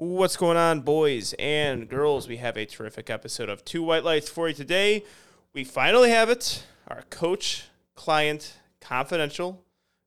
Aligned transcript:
What's 0.00 0.36
going 0.36 0.56
on, 0.56 0.82
boys 0.82 1.34
and 1.40 1.88
girls? 1.88 2.28
We 2.28 2.36
have 2.36 2.56
a 2.56 2.64
terrific 2.64 3.10
episode 3.10 3.48
of 3.48 3.64
Two 3.64 3.82
White 3.82 4.04
Lights 4.04 4.28
for 4.28 4.46
you 4.46 4.54
today. 4.54 5.04
We 5.52 5.64
finally 5.64 6.10
have 6.10 6.30
it 6.30 6.62
our 6.86 7.02
coach 7.10 7.64
client 7.96 8.58
confidential 8.80 9.64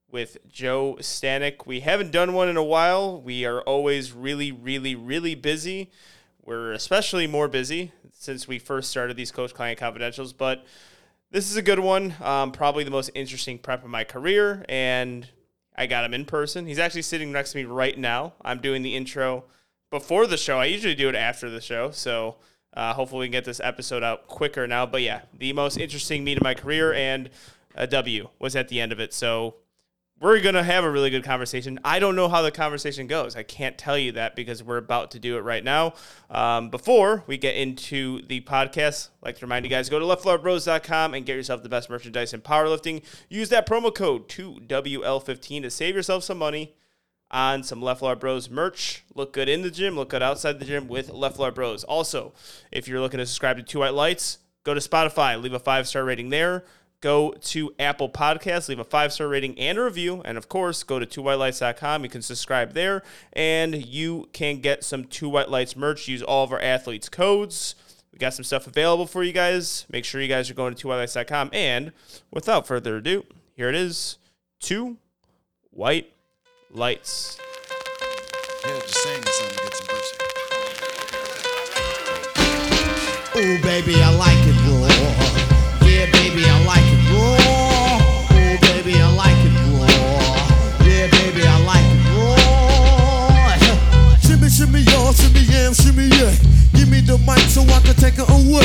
with 0.09 0.38
Joe 0.47 0.96
Stanek. 1.01 1.65
We 1.65 1.81
haven't 1.81 2.12
done 2.12 2.31
one 2.31 2.47
in 2.47 2.55
a 2.55 2.63
while. 2.63 3.21
We 3.21 3.43
are 3.43 3.59
always 3.63 4.13
really, 4.13 4.49
really, 4.54 4.96
really 4.96 5.35
busy. 5.35 5.92
We're 6.42 6.71
especially 6.71 7.28
more 7.28 7.49
busy 7.49 7.92
since 8.13 8.47
we 8.47 8.60
first 8.60 8.89
started 8.89 9.17
these 9.17 9.33
coach 9.33 9.53
client 9.53 9.78
confidentials, 9.78 10.33
but 10.37 10.63
this 11.31 11.51
is 11.51 11.58
a 11.58 11.62
good 11.62 11.79
one. 11.79 12.15
Um, 12.21 12.53
probably 12.53 12.85
the 12.85 12.92
most 12.92 13.12
interesting 13.13 13.60
prep 13.60 13.83
of 13.83 13.89
my 13.89 14.05
career, 14.05 14.63
and 14.69 15.28
I 15.76 15.85
got 15.85 16.05
him 16.05 16.13
in 16.13 16.23
person. 16.23 16.66
He's 16.66 16.80
actually 16.80 17.02
sitting 17.02 17.34
next 17.34 17.52
to 17.52 17.58
me 17.58 17.66
right 17.66 17.99
now. 17.99 18.35
I'm 18.41 18.62
doing 18.62 18.84
the 18.84 18.95
intro 18.95 19.44
before 19.91 20.26
the 20.26 20.38
show. 20.38 20.58
I 20.58 20.66
usually 20.66 20.95
do 20.95 21.09
it 21.09 21.16
after 21.16 21.50
the 21.50 21.62
show, 21.62 21.91
so 21.91 22.38
uh, 22.73 22.94
hopefully 22.94 23.20
we 23.20 23.26
can 23.27 23.34
get 23.34 23.45
this 23.45 23.59
episode 23.59 24.02
out 24.02 24.27
quicker 24.27 24.66
now. 24.66 24.86
But 24.88 25.04
yeah, 25.04 25.22
the 25.38 25.54
most 25.54 25.77
interesting 25.77 26.23
meet 26.23 26.38
of 26.38 26.44
my 26.44 26.55
career 26.55 26.94
and 26.94 27.30
a 27.76 27.86
W 27.86 28.30
was 28.40 28.55
at 28.55 28.70
the 28.70 28.81
end 28.81 28.91
of 28.91 29.00
it. 29.00 29.14
So 29.14 29.55
we're 30.20 30.40
going 30.40 30.55
to 30.55 30.64
have 30.64 30.84
a 30.84 30.90
really 30.90 31.09
good 31.09 31.23
conversation. 31.23 31.80
I 31.84 32.00
don't 32.00 32.16
know 32.16 32.30
how 32.30 32.41
the 32.41 32.52
conversation 32.52 33.08
goes. 33.08 33.36
I 33.36 33.44
can't 33.44 33.77
tell 33.77 33.98
you 33.98 34.14
that 34.14 34.36
because 34.36 34.64
we're 34.64 34.77
about 34.77 35.12
to 35.12 35.20
do 35.20 35.36
it 35.38 35.41
right 35.41 35.64
now. 35.64 35.95
Um, 36.30 36.70
before 36.70 37.23
we 37.28 37.38
get 37.38 37.55
into 37.55 38.22
the 38.28 38.39
podcast, 38.42 39.09
I'd 39.22 39.26
like 39.26 39.38
to 39.39 39.45
remind 39.45 39.66
you 39.66 39.72
guys 39.72 39.89
go 39.89 40.00
to 40.00 40.05
leftfloorbros.com 40.05 41.16
and 41.16 41.26
get 41.26 41.36
yourself 41.36 41.64
the 41.64 41.70
best 41.70 41.89
merchandise 41.89 42.34
in 42.34 42.42
powerlifting. 42.42 43.03
Use 43.30 43.50
that 43.50 43.67
promo 43.67 43.94
code 43.94 44.30
2WL15 44.30 45.64
to 45.64 45.72
save 45.72 45.95
yourself 45.95 46.23
some 46.23 46.38
money 46.38 46.76
on 47.31 47.63
some 47.63 47.81
Left 47.81 47.99
Floor 47.99 48.16
Bros 48.16 48.49
merch. 48.49 49.03
Look 49.16 49.34
good 49.34 49.49
in 49.49 49.62
the 49.62 49.72
gym, 49.72 49.95
look 49.95 50.09
good 50.09 50.22
outside 50.22 50.59
the 50.59 50.66
gym 50.66 50.88
with 50.88 51.09
Left 51.09 51.38
Floor 51.38 51.52
Bros. 51.52 51.84
Also, 51.85 52.34
if 52.72 52.88
you're 52.88 52.99
looking 52.99 53.17
to 53.17 53.26
subscribe 53.26 53.58
to 53.58 53.64
Two 53.64 53.80
White 53.80 53.94
Lights, 53.94 54.39
go 54.64 54.73
to 54.73 54.80
Spotify, 54.80 55.41
leave 55.41 55.53
a 55.53 55.59
five 55.59 55.88
star 55.88 56.03
rating 56.03 56.30
there. 56.30 56.64
Go 57.02 57.31
to 57.31 57.73
Apple 57.80 58.09
Podcasts, 58.09 58.69
leave 58.69 58.78
a 58.78 58.83
five 58.83 59.11
star 59.11 59.28
rating 59.28 59.58
and 59.58 59.80
a 59.80 59.83
review. 59.83 60.22
And 60.23 60.38
of 60.38 60.47
course, 60.47 60.83
go 60.83 61.00
to 61.00 61.06
twowhitelights.com. 61.08 62.03
You 62.03 62.09
can 62.09 62.22
subscribe 62.22 62.73
there 62.73 63.02
and 63.34 63.75
you 63.84 64.30
can 64.34 64.59
get 64.59 64.84
some 64.84 65.06
Two 65.06 65.28
White 65.28 65.50
Lights 65.50 65.75
merch. 65.75 66.08
Use 66.08 66.22
all 66.22 66.44
of 66.44 66.52
our 66.52 66.59
athletes' 66.59 67.09
codes. 67.09 67.73
We 68.13 68.19
got 68.19 68.36
some 68.36 68.44
stuff 68.44 68.67
available 68.67 69.08
for 69.08 69.23
you 69.23 69.34
guys. 69.34 69.88
Make 69.89 70.06
sure 70.06 70.22
you 70.22 70.28
guys 70.28 70.52
are 70.52 70.53
going 70.53 70.75
to 70.75 70.88
twowhitelights.com. 70.88 71.50
And 71.53 71.91
without 72.30 72.67
further 72.67 72.97
ado, 72.97 73.25
here 73.56 73.69
it 73.69 73.75
is 73.75 74.19
Two 74.59 74.97
White 75.72 76.13
Lights. 76.73 77.38
Yeah, 78.66 78.80
just 78.80 78.95
saying 79.03 79.22
something 79.27 79.58
to 79.58 79.64
get 79.64 79.75
some 79.75 79.88
pussy. 79.88 80.16
Ooh, 83.36 83.59
baby, 83.61 83.95
I 84.00 84.16
like 84.16 84.39
it 84.47 84.55
raw. 84.63 84.88
Yeah, 85.83 86.08
baby, 86.16 86.47
I 86.47 86.63
like 86.63 86.88
it 86.88 87.11
raw. 87.11 87.36
Ooh, 88.31 88.55
baby, 88.72 88.95
I 88.95 89.11
like 89.11 89.36
it 89.44 89.52
raw. 89.67 89.83
Yeah, 90.88 91.11
baby, 91.11 91.44
I 91.44 91.59
like 91.67 91.83
it 91.91 92.08
raw. 92.16 92.39
Shimmy, 94.23 94.47
shimmy, 94.47 94.80
y'all, 94.94 95.11
shimmy, 95.11 95.41
yam, 95.52 95.73
shimmy, 95.73 96.08
yeah. 96.08 96.31
Give 96.73 96.88
me 96.88 97.02
the 97.02 97.17
mic 97.28 97.52
so 97.52 97.63
I 97.63 97.81
can 97.83 97.95
take 97.95 98.16
it 98.17 98.30
away. 98.30 98.63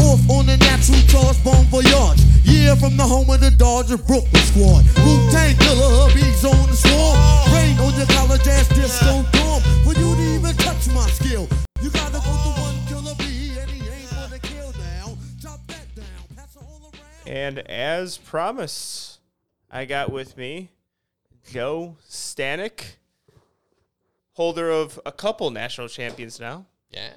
Off 0.00 0.20
on 0.30 0.46
the 0.46 0.56
natural 0.58 1.00
charge, 1.08 1.42
bon 1.44 1.64
voyage. 1.66 2.20
Yeah, 2.44 2.74
from 2.74 2.96
the 2.96 3.02
home 3.04 3.28
of 3.30 3.40
the 3.40 3.50
Dodger 3.50 3.96
Brooklyn 3.96 4.42
squad. 4.42 4.84
Wu 5.04 5.30
Tang 5.30 5.56
killer, 5.56 5.90
hubby's 6.04 6.44
on 6.44 6.68
the 6.70 6.76
swarm. 6.76 7.18
Rain 7.54 7.78
on 7.78 7.94
your 7.96 8.06
college 8.06 8.46
ass 8.46 8.68
disco 8.68 9.24
dorm. 9.32 9.62
For 9.84 9.94
you 9.98 10.14
to 10.14 10.22
even 10.34 10.56
touch 10.56 10.88
my 10.94 11.08
skill, 11.10 11.48
you 11.80 11.90
gotta 11.90 12.20
go 12.20 12.32
to 12.32 12.52
one 12.60 12.78
killer 12.86 13.14
bee, 13.18 13.58
and 13.58 13.70
he 13.70 13.80
ain't 13.88 14.10
gonna 14.10 14.38
kill 14.38 14.72
now. 14.78 15.16
Chop 15.42 15.60
that 15.68 15.94
down, 15.94 16.24
pass 16.36 16.56
it 16.56 16.62
all 16.62 16.90
around. 16.92 17.26
And 17.26 17.58
as 17.60 18.18
promised, 18.18 19.18
I 19.70 19.84
got 19.84 20.12
with 20.12 20.36
me 20.36 20.70
Joe 21.50 21.96
Stanek, 22.08 22.96
holder 24.34 24.70
of 24.70 25.00
a 25.06 25.12
couple 25.12 25.50
national 25.50 25.88
champions 25.88 26.38
now. 26.38 26.66
Yeah. 26.90 27.12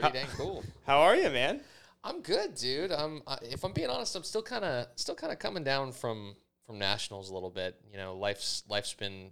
Pretty 0.00 0.18
dang 0.18 0.28
cool. 0.36 0.64
How 0.86 1.00
are 1.00 1.16
you, 1.16 1.30
man? 1.30 1.60
I'm 2.02 2.22
good, 2.22 2.54
dude. 2.54 2.92
I'm 2.92 3.22
I, 3.26 3.38
if 3.42 3.64
I'm 3.64 3.72
being 3.72 3.90
honest, 3.90 4.16
I'm 4.16 4.22
still 4.22 4.42
kind 4.42 4.64
of 4.64 4.86
still 4.96 5.14
kind 5.14 5.32
of 5.32 5.38
coming 5.38 5.64
down 5.64 5.92
from 5.92 6.34
from 6.66 6.78
nationals 6.78 7.30
a 7.30 7.34
little 7.34 7.50
bit. 7.50 7.76
You 7.90 7.98
know, 7.98 8.16
life's 8.16 8.62
life's 8.68 8.94
been 8.94 9.30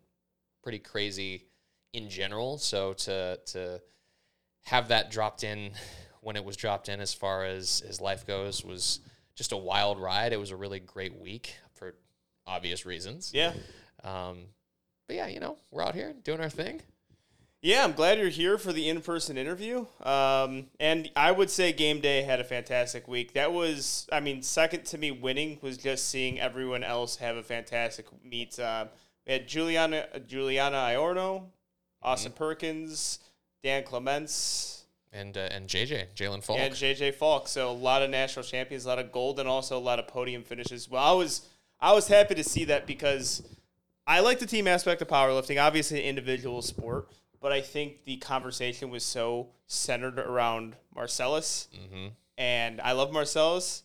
pretty 0.63 0.79
crazy 0.79 1.47
in 1.93 2.11
general, 2.11 2.59
so 2.59 2.93
to 2.93 3.39
to 3.47 3.81
have 4.65 4.89
that 4.89 5.11
dropped 5.11 5.45
in 5.45 5.71
when 6.21 6.37
it 6.37 6.45
was 6.45 6.57
dropped 6.57 6.89
in 6.89 7.01
as 7.01 7.15
far 7.15 7.45
as 7.45 7.83
as 7.89 8.01
life 8.01 8.27
goes 8.27 8.65
was 8.65 9.01
just 9.35 9.53
a 9.53 9.57
wild 9.57 10.01
ride. 10.01 10.33
It 10.33 10.41
was 10.41 10.51
a 10.51 10.57
really 10.57 10.81
great 10.81 11.19
week 11.19 11.55
for 11.73 11.95
obvious 12.47 12.85
reasons. 12.85 13.31
Yeah. 13.33 13.53
Um, 14.05 14.47
but 15.07 15.17
yeah, 15.17 15.29
you 15.29 15.41
know, 15.41 15.57
we're 15.71 15.83
out 15.83 15.95
here 15.95 16.13
doing 16.25 16.41
our 16.41 16.51
thing. 16.51 16.83
Yeah, 17.61 17.83
I'm 17.83 17.93
glad 17.93 18.19
you're 18.19 18.29
here 18.29 18.57
for 18.57 18.73
the 18.73 18.89
in 18.89 19.01
person 19.01 19.37
interview. 19.37 19.87
Um, 20.05 20.67
and 20.79 21.11
I 21.17 21.33
would 21.33 21.51
say 21.51 21.73
game 21.73 22.01
day 22.01 22.23
had 22.23 22.39
a 22.39 22.45
fantastic 22.45 23.09
week. 23.09 23.33
That 23.33 23.53
was, 23.53 24.07
I 24.13 24.21
mean, 24.21 24.43
second 24.43 24.85
to 24.87 24.99
me 24.99 25.11
winning 25.11 25.59
was 25.61 25.77
just 25.77 26.09
seeing 26.09 26.39
everyone 26.39 26.85
else 26.85 27.17
have 27.17 27.37
a 27.37 27.43
fantastic 27.43 28.07
meet. 28.25 28.59
Uh, 28.61 28.87
we 29.27 29.33
had 29.33 29.49
Juliana 29.49 30.07
Juliana 30.27 30.77
Iorno, 30.77 31.47
Austin 32.01 32.31
Perkins, 32.33 33.19
Dan 33.65 33.83
Clements, 33.83 34.85
And 35.13 35.37
uh, 35.37 35.49
and 35.51 35.69
JJ 35.69 36.07
Jalen 36.15 36.45
Falk. 36.45 36.61
and 36.61 36.73
JJ 36.73 37.15
Falk. 37.15 37.49
So 37.49 37.71
a 37.71 37.73
lot 37.73 38.03
of 38.03 38.11
national 38.11 38.45
champions, 38.45 38.85
a 38.85 38.89
lot 38.89 39.01
of 39.01 39.11
gold, 39.11 39.41
and 39.41 39.49
also 39.49 39.77
a 39.77 39.81
lot 39.81 39.99
of 39.99 40.07
podium 40.07 40.45
finishes. 40.45 40.89
Well, 40.89 41.03
I 41.03 41.13
was 41.13 41.43
I 41.81 41.93
was 41.93 42.07
happy 42.07 42.37
to 42.37 42.45
see 42.45 42.65
that 42.67 42.87
because 42.87 43.43
I 44.07 44.21
like 44.21 44.39
the 44.39 44.47
team 44.47 44.69
aspect 44.69 45.03
of 45.03 45.09
powerlifting. 45.09 45.61
Obviously, 45.61 45.99
an 45.99 46.05
individual 46.07 46.63
sport, 46.63 47.09
but 47.41 47.53
I 47.53 47.61
think 47.61 48.05
the 48.05 48.17
conversation 48.17 48.91
was 48.91 49.05
so 49.05 49.49
centered 49.67 50.19
around 50.19 50.77
Marcellus, 50.95 51.69
Mhm. 51.75 52.13
and 52.37 52.81
I 52.81 52.93
love 52.93 53.13
Marcellus, 53.13 53.83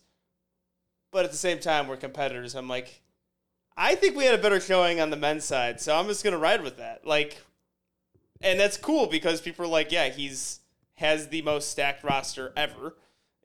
but 1.10 1.24
at 1.24 1.30
the 1.30 1.36
same 1.36 1.60
time, 1.60 1.86
we're 1.86 1.96
competitors. 1.96 2.54
I'm 2.54 2.68
like, 2.68 3.02
I 3.76 3.94
think 3.94 4.16
we 4.16 4.24
had 4.24 4.34
a 4.34 4.42
better 4.42 4.60
showing 4.60 5.00
on 5.00 5.10
the 5.10 5.16
men's 5.16 5.44
side, 5.44 5.80
so 5.80 5.96
I'm 5.96 6.06
just 6.06 6.22
gonna 6.24 6.38
ride 6.38 6.62
with 6.62 6.76
that. 6.78 7.06
Like, 7.06 7.38
and 8.40 8.58
that's 8.58 8.76
cool 8.76 9.06
because 9.06 9.40
people 9.40 9.64
are 9.64 9.68
like, 9.68 9.90
yeah, 9.92 10.08
he's 10.08 10.60
has 10.96 11.28
the 11.28 11.42
most 11.42 11.70
stacked 11.70 12.04
roster 12.04 12.52
ever. 12.56 12.96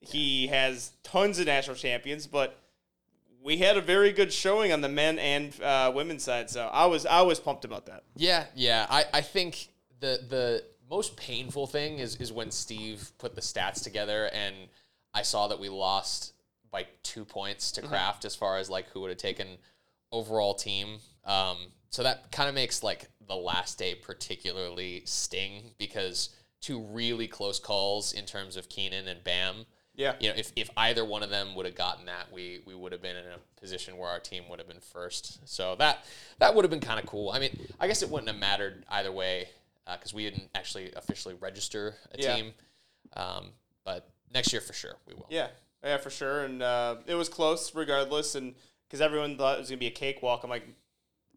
He 0.01 0.47
has 0.47 0.91
tons 1.03 1.39
of 1.39 1.47
national 1.47 1.75
champions, 1.75 2.27
but 2.27 2.55
we 3.41 3.57
had 3.57 3.75
a 3.75 3.81
very 3.81 4.11
good 4.11 4.31
showing 4.31 4.71
on 4.71 4.81
the 4.81 4.89
men 4.89 5.17
and 5.17 5.59
uh, 5.61 5.91
women's 5.95 6.23
side. 6.23 6.49
So 6.51 6.67
I 6.67 6.85
was 6.85 7.05
I 7.07 7.21
was 7.23 7.39
pumped 7.39 7.65
about 7.65 7.87
that. 7.87 8.03
Yeah, 8.15 8.45
yeah. 8.53 8.85
I, 8.89 9.05
I 9.13 9.21
think 9.21 9.69
the 9.99 10.19
the 10.27 10.63
most 10.89 11.15
painful 11.17 11.67
thing 11.67 11.99
is 11.99 12.15
is 12.17 12.31
when 12.31 12.51
Steve 12.51 13.11
put 13.17 13.35
the 13.35 13.41
stats 13.41 13.83
together 13.83 14.29
and 14.33 14.55
I 15.13 15.21
saw 15.21 15.47
that 15.47 15.59
we 15.59 15.69
lost 15.69 16.33
by 16.71 16.85
two 17.03 17.25
points 17.25 17.71
to 17.73 17.81
Kraft 17.81 18.25
as 18.25 18.35
far 18.35 18.57
as 18.57 18.69
like 18.69 18.89
who 18.89 19.01
would 19.01 19.09
have 19.09 19.17
taken 19.17 19.47
overall 20.11 20.53
team. 20.53 20.99
Um, 21.25 21.57
so 21.89 22.03
that 22.03 22.31
kind 22.31 22.47
of 22.47 22.55
makes 22.55 22.83
like 22.83 23.09
the 23.27 23.35
last 23.35 23.79
day 23.79 23.95
particularly 23.95 25.01
sting 25.05 25.71
because 25.77 26.29
two 26.61 26.81
really 26.91 27.27
close 27.27 27.59
calls 27.59 28.13
in 28.13 28.25
terms 28.25 28.55
of 28.55 28.69
Keenan 28.69 29.07
and 29.07 29.23
Bam. 29.23 29.65
Yeah. 29.95 30.13
You 30.19 30.29
know, 30.29 30.35
if, 30.37 30.51
if 30.55 30.69
either 30.77 31.03
one 31.03 31.23
of 31.23 31.29
them 31.29 31.55
would 31.55 31.65
have 31.65 31.75
gotten 31.75 32.05
that, 32.05 32.31
we 32.31 32.61
we 32.65 32.73
would 32.73 32.91
have 32.91 33.01
been 33.01 33.17
in 33.17 33.25
a 33.25 33.59
position 33.59 33.97
where 33.97 34.09
our 34.09 34.19
team 34.19 34.43
would 34.49 34.59
have 34.59 34.67
been 34.67 34.79
first. 34.79 35.47
So 35.47 35.75
that 35.77 36.05
that 36.37 36.55
would 36.55 36.63
have 36.63 36.71
been 36.71 36.79
kind 36.79 36.99
of 36.99 37.05
cool. 37.05 37.31
I 37.31 37.39
mean, 37.39 37.57
I 37.79 37.87
guess 37.87 38.01
it 38.01 38.09
wouldn't 38.09 38.29
have 38.29 38.39
mattered 38.39 38.85
either 38.89 39.11
way 39.11 39.49
because 39.85 40.13
we 40.13 40.29
didn't 40.29 40.49
actually 40.55 40.91
officially 40.93 41.35
register 41.35 41.95
a 42.13 42.21
Yeah. 42.21 42.35
team. 42.35 42.53
Um, 43.13 43.53
but 43.83 44.09
next 44.33 44.51
year 44.53 44.61
for 44.61 44.73
sure 44.73 44.95
we 45.07 45.13
will. 45.13 45.25
Yeah, 45.29 45.47
yeah, 45.83 45.97
for 45.97 46.09
sure. 46.09 46.43
And 46.43 46.61
uh, 46.61 46.97
it 47.07 47.15
was 47.15 47.29
close 47.29 47.73
regardless, 47.73 48.35
and 48.35 48.55
because 48.87 49.01
everyone 49.01 49.37
thought 49.37 49.57
it 49.57 49.61
was 49.61 49.69
gonna 49.69 49.79
be 49.79 49.87
a 49.87 49.91
cakewalk. 49.91 50.43
I'm 50.43 50.49
like, 50.49 50.67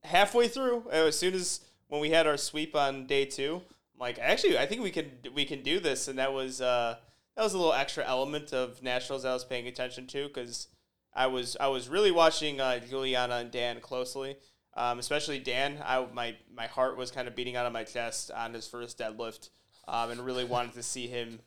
halfway 0.04 0.48
through, 0.48 0.84
uh, 0.88 1.06
as 1.06 1.18
soon 1.18 1.34
as 1.34 1.60
when 1.88 2.00
we 2.00 2.10
had 2.10 2.26
our 2.26 2.36
sweep 2.36 2.74
on 2.74 3.06
day 3.06 3.24
two, 3.24 3.62
I'm 3.94 4.00
like, 4.00 4.18
actually, 4.18 4.58
I 4.58 4.66
think 4.66 4.82
we 4.82 4.90
can 4.90 5.10
we 5.34 5.44
can 5.44 5.62
do 5.62 5.80
this, 5.80 6.08
and 6.08 6.18
that 6.18 6.32
was 6.32 6.60
uh, 6.60 6.96
that 7.36 7.42
was 7.42 7.54
a 7.54 7.58
little 7.58 7.72
extra 7.72 8.04
element 8.06 8.52
of 8.52 8.82
nationals 8.82 9.24
I 9.24 9.32
was 9.32 9.44
paying 9.44 9.66
attention 9.66 10.06
to 10.08 10.28
because 10.28 10.68
I 11.14 11.26
was 11.26 11.56
I 11.60 11.68
was 11.68 11.88
really 11.88 12.10
watching 12.10 12.60
uh, 12.60 12.78
Juliana 12.80 13.36
and 13.36 13.50
Dan 13.50 13.80
closely. 13.80 14.36
Um, 14.74 14.98
especially 14.98 15.38
Dan, 15.38 15.82
I 15.84 16.06
my 16.12 16.36
my 16.54 16.66
heart 16.66 16.96
was 16.96 17.10
kind 17.10 17.28
of 17.28 17.34
beating 17.36 17.56
out 17.56 17.66
of 17.66 17.72
my 17.72 17.84
chest 17.84 18.30
on 18.30 18.54
his 18.54 18.66
first 18.66 18.98
deadlift, 18.98 19.50
um, 19.86 20.10
and 20.10 20.20
really 20.24 20.44
wanted 20.44 20.72
to 20.74 20.82
see 20.82 21.06
him 21.06 21.40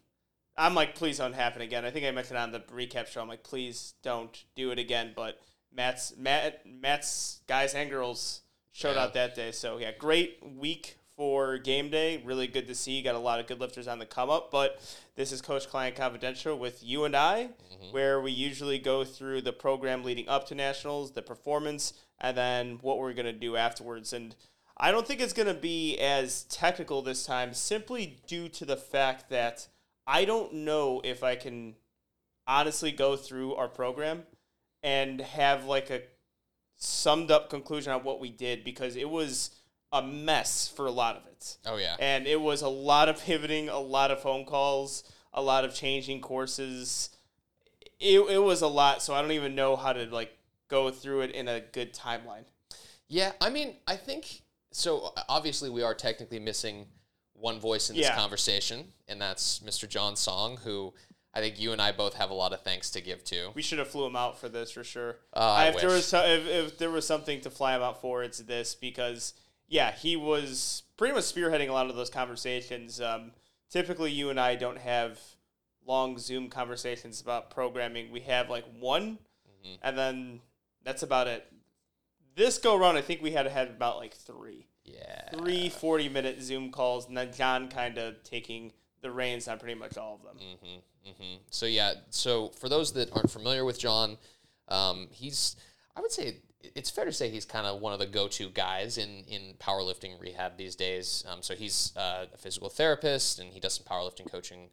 I'm 0.58 0.74
like, 0.74 0.96
please 0.96 1.18
don't 1.18 1.34
happen 1.34 1.62
again. 1.62 1.84
I 1.84 1.92
think 1.92 2.06
I 2.06 2.12
mentioned 2.12 2.38
on 2.38 2.52
the 2.54 2.62
recap 2.62 3.08
show. 3.08 3.22
I'm 3.22 3.28
like, 3.28 3.44
please 3.44 3.94
don't 4.04 4.42
do 4.56 4.72
it 4.72 4.80
again. 4.80 5.12
But 5.16 5.42
Matt's 5.74 6.14
Matt 6.18 6.66
Matt's 6.66 7.42
guys 7.48 7.74
and 7.74 7.90
girls 7.90 8.42
showed 8.72 8.96
Yeah. 8.96 9.04
out 9.04 9.14
that 9.16 9.36
day. 9.36 9.52
So 9.52 9.78
yeah, 9.80 9.92
great 9.92 10.40
week 10.58 10.98
for 11.16 11.58
game 11.58 11.90
day. 11.90 12.22
Really 12.26 12.48
good 12.48 12.68
to 12.68 12.76
see. 12.76 13.02
Got 13.02 13.16
a 13.16 13.20
lot 13.20 13.40
of 13.40 13.48
good 13.48 13.60
lifters 13.60 13.88
on 13.88 14.00
the 14.00 14.06
come 14.06 14.30
up. 14.30 14.52
But 14.52 14.82
this 15.16 15.32
is 15.32 15.42
Coach 15.42 15.68
Client 15.68 15.96
Confidential 15.96 16.58
with 16.58 16.84
you 16.84 17.06
and 17.06 17.16
I, 17.16 17.50
mm-hmm. 17.72 17.94
where 17.94 18.20
we 18.20 18.32
usually 18.32 18.80
go 18.80 19.04
through 19.04 19.42
the 19.42 19.54
program 19.54 20.04
leading 20.04 20.28
up 20.28 20.48
to 20.48 20.56
nationals, 20.56 21.12
the 21.12 21.22
performance, 21.22 21.94
and 22.20 22.36
then 22.38 22.80
what 22.82 23.00
we're 23.00 23.14
going 23.14 23.26
to 23.26 23.34
do 23.34 23.56
afterwards. 23.56 24.14
And 24.14 24.36
I 24.78 24.92
don't 24.92 25.08
think 25.08 25.22
it's 25.22 25.34
going 25.34 25.48
to 25.48 25.54
be 25.54 25.98
as 25.98 26.44
technical 26.44 27.02
this 27.02 27.26
time, 27.26 27.54
simply 27.54 28.18
due 28.28 28.50
to 28.50 28.66
the 28.66 28.78
fact 28.78 29.30
that 29.30 29.68
I 30.06 30.26
don't 30.26 30.54
know 30.54 31.02
if 31.04 31.24
I 31.24 31.36
can 31.36 31.76
honestly 32.48 32.92
go 32.92 33.16
through 33.16 33.56
our 33.56 33.68
program 33.68 34.24
and 34.84 35.20
have 35.20 35.66
like 35.66 35.90
a 35.90 36.02
summed 36.76 37.32
up 37.32 37.50
conclusion 37.50 37.92
on 37.92 38.04
what 38.04 38.20
we 38.20 38.30
did 38.30 38.64
because 38.64 38.96
it 38.96 39.10
was 39.10 39.52
a 39.92 40.02
mess 40.02 40.68
for 40.76 40.86
a 40.86 40.92
lot 40.92 41.16
of 41.16 41.26
it. 41.28 41.58
Oh 41.66 41.78
yeah. 41.78 41.96
And 42.00 42.28
it 42.28 42.42
was 42.42 42.62
a 42.62 42.70
lot 42.70 43.10
of 43.10 43.22
pivoting, 43.24 43.70
a 43.70 43.80
lot 43.80 44.12
of 44.12 44.20
phone 44.22 44.46
calls, 44.46 45.04
a 45.34 45.42
lot 45.42 45.64
of 45.66 45.74
changing 45.74 46.22
courses. 46.22 47.10
It, 48.00 48.20
it 48.20 48.42
was 48.42 48.62
a 48.62 48.68
lot, 48.68 49.02
so 49.02 49.14
I 49.14 49.22
don't 49.22 49.32
even 49.32 49.56
know 49.56 49.76
how 49.76 49.94
to 49.94 50.06
like 50.06 50.38
go 50.68 50.92
through 50.92 51.22
it 51.22 51.32
in 51.32 51.48
a 51.48 51.62
good 51.62 51.94
timeline. 51.94 52.44
Yeah, 53.08 53.32
I 53.40 53.50
mean, 53.50 53.76
I 53.88 53.96
think 53.96 54.42
so. 54.72 55.14
Obviously, 55.30 55.70
we 55.70 55.84
are 55.84 55.94
technically 55.94 56.40
missing 56.40 56.88
one 57.34 57.60
voice 57.60 57.90
in 57.90 57.96
this 57.96 58.08
Yeah. 58.08 58.16
conversation, 58.16 58.92
and 59.08 59.22
that's 59.22 59.60
Mr. 59.60 59.88
John 59.88 60.16
Song, 60.16 60.58
who 60.58 60.94
I 61.34 61.40
think 61.42 61.60
you 61.60 61.72
and 61.74 61.82
I 61.82 61.92
both 61.92 62.16
have 62.16 62.30
a 62.30 62.34
lot 62.34 62.54
of 62.54 62.62
thanks 62.62 62.90
to 62.92 63.02
give 63.02 63.24
to. 63.26 63.52
We 63.54 63.62
should 63.62 63.78
have 63.80 63.90
flew 63.90 64.06
him 64.06 64.16
out 64.16 64.40
for 64.40 64.50
this 64.50 64.72
for 64.72 64.84
sure. 64.84 65.18
Uh, 65.34 65.40
I 65.40 65.66
if 65.68 65.80
there 65.80 65.90
was 65.90 66.14
if, 66.14 66.48
if 66.48 66.78
there 66.78 66.90
was 66.90 67.06
something 67.06 67.42
to 67.42 67.50
fly 67.50 67.76
him 67.76 67.82
out 67.82 68.02
for, 68.02 68.24
it's 68.24 68.40
this 68.40 68.74
because 68.74 69.34
yeah, 69.68 69.92
he 69.92 70.16
was 70.16 70.84
pretty 70.98 71.14
much 71.14 71.24
spearheading 71.26 71.70
a 71.70 71.74
lot 71.74 71.90
of 71.90 71.96
those 71.96 72.10
conversations. 72.10 73.02
Um, 73.02 73.32
typically, 73.70 74.12
you 74.12 74.30
and 74.30 74.40
I 74.40 74.56
don't 74.56 74.78
have 74.80 75.20
long 75.86 76.18
Zoom 76.18 76.50
conversations 76.50 77.22
about 77.22 77.50
programming. 77.50 78.12
We 78.12 78.22
have 78.22 78.50
like 78.50 78.66
one, 78.80 79.20
Mm-hmm. 79.66 79.76
and 79.82 79.98
then 79.98 80.42
that's 80.84 81.02
about 81.02 81.26
it. 81.28 81.44
This 82.36 82.58
go 82.60 82.76
around, 82.76 82.98
I 82.98 83.02
think 83.02 83.22
we 83.22 83.32
had 83.32 83.48
had 83.48 83.70
about 83.70 83.98
like 83.98 84.14
three, 84.14 84.68
Yeah. 84.84 85.30
three 85.32 85.70
40 85.70 86.10
minute 86.10 86.42
Zoom 86.42 86.70
calls, 86.72 87.08
and 87.08 87.18
then 87.18 87.32
John 87.34 87.70
kind 87.70 87.98
of 87.98 88.22
taking 88.24 88.74
the 89.02 89.10
reins 89.10 89.48
on 89.48 89.58
pretty 89.58 89.74
much 89.80 89.98
all 89.98 90.16
of 90.16 90.24
them. 90.24 90.38
hmm 91.18 91.36
So 91.50 91.66
yeah, 91.66 91.94
so 92.10 92.50
for 92.50 92.68
those 92.70 92.94
that 92.94 93.12
aren't 93.16 93.32
familiar 93.32 93.64
with 93.66 93.80
John, 93.80 94.18
um, 94.68 95.08
he's 95.12 95.56
I 95.96 96.02
would 96.02 96.12
say 96.12 96.38
it's 96.76 96.90
fair 96.90 97.06
to 97.06 97.12
say 97.14 97.30
he's 97.30 97.46
kind 97.46 97.68
of 97.68 97.82
one 97.82 97.94
of 97.94 98.00
the 98.00 98.06
go-to 98.06 98.50
guys 98.50 98.98
in 98.98 99.24
in 99.28 99.54
powerlifting 99.60 100.20
rehab 100.20 100.58
these 100.58 100.76
days. 100.76 101.24
Um, 101.28 101.42
so 101.42 101.56
he's 101.56 101.94
uh, 101.96 102.26
a 102.34 102.38
physical 102.38 102.70
therapist 102.70 103.40
and 103.40 103.54
he 103.54 103.60
does 103.60 103.74
some 103.74 103.86
powerlifting 103.86 104.30
coaching 104.32 104.70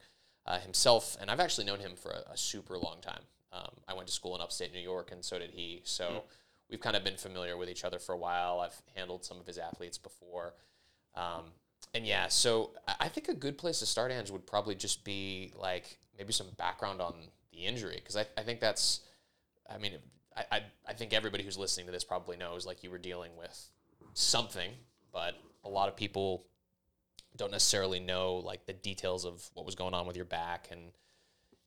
uh, 0.46 0.58
himself. 0.58 1.16
And 1.20 1.30
I've 1.30 1.40
actually 1.40 1.66
known 1.66 1.80
him 1.80 1.92
for 1.96 2.10
a, 2.10 2.32
a 2.32 2.36
super 2.36 2.76
long 2.78 3.00
time. 3.00 3.22
Um, 3.52 3.70
I 3.86 3.94
went 3.94 4.06
to 4.08 4.12
school 4.14 4.34
in 4.34 4.40
upstate 4.40 4.72
New 4.72 4.80
York, 4.80 5.12
and 5.12 5.22
so 5.24 5.38
did 5.38 5.50
he. 5.50 5.82
So 5.84 6.24
we've 6.70 6.80
kind 6.80 6.96
of 6.96 7.04
been 7.04 7.18
familiar 7.18 7.56
with 7.58 7.68
each 7.68 7.84
other 7.84 7.98
for 7.98 8.12
a 8.14 8.18
while. 8.18 8.60
I've 8.60 8.80
handled 8.96 9.24
some 9.24 9.38
of 9.38 9.46
his 9.46 9.58
athletes 9.58 9.98
before. 9.98 10.54
Um, 11.14 11.52
and 11.94 12.06
yeah, 12.06 12.28
so 12.28 12.70
I- 12.88 12.96
I 13.00 13.08
think 13.08 13.28
a 13.28 13.34
good 13.34 13.58
place 13.58 13.78
to 13.80 13.86
start, 13.86 14.10
Ange, 14.10 14.30
would 14.30 14.46
probably 14.46 14.74
just 14.74 15.04
be 15.04 15.52
like 15.54 15.98
maybe 16.16 16.32
some 16.32 16.46
background 16.56 17.02
on 17.02 17.14
the 17.52 17.66
injury. 17.66 17.96
Because 17.96 18.16
I, 18.16 18.24
I 18.38 18.42
think 18.42 18.60
that's, 18.60 19.00
I 19.68 19.76
mean, 19.76 19.92
I, 20.36 20.44
I, 20.50 20.62
I 20.88 20.92
think 20.94 21.12
everybody 21.12 21.44
who's 21.44 21.58
listening 21.58 21.86
to 21.86 21.92
this 21.92 22.04
probably 22.04 22.36
knows 22.36 22.66
like 22.66 22.82
you 22.82 22.90
were 22.90 22.98
dealing 22.98 23.32
with 23.36 23.68
something, 24.14 24.70
but 25.12 25.34
a 25.64 25.68
lot 25.68 25.88
of 25.88 25.96
people 25.96 26.44
don't 27.36 27.50
necessarily 27.50 28.00
know 28.00 28.36
like 28.36 28.66
the 28.66 28.72
details 28.72 29.24
of 29.24 29.48
what 29.54 29.64
was 29.64 29.74
going 29.74 29.94
on 29.94 30.06
with 30.06 30.16
your 30.16 30.24
back 30.26 30.68
and 30.70 30.80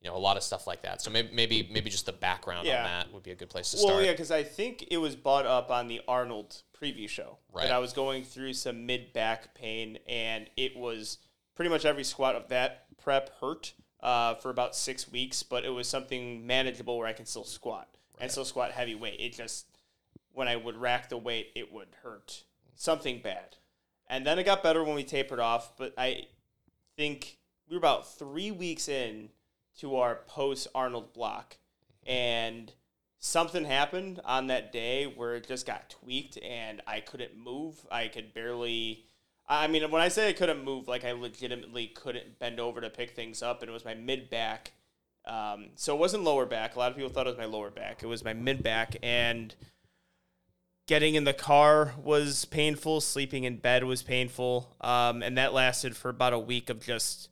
you 0.01 0.09
know 0.11 0.15
a 0.15 0.19
lot 0.19 0.37
of 0.37 0.43
stuff 0.43 0.67
like 0.67 0.83
that. 0.83 1.01
So 1.01 1.09
maybe 1.09 1.29
maybe 1.33 1.69
maybe 1.71 1.89
just 1.89 2.05
the 2.05 2.11
background 2.13 2.67
Yeah. 2.67 2.79
on 2.79 2.83
that 2.85 3.13
would 3.13 3.23
be 3.23 3.31
a 3.31 3.35
good 3.35 3.49
place 3.49 3.71
to 3.71 3.77
Well, 3.77 3.81
start. 3.85 3.95
Well, 3.95 4.05
yeah, 4.05 4.11
because 4.11 4.31
I 4.31 4.43
think 4.43 4.85
it 4.91 4.97
was 4.97 5.15
brought 5.15 5.45
up 5.45 5.71
on 5.71 5.87
the 5.87 6.01
Arnold 6.07 6.61
preview 6.79 7.09
show 7.09 7.37
Right. 7.51 7.63
that 7.63 7.71
I 7.71 7.79
was 7.79 7.93
going 7.93 8.23
through 8.23 8.53
some 8.53 8.85
mid 8.85 9.13
back 9.13 9.55
pain, 9.55 9.97
and 10.07 10.47
it 10.57 10.75
was 10.75 11.17
pretty 11.55 11.69
much 11.69 11.85
every 11.85 12.03
squat 12.03 12.35
of 12.35 12.49
that 12.49 12.85
prep 12.97 13.29
hurt 13.39 13.73
uh, 14.01 14.35
for 14.35 14.51
about 14.51 14.75
six 14.75 15.11
weeks, 15.11 15.41
but 15.41 15.63
it 15.65 15.69
was 15.69 15.87
something 15.87 16.45
manageable 16.45 16.97
where 16.99 17.07
I 17.07 17.13
can 17.13 17.25
still 17.25 17.43
squat 17.45 17.87
and 18.19 18.31
still 18.31 18.45
squat 18.45 18.71
heavy 18.71 18.95
weight. 18.95 19.19
It 19.19 19.33
just 19.33 19.65
when 20.33 20.47
I 20.47 20.55
would 20.55 20.77
rack 20.77 21.09
the 21.09 21.17
weight, 21.17 21.51
it 21.55 21.71
would 21.71 21.87
hurt 22.03 22.43
something 22.75 23.21
bad, 23.21 23.55
and 24.07 24.25
then 24.25 24.37
it 24.37 24.43
got 24.43 24.63
better 24.63 24.83
when 24.83 24.95
we 24.95 25.03
tapered 25.03 25.39
off. 25.39 25.77
But 25.77 25.93
I 25.97 26.27
think 26.97 27.37
we 27.69 27.75
were 27.75 27.79
about 27.79 28.13
three 28.17 28.51
weeks 28.51 28.87
in 28.87 29.29
to 29.79 29.97
our 29.97 30.19
post 30.27 30.67
Arnold 30.75 31.13
block, 31.13 31.57
and 32.05 32.71
something 33.19 33.65
happened 33.65 34.21
on 34.23 34.47
that 34.47 34.71
day 34.71 35.05
where 35.05 35.35
it 35.35 35.47
just 35.47 35.65
got 35.65 35.89
tweaked 35.89 36.37
and 36.43 36.81
I 36.85 36.99
couldn't 36.99 37.35
move. 37.37 37.85
I 37.91 38.07
could 38.07 38.33
barely. 38.33 39.05
I 39.47 39.67
mean, 39.67 39.89
when 39.91 40.01
I 40.01 40.09
say 40.09 40.29
I 40.29 40.33
couldn't 40.33 40.63
move, 40.63 40.87
like 40.87 41.03
I 41.03 41.11
legitimately 41.11 41.87
couldn't 41.87 42.39
bend 42.39 42.59
over 42.59 42.81
to 42.81 42.89
pick 42.89 43.11
things 43.11 43.41
up, 43.41 43.61
and 43.61 43.69
it 43.69 43.73
was 43.73 43.85
my 43.85 43.93
mid 43.93 44.29
back. 44.29 44.73
Um, 45.27 45.67
so 45.75 45.95
it 45.95 45.99
wasn't 45.99 46.23
lower 46.23 46.45
back. 46.45 46.75
A 46.75 46.79
lot 46.79 46.91
of 46.91 46.97
people 46.97 47.09
thought 47.09 47.27
it 47.27 47.31
was 47.31 47.37
my 47.37 47.45
lower 47.45 47.71
back. 47.71 48.03
It 48.03 48.07
was 48.07 48.23
my 48.23 48.33
mid 48.33 48.61
back, 48.61 48.95
and 49.01 49.55
getting 50.87 51.15
in 51.15 51.23
the 51.23 51.33
car 51.33 51.93
was 51.97 52.45
painful. 52.45 53.01
Sleeping 53.01 53.43
in 53.43 53.57
bed 53.57 53.83
was 53.83 54.03
painful, 54.03 54.75
um, 54.81 55.23
and 55.23 55.37
that 55.37 55.53
lasted 55.53 55.95
for 55.95 56.09
about 56.09 56.33
a 56.33 56.39
week 56.39 56.69
of 56.69 56.85
just 56.85 57.29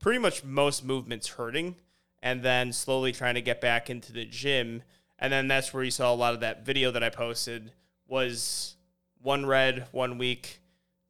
pretty 0.00 0.18
much 0.18 0.44
most 0.44 0.84
movements 0.84 1.28
hurting, 1.28 1.76
and 2.22 2.42
then 2.42 2.72
slowly 2.72 3.12
trying 3.12 3.34
to 3.34 3.42
get 3.42 3.60
back 3.60 3.90
into 3.90 4.12
the 4.12 4.24
gym. 4.24 4.82
And 5.18 5.32
then 5.32 5.48
that's 5.48 5.74
where 5.74 5.82
you 5.82 5.90
saw 5.90 6.12
a 6.12 6.14
lot 6.14 6.34
of 6.34 6.40
that 6.40 6.64
video 6.64 6.90
that 6.92 7.02
I 7.02 7.10
posted 7.10 7.72
was 8.06 8.76
one 9.20 9.44
red 9.44 9.86
one 9.92 10.16
week, 10.16 10.60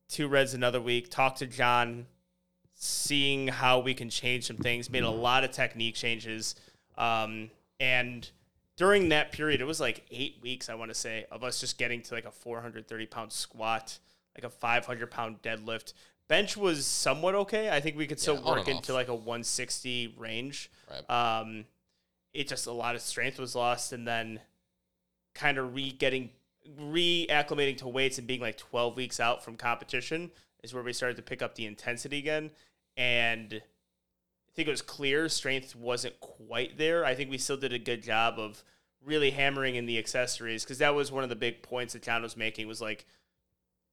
two 0.09 0.29
reds 0.29 0.55
another 0.55 0.81
week. 0.81 1.11
Talk 1.11 1.37
to 1.37 1.47
John, 1.47 2.07
seeing 2.81 3.49
how 3.49 3.81
we 3.81 3.93
can 3.93 4.09
change 4.09 4.47
some 4.47 4.57
things. 4.57 4.89
Made 4.89 5.03
a 5.03 5.11
lot 5.11 5.43
of 5.43 5.51
technique 5.51 5.97
changes, 5.97 6.55
um, 6.97 7.51
and 7.81 8.31
during 8.77 9.09
that 9.09 9.33
period, 9.33 9.61
it 9.61 9.65
was 9.65 9.81
like 9.81 10.07
eight 10.13 10.37
weeks, 10.41 10.69
I 10.69 10.75
want 10.75 10.93
to 10.93 10.95
say, 10.95 11.27
of 11.33 11.43
us 11.43 11.59
just 11.61 11.77
getting 11.79 12.01
to 12.03 12.15
like 12.15 12.25
a 12.25 12.31
430 12.31 13.07
pound 13.07 13.33
squat, 13.33 13.99
like 14.37 14.45
a 14.45 14.51
500 14.51 15.11
pound 15.11 15.43
deadlift. 15.43 15.93
Bench 16.29 16.57
was 16.57 16.87
somewhat 16.87 17.35
okay. 17.35 17.71
I 17.71 17.81
think 17.81 17.97
we 17.97 18.07
could 18.07 18.21
still 18.21 18.37
Yeah, 18.37 18.51
work 18.51 18.69
into 18.69 18.93
off. 18.93 18.97
like 18.97 19.09
a 19.09 19.15
160 19.15 20.15
range. 20.17 20.71
Right. 20.89 21.41
Um, 21.41 21.65
it 22.33 22.47
just 22.47 22.67
a 22.69 22.73
lot 22.73 22.95
of 22.95 23.01
strength 23.01 23.39
was 23.41 23.57
lost, 23.57 23.93
and 23.93 24.07
then 24.07 24.39
kind 25.35 25.59
of 25.59 25.75
re 25.75 25.91
getting 25.91 26.31
reacclimating 26.79 27.79
to 27.79 27.89
weights 27.89 28.19
and 28.19 28.27
being 28.27 28.41
like 28.41 28.59
12 28.59 28.97
weeks 28.97 29.19
out 29.19 29.43
from 29.43 29.57
competition 29.57 30.31
is 30.63 30.75
where 30.75 30.83
we 30.83 30.93
started 30.93 31.17
to 31.17 31.23
pick 31.23 31.41
up 31.43 31.55
the 31.55 31.65
intensity 31.67 32.19
again. 32.19 32.51
And 32.99 33.55
I 33.55 34.51
think 34.55 34.69
it 34.69 34.71
was 34.71 34.83
clear 34.83 35.31
strength 35.31 35.75
wasn't 35.75 36.21
quite 36.21 36.77
there. 36.77 37.07
I 37.07 37.15
think 37.15 37.31
we 37.31 37.39
still 37.39 37.57
did 37.57 37.73
a 37.73 37.79
good 37.79 38.03
job 38.03 38.39
of 38.39 38.63
really 39.03 39.31
hammering 39.31 39.77
in 39.77 39.87
the 39.87 39.97
accessories 39.97 40.65
because 40.65 40.79
that 40.79 40.95
was 40.95 41.11
one 41.11 41.23
of 41.23 41.31
the 41.31 41.37
big 41.37 41.63
points 41.63 41.95
that 41.95 42.03
John 42.03 42.21
was 42.21 42.37
making 42.37 42.69
was 42.69 42.83
like 42.83 43.07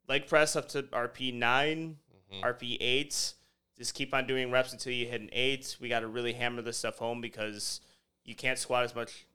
leg 0.10 0.28
press 0.28 0.58
up 0.58 0.68
to 0.70 0.84
RPE 0.84 1.36
9 1.36 1.98
RPE 2.44 2.78
eights. 2.80 3.36
Just 3.78 3.94
keep 3.94 4.14
on 4.14 4.26
doing 4.26 4.52
reps 4.52 4.72
until 4.72 4.94
you 4.94 5.06
hit 5.06 5.22
an 5.22 5.30
eight. 5.34 5.76
We 5.80 5.90
got 5.90 6.00
to 6.00 6.08
really 6.08 6.34
hammer 6.34 6.62
this 6.62 6.78
stuff 6.78 6.98
home 6.98 7.22
because 7.22 7.82
you 8.24 8.36
can't 8.36 8.58
squat 8.58 8.84
as 8.84 8.96
much, 8.96 9.26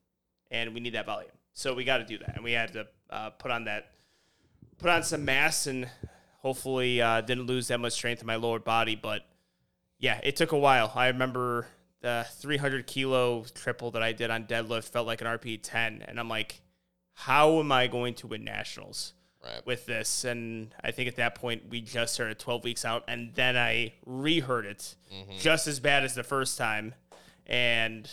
and 0.51 0.73
we 0.73 0.81
need 0.81 0.95
that 0.95 1.07
volume. 1.07 1.33
So 1.53 1.75
we 1.75 1.85
got 1.85 1.99
to 1.99 2.05
do 2.05 2.19
that, 2.19 2.37
and 2.37 2.45
we 2.45 2.53
had 2.53 2.73
to 2.73 2.87
uh, 3.11 3.31
put 3.31 3.51
on 3.51 3.65
that, 3.65 3.93
put 4.79 4.89
on 4.89 5.03
some 5.03 5.25
mass, 5.25 5.67
and 5.67 5.89
hopefully 6.39 7.03
uh, 7.03 7.21
didn't 7.21 7.47
lose 7.47 7.69
that 7.69 7.81
much 7.81 7.93
strength 7.93 8.23
in 8.23 8.27
my 8.27 8.37
lower 8.37 8.59
body. 8.59 8.97
But 8.97 9.27
yeah, 10.01 10.19
it 10.25 10.35
took 10.35 10.51
a 10.53 10.59
while. 10.59 10.91
I 10.95 11.09
remember 11.09 11.69
the 12.01 12.27
300 12.39 12.87
kilo 12.87 13.45
triple 13.55 13.93
that 13.93 14.03
I 14.03 14.13
did 14.13 14.31
on 14.31 14.47
deadlift 14.47 14.89
felt 14.89 15.07
like 15.07 15.21
an 15.21 15.27
RPE 15.27 15.61
10, 15.63 16.05
and 16.09 16.19
I'm 16.19 16.29
like, 16.29 16.63
how 17.13 17.61
am 17.61 17.71
I 17.71 17.87
going 17.87 18.15
to 18.15 18.27
win 18.27 18.43
nationals? 18.43 19.13
Right. 19.43 19.65
with 19.65 19.87
this. 19.87 20.25
And 20.25 20.75
I 20.85 20.91
think 20.91 21.09
at 21.09 21.17
that 21.17 21.35
point 21.35 21.63
we 21.71 21.81
just 21.81 22.13
started 22.13 22.39
12 22.39 22.63
weeks 22.63 22.85
out, 22.85 23.05
and 23.09 23.33
then 23.35 23.57
I 23.57 23.95
reheard 24.05 24.67
it 24.67 24.97
mm-hmm. 25.11 25.39
just 25.39 25.67
as 25.67 25.81
bad 25.81 26.05
as 26.05 26.15
the 26.15 26.23
first 26.23 26.59
time, 26.59 26.95
and 27.47 28.11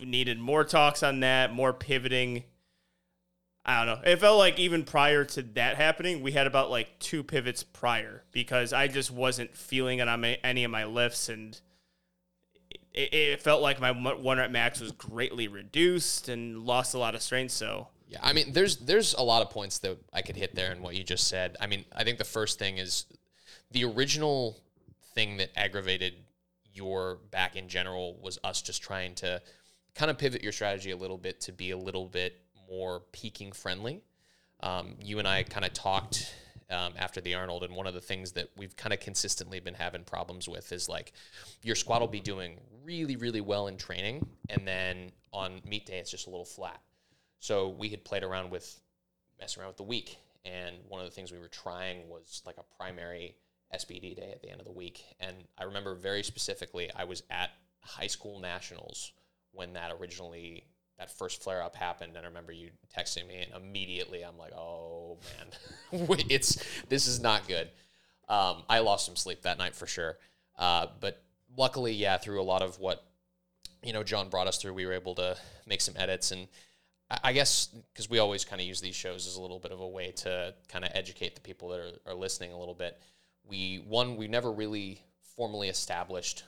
needed 0.00 0.38
more 0.38 0.62
talks 0.62 1.02
on 1.02 1.20
that, 1.20 1.52
more 1.52 1.72
pivoting. 1.72 2.44
I 3.66 3.84
don't 3.84 3.94
know. 3.94 4.10
It 4.10 4.20
felt 4.20 4.38
like 4.38 4.58
even 4.58 4.84
prior 4.84 5.24
to 5.24 5.42
that 5.54 5.76
happening, 5.76 6.22
we 6.22 6.32
had 6.32 6.46
about 6.46 6.70
like 6.70 6.98
two 6.98 7.22
pivots 7.22 7.62
prior 7.62 8.22
because 8.30 8.72
I 8.74 8.88
just 8.88 9.10
wasn't 9.10 9.56
feeling 9.56 10.00
it 10.00 10.08
on 10.08 10.20
my, 10.20 10.38
any 10.44 10.64
of 10.64 10.70
my 10.70 10.84
lifts, 10.84 11.30
and 11.30 11.58
it, 12.92 13.14
it 13.14 13.42
felt 13.42 13.62
like 13.62 13.80
my 13.80 13.90
one 13.90 14.38
rep 14.38 14.50
max 14.50 14.80
was 14.80 14.92
greatly 14.92 15.48
reduced 15.48 16.28
and 16.28 16.64
lost 16.64 16.94
a 16.94 16.98
lot 16.98 17.14
of 17.14 17.22
strength. 17.22 17.52
So 17.52 17.88
Yeah, 18.06 18.18
I 18.22 18.34
mean, 18.34 18.52
there's 18.52 18.76
there's 18.78 19.14
a 19.14 19.22
lot 19.22 19.40
of 19.40 19.48
points 19.48 19.78
that 19.78 19.96
I 20.12 20.20
could 20.20 20.36
hit 20.36 20.54
there 20.54 20.70
in 20.70 20.82
what 20.82 20.94
you 20.94 21.02
just 21.02 21.28
said. 21.28 21.56
I 21.58 21.66
mean, 21.66 21.86
I 21.94 22.04
think 22.04 22.18
the 22.18 22.24
first 22.24 22.58
thing 22.58 22.76
is 22.76 23.06
the 23.70 23.84
original 23.84 24.60
thing 25.14 25.38
that 25.38 25.50
aggravated 25.56 26.14
your 26.74 27.20
back 27.30 27.56
in 27.56 27.68
general 27.68 28.18
was 28.20 28.38
us 28.44 28.60
just 28.60 28.82
trying 28.82 29.14
to 29.14 29.40
kind 29.94 30.10
of 30.10 30.18
pivot 30.18 30.42
your 30.42 30.52
strategy 30.52 30.90
a 30.90 30.96
little 30.96 31.16
bit 31.16 31.40
to 31.42 31.52
be 31.52 31.70
a 31.70 31.78
little 31.78 32.08
bit 32.08 32.43
more 32.70 33.02
peaking 33.12 33.52
friendly. 33.52 34.02
Um, 34.60 34.96
you 35.02 35.18
and 35.18 35.28
I 35.28 35.42
kind 35.42 35.64
of 35.64 35.72
talked 35.72 36.34
um, 36.70 36.94
after 36.96 37.20
the 37.20 37.34
Arnold, 37.34 37.62
and 37.64 37.74
one 37.74 37.86
of 37.86 37.94
the 37.94 38.00
things 38.00 38.32
that 38.32 38.48
we've 38.56 38.76
kind 38.76 38.92
of 38.92 39.00
consistently 39.00 39.60
been 39.60 39.74
having 39.74 40.04
problems 40.04 40.48
with 40.48 40.72
is 40.72 40.88
like 40.88 41.12
your 41.62 41.74
squat 41.74 42.00
will 42.00 42.08
be 42.08 42.20
doing 42.20 42.60
really, 42.84 43.16
really 43.16 43.40
well 43.40 43.66
in 43.66 43.76
training, 43.76 44.26
and 44.48 44.66
then 44.66 45.12
on 45.32 45.60
meet 45.66 45.86
day 45.86 45.98
it's 45.98 46.10
just 46.10 46.26
a 46.26 46.30
little 46.30 46.44
flat. 46.44 46.80
So 47.40 47.68
we 47.68 47.88
had 47.88 48.04
played 48.04 48.22
around 48.22 48.50
with 48.50 48.80
messing 49.38 49.60
around 49.60 49.70
with 49.70 49.76
the 49.76 49.82
week, 49.82 50.16
and 50.44 50.76
one 50.88 51.00
of 51.00 51.06
the 51.06 51.12
things 51.12 51.32
we 51.32 51.38
were 51.38 51.48
trying 51.48 52.08
was 52.08 52.42
like 52.46 52.56
a 52.58 52.76
primary 52.76 53.36
SBD 53.74 54.16
day 54.16 54.30
at 54.32 54.40
the 54.40 54.50
end 54.50 54.60
of 54.60 54.66
the 54.66 54.72
week. 54.72 55.04
And 55.20 55.36
I 55.58 55.64
remember 55.64 55.94
very 55.94 56.22
specifically, 56.22 56.90
I 56.94 57.04
was 57.04 57.22
at 57.30 57.50
high 57.80 58.06
school 58.06 58.40
nationals 58.40 59.12
when 59.52 59.72
that 59.74 59.92
originally 60.00 60.64
that 60.98 61.10
first 61.10 61.42
flare 61.42 61.62
up 61.62 61.74
happened 61.74 62.16
and 62.16 62.24
I 62.24 62.28
remember 62.28 62.52
you 62.52 62.70
texting 62.96 63.26
me 63.26 63.36
and 63.42 63.62
immediately 63.62 64.22
I'm 64.24 64.38
like, 64.38 64.52
"Oh 64.52 65.18
man. 65.92 66.08
It's 66.30 66.62
this 66.88 67.06
is 67.06 67.20
not 67.20 67.46
good." 67.48 67.68
Um, 68.28 68.62
I 68.68 68.78
lost 68.78 69.06
some 69.06 69.16
sleep 69.16 69.42
that 69.42 69.58
night 69.58 69.74
for 69.74 69.86
sure. 69.86 70.16
Uh, 70.58 70.86
but 71.00 71.22
luckily, 71.56 71.92
yeah, 71.92 72.16
through 72.18 72.40
a 72.40 72.44
lot 72.44 72.62
of 72.62 72.78
what 72.78 73.04
you 73.82 73.92
know 73.92 74.02
John 74.02 74.28
brought 74.28 74.46
us 74.46 74.58
through, 74.58 74.74
we 74.74 74.86
were 74.86 74.92
able 74.92 75.14
to 75.16 75.36
make 75.66 75.80
some 75.80 75.94
edits 75.96 76.30
and 76.30 76.48
I- 77.10 77.20
I 77.24 77.32
guess 77.32 77.66
because 77.92 78.08
we 78.08 78.18
always 78.18 78.44
kind 78.44 78.60
of 78.60 78.66
use 78.66 78.80
these 78.80 78.96
shows 78.96 79.26
as 79.26 79.36
a 79.36 79.42
little 79.42 79.58
bit 79.58 79.72
of 79.72 79.80
a 79.80 79.88
way 79.88 80.12
to 80.12 80.54
kind 80.68 80.84
of 80.84 80.90
educate 80.94 81.34
the 81.34 81.40
people 81.40 81.68
that 81.70 81.80
are, 81.80 82.12
are 82.12 82.14
listening 82.14 82.52
a 82.52 82.58
little 82.58 82.74
bit. 82.74 83.00
We 83.44 83.76
one 83.86 84.16
we 84.16 84.26
never 84.28 84.50
really 84.50 85.02
formally 85.36 85.68
established 85.68 86.44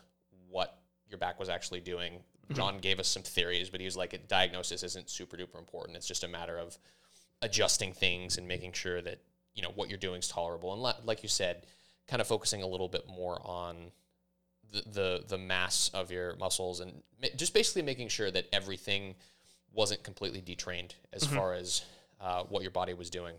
what 0.49 0.79
your 1.09 1.19
back 1.19 1.38
was 1.38 1.49
actually 1.49 1.81
doing. 1.81 2.23
John 2.53 2.79
gave 2.79 3.00
us 3.00 3.09
some 3.09 3.23
theories, 3.23 3.71
but 3.71 3.81
he 3.81 3.87
was 3.87 3.97
like, 3.97 4.29
diagnosis 4.29 4.83
isn't 4.83 5.11
super 5.11 5.37
duper 5.37 5.59
important. 5.59 5.97
It's 5.97 6.07
just 6.07 6.25
a 6.25 6.29
matter 6.29 6.59
of 6.59 6.79
adjusting 7.43 7.93
things 7.93 8.38
and 8.38 8.47
making 8.47 8.73
sure 8.73 9.03
that 9.03 9.21
you 9.55 9.62
know 9.62 9.73
what 9.75 9.88
you're 9.88 9.99
doing 9.99 10.21
is 10.21 10.29
tolerable. 10.29 10.73
And 10.73 10.83
li- 10.83 11.05
like 11.05 11.23
you 11.23 11.29
said, 11.29 11.67
kind 12.07 12.21
of 12.21 12.26
focusing 12.26 12.62
a 12.62 12.67
little 12.67 12.88
bit 12.88 13.07
more 13.09 13.41
on 13.45 13.91
the 14.73 14.83
the, 14.93 15.25
the 15.29 15.38
mass 15.38 15.91
of 15.95 16.11
your 16.11 16.37
muscles 16.37 16.81
and 16.81 17.03
ma- 17.21 17.29
just 17.37 17.55
basically 17.55 17.83
making 17.83 18.09
sure 18.09 18.31
that 18.31 18.47
everything 18.53 19.15
wasn't 19.73 20.03
completely 20.03 20.41
detrained 20.41 20.95
as 21.12 21.25
far 21.26 21.55
as 21.55 21.85
uh, 22.21 22.43
what 22.45 22.62
your 22.62 22.71
body 22.71 22.95
was 22.95 23.11
doing. 23.11 23.35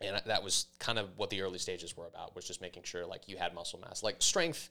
And 0.00 0.20
that 0.26 0.42
was 0.42 0.66
kind 0.78 0.98
of 0.98 1.08
what 1.16 1.30
the 1.30 1.40
early 1.40 1.58
stages 1.58 1.96
were 1.96 2.06
about 2.06 2.34
was 2.34 2.44
just 2.44 2.60
making 2.60 2.82
sure 2.82 3.06
like 3.06 3.28
you 3.28 3.36
had 3.36 3.54
muscle 3.54 3.78
mass. 3.78 4.02
Like 4.02 4.16
strength 4.18 4.70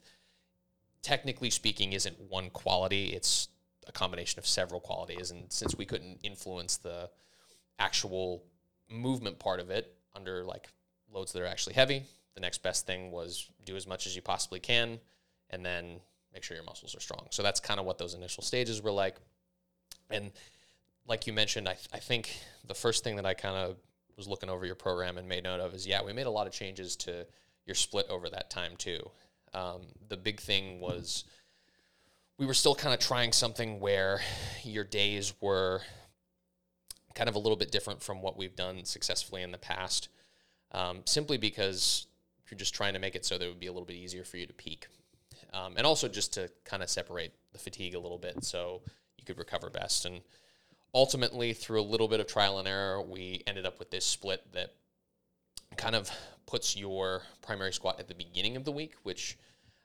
technically 1.06 1.50
speaking 1.50 1.92
isn't 1.92 2.18
one 2.28 2.50
quality, 2.50 3.10
it's 3.10 3.46
a 3.86 3.92
combination 3.92 4.40
of 4.40 4.46
several 4.46 4.80
qualities 4.80 5.30
and 5.30 5.44
since 5.52 5.76
we 5.76 5.84
couldn't 5.84 6.18
influence 6.24 6.78
the 6.78 7.08
actual 7.78 8.42
movement 8.90 9.38
part 9.38 9.60
of 9.60 9.70
it 9.70 9.94
under 10.16 10.42
like 10.42 10.66
loads 11.12 11.32
that 11.32 11.40
are 11.40 11.46
actually 11.46 11.74
heavy, 11.74 12.02
the 12.34 12.40
next 12.40 12.60
best 12.60 12.86
thing 12.88 13.12
was 13.12 13.48
do 13.64 13.76
as 13.76 13.86
much 13.86 14.08
as 14.08 14.16
you 14.16 14.20
possibly 14.20 14.58
can 14.58 14.98
and 15.50 15.64
then 15.64 16.00
make 16.34 16.42
sure 16.42 16.56
your 16.56 16.66
muscles 16.66 16.96
are 16.96 17.00
strong. 17.00 17.28
So 17.30 17.44
that's 17.44 17.60
kind 17.60 17.78
of 17.78 17.86
what 17.86 17.98
those 17.98 18.14
initial 18.14 18.42
stages 18.42 18.82
were 18.82 18.90
like. 18.90 19.14
And 20.10 20.32
like 21.06 21.28
you 21.28 21.32
mentioned, 21.32 21.68
I, 21.68 21.74
th- 21.74 21.88
I 21.92 21.98
think 21.98 22.36
the 22.66 22.74
first 22.74 23.04
thing 23.04 23.14
that 23.14 23.26
I 23.26 23.34
kind 23.34 23.56
of 23.56 23.76
was 24.16 24.26
looking 24.26 24.50
over 24.50 24.66
your 24.66 24.74
program 24.74 25.18
and 25.18 25.28
made 25.28 25.44
note 25.44 25.60
of 25.60 25.72
is 25.72 25.86
yeah, 25.86 26.02
we 26.02 26.12
made 26.12 26.26
a 26.26 26.30
lot 26.30 26.48
of 26.48 26.52
changes 26.52 26.96
to 26.96 27.28
your 27.64 27.76
split 27.76 28.06
over 28.10 28.28
that 28.30 28.50
time 28.50 28.72
too. 28.76 29.08
Um, 29.54 29.82
the 30.08 30.16
big 30.16 30.40
thing 30.40 30.80
was 30.80 31.24
we 32.38 32.46
were 32.46 32.54
still 32.54 32.74
kind 32.74 32.92
of 32.92 33.00
trying 33.00 33.32
something 33.32 33.80
where 33.80 34.20
your 34.62 34.84
days 34.84 35.32
were 35.40 35.80
kind 37.14 37.28
of 37.28 37.34
a 37.34 37.38
little 37.38 37.56
bit 37.56 37.72
different 37.72 38.02
from 38.02 38.20
what 38.20 38.36
we've 38.36 38.54
done 38.54 38.84
successfully 38.84 39.42
in 39.42 39.50
the 39.50 39.58
past, 39.58 40.08
um, 40.72 41.00
simply 41.06 41.38
because 41.38 42.06
you're 42.50 42.58
just 42.58 42.74
trying 42.74 42.92
to 42.92 42.98
make 42.98 43.14
it 43.14 43.24
so 43.24 43.38
that 43.38 43.44
it 43.44 43.48
would 43.48 43.60
be 43.60 43.66
a 43.66 43.72
little 43.72 43.86
bit 43.86 43.96
easier 43.96 44.22
for 44.22 44.36
you 44.36 44.46
to 44.46 44.52
peak. 44.52 44.86
Um, 45.52 45.74
and 45.76 45.86
also 45.86 46.08
just 46.08 46.34
to 46.34 46.50
kind 46.64 46.82
of 46.82 46.90
separate 46.90 47.32
the 47.52 47.58
fatigue 47.58 47.94
a 47.94 47.98
little 47.98 48.18
bit 48.18 48.44
so 48.44 48.82
you 49.16 49.24
could 49.24 49.38
recover 49.38 49.70
best. 49.70 50.04
And 50.04 50.20
ultimately, 50.94 51.54
through 51.54 51.80
a 51.80 51.82
little 51.82 52.08
bit 52.08 52.20
of 52.20 52.26
trial 52.26 52.58
and 52.58 52.68
error, 52.68 53.00
we 53.00 53.42
ended 53.46 53.64
up 53.64 53.78
with 53.78 53.90
this 53.90 54.04
split 54.04 54.52
that 54.52 54.74
kind 55.76 55.94
of 55.94 56.10
puts 56.46 56.76
your 56.76 57.22
primary 57.42 57.72
squat 57.72 57.98
at 57.98 58.08
the 58.08 58.14
beginning 58.14 58.56
of 58.56 58.64
the 58.64 58.72
week, 58.72 58.94
which 59.02 59.36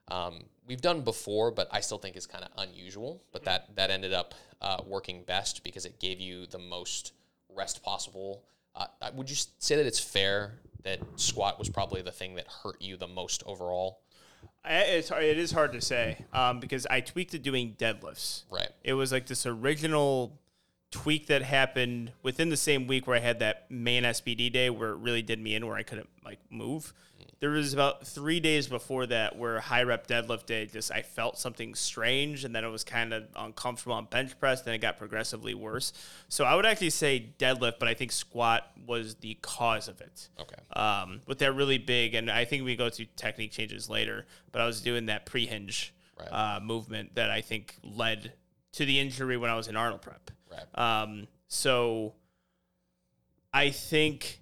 um, 0.09 0.43
we've 0.67 0.81
done 0.81 1.01
before, 1.01 1.51
but 1.51 1.67
I 1.71 1.79
still 1.81 1.97
think 1.97 2.15
is 2.15 2.27
kind 2.27 2.43
of 2.43 2.51
unusual. 2.57 3.23
But 3.31 3.45
that 3.45 3.75
that 3.75 3.89
ended 3.89 4.13
up 4.13 4.33
uh, 4.61 4.77
working 4.85 5.23
best 5.23 5.63
because 5.63 5.85
it 5.85 5.99
gave 5.99 6.19
you 6.19 6.45
the 6.45 6.59
most 6.59 7.13
rest 7.55 7.83
possible. 7.83 8.43
Uh, 8.75 8.85
would 9.13 9.29
you 9.29 9.35
say 9.59 9.75
that 9.75 9.85
it's 9.85 9.99
fair 9.99 10.53
that 10.83 10.99
squat 11.15 11.59
was 11.59 11.69
probably 11.69 12.01
the 12.01 12.11
thing 12.11 12.35
that 12.35 12.47
hurt 12.63 12.81
you 12.81 12.97
the 12.97 13.07
most 13.07 13.43
overall? 13.45 13.99
I, 14.63 14.75
it's 14.75 15.09
hard, 15.09 15.23
it 15.23 15.37
is 15.37 15.51
hard 15.51 15.73
to 15.73 15.81
say 15.81 16.25
um, 16.33 16.59
because 16.59 16.85
I 16.89 17.01
tweaked 17.01 17.31
to 17.31 17.39
doing 17.39 17.75
deadlifts. 17.77 18.43
Right. 18.49 18.69
It 18.83 18.93
was 18.93 19.11
like 19.11 19.27
this 19.27 19.45
original 19.45 20.39
tweak 20.91 21.27
that 21.27 21.41
happened 21.41 22.11
within 22.21 22.49
the 22.49 22.57
same 22.57 22.85
week 22.85 23.07
where 23.07 23.15
I 23.15 23.21
had 23.21 23.39
that 23.39 23.69
main 23.71 24.03
SBD 24.03 24.51
day 24.51 24.69
where 24.69 24.89
it 24.91 24.97
really 24.97 25.21
did 25.21 25.39
me 25.39 25.55
in 25.55 25.65
where 25.65 25.77
I 25.77 25.83
couldn't 25.83 26.09
like 26.23 26.39
move. 26.49 26.93
There 27.39 27.49
was 27.49 27.73
about 27.73 28.05
three 28.05 28.39
days 28.39 28.67
before 28.67 29.07
that 29.07 29.35
where 29.35 29.59
high 29.59 29.81
rep 29.81 30.05
deadlift 30.05 30.45
day 30.45 30.67
just 30.67 30.91
I 30.91 31.01
felt 31.01 31.39
something 31.39 31.73
strange 31.73 32.43
and 32.43 32.55
then 32.55 32.63
it 32.63 32.67
was 32.67 32.83
kind 32.83 33.13
of 33.13 33.23
uncomfortable 33.35 33.95
on 33.95 34.05
bench 34.05 34.37
press. 34.39 34.61
Then 34.61 34.75
it 34.75 34.77
got 34.77 34.99
progressively 34.99 35.55
worse. 35.55 35.91
So 36.29 36.43
I 36.45 36.53
would 36.53 36.67
actually 36.67 36.91
say 36.91 37.29
deadlift, 37.39 37.79
but 37.79 37.87
I 37.87 37.95
think 37.95 38.11
squat 38.11 38.69
was 38.85 39.15
the 39.15 39.39
cause 39.41 39.87
of 39.87 40.01
it 40.01 40.29
Okay. 40.39 40.79
um, 40.79 41.21
with 41.25 41.39
that 41.39 41.53
really 41.53 41.79
big, 41.79 42.13
and 42.13 42.29
I 42.29 42.45
think 42.45 42.63
we 42.63 42.75
go 42.75 42.89
to 42.89 43.05
technique 43.15 43.51
changes 43.51 43.89
later. 43.89 44.27
But 44.51 44.61
I 44.61 44.67
was 44.67 44.81
doing 44.81 45.07
that 45.07 45.25
pre-hinge 45.25 45.93
Right. 46.19 46.27
uh, 46.31 46.59
movement 46.59 47.15
that 47.15 47.31
I 47.31 47.41
think 47.41 47.75
led 47.81 48.33
to 48.73 48.85
the 48.85 48.99
injury 48.99 49.37
when 49.37 49.49
I 49.49 49.55
was 49.55 49.67
in 49.67 49.75
Arnold 49.75 50.03
prep. 50.03 50.29
Right. 50.51 51.01
Um, 51.03 51.27
so 51.47 52.13
I 53.53 53.69
think 53.69 54.41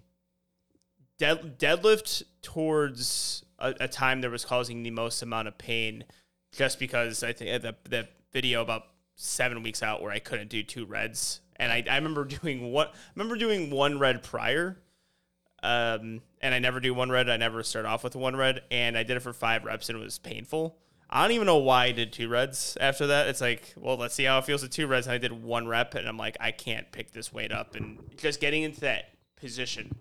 dead, 1.18 1.58
deadlift 1.58 2.22
towards 2.42 3.44
a, 3.58 3.74
a 3.80 3.88
time 3.88 4.20
that 4.22 4.30
was 4.30 4.44
causing 4.44 4.82
the 4.82 4.90
most 4.90 5.22
amount 5.22 5.48
of 5.48 5.58
pain, 5.58 6.04
just 6.52 6.78
because 6.78 7.22
I 7.22 7.32
think 7.32 7.62
the 7.62 7.76
the 7.88 8.08
video 8.32 8.62
about 8.62 8.84
seven 9.16 9.62
weeks 9.62 9.82
out 9.82 10.02
where 10.02 10.12
I 10.12 10.18
couldn't 10.18 10.48
do 10.48 10.62
two 10.62 10.86
reds, 10.86 11.40
and 11.56 11.70
I, 11.70 11.84
I 11.88 11.96
remember 11.96 12.24
doing 12.42 12.72
what 12.72 12.94
remember 13.14 13.36
doing 13.36 13.70
one 13.70 13.98
red 13.98 14.22
prior. 14.22 14.78
Um, 15.62 16.22
and 16.40 16.54
I 16.54 16.58
never 16.58 16.80
do 16.80 16.94
one 16.94 17.10
red. 17.10 17.28
I 17.28 17.36
never 17.36 17.62
start 17.62 17.84
off 17.84 18.02
with 18.02 18.16
one 18.16 18.34
red, 18.34 18.62
and 18.70 18.96
I 18.96 19.02
did 19.02 19.18
it 19.18 19.20
for 19.20 19.34
five 19.34 19.62
reps, 19.64 19.90
and 19.90 19.98
it 19.98 20.02
was 20.02 20.18
painful. 20.18 20.78
I 21.12 21.22
don't 21.22 21.32
even 21.32 21.46
know 21.46 21.56
why 21.56 21.86
I 21.86 21.92
did 21.92 22.12
two 22.12 22.28
reds 22.28 22.78
after 22.80 23.08
that. 23.08 23.26
It's 23.26 23.40
like, 23.40 23.74
well, 23.76 23.96
let's 23.96 24.14
see 24.14 24.24
how 24.24 24.38
it 24.38 24.44
feels 24.44 24.62
with 24.62 24.70
two 24.70 24.86
reds. 24.86 25.08
And 25.08 25.14
I 25.14 25.18
did 25.18 25.32
one 25.32 25.66
rep, 25.66 25.94
and 25.94 26.08
I'm 26.08 26.16
like, 26.16 26.36
I 26.38 26.52
can't 26.52 26.90
pick 26.92 27.12
this 27.12 27.32
weight 27.32 27.50
up, 27.50 27.74
and 27.74 27.98
just 28.16 28.40
getting 28.40 28.62
into 28.62 28.80
that 28.80 29.10
position 29.36 29.96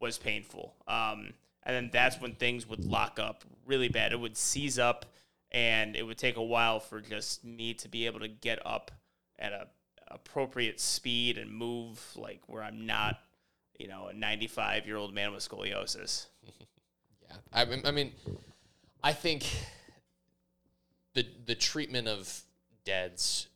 was 0.00 0.16
painful. 0.16 0.74
Um, 0.88 1.34
and 1.64 1.76
then 1.76 1.90
that's 1.92 2.18
when 2.20 2.34
things 2.34 2.66
would 2.66 2.84
lock 2.84 3.18
up 3.20 3.44
really 3.66 3.88
bad. 3.88 4.12
It 4.12 4.20
would 4.20 4.38
seize 4.38 4.78
up, 4.78 5.04
and 5.52 5.94
it 5.96 6.02
would 6.02 6.18
take 6.18 6.36
a 6.36 6.42
while 6.42 6.80
for 6.80 7.00
just 7.00 7.44
me 7.44 7.74
to 7.74 7.88
be 7.88 8.06
able 8.06 8.20
to 8.20 8.28
get 8.28 8.64
up 8.66 8.90
at 9.38 9.52
a 9.52 9.66
appropriate 10.08 10.80
speed 10.80 11.38
and 11.38 11.50
move 11.50 12.00
like 12.16 12.40
where 12.46 12.62
I'm 12.62 12.86
not, 12.86 13.20
you 13.78 13.88
know, 13.88 14.06
a 14.06 14.14
95 14.14 14.86
year 14.86 14.96
old 14.96 15.12
man 15.12 15.32
with 15.32 15.46
scoliosis. 15.46 16.26
Yeah, 17.26 17.36
I, 17.54 17.88
I 17.88 17.90
mean, 17.90 18.12
I 19.02 19.14
think 19.14 19.46
the 21.14 21.26
the 21.46 21.54
treatment 21.54 22.08
of 22.08 22.42
deads 22.84 23.48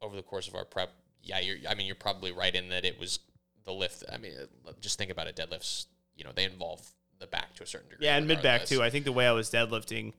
over 0.00 0.16
the 0.16 0.22
course 0.22 0.48
of 0.48 0.54
our 0.54 0.64
prep. 0.64 0.92
Yeah, 1.22 1.40
you're. 1.40 1.56
I 1.68 1.74
mean, 1.74 1.86
you're 1.86 1.96
probably 1.96 2.32
right 2.32 2.54
in 2.54 2.68
that 2.70 2.84
it 2.84 2.98
was 2.98 3.18
the 3.64 3.72
lift. 3.72 4.04
I 4.10 4.18
mean, 4.18 4.32
just 4.80 4.98
think 4.98 5.10
about 5.10 5.26
it. 5.26 5.36
Deadlifts. 5.36 5.86
You 6.16 6.24
know, 6.24 6.30
they 6.34 6.44
involve 6.44 6.86
the 7.18 7.26
back 7.26 7.54
to 7.54 7.62
a 7.62 7.66
certain 7.66 7.88
degree. 7.88 8.06
Yeah, 8.06 8.16
and 8.16 8.26
mid 8.26 8.42
back 8.42 8.64
too. 8.64 8.82
I 8.82 8.90
think 8.90 9.04
the 9.04 9.12
way 9.12 9.26
I 9.26 9.32
was 9.32 9.50
deadlifting, 9.50 10.12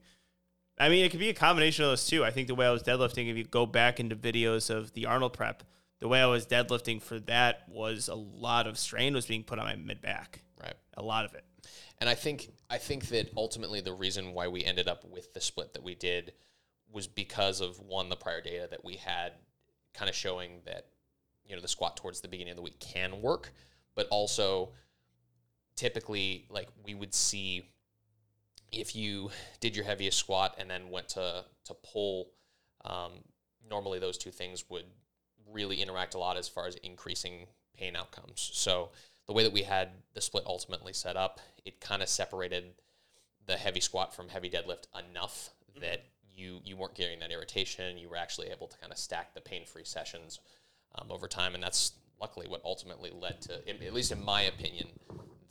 I 0.78 0.88
mean, 0.88 1.04
it 1.04 1.10
could 1.10 1.20
be 1.20 1.28
a 1.28 1.34
combination 1.34 1.84
of 1.84 1.90
those 1.90 2.06
two. 2.06 2.24
I 2.24 2.30
think 2.30 2.48
the 2.48 2.54
way 2.54 2.66
I 2.66 2.70
was 2.70 2.82
deadlifting, 2.82 3.30
if 3.30 3.36
you 3.36 3.44
go 3.44 3.66
back 3.66 4.00
into 4.00 4.16
videos 4.16 4.70
of 4.70 4.92
the 4.94 5.06
Arnold 5.06 5.32
prep, 5.32 5.62
the 6.00 6.08
way 6.08 6.20
I 6.20 6.26
was 6.26 6.46
deadlifting 6.46 7.00
for 7.00 7.20
that 7.20 7.68
was 7.68 8.08
a 8.08 8.14
lot 8.14 8.66
of 8.66 8.78
strain 8.78 9.14
was 9.14 9.26
being 9.26 9.44
put 9.44 9.58
on 9.58 9.66
my 9.66 9.76
mid 9.76 10.00
back. 10.00 10.40
Right. 10.60 10.74
A 10.96 11.02
lot 11.02 11.24
of 11.24 11.34
it. 11.34 11.44
And 11.98 12.08
I 12.08 12.14
think 12.14 12.50
I 12.68 12.78
think 12.78 13.06
that 13.08 13.30
ultimately 13.36 13.80
the 13.80 13.92
reason 13.92 14.32
why 14.32 14.48
we 14.48 14.64
ended 14.64 14.88
up 14.88 15.04
with 15.04 15.32
the 15.34 15.40
split 15.40 15.74
that 15.74 15.82
we 15.82 15.94
did 15.94 16.32
was 16.92 17.06
because 17.06 17.60
of 17.60 17.80
one 17.80 18.08
the 18.08 18.16
prior 18.16 18.40
data 18.40 18.68
that 18.70 18.84
we 18.84 18.96
had, 18.96 19.32
kind 19.94 20.08
of 20.08 20.14
showing 20.14 20.60
that 20.66 20.86
you 21.46 21.54
know 21.54 21.62
the 21.62 21.68
squat 21.68 21.96
towards 21.96 22.20
the 22.20 22.28
beginning 22.28 22.52
of 22.52 22.56
the 22.56 22.62
week 22.62 22.78
can 22.80 23.20
work, 23.20 23.52
but 23.94 24.06
also 24.10 24.70
typically 25.76 26.46
like 26.50 26.68
we 26.84 26.94
would 26.94 27.14
see 27.14 27.66
if 28.70 28.96
you 28.96 29.30
did 29.60 29.76
your 29.76 29.84
heaviest 29.84 30.18
squat 30.18 30.54
and 30.58 30.70
then 30.70 30.90
went 30.90 31.08
to 31.10 31.44
to 31.64 31.74
pull, 31.74 32.30
um, 32.84 33.12
normally 33.68 33.98
those 33.98 34.18
two 34.18 34.30
things 34.30 34.64
would 34.68 34.86
really 35.50 35.80
interact 35.82 36.14
a 36.14 36.18
lot 36.18 36.36
as 36.36 36.48
far 36.48 36.66
as 36.66 36.74
increasing 36.76 37.46
pain 37.76 37.94
outcomes. 37.96 38.50
So 38.54 38.90
the 39.26 39.32
way 39.32 39.42
that 39.42 39.52
we 39.52 39.62
had 39.62 39.90
the 40.14 40.20
split 40.20 40.44
ultimately 40.46 40.92
set 40.92 41.16
up, 41.16 41.40
it 41.64 41.80
kind 41.80 42.02
of 42.02 42.08
separated 42.08 42.64
the 43.46 43.56
heavy 43.56 43.80
squat 43.80 44.14
from 44.14 44.28
heavy 44.28 44.48
deadlift 44.48 44.86
enough 45.10 45.50
that 45.80 46.04
you 46.42 46.60
you 46.64 46.76
weren't 46.76 46.94
getting 46.94 47.20
that 47.20 47.30
irritation. 47.30 47.98
You 47.98 48.08
were 48.08 48.16
actually 48.16 48.48
able 48.50 48.66
to 48.66 48.76
kind 48.78 48.92
of 48.92 48.98
stack 48.98 49.34
the 49.34 49.40
pain 49.40 49.64
free 49.64 49.84
sessions 49.84 50.40
um, 50.96 51.06
over 51.10 51.28
time, 51.28 51.54
and 51.54 51.62
that's 51.62 51.92
luckily 52.20 52.46
what 52.48 52.60
ultimately 52.64 53.10
led 53.10 53.40
to, 53.42 53.68
at 53.68 53.92
least 53.92 54.12
in 54.12 54.24
my 54.24 54.42
opinion, 54.42 54.88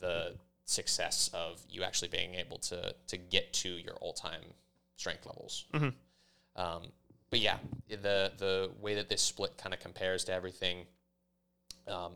the 0.00 0.34
success 0.64 1.30
of 1.34 1.60
you 1.68 1.82
actually 1.82 2.08
being 2.08 2.34
able 2.34 2.58
to 2.58 2.94
to 3.06 3.16
get 3.16 3.52
to 3.52 3.68
your 3.68 3.94
all 3.94 4.12
time 4.12 4.42
strength 4.96 5.26
levels. 5.26 5.64
Um, 6.56 6.82
but 7.30 7.40
yeah, 7.40 7.56
the 7.88 8.32
the 8.36 8.70
way 8.80 8.94
that 8.94 9.08
this 9.08 9.22
split 9.22 9.56
kind 9.56 9.72
of 9.74 9.80
compares 9.80 10.24
to 10.24 10.32
everything, 10.32 10.86
um, 11.88 12.12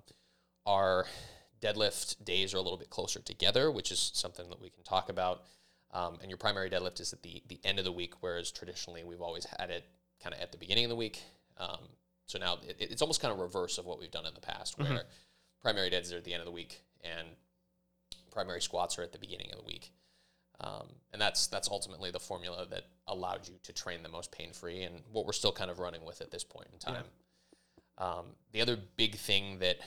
our 0.66 1.06
deadlift 1.60 2.22
days 2.24 2.52
are 2.54 2.58
a 2.58 2.62
little 2.62 2.78
bit 2.78 2.90
closer 2.90 3.20
together, 3.20 3.70
which 3.70 3.90
is 3.90 4.10
something 4.14 4.48
that 4.50 4.60
we 4.60 4.68
can 4.68 4.84
talk 4.84 5.08
about. 5.08 5.42
Um, 5.96 6.18
and 6.20 6.30
your 6.30 6.36
primary 6.36 6.68
deadlift 6.68 7.00
is 7.00 7.12
at 7.12 7.22
the 7.22 7.42
the 7.48 7.58
end 7.64 7.78
of 7.78 7.84
the 7.84 7.92
week, 7.92 8.14
whereas 8.20 8.50
traditionally 8.52 9.02
we've 9.02 9.22
always 9.22 9.46
had 9.58 9.70
it 9.70 9.84
kind 10.22 10.34
of 10.34 10.40
at 10.40 10.52
the 10.52 10.58
beginning 10.58 10.84
of 10.84 10.90
the 10.90 10.96
week. 10.96 11.22
Um, 11.58 11.88
so 12.26 12.38
now 12.38 12.58
it, 12.68 12.76
it's 12.78 13.02
almost 13.02 13.22
kind 13.22 13.32
of 13.32 13.38
reverse 13.38 13.78
of 13.78 13.86
what 13.86 13.98
we've 13.98 14.10
done 14.10 14.26
in 14.26 14.34
the 14.34 14.40
past, 14.40 14.78
where 14.78 15.02
primary 15.62 15.88
deads 15.90 16.12
are 16.12 16.18
at 16.18 16.24
the 16.24 16.34
end 16.34 16.40
of 16.40 16.46
the 16.46 16.52
week 16.52 16.82
and 17.02 17.28
primary 18.30 18.60
squats 18.60 18.98
are 18.98 19.02
at 19.02 19.12
the 19.12 19.18
beginning 19.18 19.48
of 19.52 19.58
the 19.58 19.64
week. 19.64 19.90
Um, 20.60 20.88
and 21.12 21.20
that's 21.20 21.46
that's 21.46 21.68
ultimately 21.70 22.10
the 22.10 22.20
formula 22.20 22.66
that 22.70 22.84
allowed 23.06 23.48
you 23.48 23.54
to 23.62 23.72
train 23.72 24.02
the 24.02 24.08
most 24.08 24.32
pain 24.32 24.52
free, 24.52 24.82
and 24.82 25.02
what 25.12 25.26
we're 25.26 25.32
still 25.32 25.52
kind 25.52 25.70
of 25.70 25.78
running 25.78 26.04
with 26.04 26.20
at 26.20 26.30
this 26.30 26.44
point 26.44 26.68
in 26.72 26.78
time. 26.78 27.04
Um, 27.98 28.24
the 28.52 28.60
other 28.60 28.76
big 28.96 29.16
thing 29.16 29.58
that 29.60 29.78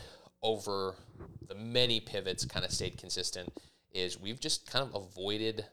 over 0.41 0.95
the 1.47 1.55
many 1.55 1.99
pivots 1.99 2.45
kind 2.45 2.65
of 2.65 2.71
stayed 2.71 2.97
consistent 2.97 3.51
is 3.91 4.19
we've 4.19 4.39
just 4.39 4.69
kind 4.71 4.87
of 4.87 4.95
avoided 4.95 5.65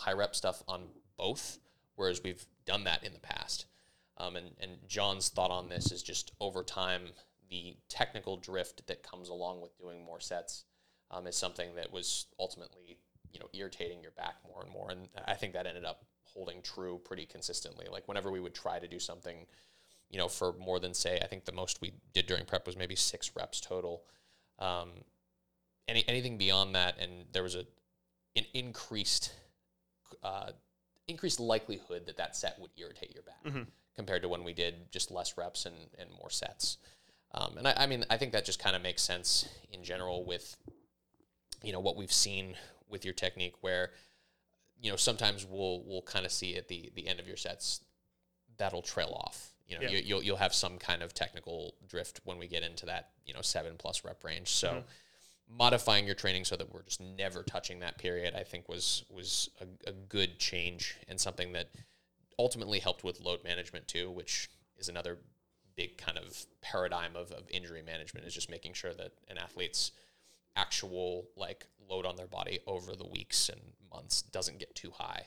high 0.00 0.12
rep 0.12 0.34
stuff 0.34 0.62
on 0.66 0.82
both, 1.16 1.58
whereas 1.96 2.22
we've 2.22 2.44
done 2.64 2.84
that 2.84 3.04
in 3.04 3.12
the 3.12 3.20
past. 3.20 3.66
Um, 4.16 4.36
and, 4.36 4.50
and 4.60 4.72
John's 4.86 5.28
thought 5.28 5.50
on 5.50 5.68
this 5.68 5.92
is 5.92 6.02
just 6.02 6.32
over 6.40 6.62
time, 6.62 7.02
the 7.48 7.76
technical 7.88 8.36
drift 8.36 8.86
that 8.86 9.02
comes 9.02 9.28
along 9.28 9.60
with 9.60 9.76
doing 9.78 10.04
more 10.04 10.20
sets 10.20 10.64
um, 11.10 11.26
is 11.26 11.36
something 11.36 11.74
that 11.76 11.92
was 11.92 12.26
ultimately, 12.38 12.98
you 13.32 13.40
know, 13.40 13.48
irritating 13.52 14.02
your 14.02 14.12
back 14.12 14.36
more 14.46 14.62
and 14.62 14.70
more. 14.70 14.90
And 14.90 15.08
I 15.26 15.34
think 15.34 15.52
that 15.54 15.66
ended 15.66 15.84
up 15.84 16.04
holding 16.24 16.62
true 16.62 17.00
pretty 17.04 17.26
consistently. 17.26 17.86
Like 17.90 18.06
whenever 18.08 18.30
we 18.30 18.40
would 18.40 18.54
try 18.54 18.78
to 18.78 18.86
do 18.86 18.98
something, 18.98 19.46
you 20.10 20.18
know, 20.18 20.28
for 20.28 20.52
more 20.58 20.80
than 20.80 20.94
say, 20.94 21.18
I 21.20 21.26
think 21.26 21.44
the 21.44 21.52
most 21.52 21.80
we 21.80 21.92
did 22.12 22.26
during 22.26 22.44
prep 22.44 22.66
was 22.66 22.76
maybe 22.76 22.96
six 22.96 23.32
reps 23.34 23.60
total. 23.60 24.04
Um, 24.58 24.90
any 25.88 26.04
anything 26.06 26.38
beyond 26.38 26.74
that, 26.74 26.98
and 27.00 27.24
there 27.32 27.42
was 27.42 27.54
a 27.54 27.64
an 28.36 28.44
increased 28.54 29.32
uh, 30.22 30.50
increased 31.08 31.40
likelihood 31.40 32.06
that 32.06 32.16
that 32.16 32.36
set 32.36 32.58
would 32.60 32.70
irritate 32.76 33.12
your 33.14 33.22
back 33.22 33.66
compared 33.96 34.22
to 34.22 34.28
when 34.28 34.44
we 34.44 34.52
did 34.52 34.90
just 34.90 35.10
less 35.10 35.36
reps 35.36 35.66
and, 35.66 35.74
and 35.98 36.08
more 36.18 36.30
sets. 36.30 36.78
Um, 37.32 37.58
and 37.58 37.66
I, 37.68 37.74
I 37.76 37.86
mean, 37.86 38.04
I 38.10 38.16
think 38.16 38.32
that 38.32 38.44
just 38.44 38.58
kind 38.58 38.74
of 38.74 38.82
makes 38.82 39.02
sense 39.02 39.48
in 39.72 39.84
general 39.84 40.24
with, 40.24 40.56
you 41.62 41.72
know, 41.72 41.80
what 41.80 41.96
we've 41.96 42.12
seen 42.12 42.54
with 42.88 43.04
your 43.04 43.14
technique 43.14 43.54
where, 43.60 43.90
you 44.80 44.90
know, 44.90 44.96
sometimes 44.96 45.46
we'll, 45.48 45.82
we'll 45.86 46.02
kind 46.02 46.24
of 46.24 46.32
see 46.32 46.56
at 46.56 46.68
the, 46.68 46.90
the 46.94 47.06
end 47.06 47.20
of 47.20 47.26
your 47.28 47.36
sets, 47.36 47.80
that'll 48.56 48.82
trail 48.82 49.12
off. 49.24 49.50
You 49.68 49.76
know, 49.76 49.82
Yeah. 49.82 49.90
you, 49.90 49.98
you'll, 50.04 50.22
you'll 50.24 50.36
have 50.38 50.54
some 50.54 50.78
kind 50.78 51.02
of 51.02 51.14
technical 51.14 51.74
drift 51.86 52.20
when 52.24 52.38
we 52.38 52.48
get 52.48 52.62
into 52.62 52.86
that, 52.86 53.10
you 53.24 53.34
know, 53.34 53.42
seven 53.42 53.74
plus 53.78 54.04
rep 54.04 54.24
range. 54.24 54.48
So, 54.48 54.82
modifying 55.56 56.06
your 56.06 56.14
training 56.14 56.44
so 56.44 56.56
that 56.56 56.72
we're 56.72 56.82
just 56.82 57.00
never 57.00 57.42
touching 57.42 57.80
that 57.80 57.98
period, 57.98 58.34
I 58.34 58.42
think 58.42 58.68
was 58.68 59.04
was 59.10 59.50
a, 59.60 59.90
a 59.90 59.92
good 59.92 60.38
change 60.38 60.96
and 61.08 61.20
something 61.20 61.52
that 61.52 61.70
ultimately 62.38 62.78
helped 62.78 63.04
with 63.04 63.20
load 63.20 63.44
management 63.44 63.88
too, 63.88 64.10
which 64.10 64.48
is 64.78 64.88
another 64.88 65.18
big 65.76 65.98
kind 65.98 66.18
of 66.18 66.46
paradigm 66.62 67.16
of, 67.16 67.30
of 67.32 67.44
injury 67.50 67.82
management 67.82 68.26
is 68.26 68.34
just 68.34 68.50
making 68.50 68.72
sure 68.72 68.92
that 68.94 69.12
an 69.28 69.38
athlete's 69.38 69.92
actual 70.56 71.26
like 71.36 71.66
load 71.88 72.06
on 72.06 72.16
their 72.16 72.26
body 72.26 72.60
over 72.66 72.94
the 72.94 73.06
weeks 73.06 73.48
and 73.48 73.60
months 73.92 74.22
doesn't 74.22 74.58
get 74.58 74.74
too 74.74 74.90
high. 74.90 75.24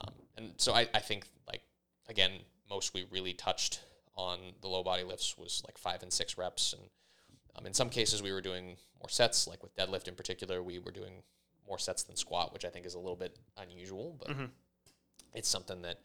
Um, 0.00 0.14
and 0.36 0.52
so 0.56 0.72
I, 0.72 0.88
I 0.94 1.00
think 1.00 1.26
like 1.46 1.62
again, 2.08 2.32
most 2.68 2.94
we 2.94 3.06
really 3.10 3.34
touched 3.34 3.80
on 4.14 4.38
the 4.60 4.68
low 4.68 4.82
body 4.82 5.04
lifts 5.04 5.36
was 5.38 5.62
like 5.66 5.78
five 5.78 6.02
and 6.02 6.12
six 6.12 6.36
reps 6.36 6.72
and 6.72 6.82
um, 7.56 7.66
in 7.66 7.74
some 7.74 7.88
cases, 7.90 8.22
we 8.22 8.32
were 8.32 8.40
doing 8.40 8.76
more 9.00 9.08
sets, 9.08 9.46
like 9.46 9.62
with 9.62 9.74
deadlift 9.76 10.08
in 10.08 10.14
particular. 10.14 10.62
We 10.62 10.78
were 10.78 10.90
doing 10.92 11.22
more 11.68 11.78
sets 11.78 12.02
than 12.02 12.16
squat, 12.16 12.52
which 12.52 12.64
I 12.64 12.68
think 12.68 12.86
is 12.86 12.94
a 12.94 12.98
little 12.98 13.16
bit 13.16 13.36
unusual, 13.56 14.16
but 14.18 14.30
it's 15.34 15.48
something 15.48 15.82
that 15.82 16.00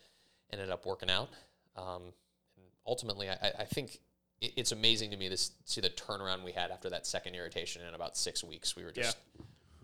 ended 0.51 0.69
up 0.69 0.85
working 0.85 1.09
out. 1.09 1.29
Um, 1.75 2.03
and 2.55 2.65
ultimately, 2.85 3.29
I, 3.29 3.51
I- 3.59 3.65
think 3.65 3.99
it, 4.41 4.53
it's 4.55 4.71
amazing 4.71 5.11
to 5.11 5.17
me 5.17 5.29
to 5.29 5.37
see 5.37 5.81
the 5.81 5.89
turnaround 5.89 6.43
we 6.43 6.51
had 6.51 6.71
after 6.71 6.89
that 6.89 7.05
second 7.07 7.35
irritation. 7.35 7.81
In 7.87 7.93
about 7.93 8.17
six 8.17 8.43
weeks, 8.43 8.75
we 8.75 8.83
were 8.83 8.91
just 8.91 9.17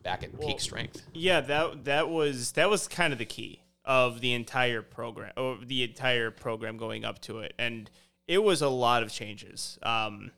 back 0.04 0.24
at 0.24 0.34
Well, 0.38 0.48
peak 0.48 0.60
strength. 0.60 1.02
Yeah, 1.14 1.42
that 1.42 1.86
that 1.86 2.10
was 2.10 2.52
that 2.54 2.70
was 2.70 2.88
kind 2.88 3.14
of 3.14 3.20
the 3.20 3.26
key 3.26 3.62
of 3.86 4.22
the 4.22 4.34
entire 4.34 4.82
program, 4.82 5.34
or 5.38 5.58
the 5.66 5.84
entire 5.84 6.32
program 6.32 6.78
going 6.78 7.04
up 7.04 7.20
to 7.24 7.40
it, 7.40 7.54
and 7.60 7.90
it 8.28 8.42
was 8.44 8.62
a 8.62 8.70
lot 8.70 9.04
of 9.04 9.12
changes. 9.12 9.78
Um, 9.84 10.32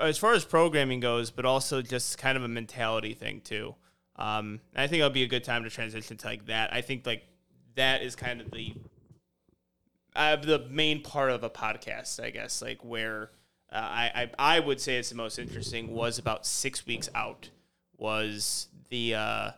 as 0.00 0.18
far 0.18 0.34
as 0.34 0.44
programming 0.44 1.00
goes, 1.00 1.30
but 1.30 1.44
also 1.44 1.82
just 1.82 2.18
kind 2.18 2.36
of 2.36 2.44
a 2.44 2.48
mentality 2.48 3.14
thing 3.14 3.40
too. 3.40 3.74
Um, 4.16 4.60
I 4.76 4.86
think 4.86 5.00
it'll 5.00 5.10
be 5.10 5.22
a 5.22 5.28
good 5.28 5.44
time 5.44 5.64
to 5.64 5.70
transition 5.70 6.16
to 6.16 6.26
like 6.26 6.46
that. 6.46 6.72
I 6.72 6.80
think 6.80 7.06
like 7.06 7.26
that 7.76 8.02
is 8.02 8.14
kind 8.14 8.40
of 8.40 8.50
the 8.50 8.74
uh, 10.14 10.36
the 10.36 10.66
main 10.70 11.02
part 11.02 11.30
of 11.30 11.42
a 11.42 11.50
podcast, 11.50 12.22
I 12.22 12.30
guess, 12.30 12.60
like 12.60 12.84
where 12.84 13.30
uh, 13.72 13.76
I, 13.76 14.30
I 14.38 14.56
I 14.56 14.60
would 14.60 14.80
say 14.80 14.96
it's 14.96 15.08
the 15.08 15.14
most 15.14 15.38
interesting 15.38 15.92
was 15.92 16.18
about 16.18 16.46
six 16.46 16.86
weeks 16.86 17.08
out 17.14 17.50
was 17.96 18.68
the 18.90 19.14
uh, 19.14 19.50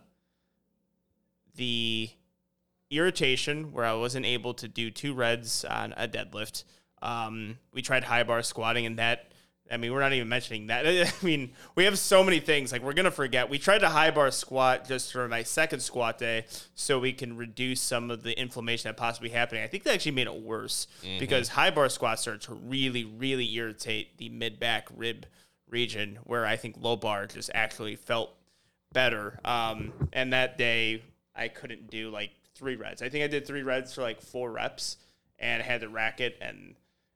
the 1.55 2.09
irritation 2.89 3.71
where 3.73 3.85
I 3.85 3.93
wasn't 3.93 4.25
able 4.25 4.53
to 4.55 4.67
do 4.67 4.89
two 4.89 5.13
reds 5.13 5.65
on 5.65 5.93
a 5.97 6.07
deadlift. 6.07 6.63
Um, 7.01 7.59
we 7.73 7.81
tried 7.81 8.05
high 8.05 8.23
bar 8.23 8.41
squatting, 8.41 8.85
and 8.85 8.97
that 8.97 9.31
I 9.71 9.77
mean 9.77 9.91
we're 9.93 9.99
not 9.99 10.13
even 10.13 10.29
mentioning 10.29 10.67
that. 10.67 10.85
I 11.21 11.25
mean 11.25 11.53
we 11.75 11.85
have 11.85 11.97
so 11.97 12.23
many 12.23 12.39
things 12.39 12.71
like 12.71 12.83
we're 12.83 12.93
gonna 12.93 13.11
forget. 13.11 13.49
We 13.49 13.57
tried 13.59 13.79
to 13.79 13.89
high 13.89 14.11
bar 14.11 14.31
squat 14.31 14.87
just 14.87 15.11
for 15.11 15.27
my 15.27 15.43
second 15.43 15.79
squat 15.79 16.17
day, 16.17 16.45
so 16.75 16.99
we 16.99 17.13
can 17.13 17.35
reduce 17.35 17.81
some 17.81 18.11
of 18.11 18.23
the 18.23 18.39
inflammation 18.39 18.89
that 18.89 18.97
possibly 18.97 19.29
happening. 19.29 19.63
I 19.63 19.67
think 19.67 19.83
that 19.83 19.93
actually 19.95 20.13
made 20.13 20.27
it 20.27 20.41
worse 20.41 20.87
because 21.19 21.49
high 21.49 21.71
bar 21.71 21.89
squats 21.89 22.21
start 22.23 22.41
to 22.41 22.53
really 22.53 23.03
really 23.05 23.53
irritate 23.55 24.17
the 24.17 24.29
mid 24.29 24.59
back 24.59 24.87
rib 24.95 25.25
region, 25.69 26.19
where 26.23 26.45
I 26.45 26.55
think 26.55 26.75
low 26.79 26.95
bar 26.95 27.25
just 27.27 27.49
actually 27.53 27.95
felt 27.95 28.31
better. 28.93 29.39
Um, 29.43 29.93
and 30.13 30.33
that 30.33 30.57
day 30.57 31.03
I 31.35 31.49
couldn't 31.49 31.89
do 31.89 32.09
like 32.09 32.31
three 32.55 32.75
reds. 32.75 33.01
I 33.01 33.09
think 33.09 33.23
I 33.23 33.27
did 33.27 33.45
three 33.45 33.63
reds 33.63 33.93
for 33.93 34.01
like 34.01 34.21
four 34.21 34.51
reps 34.51 34.97
and 35.37 35.61
I 35.61 35.65
had 35.65 35.81
the 35.81 35.89
racket 35.89 36.37
and 36.41 36.75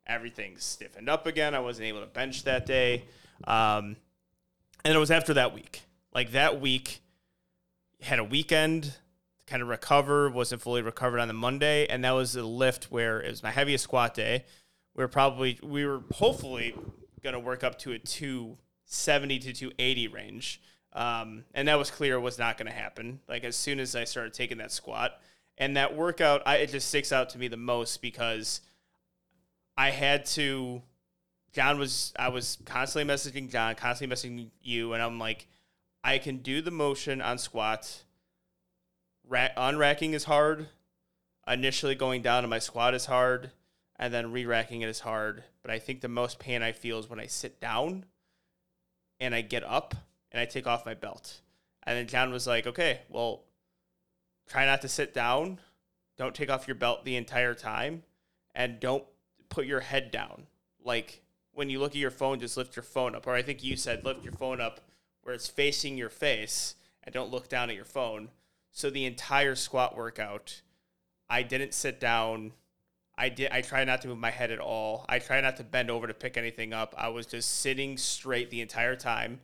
everything 0.09 0.57
stiffened 0.57 1.07
up 1.07 1.27
again. 1.27 1.53
I 1.55 1.59
wasn't 1.59 1.87
able 1.87 2.01
to 2.01 2.07
bench 2.07 2.43
that 2.43 2.65
day. 2.65 3.05
Um, 3.45 3.95
and 4.83 4.93
it 4.93 4.97
was 4.97 5.11
after 5.11 5.35
that 5.35 5.53
week. 5.53 5.83
Like 6.13 6.31
that 6.31 6.59
week 6.59 7.01
had 8.01 8.19
a 8.19 8.23
weekend 8.23 8.83
to 8.83 9.45
kind 9.45 9.61
of 9.61 9.69
recover, 9.69 10.29
wasn't 10.29 10.61
fully 10.61 10.81
recovered 10.81 11.19
on 11.19 11.27
the 11.27 11.33
Monday, 11.33 11.85
and 11.87 12.03
that 12.03 12.11
was 12.11 12.35
a 12.35 12.43
lift 12.43 12.85
where 12.85 13.21
it 13.21 13.29
was 13.29 13.43
my 13.43 13.51
heaviest 13.51 13.83
squat 13.83 14.13
day. 14.13 14.45
We 14.95 15.03
were 15.03 15.07
probably 15.07 15.59
we 15.61 15.85
were 15.85 16.01
hopefully 16.15 16.75
gonna 17.23 17.39
work 17.39 17.63
up 17.63 17.77
to 17.79 17.91
a 17.91 17.99
two 17.99 18.57
seventy 18.85 19.37
to 19.39 19.53
two 19.53 19.71
eighty 19.77 20.07
range. 20.07 20.61
Um, 20.91 21.45
and 21.53 21.67
that 21.67 21.77
was 21.77 21.91
clear 21.91 22.19
was 22.19 22.39
not 22.39 22.57
gonna 22.57 22.71
happen. 22.71 23.19
Like 23.29 23.43
as 23.43 23.55
soon 23.55 23.79
as 23.79 23.95
I 23.95 24.05
started 24.05 24.33
taking 24.33 24.57
that 24.57 24.71
squat. 24.71 25.19
And 25.61 25.75
that 25.75 25.95
workout 25.95 26.41
I 26.45 26.55
it 26.57 26.71
just 26.71 26.87
sticks 26.87 27.11
out 27.11 27.29
to 27.31 27.37
me 27.37 27.49
the 27.49 27.57
most 27.57 28.01
because 28.01 28.61
I 29.79 29.91
had 29.91 30.25
to 30.35 30.81
John 31.53 31.79
was 31.79 32.11
I 32.19 32.27
was 32.27 32.57
constantly 32.65 33.11
messaging 33.11 33.49
John, 33.49 33.75
constantly 33.75 34.13
messaging 34.13 34.49
you, 34.61 34.91
and 34.91 35.01
I'm 35.01 35.19
like, 35.19 35.47
I 36.03 36.17
can 36.17 36.39
do 36.39 36.61
the 36.61 36.69
motion 36.69 37.21
on 37.21 37.37
squats. 37.37 38.03
Ra- 39.25 39.55
unracking 39.55 40.11
is 40.11 40.25
hard. 40.25 40.67
Initially 41.47 41.95
going 41.95 42.21
down 42.21 42.43
to 42.43 42.49
my 42.49 42.59
squat 42.59 42.93
is 42.93 43.05
hard. 43.05 43.51
and 43.95 44.13
then 44.13 44.33
re-racking 44.33 44.81
it 44.81 44.89
is 44.89 44.99
hard. 44.99 45.43
But 45.61 45.71
I 45.71 45.79
think 45.79 46.01
the 46.01 46.09
most 46.09 46.39
pain 46.39 46.61
I 46.61 46.73
feel 46.73 46.99
is 46.99 47.09
when 47.09 47.19
I 47.19 47.27
sit 47.27 47.61
down 47.61 48.05
and 49.19 49.33
I 49.33 49.41
get 49.41 49.63
up 49.63 49.95
and 50.31 50.41
I 50.41 50.45
take 50.45 50.67
off 50.67 50.85
my 50.85 50.93
belt. 50.93 51.39
And 51.83 51.97
then 51.97 52.07
John 52.07 52.31
was 52.31 52.45
like, 52.47 52.67
"Okay, 52.67 52.99
well, 53.07 53.45
try 54.49 54.65
not 54.65 54.81
to 54.81 54.89
sit 54.89 55.13
down. 55.13 55.61
Don't 56.17 56.35
take 56.35 56.49
off 56.49 56.67
your 56.67 56.75
belt 56.75 57.05
the 57.05 57.15
entire 57.15 57.55
time, 57.55 58.03
and 58.53 58.81
don't 58.81 59.05
put 59.49 59.65
your 59.65 59.81
head 59.81 60.11
down. 60.11 60.47
Like 60.83 61.21
when 61.51 61.69
you 61.69 61.79
look 61.79 61.91
at 61.91 61.97
your 61.97 62.11
phone, 62.11 62.39
just 62.39 62.57
lift 62.57 62.75
your 62.75 62.83
phone 62.83 63.15
up. 63.15 63.27
Or 63.27 63.35
I 63.35 63.41
think 63.41 63.63
you 63.63 63.75
said 63.75 64.05
lift 64.05 64.23
your 64.23 64.33
phone 64.33 64.61
up 64.61 64.81
where 65.21 65.35
it's 65.35 65.47
facing 65.47 65.97
your 65.97 66.09
face, 66.09 66.75
and 67.03 67.13
don't 67.13 67.31
look 67.31 67.49
down 67.49 67.69
at 67.69 67.75
your 67.75 67.85
phone." 67.85 68.29
So 68.71 68.89
the 68.89 69.05
entire 69.05 69.55
squat 69.55 69.97
workout, 69.97 70.61
I 71.29 71.43
didn't 71.43 71.73
sit 71.73 71.99
down. 71.99 72.53
I 73.17 73.27
did. 73.29 73.51
I 73.51 73.61
try 73.61 73.83
not 73.83 74.01
to 74.03 74.07
move 74.07 74.17
my 74.17 74.31
head 74.31 74.51
at 74.51 74.59
all. 74.59 75.05
I 75.09 75.19
try 75.19 75.41
not 75.41 75.57
to 75.57 75.63
bend 75.63 75.91
over 75.91 76.07
to 76.07 76.13
pick 76.13 76.37
anything 76.37 76.71
up. 76.71 76.95
I 76.97 77.09
was 77.09 77.25
just 77.25 77.59
sitting 77.59 77.97
straight 77.97 78.49
the 78.49 78.61
entire 78.61 78.95
time, 78.95 79.41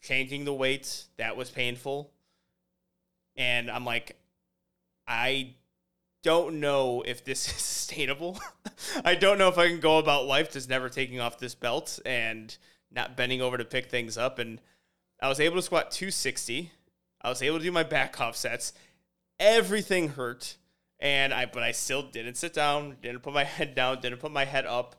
changing 0.00 0.44
the 0.46 0.54
weights. 0.54 1.08
That 1.18 1.36
was 1.36 1.50
painful, 1.50 2.10
and 3.36 3.70
I'm 3.70 3.84
like, 3.84 4.18
I 5.06 5.56
don't 6.22 6.60
know 6.60 7.02
if 7.06 7.24
this 7.24 7.46
is 7.48 7.54
sustainable. 7.54 8.38
I 9.04 9.14
don't 9.14 9.38
know 9.38 9.48
if 9.48 9.58
I 9.58 9.68
can 9.68 9.80
go 9.80 9.98
about 9.98 10.26
life 10.26 10.52
just 10.52 10.68
never 10.68 10.88
taking 10.88 11.20
off 11.20 11.38
this 11.38 11.54
belt 11.54 11.98
and 12.04 12.56
not 12.90 13.16
bending 13.16 13.42
over 13.42 13.58
to 13.58 13.64
pick 13.64 13.90
things 13.90 14.16
up. 14.16 14.38
And 14.38 14.60
I 15.20 15.28
was 15.28 15.40
able 15.40 15.56
to 15.56 15.62
squat 15.62 15.90
260. 15.90 16.72
I 17.20 17.28
was 17.28 17.42
able 17.42 17.58
to 17.58 17.64
do 17.64 17.72
my 17.72 17.82
back 17.82 18.20
off 18.20 18.36
sets. 18.36 18.72
Everything 19.40 20.10
hurt, 20.10 20.56
and 21.00 21.32
I 21.32 21.46
but 21.46 21.62
I 21.62 21.72
still 21.72 22.02
didn't 22.02 22.36
sit 22.36 22.54
down, 22.54 22.96
didn't 23.02 23.22
put 23.22 23.34
my 23.34 23.44
head 23.56 23.74
down, 23.74 24.00
didn't 24.00 24.20
put 24.20 24.32
my 24.32 24.44
head 24.44 24.66
up, 24.66 24.96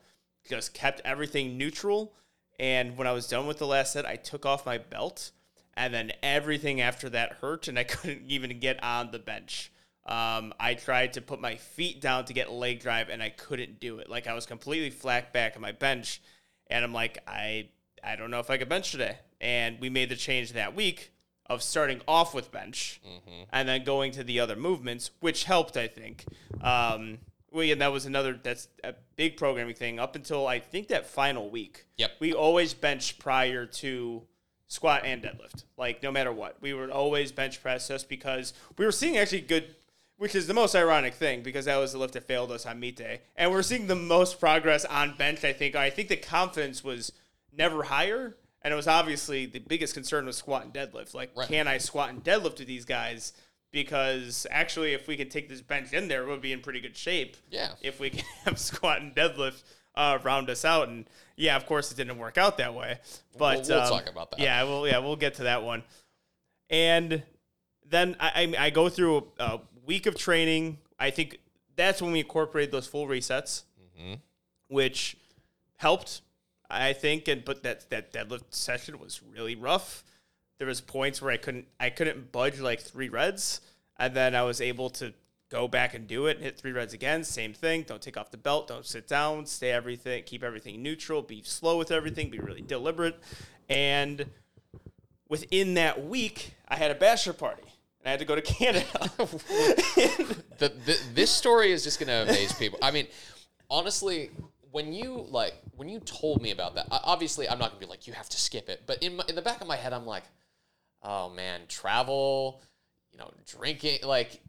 just 0.48 0.74
kept 0.74 1.02
everything 1.06 1.58
neutral. 1.58 2.14
And 2.60 2.98
when 2.98 3.08
I 3.08 3.14
was 3.14 3.28
done 3.28 3.48
with 3.48 3.58
the 3.58 3.68
last 3.68 3.94
set, 3.94 4.06
I 4.06 4.18
took 4.18 4.46
off 4.46 4.66
my 4.66 4.78
belt, 4.78 5.32
and 5.76 5.94
then 5.94 6.12
everything 6.22 6.82
after 6.82 7.10
that 7.10 7.34
hurt, 7.42 7.68
and 7.68 7.80
I 7.80 7.84
couldn't 7.86 8.24
even 8.28 8.60
get 8.60 8.84
on 8.84 9.12
the 9.12 9.20
bench. 9.20 9.72
Um, 10.06 10.54
I 10.60 10.74
tried 10.74 11.14
to 11.14 11.22
put 11.22 11.40
my 11.40 11.56
feet 11.56 12.02
down 12.02 12.26
to 12.26 12.34
get 12.34 12.52
leg 12.52 12.80
drive, 12.80 13.10
and 13.10 13.22
I 13.22 13.30
couldn't 13.30 13.80
do 13.80 14.00
it. 14.00 14.10
Like 14.10 14.28
I 14.28 14.34
was 14.34 14.46
completely 14.46 14.90
flat 14.90 15.34
back 15.34 15.56
on 15.56 15.62
my 15.62 15.72
bench, 15.72 16.22
and 16.68 16.84
I'm 16.84 16.94
like, 16.94 17.20
I 17.28 17.70
I 18.04 18.16
don't 18.16 18.32
know 18.32 18.40
if 18.40 18.50
I 18.50 18.58
could 18.58 18.70
bench 18.70 18.92
today. 18.92 19.18
And 19.42 19.80
we 19.80 19.90
made 19.90 20.10
the 20.10 20.16
change 20.16 20.54
that 20.54 20.76
week 20.76 21.12
of 21.46 21.62
starting 21.64 22.02
off 22.08 22.34
with 22.34 22.52
bench 22.52 23.02
and 23.52 23.68
then 23.68 23.84
going 23.84 24.12
to 24.12 24.24
the 24.24 24.40
other 24.40 24.56
movements, 24.56 25.12
which 25.20 25.46
helped, 25.46 25.78
I 25.78 25.88
think. 25.88 26.26
Um, 26.62 27.18
well, 27.52 27.64
yeah, 27.64 27.76
that 27.76 27.92
was 27.92 28.06
another. 28.06 28.38
That's 28.42 28.68
a 28.84 28.94
big 29.16 29.38
programming 29.38 29.76
thing. 29.76 30.00
Up 30.00 30.16
until 30.16 30.46
I 30.48 30.60
think 30.60 30.90
that 30.90 31.08
final 31.08 31.50
week, 31.50 31.86
Yep. 31.98 32.12
we 32.20 32.34
always 32.34 32.74
bench 32.74 33.18
prior 33.20 33.66
to 33.66 34.24
squat 34.68 35.02
and 35.06 35.24
deadlift. 35.24 35.64
Like 35.78 36.04
no 36.04 36.12
matter 36.12 36.32
what, 36.32 36.62
we 36.62 36.74
would 36.74 36.92
always 36.92 37.32
bench 37.32 37.62
press 37.62 37.88
just 37.88 38.08
because 38.10 38.54
we 38.78 38.86
were 38.86 38.92
seeing 38.92 39.18
actually 39.18 39.42
good. 39.42 39.76
Which 40.20 40.36
is 40.36 40.48
the 40.48 40.54
most 40.54 40.76
ironic 40.76 41.14
thing 41.14 41.44
because 41.44 41.64
that 41.66 41.78
was 41.78 41.94
the 41.94 41.98
lift 41.98 42.14
that 42.14 42.26
failed 42.28 42.52
us 42.52 42.66
on 42.66 42.78
meet 42.80 42.98
day, 42.98 43.22
and 43.38 43.52
we're 43.52 43.62
seeing 43.64 43.88
the 43.88 43.96
most 43.96 44.40
progress 44.40 44.84
on 44.86 45.16
bench. 45.18 45.44
I 45.46 45.54
think. 45.54 45.76
I 45.76 45.90
think 45.90 46.10
the 46.10 46.18
confidence 46.18 46.84
was 46.84 47.12
never 47.54 47.84
higher, 47.84 48.36
and 48.62 48.74
it 48.74 48.76
was 48.76 48.86
obviously 48.88 49.46
the 49.46 49.60
biggest 49.60 49.94
concern 49.94 50.26
was 50.26 50.36
squat 50.36 50.66
and 50.66 50.74
deadlift. 50.74 51.14
Like, 51.14 51.32
Right. 51.36 51.48
can 51.48 51.70
I 51.70 51.78
squat 51.78 52.10
and 52.10 52.22
deadlift 52.22 52.58
to 52.58 52.66
these 52.66 52.84
guys? 52.84 53.32
Because 53.72 54.46
actually, 54.52 54.94
if 54.94 55.08
we 55.08 55.16
could 55.16 55.32
take 55.32 55.48
this 55.48 55.62
bench 55.62 55.94
in 55.94 56.10
there, 56.10 56.26
we'll 56.26 56.38
be 56.38 56.52
in 56.52 56.60
pretty 56.60 56.82
good 56.82 56.98
shape. 56.98 57.38
Yeah. 57.50 57.70
If 57.82 58.00
we 58.02 58.10
can 58.10 58.26
have 58.44 58.60
squat 58.60 59.00
and 59.02 59.16
deadlift 59.16 59.64
uh, 59.96 60.20
round 60.24 60.50
us 60.50 60.66
out, 60.66 60.90
and 60.90 61.06
yeah, 61.38 61.56
of 61.56 61.66
course, 61.66 61.92
it 61.92 61.96
didn't 61.96 62.18
work 62.18 62.38
out 62.38 62.58
that 62.58 62.74
way. 62.74 63.00
But 63.38 63.68
we'll 63.70 63.80
um, 63.82 63.90
talk 63.90 64.10
about 64.10 64.32
that. 64.32 64.40
Yeah, 64.42 64.64
well, 64.64 64.86
yeah, 64.86 64.98
we'll 64.98 65.16
get 65.16 65.36
to 65.36 65.44
that 65.44 65.64
one. 65.64 65.84
And 66.70 67.24
then 67.86 68.16
I, 68.20 68.54
I, 68.58 68.66
I 68.66 68.70
go 68.70 68.90
through 68.90 69.28
a 69.40 69.60
week 69.90 70.06
of 70.06 70.16
training. 70.16 70.78
I 71.00 71.10
think 71.10 71.40
that's 71.76 72.00
when 72.00 72.12
we 72.12 72.20
incorporated 72.20 72.72
those 72.72 72.86
full 72.86 73.08
resets, 73.08 73.64
mm-hmm. 74.00 74.14
which 74.68 75.18
helped, 75.78 76.22
I 76.70 76.94
think. 76.94 77.28
And 77.28 77.44
but 77.44 77.64
that 77.64 77.90
that 77.90 78.14
deadlift 78.14 78.52
session 78.52 79.00
was 79.00 79.20
really 79.36 79.56
rough. 79.56 80.04
There 80.60 80.68
was 80.68 80.80
points 80.80 81.22
where 81.24 81.32
I 81.32 81.38
couldn't 81.38 81.66
I 81.80 81.90
couldn't 81.90 82.32
budge 82.32 82.60
like 82.60 82.82
three 82.82 83.10
reds, 83.10 83.62
and 83.98 84.14
then 84.14 84.36
I 84.36 84.44
was 84.44 84.62
able 84.62 84.92
to 84.92 85.12
go 85.50 85.68
back 85.68 85.96
and 85.96 86.06
do 86.08 86.28
it 86.28 86.38
and 86.38 86.46
hit 86.46 86.60
three 86.60 86.72
reds 86.72 86.94
again. 86.94 87.24
Same 87.24 87.54
thing. 87.54 87.82
Don't 87.82 88.02
take 88.02 88.16
off 88.16 88.30
the 88.30 88.38
belt. 88.38 88.68
Don't 88.68 88.86
sit 88.86 89.08
down. 89.08 89.48
Stay 89.48 89.72
everything. 89.72 90.22
Keep 90.24 90.44
everything 90.44 90.84
neutral. 90.84 91.24
Be 91.24 91.42
slow 91.42 91.80
with 91.80 91.90
everything. 91.90 92.30
Be 92.30 92.38
really 92.38 92.62
deliberate. 92.62 93.20
And 93.68 94.28
within 95.28 95.74
that 95.74 96.06
week, 96.06 96.54
I 96.68 96.76
had 96.76 96.92
a 96.92 96.96
bachelor 96.96 97.34
party. 97.34 97.64
And 98.02 98.08
I 98.08 98.12
had 98.12 98.20
to 98.20 98.26
go 98.26 98.36
to 98.36 98.42
Canada. 98.42 98.86
the, 100.58 100.72
the, 100.86 101.00
this 101.14 101.32
story 101.32 101.72
is 101.72 101.84
just 101.84 102.00
gonna 102.00 102.24
amaze 102.28 102.54
people. 102.54 102.80
I 102.82 102.92
mean, 102.92 103.08
honestly, 103.70 104.32
when 104.72 104.94
you 104.94 105.26
like 105.30 105.54
when 105.76 105.90
you 105.90 106.00
told 106.00 106.42
me 106.42 106.52
about 106.52 106.76
that, 106.76 106.88
I- 106.92 107.02
obviously 107.04 107.50
I'm 107.50 107.60
not 107.60 107.70
gonna 107.72 107.80
be 107.80 107.86
like 107.86 108.08
you 108.08 108.14
have 108.14 108.30
to 108.30 108.38
skip 108.38 108.70
it, 108.70 108.84
but 108.86 109.02
in 109.04 109.18
my, 109.18 109.24
in 109.28 109.36
the 109.36 109.42
back 109.42 109.62
of 109.62 109.68
my 109.68 109.76
head, 109.76 109.94
I'm 109.94 110.06
like, 110.06 110.24
oh 111.04 111.30
man, 111.30 111.62
travel, 111.68 112.62
you 113.12 113.18
know, 113.18 113.32
drinking, 113.46 114.00
like 114.04 114.40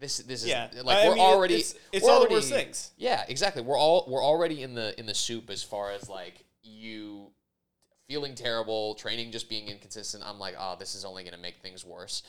this 0.00 0.18
this 0.18 0.42
is 0.42 0.48
Yeah. 0.48 0.68
like 0.84 0.98
I 0.98 1.08
we're 1.08 1.14
mean, 1.14 1.24
already 1.24 1.54
it's- 1.54 1.74
it's 1.92 2.04
we're 2.04 2.10
all 2.12 2.26
the 2.26 2.30
worst 2.34 2.50
things. 2.50 2.90
Yeah, 2.98 3.24
exactly. 3.28 3.62
We're 3.62 3.78
all 3.78 4.04
we're 4.08 4.24
already 4.24 4.62
in 4.62 4.74
the 4.74 4.98
in 5.00 5.06
the 5.06 5.14
soup 5.14 5.48
as 5.48 5.62
far 5.62 5.92
as 5.92 6.08
like 6.10 6.44
you 6.62 7.30
feeling 8.06 8.34
terrible, 8.34 8.94
training 8.96 9.30
just 9.32 9.48
being 9.48 9.68
inconsistent. 9.68 10.24
I'm 10.26 10.38
like, 10.38 10.54
oh, 10.58 10.76
this 10.78 10.94
is 10.94 11.04
only 11.04 11.24
gonna 11.24 11.38
make 11.38 11.56
things 11.58 11.84
worse. 11.84 12.22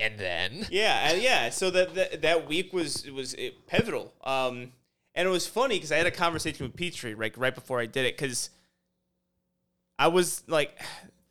And 0.00 0.18
then 0.18 0.66
Yeah, 0.70 1.12
yeah. 1.12 1.50
So 1.50 1.70
that 1.70 1.94
that, 1.94 2.22
that 2.22 2.48
week 2.48 2.72
was 2.72 3.08
was 3.10 3.34
it, 3.34 3.66
pivotal. 3.66 4.12
Um, 4.22 4.72
and 5.14 5.28
it 5.28 5.30
was 5.30 5.46
funny 5.46 5.76
because 5.76 5.92
I 5.92 5.96
had 5.96 6.06
a 6.06 6.10
conversation 6.10 6.66
with 6.66 6.76
Petrie 6.76 7.14
like 7.14 7.34
right 7.36 7.54
before 7.54 7.80
I 7.80 7.86
did 7.86 8.04
it 8.04 8.16
because 8.16 8.50
I 9.98 10.08
was 10.08 10.42
like, 10.48 10.76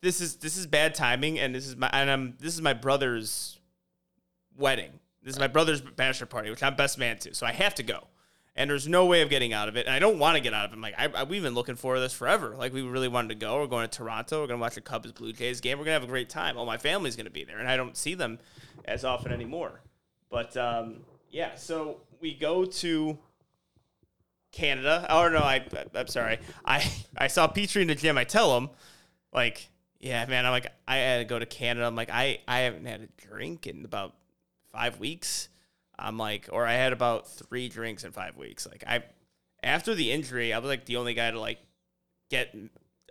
this 0.00 0.20
is 0.20 0.36
this 0.36 0.56
is 0.56 0.66
bad 0.66 0.94
timing, 0.94 1.38
and 1.38 1.54
this 1.54 1.66
is 1.66 1.76
my 1.76 1.90
and 1.92 2.10
I'm 2.10 2.36
this 2.40 2.54
is 2.54 2.62
my 2.62 2.72
brother's 2.72 3.58
wedding. 4.56 5.00
This 5.22 5.34
is 5.34 5.40
my 5.40 5.46
brother's 5.46 5.80
bachelor 5.80 6.26
party, 6.26 6.50
which 6.50 6.62
I'm 6.62 6.76
best 6.76 6.98
man 6.98 7.18
to, 7.18 7.34
so 7.34 7.46
I 7.46 7.52
have 7.52 7.74
to 7.76 7.82
go. 7.82 8.06
And 8.56 8.70
there's 8.70 8.86
no 8.86 9.06
way 9.06 9.22
of 9.22 9.30
getting 9.30 9.52
out 9.52 9.68
of 9.68 9.76
it, 9.76 9.86
and 9.86 9.94
I 9.94 9.98
don't 9.98 10.20
want 10.20 10.36
to 10.36 10.40
get 10.40 10.54
out 10.54 10.66
of 10.66 10.70
it. 10.70 10.76
I'm 10.76 10.80
like, 10.80 10.94
I, 10.96 11.08
I, 11.08 11.24
we've 11.24 11.42
been 11.42 11.54
looking 11.54 11.74
for 11.74 11.98
this 11.98 12.12
forever. 12.12 12.54
Like, 12.56 12.72
we 12.72 12.82
really 12.82 13.08
wanted 13.08 13.30
to 13.30 13.34
go. 13.34 13.58
We're 13.58 13.66
going 13.66 13.88
to 13.88 13.98
Toronto. 13.98 14.42
We're 14.42 14.46
going 14.46 14.58
to 14.58 14.62
watch 14.62 14.76
a 14.76 14.80
Cubs 14.80 15.10
Blue 15.10 15.32
Jays 15.32 15.60
game. 15.60 15.76
We're 15.76 15.84
going 15.84 15.96
to 15.96 16.00
have 16.00 16.08
a 16.08 16.12
great 16.12 16.30
time. 16.30 16.56
All 16.56 16.64
my 16.64 16.76
family's 16.76 17.16
going 17.16 17.26
to 17.26 17.32
be 17.32 17.42
there, 17.42 17.58
and 17.58 17.68
I 17.68 17.76
don't 17.76 17.96
see 17.96 18.14
them 18.14 18.38
as 18.84 19.04
often 19.04 19.32
anymore. 19.32 19.80
But 20.30 20.56
um, 20.56 20.98
yeah, 21.30 21.56
so 21.56 22.02
we 22.20 22.32
go 22.34 22.64
to 22.64 23.18
Canada. 24.52 25.04
Oh 25.10 25.28
no, 25.28 25.38
I 25.40 25.66
I'm 25.94 26.06
sorry. 26.06 26.38
I 26.64 26.88
I 27.16 27.26
saw 27.26 27.48
Petrie 27.48 27.82
in 27.82 27.88
the 27.88 27.94
gym. 27.96 28.16
I 28.16 28.24
tell 28.24 28.56
him, 28.56 28.70
like, 29.32 29.68
yeah, 29.98 30.24
man. 30.26 30.46
I'm 30.46 30.52
like, 30.52 30.68
I 30.86 30.96
had 30.98 31.18
to 31.18 31.24
go 31.24 31.38
to 31.38 31.46
Canada. 31.46 31.86
I'm 31.86 31.96
like, 31.96 32.10
I 32.10 32.38
I 32.46 32.60
haven't 32.60 32.86
had 32.86 33.00
a 33.00 33.08
drink 33.28 33.66
in 33.66 33.84
about 33.84 34.14
five 34.72 35.00
weeks. 35.00 35.48
I'm 35.98 36.18
like, 36.18 36.48
or 36.52 36.66
I 36.66 36.74
had 36.74 36.92
about 36.92 37.28
three 37.28 37.68
drinks 37.68 38.04
in 38.04 38.12
five 38.12 38.36
weeks. 38.36 38.66
Like 38.66 38.84
I, 38.86 39.04
after 39.62 39.94
the 39.94 40.10
injury, 40.12 40.52
I 40.52 40.58
was 40.58 40.68
like 40.68 40.86
the 40.86 40.96
only 40.96 41.14
guy 41.14 41.30
to 41.30 41.40
like 41.40 41.58
get 42.30 42.54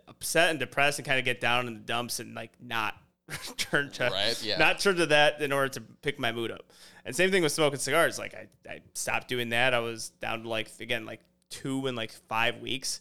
upset 0.06 0.50
and 0.50 0.58
depressed 0.58 0.98
and 0.98 1.06
kind 1.06 1.18
of 1.18 1.24
get 1.24 1.40
down 1.40 1.66
in 1.66 1.74
the 1.74 1.80
dumps 1.80 2.20
and 2.20 2.34
like 2.34 2.52
not 2.60 2.94
turn 3.56 3.90
to 3.92 4.10
Right, 4.12 4.40
yeah. 4.42 4.58
not 4.58 4.78
turn 4.80 4.96
to 4.96 5.06
that 5.06 5.40
in 5.40 5.52
order 5.52 5.68
to 5.70 5.80
pick 5.80 6.18
my 6.18 6.32
mood 6.32 6.50
up. 6.50 6.72
And 7.04 7.14
same 7.14 7.30
thing 7.30 7.42
with 7.42 7.52
smoking 7.52 7.78
cigars. 7.78 8.18
Like 8.18 8.34
I, 8.34 8.48
I 8.70 8.80
stopped 8.94 9.28
doing 9.28 9.50
that. 9.50 9.74
I 9.74 9.80
was 9.80 10.10
down 10.20 10.42
to 10.42 10.48
like 10.48 10.68
again 10.80 11.06
like 11.06 11.20
two 11.50 11.86
in 11.86 11.94
like 11.94 12.12
five 12.12 12.58
weeks. 12.58 13.00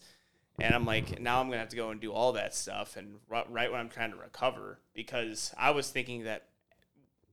And 0.59 0.75
I'm 0.75 0.85
like, 0.85 1.19
now 1.19 1.41
I'm 1.41 1.47
gonna 1.47 1.57
have 1.57 1.69
to 1.69 1.75
go 1.75 1.89
and 1.89 1.99
do 1.99 2.11
all 2.13 2.33
that 2.33 2.53
stuff, 2.53 2.95
and 2.95 3.15
ri- 3.27 3.41
right 3.49 3.71
when 3.71 3.79
I'm 3.79 3.89
trying 3.89 4.11
to 4.11 4.17
recover, 4.17 4.77
because 4.93 5.51
I 5.57 5.71
was 5.71 5.89
thinking 5.89 6.25
that 6.25 6.43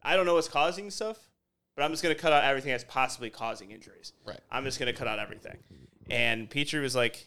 I 0.02 0.16
don't 0.16 0.24
know 0.24 0.34
what's 0.36 0.48
causing 0.48 0.90
stuff, 0.90 1.18
but 1.80 1.86
I'm 1.86 1.92
just 1.92 2.02
gonna 2.02 2.14
cut 2.14 2.30
out 2.30 2.44
everything 2.44 2.72
that's 2.72 2.84
possibly 2.84 3.30
causing 3.30 3.70
injuries. 3.70 4.12
Right. 4.26 4.38
I'm 4.50 4.64
just 4.64 4.78
gonna 4.78 4.92
cut 4.92 5.08
out 5.08 5.18
everything. 5.18 5.56
And 6.10 6.50
Petrie 6.50 6.82
was 6.82 6.94
like, 6.94 7.26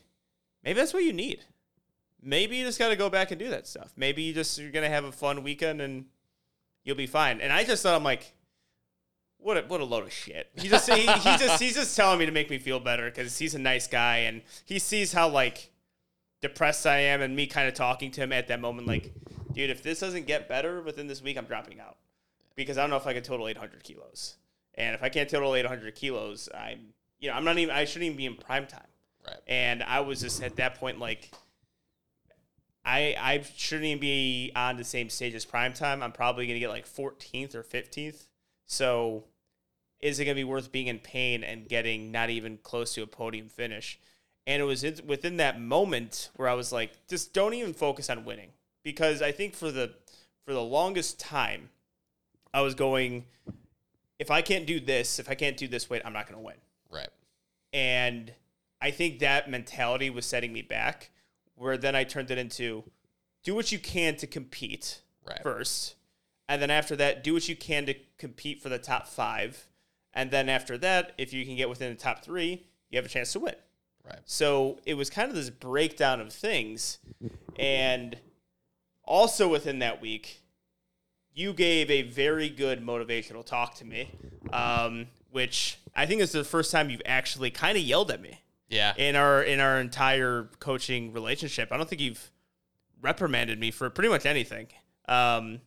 maybe 0.63 0.79
that's 0.79 0.93
what 0.93 1.03
you 1.03 1.11
need. 1.11 1.39
Maybe 2.21 2.57
you 2.57 2.63
just 2.63 2.77
got 2.77 2.89
to 2.89 2.95
go 2.95 3.09
back 3.09 3.31
and 3.31 3.39
do 3.39 3.49
that 3.49 3.65
stuff. 3.65 3.93
Maybe 3.97 4.21
you 4.21 4.31
just 4.31 4.59
you're 4.59 4.69
gonna 4.69 4.89
have 4.89 5.05
a 5.05 5.11
fun 5.11 5.41
weekend 5.41 5.81
and 5.81 6.05
you'll 6.83 6.95
be 6.95 7.07
fine. 7.07 7.41
And 7.41 7.51
I 7.51 7.63
just 7.63 7.81
thought 7.81 7.95
I'm 7.95 8.03
like, 8.03 8.35
what 9.39 9.57
a, 9.57 9.61
what 9.61 9.81
a 9.81 9.85
load 9.85 10.03
of 10.03 10.13
shit. 10.13 10.51
He 10.55 10.67
just 10.67 10.87
he, 10.87 11.01
he 11.01 11.07
just 11.37 11.59
he's 11.59 11.73
just 11.73 11.97
telling 11.97 12.19
me 12.19 12.27
to 12.27 12.31
make 12.31 12.51
me 12.51 12.59
feel 12.59 12.79
better 12.79 13.09
because 13.09 13.35
he's 13.39 13.55
a 13.55 13.59
nice 13.59 13.87
guy 13.87 14.17
and 14.17 14.43
he 14.65 14.77
sees 14.77 15.13
how 15.13 15.29
like 15.29 15.71
depressed 16.41 16.85
I 16.85 16.99
am 16.99 17.23
and 17.23 17.35
me 17.35 17.47
kind 17.47 17.67
of 17.67 17.73
talking 17.73 18.11
to 18.11 18.21
him 18.21 18.31
at 18.31 18.49
that 18.49 18.61
moment 18.61 18.87
like, 18.87 19.15
dude, 19.51 19.71
if 19.71 19.81
this 19.81 19.99
doesn't 19.99 20.27
get 20.27 20.47
better 20.47 20.79
within 20.79 21.07
this 21.07 21.23
week, 21.23 21.39
I'm 21.39 21.45
dropping 21.45 21.79
out 21.79 21.97
because 22.55 22.77
I 22.77 22.81
don't 22.81 22.91
know 22.91 22.97
if 22.97 23.07
I 23.07 23.13
can 23.13 23.23
total 23.23 23.47
800 23.47 23.83
kilos. 23.83 24.35
And 24.75 24.95
if 24.95 25.03
I 25.03 25.09
can't 25.09 25.29
total 25.29 25.55
800 25.55 25.95
kilos, 25.95 26.49
I'm 26.55 26.93
you 27.19 27.29
know 27.29 27.35
I'm 27.35 27.43
not 27.43 27.57
even 27.57 27.75
I 27.75 27.85
shouldn't 27.85 28.05
even 28.05 28.17
be 28.17 28.25
in 28.25 28.35
prime 28.35 28.67
time. 28.67 28.81
Right. 29.25 29.37
And 29.47 29.83
I 29.83 30.01
was 30.01 30.21
just 30.21 30.43
at 30.43 30.55
that 30.57 30.75
point 30.75 30.99
like, 30.99 31.31
I 32.85 33.15
I 33.19 33.43
shouldn't 33.55 33.85
even 33.85 33.99
be 33.99 34.51
on 34.55 34.77
the 34.77 34.83
same 34.83 35.09
stage 35.09 35.33
as 35.33 35.45
prime 35.45 35.73
time. 35.73 36.03
I'm 36.03 36.11
probably 36.11 36.47
gonna 36.47 36.59
get 36.59 36.69
like 36.69 36.87
14th 36.87 37.55
or 37.55 37.63
15th. 37.63 38.25
So, 38.65 39.25
is 39.99 40.19
it 40.19 40.25
gonna 40.25 40.35
be 40.35 40.43
worth 40.43 40.71
being 40.71 40.87
in 40.87 40.99
pain 40.99 41.43
and 41.43 41.67
getting 41.67 42.11
not 42.11 42.29
even 42.29 42.57
close 42.57 42.93
to 42.95 43.03
a 43.03 43.07
podium 43.07 43.49
finish? 43.49 43.99
And 44.45 44.61
it 44.61 44.65
was 44.65 44.83
in, 44.83 44.99
within 45.07 45.37
that 45.37 45.61
moment 45.61 46.29
where 46.35 46.49
I 46.49 46.53
was 46.53 46.73
like, 46.73 47.07
just 47.07 47.33
don't 47.33 47.53
even 47.53 47.73
focus 47.73 48.09
on 48.09 48.25
winning 48.25 48.49
because 48.83 49.21
I 49.21 49.31
think 49.31 49.55
for 49.55 49.71
the 49.71 49.93
for 50.45 50.53
the 50.53 50.61
longest 50.61 51.19
time, 51.19 51.69
I 52.53 52.61
was 52.61 52.75
going, 52.75 53.25
if 54.19 54.31
I 54.31 54.41
can't 54.41 54.65
do 54.65 54.79
this, 54.79 55.19
if 55.19 55.29
I 55.29 55.35
can't 55.35 55.57
do 55.57 55.67
this 55.67 55.89
weight, 55.89 56.01
I'm 56.05 56.13
not 56.13 56.27
gonna 56.27 56.41
win. 56.41 56.55
Right. 56.89 57.09
And 57.71 58.33
I 58.81 58.91
think 58.91 59.19
that 59.19 59.49
mentality 59.49 60.09
was 60.09 60.25
setting 60.25 60.53
me 60.53 60.61
back, 60.61 61.11
where 61.55 61.77
then 61.77 61.95
I 61.95 62.03
turned 62.03 62.31
it 62.31 62.37
into 62.37 62.83
do 63.43 63.55
what 63.55 63.71
you 63.71 63.79
can 63.79 64.15
to 64.17 64.27
compete 64.27 65.01
Right. 65.25 65.41
first. 65.41 65.95
And 66.49 66.61
then 66.61 66.69
after 66.69 66.95
that, 66.97 67.23
do 67.23 67.33
what 67.33 67.47
you 67.47 67.55
can 67.55 67.85
to 67.85 67.95
compete 68.17 68.61
for 68.61 68.69
the 68.69 68.77
top 68.77 69.07
five. 69.07 69.67
And 70.13 70.31
then 70.31 70.49
after 70.49 70.77
that, 70.79 71.13
if 71.17 71.33
you 71.33 71.45
can 71.45 71.55
get 71.55 71.69
within 71.69 71.91
the 71.91 71.99
top 71.99 72.23
three, 72.23 72.65
you 72.89 72.97
have 72.97 73.05
a 73.05 73.09
chance 73.09 73.31
to 73.33 73.39
win. 73.39 73.55
Right. 74.03 74.19
So 74.25 74.79
it 74.85 74.95
was 74.95 75.09
kind 75.09 75.29
of 75.29 75.35
this 75.35 75.49
breakdown 75.49 76.19
of 76.19 76.33
things. 76.33 76.99
And 77.57 78.19
also 79.05 79.47
within 79.47 79.79
that 79.79 80.01
week, 80.01 80.42
you 81.33 81.53
gave 81.53 81.89
a 81.89 82.03
very 82.03 82.49
good 82.49 82.85
motivational 82.85 83.45
talk 83.45 83.75
to 83.75 83.85
me, 83.85 84.11
um, 84.51 85.07
which 85.31 85.77
I 85.95 86.05
think 86.05 86.21
is 86.21 86.31
the 86.31 86.43
first 86.43 86.71
time 86.71 86.89
you've 86.89 87.01
actually 87.05 87.49
kind 87.51 87.77
of 87.77 87.83
yelled 87.83 88.11
at 88.11 88.21
me 88.21 88.39
Yeah. 88.69 88.93
in 88.97 89.15
our 89.15 89.41
in 89.43 89.59
our 89.59 89.79
entire 89.79 90.49
coaching 90.59 91.11
relationship. 91.13 91.71
I 91.71 91.77
don't 91.77 91.89
think 91.89 92.01
you've 92.01 92.29
reprimanded 93.01 93.59
me 93.59 93.71
for 93.71 93.89
pretty 93.89 94.09
much 94.09 94.25
anything. 94.25 94.67
Um, 95.07 95.61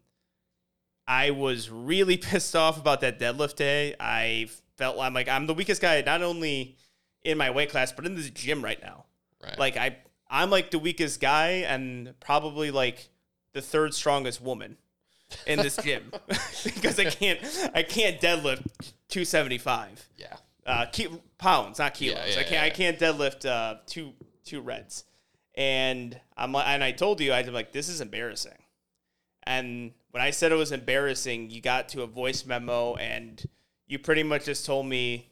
I 1.06 1.30
was 1.30 1.70
really 1.70 2.16
pissed 2.28 2.54
off 2.56 2.78
about 2.78 3.00
that 3.00 3.18
deadlift 3.18 3.56
day. 3.56 3.94
I 4.00 4.48
felt 4.76 4.98
I'm 5.00 5.14
like 5.14 5.28
I'm 5.28 5.46
the 5.46 5.54
weakest 5.54 5.80
guy 5.82 6.00
not 6.02 6.22
only 6.22 6.76
in 7.24 7.38
my 7.38 7.50
weight 7.50 7.70
class 7.70 7.92
but 7.92 8.06
in 8.06 8.14
this 8.14 8.30
gym 8.30 8.62
right 8.62 8.80
now. 8.82 9.04
right. 9.42 9.58
Like 9.58 9.76
I 9.76 9.96
I'm 10.28 10.50
like 10.50 10.70
the 10.70 10.78
weakest 10.78 11.20
guy 11.20 11.48
and 11.66 12.18
probably 12.20 12.70
like 12.70 13.08
the 13.52 13.62
third 13.62 13.94
strongest 13.94 14.40
woman 14.42 14.76
in 15.46 15.58
this 15.58 15.76
gym 15.76 16.10
because 16.64 16.98
I 16.98 17.04
can't 17.04 17.40
I 17.74 17.82
can't 17.82 18.20
deadlift 18.20 18.64
275 19.08 20.08
yeah. 20.16 20.36
uh, 20.66 20.86
ki- 20.86 21.08
pounds, 21.38 21.78
not 21.78 21.94
kilos. 21.94 22.18
Yeah, 22.18 22.26
yeah, 22.26 22.40
I 22.40 22.42
can't. 22.42 22.52
yeah, 22.52 22.62
I 22.62 22.70
can't 22.70 22.98
deadlift 22.98 23.46
uh, 23.46 23.76
two 23.86 24.12
two 24.44 24.60
reds. 24.60 25.04
And 25.54 26.18
I'm 26.36 26.54
and 26.54 26.84
I 26.84 26.92
told 26.92 27.20
you, 27.20 27.32
I'm 27.32 27.52
like, 27.52 27.72
this 27.72 27.88
is 27.88 28.00
embarrassing. 28.00 28.58
And 29.44 29.92
when 30.10 30.22
I 30.22 30.30
said 30.30 30.52
it 30.52 30.56
was 30.56 30.72
embarrassing, 30.72 31.50
you 31.50 31.60
got 31.60 31.88
to 31.90 32.02
a 32.02 32.06
voice 32.06 32.44
memo, 32.44 32.94
and 32.96 33.42
you 33.86 33.98
pretty 33.98 34.22
much 34.22 34.46
just 34.46 34.66
told 34.66 34.86
me 34.86 35.30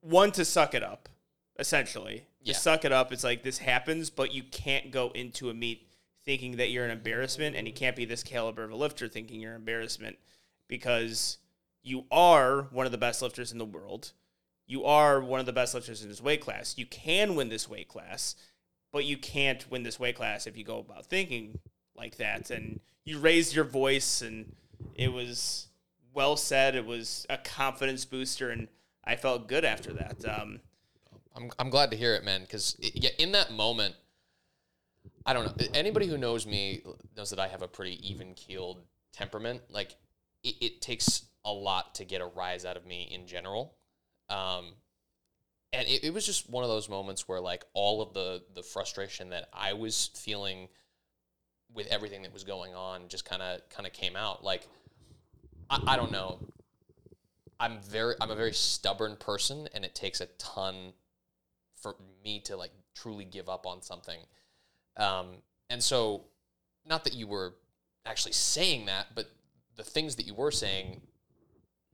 one 0.00 0.32
to 0.32 0.44
suck 0.44 0.74
it 0.74 0.82
up, 0.82 1.08
essentially. 1.58 2.26
Just 2.44 2.62
suck 2.62 2.84
it 2.84 2.90
up. 2.90 3.12
It's 3.12 3.22
like 3.22 3.44
this 3.44 3.58
happens, 3.58 4.10
but 4.10 4.32
you 4.32 4.42
can't 4.42 4.90
go 4.90 5.10
into 5.14 5.48
a 5.48 5.54
meet 5.54 5.91
thinking 6.24 6.56
that 6.56 6.70
you're 6.70 6.84
an 6.84 6.90
embarrassment, 6.90 7.56
and 7.56 7.66
you 7.66 7.72
can't 7.72 7.96
be 7.96 8.04
this 8.04 8.22
caliber 8.22 8.64
of 8.64 8.70
a 8.70 8.76
lifter 8.76 9.08
thinking 9.08 9.40
you're 9.40 9.52
an 9.52 9.60
embarrassment 9.60 10.18
because 10.68 11.38
you 11.82 12.04
are 12.10 12.62
one 12.70 12.86
of 12.86 12.92
the 12.92 12.98
best 12.98 13.22
lifters 13.22 13.52
in 13.52 13.58
the 13.58 13.64
world. 13.64 14.12
You 14.66 14.84
are 14.84 15.20
one 15.20 15.40
of 15.40 15.46
the 15.46 15.52
best 15.52 15.74
lifters 15.74 16.02
in 16.02 16.08
this 16.08 16.22
weight 16.22 16.40
class. 16.40 16.78
You 16.78 16.86
can 16.86 17.34
win 17.34 17.48
this 17.48 17.68
weight 17.68 17.88
class, 17.88 18.36
but 18.92 19.04
you 19.04 19.16
can't 19.16 19.68
win 19.70 19.82
this 19.82 19.98
weight 19.98 20.16
class 20.16 20.46
if 20.46 20.56
you 20.56 20.64
go 20.64 20.78
about 20.78 21.06
thinking 21.06 21.58
like 21.96 22.16
that. 22.16 22.50
And 22.50 22.80
you 23.04 23.18
raised 23.18 23.54
your 23.54 23.64
voice, 23.64 24.22
and 24.22 24.54
it 24.94 25.12
was 25.12 25.66
well 26.14 26.36
said. 26.36 26.74
It 26.76 26.86
was 26.86 27.26
a 27.28 27.36
confidence 27.36 28.04
booster, 28.04 28.50
and 28.50 28.68
I 29.04 29.16
felt 29.16 29.48
good 29.48 29.64
after 29.64 29.92
that. 29.94 30.24
Um, 30.24 30.60
I'm, 31.34 31.50
I'm 31.58 31.70
glad 31.70 31.90
to 31.90 31.96
hear 31.96 32.14
it, 32.14 32.24
man. 32.24 32.42
Because 32.42 32.76
yeah, 32.80 33.10
in 33.18 33.32
that 33.32 33.52
moment, 33.52 33.96
I 35.24 35.32
don't 35.32 35.44
know. 35.44 35.66
Anybody 35.74 36.06
who 36.06 36.18
knows 36.18 36.46
me 36.46 36.82
knows 37.16 37.30
that 37.30 37.38
I 37.38 37.48
have 37.48 37.62
a 37.62 37.68
pretty 37.68 37.98
even 38.08 38.34
keeled 38.34 38.82
temperament. 39.12 39.62
Like 39.70 39.96
it, 40.42 40.54
it 40.60 40.82
takes 40.82 41.24
a 41.44 41.52
lot 41.52 41.94
to 41.96 42.04
get 42.04 42.20
a 42.20 42.26
rise 42.26 42.64
out 42.64 42.76
of 42.76 42.86
me 42.86 43.08
in 43.12 43.26
general. 43.26 43.74
Um, 44.28 44.74
and 45.72 45.86
it, 45.88 46.04
it 46.04 46.14
was 46.14 46.26
just 46.26 46.50
one 46.50 46.64
of 46.64 46.70
those 46.70 46.88
moments 46.88 47.28
where 47.28 47.40
like 47.40 47.64
all 47.74 48.02
of 48.02 48.12
the 48.14 48.42
the 48.54 48.62
frustration 48.62 49.30
that 49.30 49.48
I 49.52 49.72
was 49.72 50.10
feeling 50.14 50.68
with 51.74 51.86
everything 51.86 52.22
that 52.22 52.32
was 52.32 52.44
going 52.44 52.74
on 52.74 53.08
just 53.08 53.24
kind 53.24 53.42
of 53.42 53.60
kind 53.70 53.86
of 53.86 53.92
came 53.92 54.16
out. 54.16 54.44
Like 54.44 54.66
I, 55.70 55.80
I 55.88 55.96
don't 55.96 56.12
know. 56.12 56.38
I'm 57.58 57.80
very 57.80 58.14
I'm 58.20 58.30
a 58.30 58.34
very 58.34 58.52
stubborn 58.52 59.16
person, 59.16 59.68
and 59.74 59.84
it 59.84 59.94
takes 59.94 60.20
a 60.20 60.26
ton 60.38 60.92
for 61.80 61.96
me 62.24 62.40
to 62.40 62.56
like 62.56 62.72
truly 62.94 63.24
give 63.24 63.48
up 63.48 63.66
on 63.66 63.82
something. 63.82 64.18
Um, 64.96 65.28
and 65.70 65.82
so, 65.82 66.24
not 66.86 67.04
that 67.04 67.14
you 67.14 67.26
were 67.26 67.54
actually 68.04 68.32
saying 68.32 68.86
that, 68.86 69.06
but 69.14 69.30
the 69.76 69.84
things 69.84 70.16
that 70.16 70.26
you 70.26 70.34
were 70.34 70.50
saying 70.50 71.00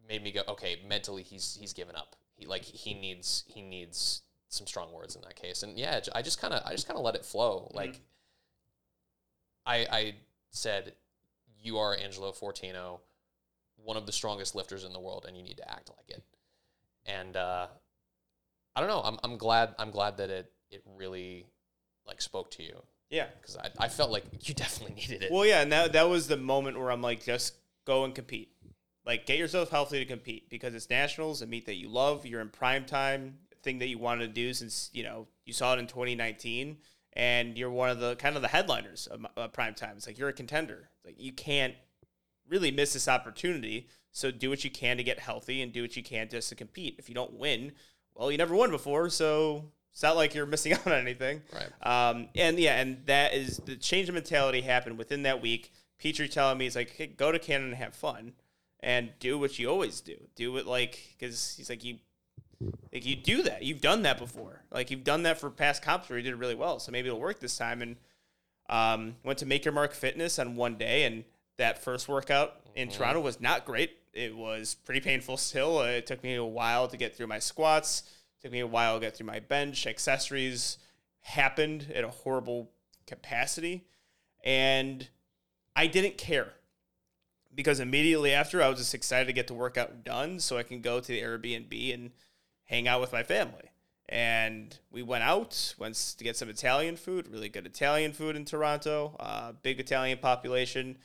made 0.08 0.22
me 0.22 0.32
go, 0.32 0.42
okay, 0.48 0.80
mentally 0.88 1.22
he's 1.22 1.56
he's 1.60 1.72
given 1.72 1.94
up. 1.94 2.16
He 2.34 2.46
like 2.46 2.64
he 2.64 2.94
needs 2.94 3.44
he 3.46 3.62
needs 3.62 4.22
some 4.48 4.66
strong 4.66 4.92
words 4.92 5.14
in 5.14 5.22
that 5.22 5.36
case. 5.36 5.62
And 5.62 5.78
yeah, 5.78 6.00
I 6.14 6.22
just 6.22 6.40
kind 6.40 6.54
of 6.54 6.62
I 6.64 6.72
just 6.72 6.86
kind 6.86 6.98
of 6.98 7.04
let 7.04 7.14
it 7.14 7.24
flow. 7.24 7.70
Like 7.74 8.00
I 9.66 9.86
I 9.90 10.14
said, 10.50 10.94
you 11.62 11.78
are 11.78 11.94
Angelo 11.96 12.32
Fortino, 12.32 13.00
one 13.76 13.96
of 13.96 14.06
the 14.06 14.12
strongest 14.12 14.54
lifters 14.54 14.84
in 14.84 14.92
the 14.92 15.00
world, 15.00 15.24
and 15.28 15.36
you 15.36 15.42
need 15.42 15.58
to 15.58 15.70
act 15.70 15.90
like 15.96 16.08
it. 16.08 16.22
And 17.06 17.36
uh, 17.36 17.66
I 18.74 18.80
don't 18.80 18.88
know. 18.88 19.02
I'm 19.02 19.18
I'm 19.22 19.36
glad 19.36 19.74
I'm 19.78 19.90
glad 19.90 20.16
that 20.16 20.30
it 20.30 20.52
it 20.70 20.82
really 20.96 21.46
like 22.08 22.20
spoke 22.20 22.50
to 22.52 22.62
you 22.62 22.82
yeah, 23.10 23.26
because 23.40 23.56
I, 23.56 23.70
I 23.78 23.88
felt 23.88 24.10
like 24.10 24.24
you 24.48 24.54
definitely 24.54 24.96
needed 25.00 25.22
it. 25.22 25.32
Well, 25.32 25.46
yeah, 25.46 25.62
and 25.62 25.72
that 25.72 25.92
that 25.92 26.08
was 26.08 26.28
the 26.28 26.36
moment 26.36 26.78
where 26.78 26.90
I'm 26.90 27.02
like, 27.02 27.24
just 27.24 27.54
go 27.86 28.04
and 28.04 28.14
compete. 28.14 28.52
Like, 29.06 29.24
get 29.24 29.38
yourself 29.38 29.70
healthy 29.70 29.98
to 30.00 30.04
compete 30.04 30.50
because 30.50 30.74
it's 30.74 30.90
nationals, 30.90 31.40
a 31.40 31.46
meet 31.46 31.64
that 31.66 31.76
you 31.76 31.88
love. 31.88 32.26
You're 32.26 32.42
in 32.42 32.50
prime 32.50 32.84
time, 32.84 33.38
thing 33.62 33.78
that 33.78 33.88
you 33.88 33.98
wanted 33.98 34.26
to 34.26 34.32
do 34.32 34.52
since 34.52 34.90
you 34.92 35.02
know 35.02 35.26
you 35.46 35.52
saw 35.52 35.74
it 35.74 35.78
in 35.78 35.86
2019, 35.86 36.76
and 37.14 37.56
you're 37.56 37.70
one 37.70 37.90
of 37.90 38.00
the 38.00 38.16
kind 38.16 38.36
of 38.36 38.42
the 38.42 38.48
headliners 38.48 39.06
of 39.06 39.26
uh, 39.36 39.48
prime 39.48 39.74
time. 39.74 39.94
It's 39.96 40.06
like 40.06 40.18
you're 40.18 40.28
a 40.28 40.34
contender. 40.34 40.90
It's 40.96 41.06
like 41.06 41.20
you 41.22 41.32
can't 41.32 41.74
really 42.46 42.70
miss 42.70 42.92
this 42.92 43.08
opportunity. 43.08 43.88
So 44.10 44.30
do 44.30 44.50
what 44.50 44.64
you 44.64 44.70
can 44.70 44.96
to 44.96 45.04
get 45.04 45.20
healthy 45.20 45.62
and 45.62 45.72
do 45.72 45.82
what 45.82 45.96
you 45.96 46.02
can 46.02 46.28
just 46.28 46.48
to 46.48 46.54
compete. 46.54 46.96
If 46.98 47.08
you 47.08 47.14
don't 47.14 47.34
win, 47.34 47.72
well, 48.14 48.32
you 48.32 48.38
never 48.38 48.54
won 48.54 48.70
before, 48.70 49.10
so 49.10 49.70
it's 49.92 50.02
not 50.02 50.16
like 50.16 50.34
you're 50.34 50.46
missing 50.46 50.72
out 50.74 50.86
on 50.86 50.92
anything. 50.92 51.42
Right. 51.52 52.10
Um, 52.10 52.28
and 52.34 52.58
yeah, 52.58 52.80
and 52.80 53.04
that 53.06 53.34
is 53.34 53.58
the 53.64 53.76
change 53.76 54.08
of 54.08 54.14
mentality 54.14 54.60
happened 54.60 54.98
within 54.98 55.22
that 55.22 55.40
week. 55.42 55.72
Petrie 55.98 56.28
telling 56.28 56.58
me 56.58 56.66
he's 56.66 56.76
like, 56.76 56.90
hey, 56.90 57.06
go 57.08 57.32
to 57.32 57.38
Canada 57.38 57.70
and 57.70 57.76
have 57.76 57.94
fun, 57.94 58.32
and 58.80 59.10
do 59.18 59.38
what 59.38 59.58
you 59.58 59.68
always 59.68 60.00
do. 60.00 60.16
Do 60.36 60.56
it 60.58 60.66
like 60.66 61.14
because 61.18 61.54
he's 61.56 61.68
like 61.68 61.82
you, 61.84 61.98
like 62.92 63.04
you 63.04 63.16
do 63.16 63.42
that. 63.42 63.62
You've 63.64 63.80
done 63.80 64.02
that 64.02 64.18
before. 64.18 64.62
Like 64.70 64.90
you've 64.90 65.04
done 65.04 65.24
that 65.24 65.40
for 65.40 65.50
past 65.50 65.82
comps 65.82 66.08
where 66.08 66.18
you 66.18 66.22
did 66.24 66.34
it 66.34 66.36
really 66.36 66.54
well. 66.54 66.78
So 66.78 66.92
maybe 66.92 67.08
it'll 67.08 67.20
work 67.20 67.40
this 67.40 67.58
time. 67.58 67.82
And 67.82 67.96
um, 68.70 69.16
went 69.24 69.38
to 69.40 69.46
Make 69.46 69.64
Your 69.64 69.72
Mark 69.72 69.92
Fitness 69.92 70.38
on 70.38 70.54
one 70.54 70.76
day, 70.76 71.04
and 71.04 71.24
that 71.56 71.82
first 71.82 72.08
workout 72.08 72.60
in 72.76 72.88
Toronto 72.90 73.20
was 73.20 73.40
not 73.40 73.64
great. 73.64 73.96
It 74.12 74.36
was 74.36 74.76
pretty 74.84 75.00
painful 75.00 75.36
still. 75.38 75.78
Uh, 75.78 75.86
It 75.86 76.06
took 76.06 76.22
me 76.22 76.34
a 76.34 76.44
while 76.44 76.86
to 76.86 76.96
get 76.96 77.16
through 77.16 77.26
my 77.28 77.38
squats. 77.38 78.02
Took 78.40 78.52
me 78.52 78.60
a 78.60 78.66
while 78.66 78.94
to 78.94 79.00
get 79.00 79.16
through 79.16 79.26
my 79.26 79.40
bench. 79.40 79.86
Accessories 79.86 80.78
happened 81.20 81.92
at 81.94 82.04
a 82.04 82.08
horrible 82.08 82.70
capacity, 83.06 83.84
and 84.44 85.08
I 85.74 85.86
didn't 85.86 86.18
care 86.18 86.52
because 87.54 87.80
immediately 87.80 88.32
after 88.32 88.62
I 88.62 88.68
was 88.68 88.78
just 88.78 88.94
excited 88.94 89.26
to 89.26 89.32
get 89.32 89.48
the 89.48 89.54
workout 89.54 90.04
done 90.04 90.38
so 90.38 90.58
I 90.58 90.62
can 90.62 90.80
go 90.80 91.00
to 91.00 91.06
the 91.06 91.20
Airbnb 91.20 91.94
and 91.94 92.10
hang 92.64 92.86
out 92.86 93.00
with 93.00 93.12
my 93.12 93.22
family. 93.22 93.72
And 94.08 94.78
we 94.90 95.02
went 95.02 95.24
out, 95.24 95.74
went 95.78 95.94
to 96.18 96.24
get 96.24 96.36
some 96.36 96.48
Italian 96.48 96.96
food, 96.96 97.28
really 97.28 97.48
good 97.48 97.66
Italian 97.66 98.12
food 98.12 98.36
in 98.36 98.44
Toronto, 98.44 99.16
uh, 99.20 99.52
big 99.62 99.80
Italian 99.80 100.18
population. 100.18 100.98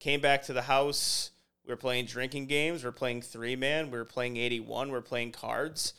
Came 0.00 0.20
back 0.20 0.42
to 0.44 0.52
the 0.52 0.62
house. 0.62 1.30
We 1.64 1.70
were 1.70 1.76
playing 1.76 2.06
drinking 2.06 2.46
games. 2.46 2.82
We 2.82 2.88
were 2.88 2.92
playing 2.92 3.22
three 3.22 3.56
man. 3.56 3.90
We 3.90 3.98
were 3.98 4.04
playing 4.04 4.36
81. 4.36 4.88
We 4.88 4.92
were 4.92 5.00
playing 5.00 5.32
cards. 5.32 5.94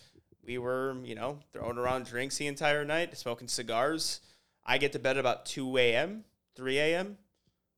We 0.46 0.58
were, 0.58 0.96
you 1.04 1.16
know, 1.16 1.40
throwing 1.54 1.78
around 1.78 2.06
drinks 2.06 2.38
the 2.38 2.48
entire 2.48 2.84
night, 2.84 3.18
smoking 3.18 3.48
cigars. 3.48 4.20
I 4.66 4.78
get 4.78 4.92
to 4.94 5.00
bed 5.00 5.18
about 5.18 5.46
2 5.46 5.78
a.m., 5.78 6.26
3 6.56 6.80
a.m. 6.80 7.18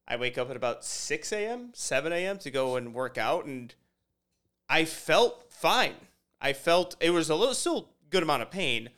I 0.08 0.17
wake 0.17 0.38
up 0.38 0.49
at 0.49 0.56
about 0.56 0.84
6 0.84 1.32
a.m., 1.32 1.69
7 1.73 2.12
a.m. 2.12 2.38
to 2.39 2.51
go 2.51 2.75
and 2.75 2.93
work 2.93 3.17
out. 3.17 3.45
And 3.45 3.73
I 4.69 4.86
felt 4.86 5.51
fine. 5.51 5.95
I 6.41 6.54
felt 6.54 6.95
it 6.99 7.12
was 7.12 7.30
a 7.30 7.36
little 7.36 7.54
still 7.54 7.89
good 8.10 8.23
amount 8.23 8.41
of 8.41 8.51
pain, 8.51 8.89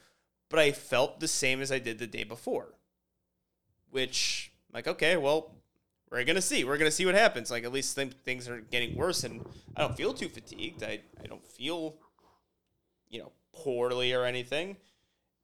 but 0.49 0.59
I 0.59 0.71
felt 0.71 1.19
the 1.19 1.27
same 1.27 1.61
as 1.61 1.71
I 1.71 1.79
did 1.79 1.99
the 1.99 2.07
day 2.07 2.23
before. 2.23 2.73
Which, 3.89 4.51
like, 4.73 4.87
okay, 4.87 5.17
well, 5.17 5.55
we're 6.09 6.23
gonna 6.23 6.41
see. 6.41 6.63
We're 6.63 6.77
gonna 6.77 6.91
see 6.91 7.05
what 7.05 7.15
happens. 7.15 7.51
Like, 7.51 7.63
at 7.63 7.71
least 7.71 7.95
th- 7.95 8.13
things 8.23 8.47
are 8.47 8.61
getting 8.61 8.95
worse, 8.95 9.23
and 9.23 9.45
I 9.75 9.81
don't 9.81 9.95
feel 9.95 10.13
too 10.13 10.29
fatigued. 10.29 10.83
I 10.83 11.01
I 11.21 11.27
don't 11.27 11.45
feel, 11.45 11.95
you 13.09 13.19
know, 13.19 13.31
poorly 13.63 14.13
or 14.13 14.25
anything. 14.25 14.77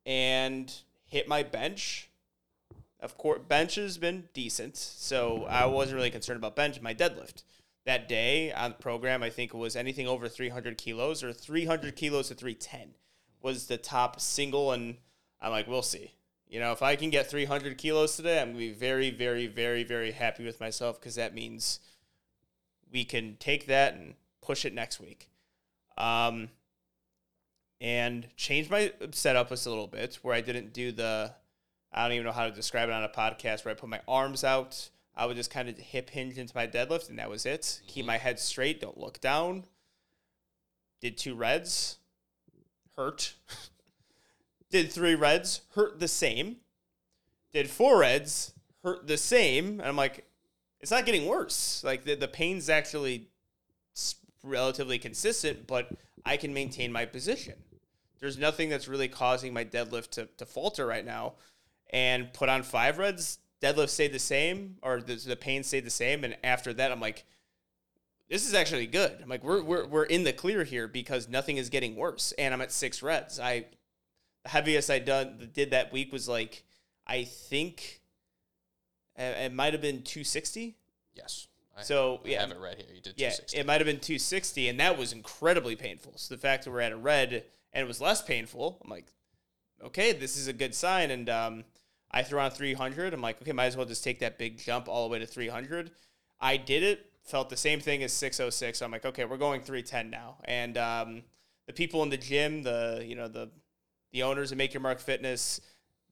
And 0.06 0.74
hit 1.06 1.28
my 1.28 1.44
bench. 1.44 2.10
Of 3.00 3.18
course, 3.18 3.42
bench 3.48 3.76
has 3.76 3.98
been 3.98 4.30
decent, 4.34 4.78
so 4.78 5.46
I 5.50 5.66
wasn't 5.66 5.98
really 5.98 6.10
concerned 6.10 6.38
about 6.38 6.56
bench. 6.56 6.82
My 6.82 6.94
deadlift 6.94 7.44
that 7.86 8.08
day 8.08 8.52
on 8.52 8.72
the 8.72 8.78
program, 8.78 9.24
I 9.24 9.30
think 9.30 9.54
it 9.54 9.58
was 9.58 9.76
anything 9.76 10.08
over 10.08 10.30
300 10.30 10.78
kilos 10.78 11.24
or 11.24 11.34
300 11.34 11.96
kilos 11.96 12.30
to 12.30 12.36
310 12.36 12.96
was 13.42 13.68
the 13.68 13.78
top 13.78 14.20
single. 14.20 14.72
And 14.72 14.98
I'm 15.42 15.52
like, 15.52 15.68
we'll 15.68 15.82
see. 15.82 16.14
You 16.48 16.60
know, 16.60 16.72
if 16.72 16.82
I 16.82 16.96
can 16.96 17.10
get 17.10 17.30
300 17.30 17.78
kilos 17.78 18.16
today, 18.16 18.42
I'm 18.42 18.54
to 18.54 18.58
be 18.58 18.72
very, 18.72 19.10
very, 19.10 19.48
very, 19.48 19.84
very 19.84 20.12
happy 20.12 20.46
with 20.46 20.60
myself 20.60 21.00
because 21.00 21.16
that 21.16 21.34
means 21.34 21.80
we 22.92 23.04
can 23.04 23.38
take 23.40 23.66
that 23.68 23.96
and 23.96 24.14
push 24.42 24.64
it 24.64 24.74
next 24.74 25.00
week. 25.00 25.30
Um, 25.98 26.50
and 27.84 28.28
change 28.36 28.72
my 28.72 28.92
setup 29.12 29.50
just 29.50 29.68
a 29.68 29.70
little 29.70 29.86
bit 29.86 30.18
where 30.24 30.34
I 30.34 30.42
didn't 30.42 30.74
do 30.74 30.92
the, 30.92 31.32
I 31.92 32.04
don't 32.04 32.14
even 32.14 32.26
know 32.26 32.32
how 32.32 32.46
to 32.46 32.52
describe 32.52 32.90
it 32.90 32.94
on 32.94 33.04
a 33.04 33.10
podcast 33.10 33.64
where 33.64 33.74
I 33.74 33.76
put 33.76 33.90
my 33.90 34.02
arms 34.08 34.44
out 34.44 34.90
I 35.16 35.26
would 35.26 35.36
just 35.36 35.52
kind 35.52 35.70
of 35.70 35.78
hip 35.78 36.10
hinge 36.10 36.38
into 36.38 36.56
my 36.56 36.68
deadlift, 36.68 37.10
and 37.10 37.20
that 37.20 37.30
was 37.30 37.46
it. 37.46 37.82
Keep 37.88 38.04
mm-hmm. 38.04 38.08
my 38.08 38.18
head 38.18 38.40
straight, 38.40 38.82
don't 38.82 38.98
look 38.98 39.22
down. 39.22 39.66
Did 41.02 41.18
two 41.18 41.36
reds, 41.36 41.98
hurt. 42.96 43.34
Did 44.70 44.92
three 44.92 45.16
reds, 45.16 45.62
hurt 45.76 46.00
the 46.00 46.08
same. 46.08 46.58
Did 47.52 47.70
four 47.70 48.00
reds, 48.00 48.54
hurt 48.84 49.06
the 49.06 49.18
same. 49.18 49.80
And 49.80 49.84
I'm 49.84 49.96
like, 49.96 50.26
it's 50.80 50.90
not 50.90 51.06
getting 51.06 51.28
worse. 51.28 51.84
Like 51.84 52.06
the, 52.06 52.16
the 52.16 52.28
pain's 52.28 52.70
actually 52.70 53.28
relatively 54.44 54.98
consistent, 54.98 55.68
but 55.68 55.90
I 56.26 56.38
can 56.38 56.54
maintain 56.54 56.92
my 56.92 57.06
position. 57.06 57.54
There's 58.24 58.38
nothing 58.38 58.70
that's 58.70 58.88
really 58.88 59.10
causing 59.10 59.54
my 59.54 59.66
deadlift 59.66 60.12
to, 60.12 60.30
to 60.38 60.46
falter 60.46 60.86
right 60.86 61.04
now. 61.04 61.34
And 61.90 62.32
put 62.32 62.48
on 62.48 62.64
five 62.64 62.98
reds, 62.98 63.40
deadlift 63.62 63.90
stayed 63.90 64.14
the 64.14 64.18
same, 64.20 64.78
or 64.82 65.02
the, 65.02 65.16
the 65.16 65.36
pain 65.36 65.62
stayed 65.62 65.86
the 65.86 65.90
same. 65.90 66.24
And 66.24 66.38
after 66.42 66.74
that, 66.74 66.94
I'm 66.94 67.02
like, 67.02 67.26
this 68.30 68.48
is 68.48 68.54
actually 68.54 68.88
good. 68.88 69.12
I'm 69.22 69.28
like, 69.28 69.44
we're, 69.44 69.62
we're, 69.62 69.86
we're 69.86 70.06
in 70.06 70.24
the 70.24 70.32
clear 70.32 70.64
here 70.64 70.88
because 70.88 71.28
nothing 71.28 71.58
is 71.58 71.70
getting 71.70 71.98
worse. 71.98 72.32
And 72.38 72.54
I'm 72.54 72.62
at 72.62 72.72
six 72.72 73.04
reds. 73.04 73.42
I, 73.42 73.66
the 74.44 74.50
heaviest 74.52 74.90
I 74.90 75.00
done 75.00 75.50
did 75.54 75.72
that 75.72 75.92
week 75.92 76.14
was 76.14 76.30
like, 76.30 76.64
I 77.06 77.26
think 77.26 78.00
it 79.18 79.52
might 79.52 79.74
have 79.74 79.82
been 79.82 80.02
260. 80.02 80.78
Yes. 81.14 81.48
I 81.78 81.82
So, 81.82 82.22
I 82.24 82.30
yeah. 82.30 82.40
have 82.40 82.52
it 82.52 82.60
right 82.62 82.78
here. 82.78 82.88
You 82.88 83.02
did 83.02 83.16
Yeah, 83.18 83.32
260. 83.32 83.58
it 83.58 83.66
might 83.66 83.82
have 83.82 83.86
been 83.86 84.00
260, 84.00 84.70
and 84.70 84.80
that 84.80 84.98
was 84.98 85.12
incredibly 85.12 85.76
painful. 85.76 86.14
So 86.16 86.34
the 86.34 86.40
fact 86.40 86.64
that 86.64 86.72
we're 86.72 86.80
at 86.80 86.94
a 86.94 86.98
red 86.98 87.44
and 87.74 87.84
it 87.84 87.88
was 87.88 88.02
less 88.02 88.22
painful, 88.22 88.80
I'm 88.84 88.90
like, 88.90 89.08
okay, 89.84 90.12
this 90.12 90.38
is 90.38 90.48
a 90.48 90.54
good 90.54 90.76
sign. 90.76 91.12
And 91.12 91.30
um, 91.30 91.64
I 92.12 92.24
threw 92.24 92.40
on 92.40 92.52
300. 92.52 93.14
I'm 93.14 93.22
like, 93.22 93.42
okay, 93.42 93.52
might 93.52 93.66
as 93.66 93.78
well 93.78 93.86
just 93.86 94.04
take 94.04 94.20
that 94.20 94.38
big 94.38 94.58
jump 94.58 94.88
all 94.88 95.08
the 95.08 95.12
way 95.12 95.20
to 95.20 95.26
300. 95.26 95.92
I 96.40 96.58
did 96.58 96.84
it, 96.84 97.06
felt 97.24 97.50
the 97.50 97.58
same 97.58 97.80
thing 97.80 98.04
as 98.04 98.14
606. 98.14 98.80
So 98.80 98.86
I'm 98.86 98.92
like, 98.92 99.06
okay, 99.06 99.26
we're 99.26 99.38
going 99.38 99.62
310 99.62 100.10
now. 100.10 100.38
And 100.46 100.78
um, 100.78 101.24
the 101.68 101.74
people 101.74 102.04
in 102.04 102.10
the 102.10 102.18
gym, 102.18 102.64
the 102.64 103.04
you 103.06 103.16
know 103.16 103.28
the 103.28 103.50
the 104.12 104.24
owners 104.24 104.52
of 104.52 104.58
Make 104.58 104.74
Your 104.74 104.82
Mark 104.82 105.00
Fitness, 105.00 105.62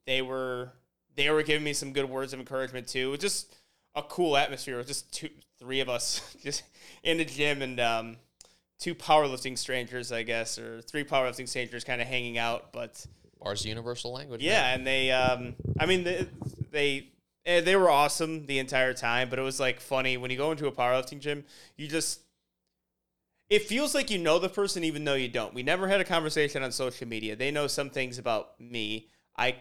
they 0.05 0.21
were 0.21 0.71
they 1.15 1.29
were 1.29 1.43
giving 1.43 1.63
me 1.63 1.73
some 1.73 1.93
good 1.93 2.09
words 2.09 2.33
of 2.33 2.39
encouragement 2.39 2.87
too. 2.87 3.09
It 3.09 3.11
was 3.11 3.19
just 3.19 3.55
a 3.95 4.01
cool 4.01 4.37
atmosphere. 4.37 4.75
It 4.75 4.77
was 4.77 4.87
just 4.87 5.13
two, 5.13 5.29
three 5.59 5.81
of 5.81 5.89
us 5.89 6.35
just 6.43 6.63
in 7.03 7.17
the 7.17 7.25
gym 7.25 7.61
and 7.61 7.79
um, 7.79 8.17
two 8.81 8.95
powerlifting 8.95 9.57
strangers, 9.57 10.11
I 10.11 10.23
guess, 10.23 10.57
or 10.57 10.81
three 10.81 11.05
powerlifting 11.05 11.47
strangers 11.47 11.85
kind 11.85 12.01
of 12.01 12.07
hanging 12.07 12.37
out. 12.37 12.73
But 12.73 13.05
Bars 13.39 13.63
universal 13.63 14.11
language. 14.11 14.41
yeah, 14.41 14.63
man. 14.63 14.73
and 14.79 14.87
they, 14.87 15.11
um, 15.11 15.55
I 15.79 15.85
mean, 15.85 16.03
they, 16.03 16.27
they 16.71 17.07
eh, 17.45 17.61
they 17.61 17.75
were 17.77 17.89
awesome 17.89 18.47
the 18.47 18.59
entire 18.59 18.93
time. 18.93 19.29
But 19.29 19.39
it 19.39 19.43
was 19.43 19.59
like 19.59 19.79
funny 19.79 20.17
when 20.17 20.31
you 20.31 20.37
go 20.37 20.51
into 20.51 20.67
a 20.67 20.71
powerlifting 20.71 21.19
gym, 21.19 21.45
you 21.77 21.87
just 21.87 22.21
it 23.49 23.63
feels 23.63 23.93
like 23.93 24.09
you 24.09 24.17
know 24.17 24.39
the 24.39 24.49
person 24.49 24.83
even 24.83 25.05
though 25.05 25.13
you 25.13 25.29
don't. 25.29 25.53
We 25.53 25.63
never 25.63 25.87
had 25.87 26.01
a 26.01 26.05
conversation 26.05 26.63
on 26.63 26.71
social 26.71 27.07
media. 27.07 27.35
They 27.35 27.51
know 27.51 27.67
some 27.67 27.89
things 27.89 28.17
about 28.17 28.59
me. 28.59 29.07
I 29.37 29.57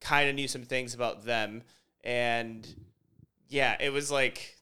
kind 0.00 0.28
of 0.28 0.34
knew 0.34 0.48
some 0.48 0.62
things 0.62 0.94
about 0.94 1.24
them. 1.24 1.62
And 2.04 2.68
yeah, 3.48 3.76
it 3.80 3.90
was 3.90 4.10
like 4.10 4.57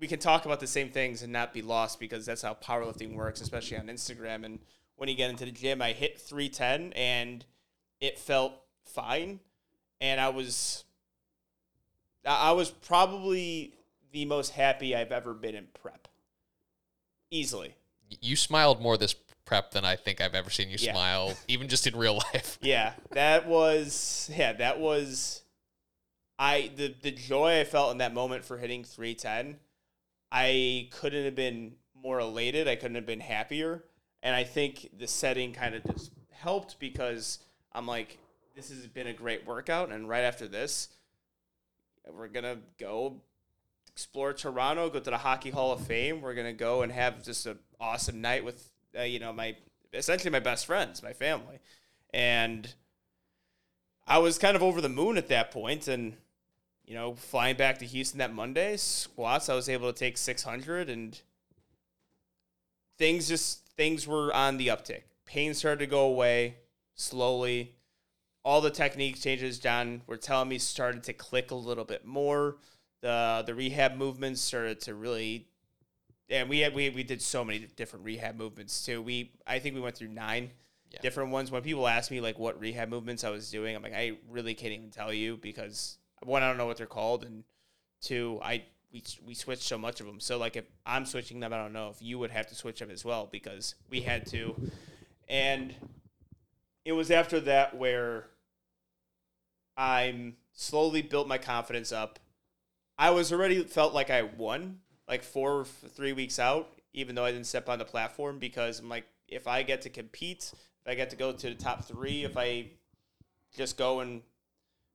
we 0.00 0.06
can 0.06 0.18
talk 0.18 0.46
about 0.46 0.60
the 0.60 0.66
same 0.66 0.88
things 0.88 1.22
and 1.22 1.32
not 1.32 1.52
be 1.52 1.60
lost 1.62 2.00
because 2.00 2.24
that's 2.24 2.42
how 2.42 2.54
powerlifting 2.54 3.14
works, 3.14 3.40
especially 3.40 3.76
on 3.76 3.86
Instagram. 3.86 4.44
And 4.44 4.58
when 4.96 5.08
you 5.08 5.14
get 5.14 5.28
into 5.30 5.44
the 5.44 5.50
gym, 5.50 5.82
I 5.82 5.92
hit 5.92 6.18
310 6.18 6.94
and 6.94 7.44
it 8.00 8.18
felt 8.18 8.54
fine. 8.84 9.40
And 10.00 10.18
I 10.20 10.30
was 10.30 10.84
I 12.24 12.52
was 12.52 12.70
probably 12.70 13.74
the 14.12 14.24
most 14.24 14.50
happy 14.50 14.96
I've 14.96 15.12
ever 15.12 15.34
been 15.34 15.54
in 15.54 15.68
prep. 15.80 16.08
Easily. 17.30 17.74
You 18.20 18.36
smiled 18.36 18.80
more 18.80 18.96
this 18.96 19.14
prep 19.44 19.70
than 19.72 19.84
I 19.84 19.96
think 19.96 20.20
I've 20.20 20.34
ever 20.34 20.50
seen 20.50 20.70
you 20.70 20.76
Yeah. 20.80 20.92
smile, 20.92 21.34
even 21.48 21.68
just 21.68 21.86
in 21.86 21.94
real 21.96 22.14
life. 22.32 22.58
Yeah, 22.62 22.94
that 23.12 23.46
was 23.46 24.30
yeah, 24.34 24.54
that 24.54 24.80
was 24.80 25.42
I 26.38 26.70
the 26.74 26.94
the 27.02 27.10
joy 27.10 27.60
I 27.60 27.64
felt 27.64 27.92
in 27.92 27.98
that 27.98 28.14
moment 28.14 28.44
for 28.46 28.56
hitting 28.56 28.82
310. 28.84 29.58
I 30.32 30.88
couldn't 30.92 31.24
have 31.24 31.34
been 31.34 31.74
more 31.94 32.20
elated. 32.20 32.68
I 32.68 32.76
couldn't 32.76 32.94
have 32.94 33.06
been 33.06 33.20
happier. 33.20 33.84
And 34.22 34.34
I 34.34 34.44
think 34.44 34.90
the 34.96 35.06
setting 35.06 35.52
kind 35.52 35.74
of 35.74 35.84
just 35.84 36.12
helped 36.32 36.78
because 36.78 37.40
I'm 37.72 37.86
like 37.86 38.18
this 38.54 38.70
has 38.70 38.86
been 38.86 39.06
a 39.06 39.12
great 39.12 39.46
workout 39.46 39.90
and 39.90 40.08
right 40.08 40.24
after 40.24 40.48
this 40.48 40.88
we're 42.08 42.28
going 42.28 42.44
to 42.44 42.58
go 42.78 43.20
explore 43.88 44.32
Toronto, 44.32 44.88
go 44.90 45.00
to 45.00 45.10
the 45.10 45.18
Hockey 45.18 45.50
Hall 45.50 45.72
of 45.72 45.86
Fame. 45.86 46.20
We're 46.20 46.34
going 46.34 46.46
to 46.46 46.52
go 46.52 46.82
and 46.82 46.92
have 46.92 47.22
just 47.22 47.46
an 47.46 47.58
awesome 47.80 48.20
night 48.20 48.44
with 48.44 48.70
uh, 48.98 49.02
you 49.02 49.18
know 49.18 49.32
my 49.32 49.56
essentially 49.92 50.30
my 50.30 50.40
best 50.40 50.66
friends, 50.66 51.02
my 51.02 51.12
family. 51.12 51.58
And 52.12 52.72
I 54.06 54.18
was 54.18 54.38
kind 54.38 54.56
of 54.56 54.62
over 54.62 54.80
the 54.80 54.88
moon 54.88 55.16
at 55.16 55.28
that 55.28 55.50
point 55.50 55.86
and 55.88 56.16
you 56.90 56.96
know, 56.96 57.14
flying 57.14 57.56
back 57.56 57.78
to 57.78 57.84
Houston 57.84 58.18
that 58.18 58.34
Monday, 58.34 58.76
squats, 58.76 59.48
I 59.48 59.54
was 59.54 59.68
able 59.68 59.92
to 59.92 59.96
take 59.96 60.18
600 60.18 60.90
and 60.90 61.20
things 62.98 63.28
just 63.28 63.64
things 63.76 64.08
were 64.08 64.34
on 64.34 64.56
the 64.56 64.66
uptick. 64.66 65.02
Pain 65.24 65.54
started 65.54 65.78
to 65.78 65.86
go 65.86 66.00
away 66.00 66.56
slowly. 66.96 67.76
All 68.44 68.60
the 68.60 68.72
technique 68.72 69.20
changes 69.20 69.60
John 69.60 70.02
were 70.08 70.16
telling 70.16 70.48
me 70.48 70.58
started 70.58 71.04
to 71.04 71.12
click 71.12 71.52
a 71.52 71.54
little 71.54 71.84
bit 71.84 72.04
more. 72.04 72.56
The 73.02 73.44
the 73.46 73.54
rehab 73.54 73.94
movements 73.94 74.40
started 74.40 74.80
to 74.80 74.96
really 74.96 75.46
and 76.28 76.48
we 76.48 76.58
had 76.58 76.74
we, 76.74 76.90
we 76.90 77.04
did 77.04 77.22
so 77.22 77.44
many 77.44 77.68
different 77.76 78.04
rehab 78.04 78.36
movements 78.36 78.84
too. 78.84 79.00
We 79.00 79.30
I 79.46 79.60
think 79.60 79.76
we 79.76 79.80
went 79.80 79.96
through 79.96 80.08
nine 80.08 80.50
Yeah. 80.90 80.98
different 81.02 81.30
ones. 81.30 81.52
When 81.52 81.62
people 81.62 81.86
ask 81.86 82.10
me 82.10 82.20
like 82.20 82.40
what 82.40 82.58
rehab 82.58 82.88
movements 82.88 83.22
I 83.22 83.30
was 83.30 83.48
doing, 83.48 83.76
I'm 83.76 83.82
like 83.84 83.94
I 83.94 84.16
really 84.28 84.54
can't 84.54 84.72
even 84.72 84.90
tell 84.90 85.12
you 85.12 85.36
because 85.36 85.99
one 86.24 86.42
I 86.42 86.48
don't 86.48 86.58
know 86.58 86.66
what 86.66 86.76
they're 86.76 86.86
called, 86.86 87.24
and 87.24 87.44
two 88.00 88.40
I 88.42 88.64
we 88.92 89.02
we 89.26 89.34
switched 89.34 89.62
so 89.62 89.78
much 89.78 90.00
of 90.00 90.06
them. 90.06 90.20
So 90.20 90.38
like 90.38 90.56
if 90.56 90.64
I'm 90.84 91.06
switching 91.06 91.40
them, 91.40 91.52
I 91.52 91.56
don't 91.56 91.72
know 91.72 91.90
if 91.90 92.02
you 92.02 92.18
would 92.18 92.30
have 92.30 92.46
to 92.48 92.54
switch 92.54 92.80
them 92.80 92.90
as 92.90 93.04
well 93.04 93.28
because 93.30 93.74
we 93.88 94.00
had 94.02 94.26
to, 94.26 94.54
and 95.28 95.74
it 96.84 96.92
was 96.92 97.10
after 97.10 97.40
that 97.40 97.76
where 97.76 98.26
I'm 99.76 100.36
slowly 100.52 101.02
built 101.02 101.28
my 101.28 101.38
confidence 101.38 101.92
up. 101.92 102.18
I 102.98 103.10
was 103.10 103.32
already 103.32 103.62
felt 103.62 103.94
like 103.94 104.10
I 104.10 104.22
won 104.22 104.80
like 105.08 105.22
four 105.22 105.64
three 105.64 106.12
weeks 106.12 106.38
out, 106.38 106.70
even 106.92 107.14
though 107.14 107.24
I 107.24 107.32
didn't 107.32 107.46
step 107.46 107.68
on 107.68 107.78
the 107.78 107.84
platform 107.84 108.38
because 108.38 108.78
I'm 108.80 108.88
like 108.88 109.06
if 109.28 109.46
I 109.46 109.62
get 109.62 109.82
to 109.82 109.88
compete, 109.88 110.52
if 110.52 110.88
I 110.90 110.94
get 110.94 111.10
to 111.10 111.16
go 111.16 111.32
to 111.32 111.48
the 111.48 111.54
top 111.54 111.84
three, 111.84 112.24
if 112.24 112.36
I 112.36 112.66
just 113.56 113.76
go 113.76 114.00
and 114.00 114.22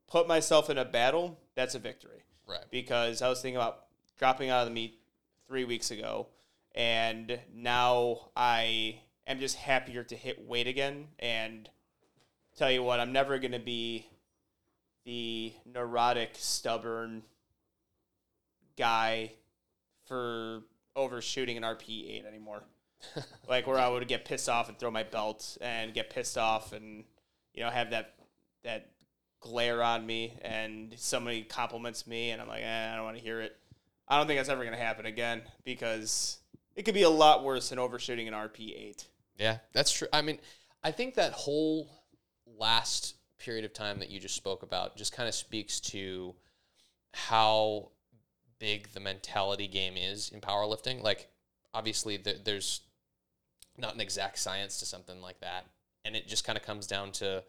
put 0.07 0.27
myself 0.27 0.69
in 0.69 0.77
a 0.77 0.85
battle, 0.85 1.39
that's 1.55 1.75
a 1.75 1.79
victory 1.79 2.23
Right. 2.47 2.63
because 2.71 3.21
I 3.21 3.29
was 3.29 3.41
thinking 3.41 3.57
about 3.57 3.85
dropping 4.17 4.49
out 4.49 4.61
of 4.61 4.67
the 4.67 4.73
meet 4.73 4.99
three 5.47 5.63
weeks 5.65 5.91
ago, 5.91 6.27
and 6.73 7.39
now 7.53 8.29
I 8.35 9.01
am 9.27 9.39
just 9.39 9.55
happier 9.55 10.03
to 10.03 10.15
hit 10.15 10.45
weight 10.47 10.67
again. 10.67 11.07
And 11.19 11.69
tell 12.57 12.71
you 12.71 12.83
what, 12.83 12.99
I'm 12.99 13.11
never 13.11 13.39
going 13.39 13.51
to 13.53 13.59
be 13.59 14.07
the 15.05 15.53
neurotic, 15.65 16.31
stubborn 16.33 17.23
guy 18.77 19.33
for 20.05 20.61
overshooting 20.95 21.57
an 21.57 21.63
RPE 21.63 22.09
eight 22.17 22.25
anymore. 22.25 22.63
like 23.47 23.67
where 23.67 23.77
I 23.77 23.87
would 23.87 24.07
get 24.07 24.25
pissed 24.25 24.49
off 24.49 24.69
and 24.69 24.79
throw 24.79 24.89
my 24.89 25.03
belt 25.03 25.57
and 25.61 25.93
get 25.93 26.09
pissed 26.09 26.37
off 26.37 26.73
and 26.73 27.03
you 27.53 27.63
know, 27.63 27.69
have 27.69 27.91
that 27.91 28.13
that 28.63 28.89
glare 29.45 29.83
on 29.83 30.05
me 30.05 30.33
and 30.41 30.91
somebody 30.97 31.43
compliments 31.43 32.07
me 32.07 32.31
and 32.31 32.41
I'm 32.41 32.47
like, 32.47 32.63
eh, 32.63 32.91
I 32.91 32.95
don't 32.95 33.05
want 33.05 33.15
to 33.17 33.23
hear 33.23 33.41
it. 33.41 33.55
I 34.07 34.17
don't 34.17 34.25
think 34.25 34.39
that's 34.39 34.49
ever 34.49 34.63
going 34.63 34.75
to 34.75 34.83
happen 34.83 35.05
again 35.05 35.43
because 35.63 36.39
it 36.75 36.83
could 36.83 36.95
be 36.95 37.03
a 37.03 37.09
lot 37.09 37.43
worse 37.43 37.69
than 37.69 37.77
overshooting 37.77 38.27
an 38.27 38.33
RPE 38.33 38.75
eight. 38.75 39.07
Yeah, 39.37 39.57
that's 39.71 39.91
true. 39.91 40.07
I 40.11 40.23
mean, 40.23 40.39
I 40.83 40.91
think 40.91 41.13
that 41.15 41.33
whole 41.33 41.87
last 42.57 43.15
period 43.37 43.65
of 43.65 43.73
time 43.73 43.99
that 43.99 44.09
you 44.09 44.19
just 44.19 44.35
spoke 44.35 44.63
about 44.63 44.95
just 44.95 45.13
kind 45.13 45.29
of 45.29 45.35
speaks 45.35 45.79
to 45.79 46.33
how 47.13 47.89
big 48.57 48.91
the 48.93 48.99
mentality 48.99 49.67
game 49.67 49.93
is 49.95 50.29
in 50.29 50.41
powerlifting. 50.41 51.03
Like, 51.03 51.29
obviously, 51.71 52.17
th- 52.17 52.43
there's 52.43 52.81
not 53.77 53.93
an 53.93 54.01
exact 54.01 54.39
science 54.39 54.79
to 54.79 54.85
something 54.85 55.21
like 55.21 55.39
that, 55.41 55.65
and 56.03 56.15
it 56.15 56.27
just 56.27 56.45
kind 56.45 56.57
of 56.57 56.63
comes 56.63 56.87
down 56.87 57.11
to 57.13 57.43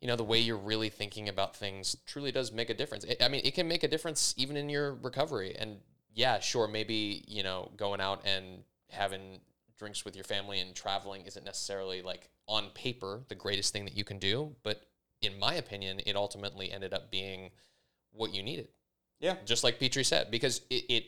you 0.00 0.06
know 0.08 0.16
the 0.16 0.24
way 0.24 0.38
you're 0.38 0.56
really 0.56 0.88
thinking 0.88 1.28
about 1.28 1.56
things 1.56 1.96
truly 2.06 2.30
does 2.32 2.52
make 2.52 2.70
a 2.70 2.74
difference 2.74 3.04
It- 3.04 3.22
i 3.22 3.28
mean 3.28 3.42
it 3.44 3.54
can 3.54 3.66
make 3.68 3.82
a 3.82 3.88
difference 3.88 4.34
even 4.36 4.56
in 4.56 4.68
your 4.68 4.94
recovery 4.94 5.54
and 5.58 5.78
yeah 6.14 6.38
sure 6.40 6.68
maybe 6.68 7.24
you 7.26 7.42
know 7.42 7.70
going 7.76 8.00
out 8.00 8.22
and 8.24 8.62
having 8.90 9.40
drinks 9.78 10.04
with 10.04 10.14
your 10.16 10.24
family 10.24 10.60
and 10.60 10.74
traveling 10.74 11.22
isn't 11.26 11.44
necessarily 11.44 12.02
like 12.02 12.28
on 12.46 12.70
paper 12.70 13.22
the 13.28 13.34
greatest 13.34 13.72
thing 13.72 13.84
that 13.84 13.96
you 13.96 14.04
can 14.04 14.18
do 14.18 14.54
but 14.62 14.82
in 15.20 15.38
my 15.38 15.54
opinion 15.54 16.00
it 16.06 16.16
ultimately 16.16 16.70
ended 16.72 16.92
up 16.94 17.10
being 17.10 17.50
what 18.12 18.32
you 18.34 18.42
needed 18.42 18.68
Yeah. 19.20 19.36
just 19.44 19.64
like 19.64 19.78
Petrie 19.78 20.04
said, 20.04 20.30
because 20.30 20.62
it, 20.70 20.84
it 20.88 21.04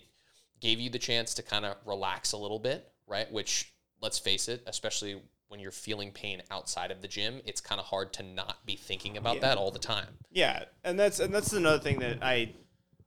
gave 0.61 0.79
you 0.81 0.91
the 0.91 0.99
chance 0.99 1.35
to 1.35 1.43
kind 1.43 1.65
of 1.65 1.77
relax 1.87 2.33
a 2.33 2.37
little 2.37 2.59
bit, 2.59 2.87
right? 3.07 3.31
Which, 3.33 3.73
let's 4.03 4.19
face 4.19 4.47
it, 4.49 4.63
especially 4.67 5.23
when 5.51 5.59
you're 5.59 5.73
feeling 5.73 6.13
pain 6.13 6.41
outside 6.53 6.93
of 6.93 7.03
the 7.03 7.09
gym, 7.09 7.41
it's 7.45 7.61
kind 7.61 7.81
of 7.81 7.87
hard 7.87 8.13
to 8.13 8.23
not 8.23 8.65
be 8.65 8.77
thinking 8.77 9.17
about 9.17 9.35
Yeah. 9.35 9.41
that 9.41 9.59
all 9.59 9.73
the 9.73 9.81
time. 9.81 10.19
Yeah, 10.31 10.67
and 10.85 10.99
that's 10.99 11.19
and 11.19 11.35
that's 11.35 11.53
another 11.53 11.81
thing 11.81 11.99
that 11.99 12.19
I 12.23 12.55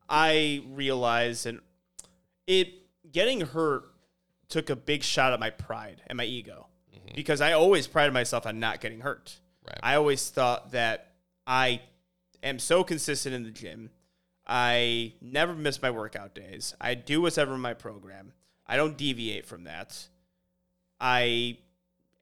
I 0.10 0.62
realized 0.68 1.46
and 1.46 1.62
it 2.46 2.68
getting 3.10 3.42
hurt 3.42 3.86
took 4.50 4.70
a 4.70 4.76
big 4.76 5.04
shot 5.04 5.32
at 5.32 5.40
my 5.40 5.52
pride 5.52 6.02
and 6.08 6.18
my 6.18 6.26
ego 6.26 6.68
mm-hmm. 6.94 7.16
because 7.16 7.40
I 7.40 7.54
always 7.54 7.88
prided 7.88 8.14
myself 8.14 8.46
on 8.46 8.60
not 8.60 8.82
getting 8.82 9.00
hurt. 9.00 9.40
Right. 9.66 9.80
I 9.82 9.96
always 9.96 10.30
thought 10.30 10.74
that 10.74 11.14
I 11.48 11.82
am 12.44 12.60
so 12.60 12.84
consistent 12.84 13.34
in 13.34 13.44
the 13.44 13.52
gym. 13.52 13.90
I 14.46 15.14
never 15.22 15.56
miss 15.56 15.82
my 15.82 15.92
workout 15.92 16.36
days. 16.36 16.76
I 16.82 16.96
do 16.96 17.22
whatever 17.22 17.54
in 17.56 17.62
my 17.62 17.74
program. 17.74 18.34
I 18.68 18.76
don't 18.76 18.98
deviate 18.98 19.46
from 19.46 19.64
that. 19.64 20.10
I 21.00 21.60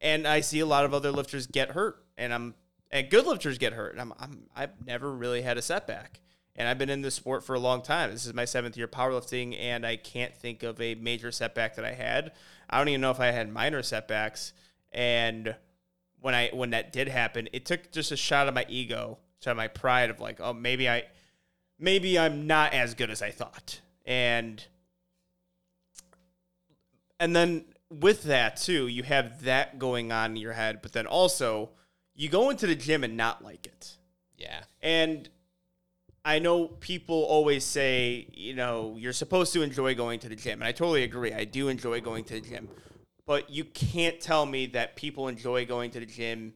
and 0.02 0.28
I 0.28 0.42
see 0.42 0.60
a 0.60 0.66
lot 0.66 0.84
of 0.84 0.94
other 0.94 1.12
lifters 1.12 1.48
get 1.48 1.72
hurt, 1.72 2.04
and 2.18 2.34
I'm 2.34 2.56
and 2.90 3.10
good 3.10 3.26
lifters 3.26 3.58
get 3.58 3.74
hurt. 3.74 3.94
And 3.94 4.02
I'm, 4.02 4.14
I'm 4.20 4.44
I've 4.56 4.86
never 4.86 5.12
really 5.12 5.44
had 5.44 5.58
a 5.58 5.62
setback, 5.62 6.20
and 6.56 6.68
I've 6.68 6.78
been 6.78 6.90
in 6.90 7.02
this 7.02 7.16
sport 7.16 7.44
for 7.44 7.54
a 7.54 7.60
long 7.60 7.82
time. 7.82 8.12
This 8.12 8.26
is 8.26 8.34
my 8.34 8.46
seventh 8.46 8.76
year 8.76 8.88
powerlifting, 8.88 9.56
and 9.60 9.86
I 9.86 9.96
can't 9.96 10.36
think 10.36 10.64
of 10.64 10.82
a 10.82 10.96
major 10.96 11.32
setback 11.32 11.76
that 11.76 11.86
I 11.86 11.94
had. 11.94 12.32
I 12.70 12.78
don't 12.78 12.90
even 12.90 13.02
know 13.02 13.12
if 13.12 13.20
I 13.20 13.28
had 13.28 13.52
minor 13.52 13.84
setbacks. 13.84 14.54
And 14.92 15.56
when 16.20 16.34
I 16.34 16.50
when 16.54 16.72
that 16.72 16.92
did 16.92 17.08
happen, 17.08 17.48
it 17.54 17.66
took 17.66 17.92
just 17.92 18.12
a 18.12 18.18
shot 18.18 18.48
of 18.48 18.54
my 18.54 18.66
ego, 18.68 19.20
shot 19.44 19.56
my 19.56 19.68
pride 19.68 20.10
of 20.10 20.20
like, 20.20 20.40
oh, 20.42 20.54
maybe 20.54 20.90
I 20.90 21.06
maybe 21.80 22.18
I'm 22.18 22.48
not 22.48 22.74
as 22.74 22.94
good 22.94 23.10
as 23.10 23.22
I 23.22 23.32
thought. 23.32 23.82
And 24.06 24.64
and 27.20 27.36
then 27.36 27.66
with 27.92 28.24
that 28.24 28.58
too, 28.58 28.88
you 28.88 29.04
have 29.04 29.44
that 29.44 29.78
going 29.78 30.12
on 30.12 30.32
in 30.32 30.38
your 30.38 30.54
head, 30.54 30.80
but 30.82 30.94
then 30.94 31.06
also 31.06 31.72
you 32.16 32.30
go 32.30 32.50
into 32.50 32.68
the 32.68 32.76
gym 32.76 33.04
and 33.04 33.18
not 33.18 33.44
like 33.44 33.68
it. 33.68 33.98
Yeah. 34.38 34.62
And 34.82 35.30
I 36.24 36.40
know 36.40 36.68
people 36.68 37.24
always 37.24 37.64
say, 37.64 38.28
you 38.34 38.54
know, 38.54 38.96
you're 38.98 39.14
supposed 39.14 39.54
to 39.54 39.62
enjoy 39.62 39.96
going 39.96 40.20
to 40.20 40.30
the 40.30 40.36
gym. 40.36 40.62
And 40.62 40.68
I 40.68 40.72
totally 40.72 41.04
agree. 41.04 41.34
I 41.34 41.46
do 41.46 41.68
enjoy 41.68 42.02
going 42.02 42.24
to 42.26 42.36
the 42.36 42.48
gym. 42.48 42.70
But 43.26 43.50
you 43.50 43.66
can't 43.66 44.20
tell 44.20 44.46
me 44.46 44.68
that 44.68 44.96
people 44.96 45.28
enjoy 45.28 45.66
going 45.66 45.92
to 45.92 46.00
the 46.00 46.06
gym 46.06 46.54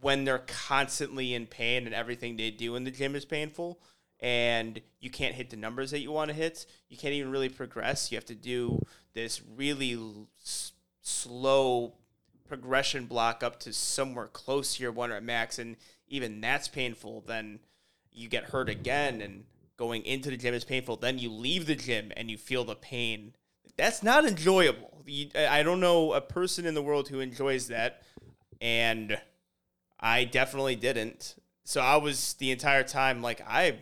when 0.00 0.24
they're 0.24 0.44
constantly 0.46 1.34
in 1.34 1.46
pain 1.46 1.86
and 1.86 1.94
everything 1.94 2.36
they 2.36 2.50
do 2.50 2.76
in 2.76 2.84
the 2.84 2.90
gym 2.90 3.16
is 3.16 3.24
painful 3.24 3.80
and 4.20 4.80
you 5.00 5.10
can't 5.10 5.34
hit 5.34 5.50
the 5.50 5.56
numbers 5.56 5.90
that 5.90 6.00
you 6.00 6.10
want 6.10 6.28
to 6.28 6.34
hit. 6.34 6.66
You 6.88 6.96
can't 6.96 7.14
even 7.14 7.30
really 7.30 7.48
progress. 7.48 8.10
You 8.10 8.16
have 8.16 8.24
to 8.26 8.34
do 8.34 8.84
this 9.14 9.40
really 9.56 9.98
slow 11.02 11.94
progression 12.48 13.06
block 13.06 13.42
up 13.42 13.60
to 13.60 13.72
somewhere 13.72 14.26
close 14.26 14.76
to 14.76 14.82
your 14.82 14.92
one 14.92 15.10
rep 15.10 15.22
max, 15.22 15.58
and 15.58 15.76
even 16.08 16.40
that's 16.40 16.68
painful. 16.68 17.22
Then 17.26 17.60
you 18.12 18.28
get 18.28 18.44
hurt 18.44 18.68
again, 18.68 19.20
and 19.20 19.44
going 19.76 20.04
into 20.04 20.30
the 20.30 20.36
gym 20.36 20.54
is 20.54 20.64
painful. 20.64 20.96
Then 20.96 21.18
you 21.18 21.30
leave 21.30 21.66
the 21.66 21.76
gym 21.76 22.12
and 22.16 22.30
you 22.30 22.36
feel 22.36 22.64
the 22.64 22.74
pain. 22.74 23.34
That's 23.76 24.02
not 24.02 24.24
enjoyable. 24.24 25.02
You, 25.06 25.28
I 25.36 25.62
don't 25.62 25.80
know 25.80 26.12
a 26.12 26.20
person 26.20 26.66
in 26.66 26.74
the 26.74 26.82
world 26.82 27.08
who 27.08 27.20
enjoys 27.20 27.68
that, 27.68 28.02
and 28.60 29.20
I 30.00 30.24
definitely 30.24 30.74
didn't. 30.74 31.36
So 31.64 31.80
I 31.80 31.96
was 31.96 32.34
the 32.34 32.50
entire 32.50 32.82
time 32.82 33.22
like 33.22 33.40
I 33.46 33.78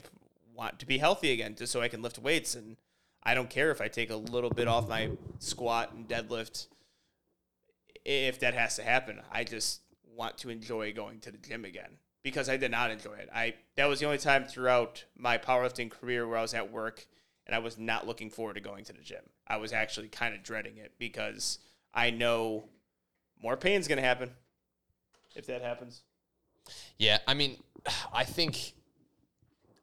want 0.57 0.79
to 0.79 0.87
be 0.87 0.99
healthy 0.99 1.33
again, 1.33 1.55
just 1.57 1.73
so 1.73 1.81
I 1.81 1.89
can 1.89 2.03
lift 2.03 2.19
weights, 2.19 2.55
and 2.55 2.77
I 3.23 3.35
don't 3.35 3.51
care 3.51 3.71
if 3.71 3.81
I 3.81 3.89
take 3.89 4.11
a 4.11 4.17
little 4.17 4.51
bit 4.51 4.69
off 4.69 4.89
my 4.89 5.11
squat 5.39 5.93
and 5.93 6.09
deadlift 6.09 6.67
if 8.05 8.39
that 8.41 8.55
has 8.55 8.77
to 8.77 8.83
happen. 8.83 9.21
I 9.31 9.45
just 9.45 9.81
want 10.15 10.39
to 10.39 10.51
enjoy 10.51 10.93
going 10.93 11.21
to 11.21 11.31
the 11.31 11.39
gym 11.39 11.65
again 11.65 11.99
because 12.23 12.49
I 12.49 12.57
did 12.57 12.71
not 12.71 12.91
enjoy 12.91 13.15
it. 13.15 13.29
I 13.35 13.55
that 13.77 13.87
was 13.87 14.01
the 14.01 14.07
only 14.07 14.19
time 14.19 14.45
throughout 14.45 15.05
my 15.17 15.39
powerlifting 15.39 15.91
career 15.91 16.27
where 16.27 16.39
I 16.39 16.43
was 16.43 16.55
at 16.55 16.73
work 16.73 17.07
and 17.47 17.55
I 17.55 17.59
was 17.59 17.79
not 17.79 18.07
looking 18.07 18.31
forward 18.31 18.55
to 18.55 18.61
going 18.61 18.85
to 18.85 18.93
the 18.93 19.03
gym. 19.03 19.23
I 19.47 19.59
was 19.59 19.73
actually 19.73 20.09
kind 20.09 20.35
of 20.35 20.43
dreading 20.43 20.79
it 20.79 20.93
because 20.99 21.59
I 21.95 22.11
know 22.11 22.65
more 23.43 23.57
pain's 23.57 23.87
going 23.89 24.01
to 24.01 24.07
happen 24.07 24.31
if 25.35 25.47
that 25.47 25.63
happens. 25.63 26.03
Yeah, 26.99 27.19
I 27.27 27.35
mean, 27.35 27.59
I 28.13 28.25
think 28.25 28.73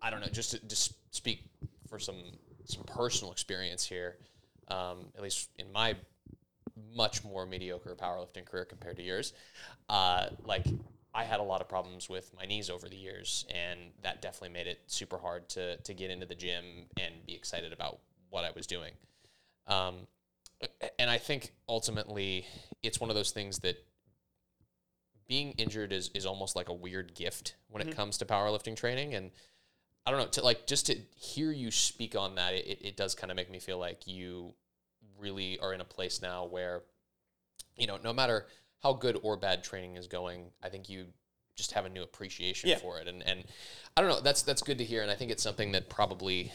I 0.04 0.10
don't 0.10 0.20
know. 0.20 0.28
Just 0.28 0.51
to 0.51 0.60
just 0.68 0.93
speak 1.16 1.45
for 1.88 1.97
some 1.97 2.22
some 2.66 2.84
personal 2.84 3.32
experience 3.32 3.86
here, 3.86 4.18
um, 4.68 5.06
at 5.16 5.24
least 5.24 5.49
in 5.58 5.72
my 5.72 5.95
much 6.95 7.24
more 7.24 7.45
mediocre 7.45 7.95
powerlifting 7.95 8.45
career 8.45 8.66
compared 8.66 8.97
to 8.97 9.04
yours. 9.04 9.34
Uh, 9.89 10.28
like 10.43 10.66
I 11.14 11.24
had 11.24 11.39
a 11.39 11.43
lot 11.43 11.62
of 11.62 11.70
problems 11.70 12.10
with 12.10 12.32
my 12.36 12.45
knees 12.45 12.70
over 12.70 12.89
the 12.89 12.95
years, 12.95 13.45
and 13.54 13.80
that 14.01 14.22
definitely 14.22 14.49
made 14.49 14.68
it 14.68 14.82
super 14.88 15.18
hard 15.18 15.49
to 15.49 15.78
to 15.78 15.93
get 15.93 16.12
into 16.12 16.26
the 16.26 16.36
gym 16.36 16.64
and 16.99 17.14
be 17.26 17.34
excited 17.34 17.72
about 17.72 17.99
what 18.30 18.43
I 18.43 18.51
was 18.56 18.68
doing. 18.68 18.91
Um, 19.68 20.08
and 20.99 21.10
I 21.10 21.18
think 21.18 21.54
ultimately 21.70 22.45
it's 22.82 22.99
one 22.99 23.10
of 23.10 23.16
those 23.16 23.32
things 23.32 23.60
that 23.60 23.78
being 25.28 25.51
injured 25.54 25.93
is, 25.93 26.10
is 26.14 26.26
almost 26.26 26.56
like 26.56 26.70
a 26.70 26.74
weird 26.74 27.16
gift 27.16 27.56
when 27.70 27.88
it 27.88 27.95
comes 27.95 28.18
to 28.18 28.26
powerlifting 28.26 28.76
training. 28.76 29.14
And 29.14 29.32
I 30.06 30.12
don't 30.12 30.20
know, 30.20 30.28
to 30.28 30.43
like 30.43 30.68
just 30.68 30.88
to 30.88 30.97
hear 31.16 31.51
you 31.51 31.72
speak 31.72 32.16
on 32.16 32.36
that, 32.36 32.54
it, 32.54 32.80
it 32.82 32.97
does 32.97 33.16
kind 33.16 33.32
of 33.32 33.38
make 33.38 33.49
me 33.49 33.60
feel 33.60 33.78
like 33.78 34.06
you 34.06 34.54
really 35.18 35.58
are 35.60 35.74
in 35.74 35.82
a 35.82 35.86
place 35.86 36.22
now 36.22 36.45
where, 36.45 36.82
you 37.78 37.88
know, 37.88 37.97
no 38.04 38.12
matter 38.14 38.45
how 38.82 38.93
good 38.93 39.18
or 39.24 39.38
bad 39.38 39.64
training 39.64 39.95
is 39.95 40.08
going, 40.08 40.47
I 40.62 40.68
think 40.70 40.89
you 40.89 41.06
just 41.56 41.72
have 41.72 41.86
a 41.86 41.89
new 41.89 42.04
appreciation 42.04 42.70
Yeah. 42.70 42.80
for 42.80 42.99
it. 42.99 43.08
And 43.08 43.24
and 43.24 43.43
I 43.95 44.01
don't 44.01 44.10
know, 44.10 44.20
that's 44.20 44.41
that's 44.41 44.62
good 44.62 44.78
to 44.80 44.84
hear. 44.84 45.01
And 45.04 45.10
I 45.12 45.16
think 45.16 45.32
it's 45.32 45.43
something 45.43 45.72
that 45.72 45.89
probably, 45.89 46.51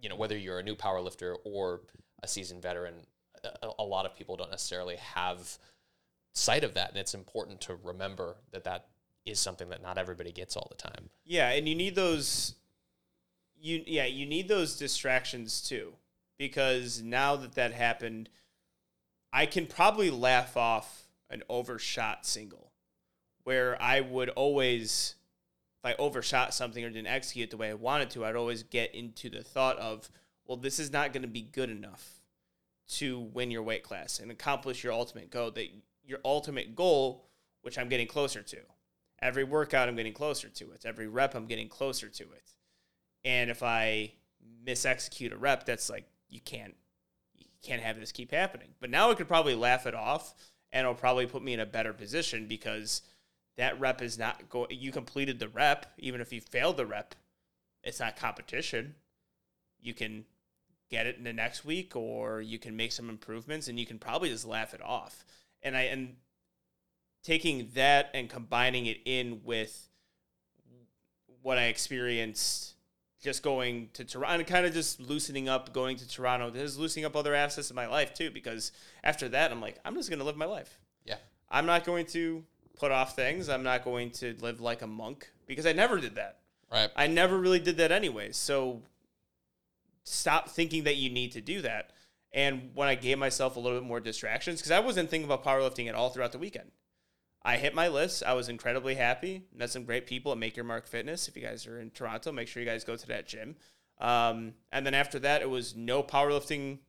you 0.00 0.08
know, 0.08 0.16
whether 0.16 0.36
you're 0.36 0.58
a 0.58 0.62
new 0.62 0.74
power 0.74 1.00
lifter 1.00 1.36
or 1.44 1.80
a 2.22 2.28
seasoned 2.28 2.62
veteran, 2.62 2.94
a, 3.62 3.70
a 3.78 3.84
lot 3.84 4.04
of 4.04 4.14
people 4.14 4.36
don't 4.36 4.50
necessarily 4.50 4.96
have 4.96 5.56
sight 6.34 6.64
of 6.64 6.74
that. 6.74 6.90
And 6.90 6.98
it's 6.98 7.14
important 7.14 7.62
to 7.62 7.76
remember 7.82 8.36
that 8.50 8.64
that 8.64 8.88
is 9.26 9.40
something 9.40 9.68
that 9.68 9.82
not 9.82 9.98
everybody 9.98 10.32
gets 10.32 10.56
all 10.56 10.68
the 10.70 10.76
time. 10.76 11.10
Yeah, 11.24 11.50
and 11.50 11.68
you 11.68 11.74
need 11.74 11.94
those 11.94 12.54
you 13.60 13.82
yeah, 13.86 14.06
you 14.06 14.26
need 14.26 14.48
those 14.48 14.76
distractions 14.76 15.60
too 15.60 15.94
because 16.38 17.02
now 17.02 17.36
that 17.36 17.54
that 17.54 17.72
happened, 17.72 18.28
I 19.32 19.46
can 19.46 19.66
probably 19.66 20.10
laugh 20.10 20.56
off 20.56 21.08
an 21.30 21.42
overshot 21.48 22.26
single 22.26 22.72
where 23.44 23.80
I 23.80 24.00
would 24.00 24.28
always 24.30 25.16
if 25.82 25.90
I 25.90 25.94
overshot 26.00 26.54
something 26.54 26.84
or 26.84 26.90
didn't 26.90 27.06
execute 27.08 27.50
the 27.50 27.56
way 27.56 27.70
I 27.70 27.74
wanted 27.74 28.10
to, 28.10 28.24
I'd 28.24 28.36
always 28.36 28.62
get 28.62 28.94
into 28.94 29.28
the 29.28 29.42
thought 29.42 29.78
of, 29.78 30.08
well, 30.46 30.56
this 30.56 30.78
is 30.78 30.92
not 30.92 31.12
going 31.12 31.22
to 31.22 31.28
be 31.28 31.42
good 31.42 31.70
enough 31.70 32.20
to 32.88 33.18
win 33.18 33.50
your 33.50 33.62
weight 33.62 33.82
class 33.82 34.20
and 34.20 34.30
accomplish 34.30 34.84
your 34.84 34.92
ultimate 34.92 35.30
goal 35.30 35.50
that 35.50 35.68
your 36.04 36.20
ultimate 36.24 36.76
goal, 36.76 37.26
which 37.62 37.78
I'm 37.78 37.88
getting 37.88 38.06
closer 38.06 38.42
to. 38.42 38.58
Every 39.20 39.44
workout 39.44 39.88
I'm 39.88 39.96
getting 39.96 40.12
closer 40.12 40.48
to 40.48 40.72
it. 40.72 40.84
Every 40.84 41.08
rep 41.08 41.34
I'm 41.34 41.46
getting 41.46 41.68
closer 41.68 42.08
to 42.08 42.22
it. 42.24 42.52
And 43.24 43.50
if 43.50 43.62
I 43.62 44.12
misexecute 44.64 45.32
a 45.32 45.36
rep, 45.36 45.64
that's 45.64 45.88
like 45.88 46.04
you 46.28 46.40
can't 46.40 46.74
you 47.34 47.46
can't 47.62 47.82
have 47.82 47.98
this 47.98 48.12
keep 48.12 48.30
happening. 48.30 48.68
But 48.80 48.90
now 48.90 49.10
I 49.10 49.14
could 49.14 49.28
probably 49.28 49.54
laugh 49.54 49.86
it 49.86 49.94
off 49.94 50.34
and 50.72 50.84
it'll 50.84 50.94
probably 50.94 51.26
put 51.26 51.42
me 51.42 51.54
in 51.54 51.60
a 51.60 51.66
better 51.66 51.92
position 51.92 52.46
because 52.46 53.02
that 53.56 53.80
rep 53.80 54.02
is 54.02 54.18
not 54.18 54.48
going. 54.48 54.68
You 54.70 54.92
completed 54.92 55.38
the 55.38 55.48
rep, 55.48 55.86
even 55.98 56.20
if 56.20 56.32
you 56.32 56.40
failed 56.40 56.76
the 56.76 56.86
rep. 56.86 57.14
It's 57.82 58.00
not 58.00 58.16
competition. 58.16 58.94
You 59.80 59.94
can 59.94 60.24
get 60.90 61.06
it 61.06 61.16
in 61.16 61.24
the 61.24 61.32
next 61.32 61.64
week, 61.64 61.96
or 61.96 62.40
you 62.40 62.58
can 62.58 62.76
make 62.76 62.92
some 62.92 63.08
improvements, 63.08 63.68
and 63.68 63.78
you 63.78 63.86
can 63.86 63.98
probably 63.98 64.28
just 64.28 64.46
laugh 64.46 64.74
it 64.74 64.82
off. 64.82 65.24
And 65.62 65.76
I 65.76 65.82
and 65.82 66.16
taking 67.26 67.68
that 67.74 68.08
and 68.14 68.30
combining 68.30 68.86
it 68.86 68.98
in 69.04 69.40
with 69.42 69.88
what 71.42 71.58
I 71.58 71.64
experienced 71.64 72.74
just 73.20 73.42
going 73.42 73.88
to 73.94 74.04
Toronto 74.04 74.38
and 74.38 74.46
kind 74.46 74.64
of 74.64 74.72
just 74.72 75.00
loosening 75.00 75.48
up 75.48 75.72
going 75.72 75.96
to 75.96 76.08
Toronto. 76.08 76.50
This 76.50 76.62
is 76.62 76.78
loosening 76.78 77.04
up 77.04 77.16
other 77.16 77.34
aspects 77.34 77.68
of 77.68 77.74
my 77.74 77.88
life 77.88 78.14
too, 78.14 78.30
because 78.30 78.70
after 79.02 79.28
that, 79.30 79.50
I'm 79.50 79.60
like, 79.60 79.80
I'm 79.84 79.96
just 79.96 80.08
going 80.08 80.20
to 80.20 80.24
live 80.24 80.36
my 80.36 80.44
life. 80.44 80.78
Yeah. 81.04 81.16
I'm 81.50 81.66
not 81.66 81.84
going 81.84 82.06
to 82.06 82.44
put 82.78 82.92
off 82.92 83.16
things. 83.16 83.48
I'm 83.48 83.64
not 83.64 83.82
going 83.82 84.12
to 84.12 84.36
live 84.40 84.60
like 84.60 84.82
a 84.82 84.86
monk 84.86 85.28
because 85.46 85.66
I 85.66 85.72
never 85.72 85.98
did 85.98 86.14
that. 86.14 86.38
Right. 86.70 86.90
I 86.94 87.08
never 87.08 87.36
really 87.36 87.58
did 87.58 87.78
that 87.78 87.90
anyway. 87.90 88.30
So 88.30 88.82
stop 90.04 90.48
thinking 90.48 90.84
that 90.84 90.94
you 90.94 91.10
need 91.10 91.32
to 91.32 91.40
do 91.40 91.60
that. 91.62 91.90
And 92.32 92.70
when 92.74 92.86
I 92.86 92.94
gave 92.94 93.18
myself 93.18 93.56
a 93.56 93.60
little 93.60 93.80
bit 93.80 93.86
more 93.88 93.98
distractions, 93.98 94.60
because 94.60 94.70
I 94.70 94.78
wasn't 94.78 95.10
thinking 95.10 95.28
about 95.28 95.44
powerlifting 95.44 95.88
at 95.88 95.96
all 95.96 96.10
throughout 96.10 96.30
the 96.30 96.38
weekend. 96.38 96.70
I 97.46 97.58
hit 97.58 97.76
my 97.76 97.86
list. 97.86 98.24
I 98.26 98.32
was 98.32 98.48
incredibly 98.48 98.96
happy. 98.96 99.44
Met 99.54 99.70
some 99.70 99.84
great 99.84 100.04
people 100.04 100.32
at 100.32 100.38
Make 100.38 100.56
Your 100.56 100.64
Mark 100.64 100.88
Fitness. 100.88 101.28
If 101.28 101.36
you 101.36 101.42
guys 101.42 101.64
are 101.68 101.78
in 101.78 101.90
Toronto, 101.90 102.32
make 102.32 102.48
sure 102.48 102.60
you 102.60 102.68
guys 102.68 102.82
go 102.82 102.96
to 102.96 103.06
that 103.06 103.28
gym. 103.28 103.54
Um, 104.00 104.54
and 104.72 104.84
then 104.84 104.94
after 104.94 105.20
that, 105.20 105.42
it 105.42 105.48
was 105.48 105.76
no 105.76 106.02
powerlifting 106.02 106.80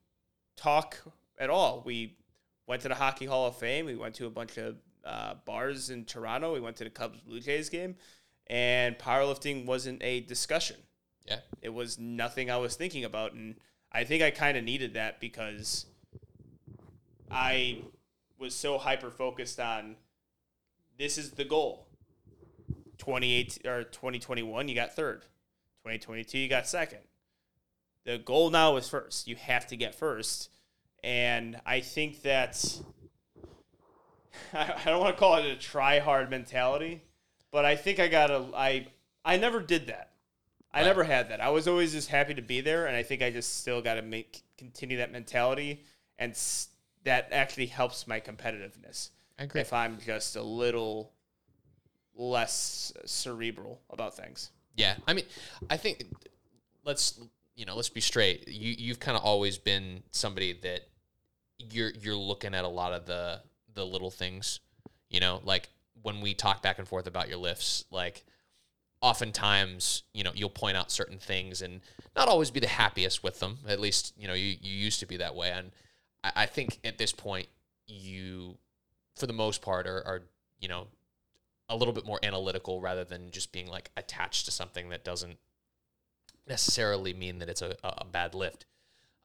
talk 0.55 0.97
at 1.38 1.51
all. 1.51 1.84
We 1.86 2.18
went 2.66 2.82
to 2.82 2.88
the 2.88 2.95
Hockey 2.95 3.28
Hall 3.28 3.45
of 3.45 3.55
Fame. 3.55 3.86
We 3.86 3.95
went 3.95 4.16
to 4.16 4.26
a 4.26 4.32
bunch 4.32 4.58
of 4.58 4.78
uh, 5.05 5.36
bars 5.45 5.91
in 5.91 6.05
Toronto. 6.05 6.55
We 6.55 6.60
went 6.60 6.76
to 6.78 6.86
the 6.86 6.89
Cubs 6.89 7.22
Blue 7.22 7.39
Jays 7.39 7.70
game, 7.70 7.95
and 8.47 8.97
powerlifting 8.97 9.68
wasn't 9.68 10.01
a 10.01 10.22
discussion. 10.22 10.78
Yeah. 11.28 11.41
It 11.62 11.70
was 11.70 11.99
nothing 11.99 12.49
I 12.49 12.58
was 12.58 12.76
thinking 12.76 13.05
about, 13.05 13.34
and 13.34 13.58
I 13.91 14.05
think 14.05 14.24
I 14.24 14.32
kind 14.32 14.58
of 14.58 14.64
needed 14.64 14.95
that 14.95 15.20
because 15.20 15.86
I 17.30 17.84
was 18.39 18.55
so 18.55 18.80
hyper 18.80 19.12
focused 19.12 19.60
on 19.60 19.97
this 20.98 21.18
is 21.18 21.32
the 21.32 21.45
goal. 21.45 21.88
28 22.98 23.60
or 23.66 23.84
2021 23.84 24.68
you 24.68 24.76
got 24.76 24.95
third. 24.95 25.22
2022 25.84 26.38
you 26.38 26.50
got 26.50 26.68
second. 26.68 27.00
The 28.06 28.18
goal 28.18 28.50
now 28.50 28.76
is 28.78 28.88
first. 28.89 29.28
You 29.28 29.36
have 29.36 29.68
to 29.68 29.76
get 29.76 29.93
first. 29.95 30.50
And 31.04 31.60
I 31.66 31.80
think 31.82 32.22
that 32.24 32.82
I, 34.54 34.74
I 34.86 34.89
don't 34.89 35.00
want 35.00 35.16
to 35.16 35.20
call 35.20 35.36
it 35.38 35.45
a 35.45 35.56
try 35.56 36.00
hard 36.00 36.30
mentality, 36.30 37.02
but 37.52 37.66
I 37.66 37.76
think 37.76 38.00
I 38.00 38.08
got 38.08 38.32
a 38.32 38.45
I 38.56 38.88
I 39.24 39.38
never 39.38 39.60
did 39.60 39.88
that. 39.88 40.12
I 40.74 40.80
Right. 40.82 40.88
never 40.88 41.04
had 41.04 41.30
that. 41.30 41.41
I 41.41 41.50
was 41.50 41.68
always 41.68 41.93
just 41.93 42.10
happy 42.10 42.34
to 42.36 42.41
be 42.41 42.62
there, 42.62 42.88
and 42.88 42.95
I 42.95 43.02
think 43.04 43.22
I 43.22 43.32
just 43.32 43.60
still 43.62 43.82
got 43.82 43.95
to 43.95 44.02
make 44.02 44.41
continue 44.58 44.98
that 44.98 45.12
mentality, 45.12 45.84
and 46.20 46.32
s- 46.34 46.68
that 47.04 47.30
actually 47.32 47.68
helps 47.68 48.06
my 48.06 48.20
competitiveness. 48.20 49.10
I 49.40 49.44
agree. 49.44 49.62
If 49.62 49.74
I'm 49.74 50.00
just 50.00 50.36
a 50.36 50.42
little 50.42 51.12
less 52.16 52.92
cerebral 53.06 53.82
about 53.90 54.16
things. 54.16 54.52
Yeah, 54.76 54.96
I 55.08 55.14
mean, 55.14 55.26
I 55.70 55.78
think 55.78 56.04
let's 56.84 57.20
you 57.56 57.66
know 57.66 57.76
let's 57.76 57.90
be 57.90 58.02
straight. 58.02 58.48
You 58.48 58.76
you've 58.78 59.00
kind 59.00 59.18
of 59.18 59.24
always 59.24 59.58
been 59.58 60.04
somebody 60.12 60.54
that 60.64 60.82
you're 61.60 61.92
you're 62.00 62.16
looking 62.16 62.54
at 62.54 62.64
a 62.64 62.70
lot 62.70 62.94
of 62.94 63.06
the 63.06 63.42
the 63.74 63.86
little 63.86 64.12
things. 64.12 64.60
You 65.10 65.20
know, 65.20 65.42
like 65.44 65.70
when 66.02 66.22
we 66.22 66.34
talk 66.34 66.62
back 66.62 66.80
and 66.80 66.88
forth 66.88 67.08
about 67.08 67.30
your 67.30 67.38
lifts, 67.38 67.86
like 67.92 68.24
oftentimes 69.02 70.04
you 70.14 70.24
know 70.24 70.32
you'll 70.34 70.50
point 70.50 70.78
out 70.78 70.92
certain 70.92 71.18
things 71.20 71.62
and 71.62 71.82
not 72.16 72.28
always 72.28 72.52
be 72.52 72.60
the 72.60 72.68
happiest 72.68 73.24
with 73.24 73.40
them. 73.40 73.58
At 73.68 73.80
least 73.80 74.14
you 74.18 74.28
know 74.28 74.34
you 74.34 74.56
you 74.62 74.74
used 74.74 75.00
to 75.00 75.06
be 75.06 75.18
that 75.18 75.36
way, 75.36 75.52
and 75.52 75.72
I, 76.24 76.32
I 76.36 76.46
think 76.46 76.80
at 76.84 76.98
this 76.98 77.12
point 77.12 77.48
you, 77.88 78.58
for 79.18 79.28
the 79.28 79.34
most 79.34 79.61
part, 79.61 79.88
are, 79.88 80.03
are 80.05 80.22
you 80.59 80.68
know 80.68 80.88
a 81.70 81.76
little 81.76 81.93
bit 81.93 82.05
more 82.05 82.20
analytical 82.24 82.80
rather 82.80 83.03
than 83.03 83.30
just 83.32 83.51
being 83.51 83.68
like 83.68 83.91
attached 83.97 84.45
to 84.45 84.51
something 84.51 84.89
that 84.89 85.03
doesn't 85.03 85.38
necessarily 86.47 87.13
mean 87.13 87.39
that 87.39 87.49
it's 87.49 87.61
a, 87.61 87.76
a 87.84 88.05
bad 88.05 88.34
lift. 88.34 88.65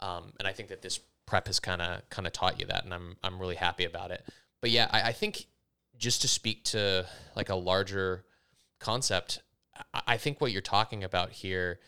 Um, 0.01 0.32
and 0.38 0.49
I 0.49 0.53
think 0.53 0.68
that 0.70 0.82
this 0.82 0.99
prep 1.26 1.47
has 1.47 1.61
kind 1.61 1.80
of 1.80 2.09
kind 2.11 2.26
of 2.26 2.32
taught 2.32 2.59
you 2.59 2.66
that, 2.66 2.84
and 2.84 2.93
I'm 2.93 3.16
I'm 3.22 3.38
really 3.40 3.55
happy 3.55 3.84
about 3.84 4.11
it. 4.11 4.24
But 4.61 4.70
yeah, 4.70 4.88
I, 4.90 5.03
I 5.09 5.12
think 5.12 5.47
just 5.97 6.22
to 6.22 6.28
speak 6.28 6.64
to 6.64 7.07
like 7.36 7.49
a 7.49 7.55
larger 7.55 8.24
concept, 8.80 9.40
I, 9.95 10.03
I 10.09 10.16
think 10.16 10.40
what 10.40 10.53
you're 10.53 10.61
talking 10.61 11.05
about 11.05 11.30
here 11.30 11.78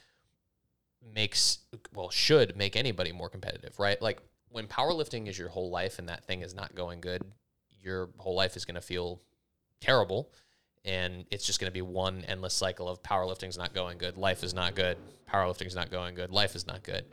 makes 1.12 1.58
well 1.92 2.10
should 2.10 2.56
make 2.56 2.76
anybody 2.76 3.12
more 3.12 3.28
competitive, 3.28 3.78
right? 3.78 4.00
Like 4.00 4.20
when 4.48 4.66
powerlifting 4.66 5.28
is 5.28 5.36
your 5.36 5.48
whole 5.48 5.70
life 5.70 5.98
and 5.98 6.08
that 6.08 6.24
thing 6.24 6.42
is 6.42 6.54
not 6.54 6.74
going 6.74 7.00
good, 7.00 7.22
your 7.84 8.08
whole 8.18 8.34
life 8.34 8.56
is 8.56 8.64
going 8.64 8.74
to 8.76 8.80
feel 8.80 9.20
terrible 9.80 10.30
and 10.84 11.24
it's 11.30 11.46
just 11.46 11.60
going 11.60 11.70
to 11.70 11.74
be 11.74 11.82
one 11.82 12.24
endless 12.28 12.54
cycle 12.54 12.88
of 12.88 13.02
powerlifting's 13.02 13.56
not 13.56 13.74
going 13.74 13.98
good, 13.98 14.16
life 14.18 14.42
is 14.42 14.52
not 14.52 14.74
good, 14.74 14.96
powerlifting's 15.30 15.74
not 15.74 15.90
going 15.90 16.14
good, 16.14 16.30
life 16.30 16.54
is 16.54 16.66
not 16.66 16.82
good. 16.82 17.04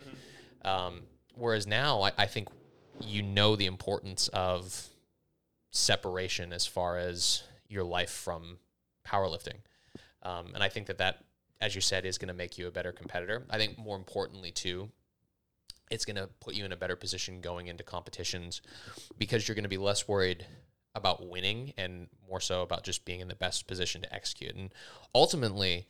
Um, 0.63 1.03
whereas 1.35 1.65
now, 1.65 2.01
I, 2.01 2.11
I 2.17 2.25
think 2.25 2.49
you 2.99 3.23
know 3.23 3.55
the 3.55 3.65
importance 3.65 4.27
of 4.29 4.87
separation 5.71 6.51
as 6.51 6.65
far 6.65 6.97
as 6.97 7.43
your 7.69 7.83
life 7.83 8.11
from 8.11 8.57
powerlifting, 9.07 9.59
um, 10.23 10.47
and 10.53 10.61
I 10.61 10.67
think 10.69 10.87
that 10.87 10.97
that, 10.97 11.23
as 11.61 11.73
you 11.73 11.81
said, 11.81 12.05
is 12.05 12.17
going 12.17 12.27
to 12.27 12.33
make 12.33 12.57
you 12.57 12.67
a 12.67 12.71
better 12.71 12.91
competitor. 12.91 13.45
I 13.49 13.57
think 13.57 13.77
more 13.77 13.95
importantly 13.95 14.51
too, 14.51 14.89
it's 15.91 16.05
going 16.05 16.15
to 16.15 16.27
put 16.39 16.55
you 16.55 16.65
in 16.65 16.71
a 16.71 16.77
better 16.77 16.95
position 16.95 17.41
going 17.41 17.67
into 17.67 17.83
competitions 17.83 18.61
because 19.17 19.47
you're 19.47 19.55
going 19.55 19.63
to 19.63 19.69
be 19.69 19.77
less 19.77 20.07
worried 20.07 20.45
about 20.95 21.29
winning 21.29 21.73
and 21.77 22.07
more 22.27 22.39
so 22.39 22.61
about 22.63 22.83
just 22.83 23.05
being 23.05 23.19
in 23.19 23.27
the 23.27 23.35
best 23.35 23.67
position 23.67 24.01
to 24.01 24.13
execute. 24.13 24.55
And 24.55 24.73
ultimately, 25.13 25.87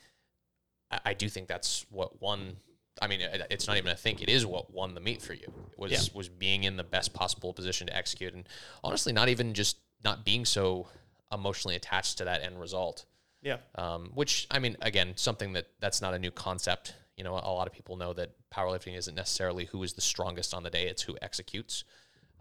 I, 0.92 1.00
I 1.06 1.14
do 1.14 1.30
think 1.30 1.48
that's 1.48 1.86
what 1.90 2.22
won. 2.22 2.58
I 3.02 3.08
mean, 3.08 3.22
it, 3.22 3.48
it's 3.50 3.68
not 3.68 3.78
even 3.78 3.92
a 3.92 3.96
think; 3.96 4.22
it 4.22 4.30
is 4.30 4.46
what 4.46 4.74
won 4.74 4.94
the 4.94 5.02
meet 5.02 5.22
for 5.22 5.34
you. 5.34 5.52
Was 5.78 5.92
Yeah. 5.92 6.00
was 6.14 6.30
being 6.30 6.64
in 6.66 6.78
the 6.78 6.84
best 6.84 7.14
possible 7.14 7.54
position 7.54 7.88
to 7.88 7.96
execute, 7.96 8.34
and 8.34 8.48
honestly, 8.84 9.14
not 9.14 9.30
even 9.30 9.54
just 9.54 9.78
not 10.04 10.26
being 10.26 10.46
so 10.46 10.88
emotionally 11.32 11.76
attached 11.76 12.18
to 12.18 12.26
that 12.26 12.42
end 12.44 12.60
result. 12.60 13.06
Yeah. 13.42 13.58
Um, 13.76 14.12
which 14.14 14.46
I 14.52 14.60
mean, 14.60 14.78
again, 14.82 15.14
something 15.16 15.54
that 15.54 15.68
that's 15.80 16.02
not 16.02 16.14
a 16.14 16.20
new 16.20 16.32
concept. 16.32 16.94
You 17.22 17.26
know, 17.26 17.36
a 17.36 17.54
lot 17.54 17.68
of 17.68 17.74
people 17.74 17.98
know 17.98 18.14
that 18.14 18.32
powerlifting 18.50 18.98
isn't 18.98 19.14
necessarily 19.14 19.66
who 19.66 19.84
is 19.84 19.94
the 19.94 20.02
strongest 20.02 20.56
on 20.56 20.64
the 20.64 20.72
day; 20.72 20.88
it's 20.88 21.04
who 21.04 21.16
executes. 21.22 21.84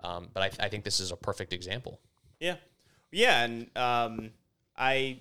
Um, 0.02 0.28
but 0.32 0.42
I, 0.42 0.64
I 0.64 0.68
think 0.70 0.84
this 0.84 1.00
is 1.00 1.10
a 1.10 1.16
perfect 1.16 1.52
example. 1.52 2.00
Yeah, 2.38 2.56
yeah, 3.12 3.44
and 3.44 3.76
um, 3.76 4.30
I 4.74 5.20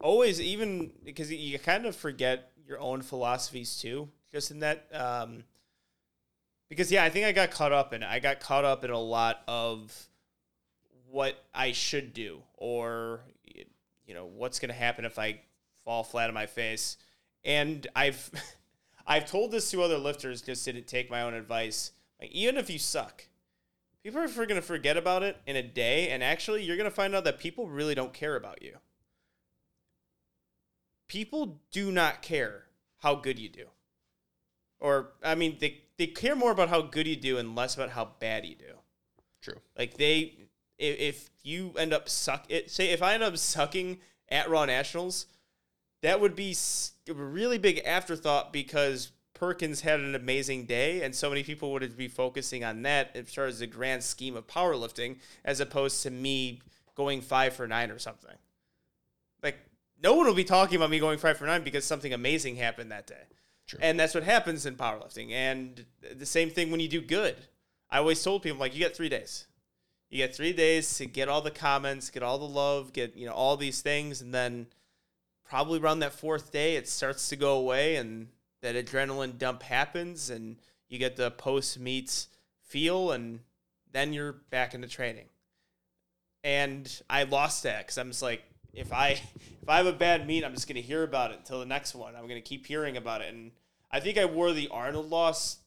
always 0.00 0.38
even 0.38 0.92
because 1.02 1.32
you 1.32 1.58
kind 1.58 1.86
of 1.86 1.96
forget 1.96 2.52
your 2.68 2.78
own 2.78 3.00
philosophies 3.00 3.78
too, 3.78 4.10
just 4.30 4.50
in 4.50 4.60
that. 4.60 4.86
Um, 4.92 5.44
because 6.68 6.92
yeah, 6.92 7.02
I 7.02 7.08
think 7.08 7.24
I 7.24 7.32
got 7.32 7.50
caught 7.52 7.72
up 7.72 7.94
in. 7.94 8.02
I 8.02 8.18
got 8.18 8.40
caught 8.40 8.66
up 8.66 8.84
in 8.84 8.90
a 8.90 9.00
lot 9.00 9.42
of 9.48 10.10
what 11.08 11.42
I 11.54 11.72
should 11.72 12.12
do, 12.12 12.42
or 12.58 13.20
you 14.04 14.12
know, 14.12 14.26
what's 14.26 14.58
going 14.58 14.68
to 14.68 14.74
happen 14.74 15.06
if 15.06 15.18
I 15.18 15.40
fall 15.86 16.04
flat 16.04 16.28
on 16.28 16.34
my 16.34 16.44
face. 16.44 16.98
And 17.46 17.86
I've 17.96 18.30
I've 19.06 19.26
told 19.26 19.50
this 19.50 19.70
to 19.70 19.82
other 19.82 19.98
lifters, 19.98 20.42
just 20.42 20.64
didn't 20.64 20.86
take 20.86 21.10
my 21.10 21.22
own 21.22 21.34
advice. 21.34 21.92
Like 22.20 22.30
even 22.32 22.56
if 22.56 22.70
you 22.70 22.78
suck, 22.78 23.24
people 24.02 24.20
are 24.20 24.28
going 24.28 24.48
to 24.48 24.62
forget 24.62 24.96
about 24.96 25.22
it 25.22 25.36
in 25.46 25.56
a 25.56 25.62
day, 25.62 26.10
and 26.10 26.22
actually, 26.22 26.64
you're 26.64 26.76
going 26.76 26.88
to 26.88 26.94
find 26.94 27.14
out 27.14 27.24
that 27.24 27.38
people 27.38 27.68
really 27.68 27.94
don't 27.94 28.12
care 28.12 28.36
about 28.36 28.62
you. 28.62 28.76
People 31.08 31.60
do 31.70 31.90
not 31.90 32.22
care 32.22 32.66
how 32.98 33.14
good 33.14 33.38
you 33.38 33.48
do. 33.48 33.66
Or, 34.78 35.12
I 35.22 35.34
mean, 35.34 35.56
they, 35.60 35.82
they 35.98 36.06
care 36.06 36.36
more 36.36 36.52
about 36.52 36.68
how 36.68 36.82
good 36.82 37.06
you 37.06 37.16
do 37.16 37.36
and 37.36 37.54
less 37.54 37.74
about 37.74 37.90
how 37.90 38.12
bad 38.20 38.46
you 38.46 38.54
do. 38.54 38.74
True. 39.42 39.60
Like, 39.76 39.96
they, 39.96 40.34
if, 40.78 40.98
if 40.98 41.30
you 41.42 41.74
end 41.76 41.92
up 41.92 42.08
suck, 42.08 42.46
it, 42.48 42.70
say, 42.70 42.90
if 42.90 43.02
I 43.02 43.14
end 43.14 43.22
up 43.22 43.36
sucking 43.36 43.98
at 44.28 44.48
Raw 44.48 44.64
Nationals, 44.64 45.26
that 46.02 46.20
would 46.20 46.34
be 46.34 46.56
a 47.08 47.12
really 47.12 47.58
big 47.58 47.78
afterthought 47.84 48.52
because 48.52 49.12
Perkins 49.34 49.80
had 49.80 50.00
an 50.00 50.14
amazing 50.14 50.66
day, 50.66 51.02
and 51.02 51.14
so 51.14 51.28
many 51.30 51.42
people 51.42 51.72
would 51.72 51.96
be 51.96 52.08
focusing 52.08 52.62
on 52.62 52.82
that 52.82 53.10
as 53.14 53.32
far 53.34 53.46
as 53.46 53.60
the 53.60 53.66
grand 53.66 54.02
scheme 54.02 54.36
of 54.36 54.46
powerlifting, 54.46 55.16
as 55.44 55.60
opposed 55.60 56.02
to 56.02 56.10
me 56.10 56.60
going 56.94 57.22
five 57.22 57.54
for 57.54 57.66
nine 57.66 57.90
or 57.90 57.98
something. 57.98 58.36
Like 59.42 59.58
no 60.02 60.14
one 60.14 60.26
will 60.26 60.34
be 60.34 60.44
talking 60.44 60.76
about 60.76 60.90
me 60.90 60.98
going 60.98 61.18
five 61.18 61.38
for 61.38 61.46
nine 61.46 61.64
because 61.64 61.84
something 61.84 62.12
amazing 62.12 62.56
happened 62.56 62.92
that 62.92 63.06
day, 63.06 63.22
True. 63.66 63.78
and 63.82 63.98
that's 63.98 64.14
what 64.14 64.24
happens 64.24 64.66
in 64.66 64.76
powerlifting. 64.76 65.32
And 65.32 65.86
the 66.16 66.26
same 66.26 66.50
thing 66.50 66.70
when 66.70 66.80
you 66.80 66.88
do 66.88 67.00
good. 67.00 67.36
I 67.90 67.98
always 67.98 68.22
told 68.22 68.42
people 68.42 68.60
like 68.60 68.74
you 68.74 68.78
get 68.78 68.94
three 68.94 69.08
days. 69.08 69.46
You 70.10 70.18
get 70.18 70.34
three 70.34 70.52
days 70.52 70.98
to 70.98 71.06
get 71.06 71.28
all 71.28 71.40
the 71.40 71.50
comments, 71.50 72.10
get 72.10 72.22
all 72.22 72.38
the 72.38 72.44
love, 72.44 72.92
get 72.92 73.16
you 73.16 73.26
know 73.26 73.32
all 73.32 73.56
these 73.56 73.80
things, 73.80 74.20
and 74.20 74.34
then 74.34 74.66
probably 75.50 75.80
around 75.80 75.98
that 75.98 76.12
fourth 76.12 76.52
day, 76.52 76.76
it 76.76 76.88
starts 76.88 77.28
to 77.28 77.36
go 77.36 77.58
away, 77.58 77.96
and 77.96 78.28
that 78.62 78.76
adrenaline 78.76 79.36
dump 79.36 79.62
happens, 79.64 80.30
and 80.30 80.56
you 80.88 80.96
get 80.98 81.16
the 81.16 81.32
post 81.32 81.78
meet 81.78 82.26
feel, 82.62 83.10
and 83.10 83.40
then 83.92 84.12
you're 84.12 84.32
back 84.50 84.74
into 84.74 84.86
training. 84.86 85.26
And 86.44 87.02
I 87.10 87.24
lost 87.24 87.64
that 87.64 87.80
because 87.86 87.98
I'm 87.98 88.10
just 88.10 88.22
like, 88.22 88.42
if 88.72 88.92
I 88.92 89.20
if 89.62 89.68
I 89.68 89.76
have 89.78 89.86
a 89.86 89.92
bad 89.92 90.26
meet, 90.26 90.44
I'm 90.44 90.54
just 90.54 90.68
gonna 90.68 90.80
hear 90.80 91.02
about 91.02 91.32
it 91.32 91.38
until 91.38 91.58
the 91.58 91.66
next 91.66 91.94
one. 91.94 92.14
I'm 92.14 92.28
gonna 92.28 92.40
keep 92.40 92.64
hearing 92.66 92.96
about 92.96 93.20
it, 93.20 93.34
and 93.34 93.50
I 93.90 93.98
think 94.00 94.16
I 94.18 94.24
wore 94.26 94.52
the 94.52 94.68
Arnold 94.68 95.10
loss 95.10 95.58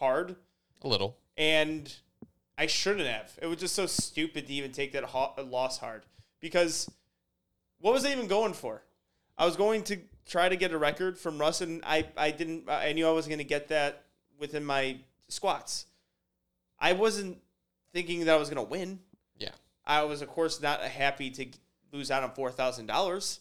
hard, 0.00 0.34
A 0.82 0.88
little. 0.88 1.16
and 1.36 1.94
I 2.58 2.66
shouldn't 2.66 3.06
have. 3.06 3.32
It 3.40 3.46
was 3.46 3.58
just 3.58 3.76
so 3.76 3.86
stupid 3.86 4.48
to 4.48 4.52
even 4.52 4.72
take 4.72 4.92
that 4.92 5.04
ho- 5.04 5.32
loss 5.44 5.78
hard 5.78 6.04
because 6.40 6.90
what 7.80 7.94
was 7.94 8.04
I 8.04 8.10
even 8.12 8.26
going 8.26 8.52
for? 8.54 8.82
I 9.36 9.44
was 9.44 9.56
going 9.56 9.82
to 9.84 9.98
try 10.26 10.48
to 10.48 10.56
get 10.56 10.72
a 10.72 10.78
record 10.78 11.18
from 11.18 11.38
Russ, 11.38 11.60
and 11.60 11.82
I 11.84 12.06
I 12.16 12.30
didn't. 12.30 12.68
I 12.68 12.92
knew 12.92 13.06
I 13.06 13.12
wasn't 13.12 13.30
going 13.30 13.38
to 13.38 13.44
get 13.44 13.68
that 13.68 14.04
within 14.38 14.64
my 14.64 14.98
squats. 15.28 15.86
I 16.78 16.92
wasn't 16.92 17.38
thinking 17.92 18.24
that 18.24 18.34
I 18.34 18.36
was 18.36 18.48
going 18.50 18.64
to 18.64 18.70
win. 18.70 18.98
Yeah. 19.38 19.50
I 19.86 20.02
was, 20.02 20.22
of 20.22 20.28
course, 20.28 20.60
not 20.60 20.80
happy 20.82 21.30
to 21.30 21.46
lose 21.92 22.10
out 22.10 22.22
on 22.22 22.32
four 22.32 22.50
thousand 22.50 22.86
dollars, 22.86 23.40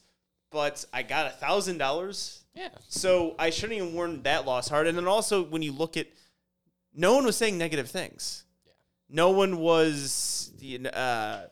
but 0.52 0.86
I 0.94 1.04
got 1.04 1.28
a 1.28 1.32
thousand 1.32 1.78
dollars. 1.78 2.44
Yeah. 2.56 2.70
So 2.88 3.36
I 3.40 3.50
shouldn't 3.50 3.80
even 3.80 3.94
worn 3.94 4.22
that 4.24 4.46
loss 4.46 4.70
hard. 4.70 4.88
And 4.88 4.98
then 4.98 5.08
also 5.08 5.44
when 5.44 5.64
you 5.64 5.72
look 5.72 5.98
at, 5.98 6.08
no 6.94 7.16
one 7.16 7.26
was 7.26 7.36
saying 7.36 7.58
negative 7.58 7.90
things. 7.90 8.44
Yeah. 8.66 8.74
No 9.10 9.32
one 9.32 9.58
was 9.58 10.52
uh, 10.94 11.48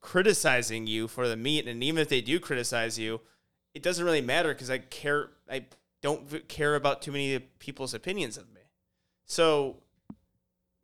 criticizing 0.00 0.86
you 0.88 1.06
for 1.06 1.28
the 1.28 1.36
meet, 1.36 1.68
and 1.68 1.84
even 1.84 2.02
if 2.02 2.08
they 2.08 2.20
do 2.20 2.40
criticize 2.40 2.98
you, 2.98 3.20
it 3.74 3.82
doesn't 3.82 4.04
really 4.04 4.20
matter 4.20 4.54
because 4.54 4.70
I 4.70 4.78
care. 4.78 5.30
I 5.50 5.66
don't 6.00 6.48
care 6.48 6.76
about 6.76 7.02
too 7.02 7.12
many 7.12 7.38
people's 7.58 7.92
opinions 7.92 8.36
of 8.38 8.52
me. 8.54 8.60
So, 9.26 9.78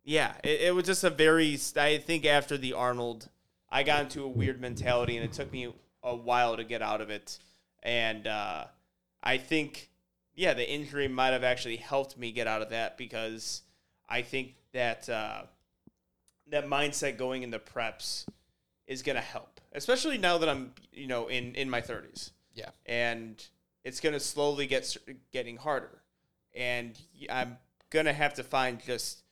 yeah, 0.03 0.33
it, 0.43 0.61
it 0.61 0.75
was 0.75 0.85
just 0.85 1.03
a 1.03 1.09
very. 1.09 1.57
I 1.77 1.97
think 1.97 2.25
after 2.25 2.57
the 2.57 2.73
Arnold, 2.73 3.29
I 3.69 3.83
got 3.83 4.01
into 4.03 4.23
a 4.23 4.27
weird 4.27 4.59
mentality, 4.59 5.15
and 5.15 5.25
it 5.25 5.31
took 5.31 5.51
me 5.51 5.73
a 6.03 6.15
while 6.15 6.57
to 6.57 6.63
get 6.63 6.81
out 6.81 7.01
of 7.01 7.09
it. 7.09 7.39
And 7.81 8.27
uh, 8.27 8.65
I 9.23 9.37
think, 9.37 9.89
yeah, 10.35 10.53
the 10.53 10.69
injury 10.69 11.07
might 11.07 11.31
have 11.31 11.43
actually 11.43 11.77
helped 11.77 12.17
me 12.17 12.31
get 12.31 12.45
out 12.45 12.61
of 12.61 12.69
that 12.71 12.97
because 12.97 13.61
I 14.09 14.21
think 14.21 14.55
that 14.73 15.07
uh, 15.07 15.43
that 16.49 16.67
mindset 16.67 17.17
going 17.17 17.43
into 17.43 17.57
preps 17.57 18.25
is 18.85 19.01
going 19.01 19.15
to 19.15 19.21
help, 19.21 19.61
especially 19.71 20.17
now 20.17 20.37
that 20.39 20.49
I'm, 20.49 20.73
you 20.91 21.07
know, 21.07 21.29
in 21.29 21.55
in 21.55 21.69
my 21.69 21.79
30s 21.79 22.31
Yeah. 22.53 22.69
and 22.85 23.43
it's 23.83 23.99
going 23.99 24.13
to 24.13 24.19
slowly 24.19 24.67
get 24.67 24.95
getting 25.31 25.57
harder. 25.57 26.01
And 26.53 26.99
I'm 27.29 27.57
going 27.89 28.05
to 28.05 28.13
have 28.13 28.33
to 28.35 28.43
find 28.43 28.79
just 28.79 29.23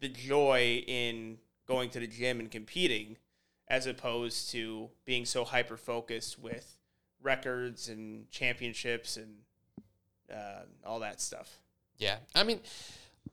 the 0.00 0.08
joy 0.08 0.82
in 0.86 1.38
going 1.66 1.90
to 1.90 2.00
the 2.00 2.06
gym 2.06 2.40
and 2.40 2.50
competing 2.50 3.16
as 3.68 3.86
opposed 3.86 4.50
to 4.50 4.88
being 5.04 5.24
so 5.24 5.44
hyper 5.44 5.76
focused 5.76 6.38
with 6.38 6.78
records 7.22 7.88
and 7.88 8.30
championships 8.30 9.16
and 9.16 9.36
uh, 10.32 10.62
all 10.84 11.00
that 11.00 11.20
stuff. 11.20 11.58
Yeah, 11.98 12.16
I 12.34 12.44
mean, 12.44 12.60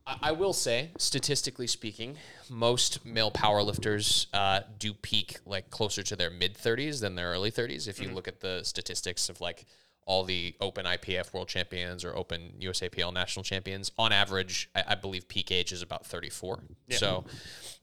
I, 0.06 0.18
I 0.24 0.32
will 0.32 0.54
say, 0.54 0.92
statistically 0.98 1.68
speaking, 1.68 2.18
most 2.50 3.06
male 3.06 3.32
powerlifters 3.32 4.28
uh, 4.34 4.62
do 4.78 4.94
peak 4.94 5.40
like 5.46 5.70
closer 5.70 6.04
to 6.04 6.16
their 6.16 6.30
mid 6.30 6.56
thirties 6.56 7.00
than 7.00 7.16
their 7.16 7.32
early 7.32 7.52
thirties. 7.52 7.88
If 7.88 8.02
you 8.02 8.10
look 8.10 8.28
at 8.28 8.40
the 8.40 8.62
statistics 8.64 9.30
of 9.30 9.42
like 9.42 9.66
all 10.06 10.24
the 10.24 10.56
Open 10.62 10.86
IPF 10.86 11.34
World 11.34 11.48
Champions 11.48 12.06
or 12.06 12.16
Open 12.16 12.54
USAPL 12.62 13.12
National 13.12 13.44
Champions, 13.44 13.92
on 13.98 14.12
average, 14.12 14.70
I, 14.76 14.84
I 14.90 14.96
believe 14.96 15.28
peak 15.28 15.52
age 15.52 15.72
is 15.72 15.82
about 15.82 16.06
thirty 16.06 16.30
four. 16.30 16.64
So, 16.92 17.26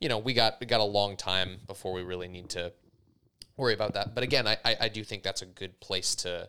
you 0.00 0.08
know, 0.08 0.18
we 0.18 0.32
got 0.34 0.58
we 0.60 0.66
got 0.66 0.80
a 0.80 0.84
long 0.84 1.16
time 1.16 1.58
before 1.66 1.92
we 1.92 2.02
really 2.02 2.28
need 2.28 2.48
to 2.50 2.72
worry 3.56 3.74
about 3.74 3.94
that. 3.94 4.14
But 4.14 4.24
again, 4.24 4.46
I, 4.46 4.56
I, 4.64 4.76
I 4.82 4.88
do 4.88 5.04
think 5.04 5.22
that's 5.22 5.42
a 5.42 5.46
good 5.46 5.80
place 5.80 6.14
to 6.16 6.48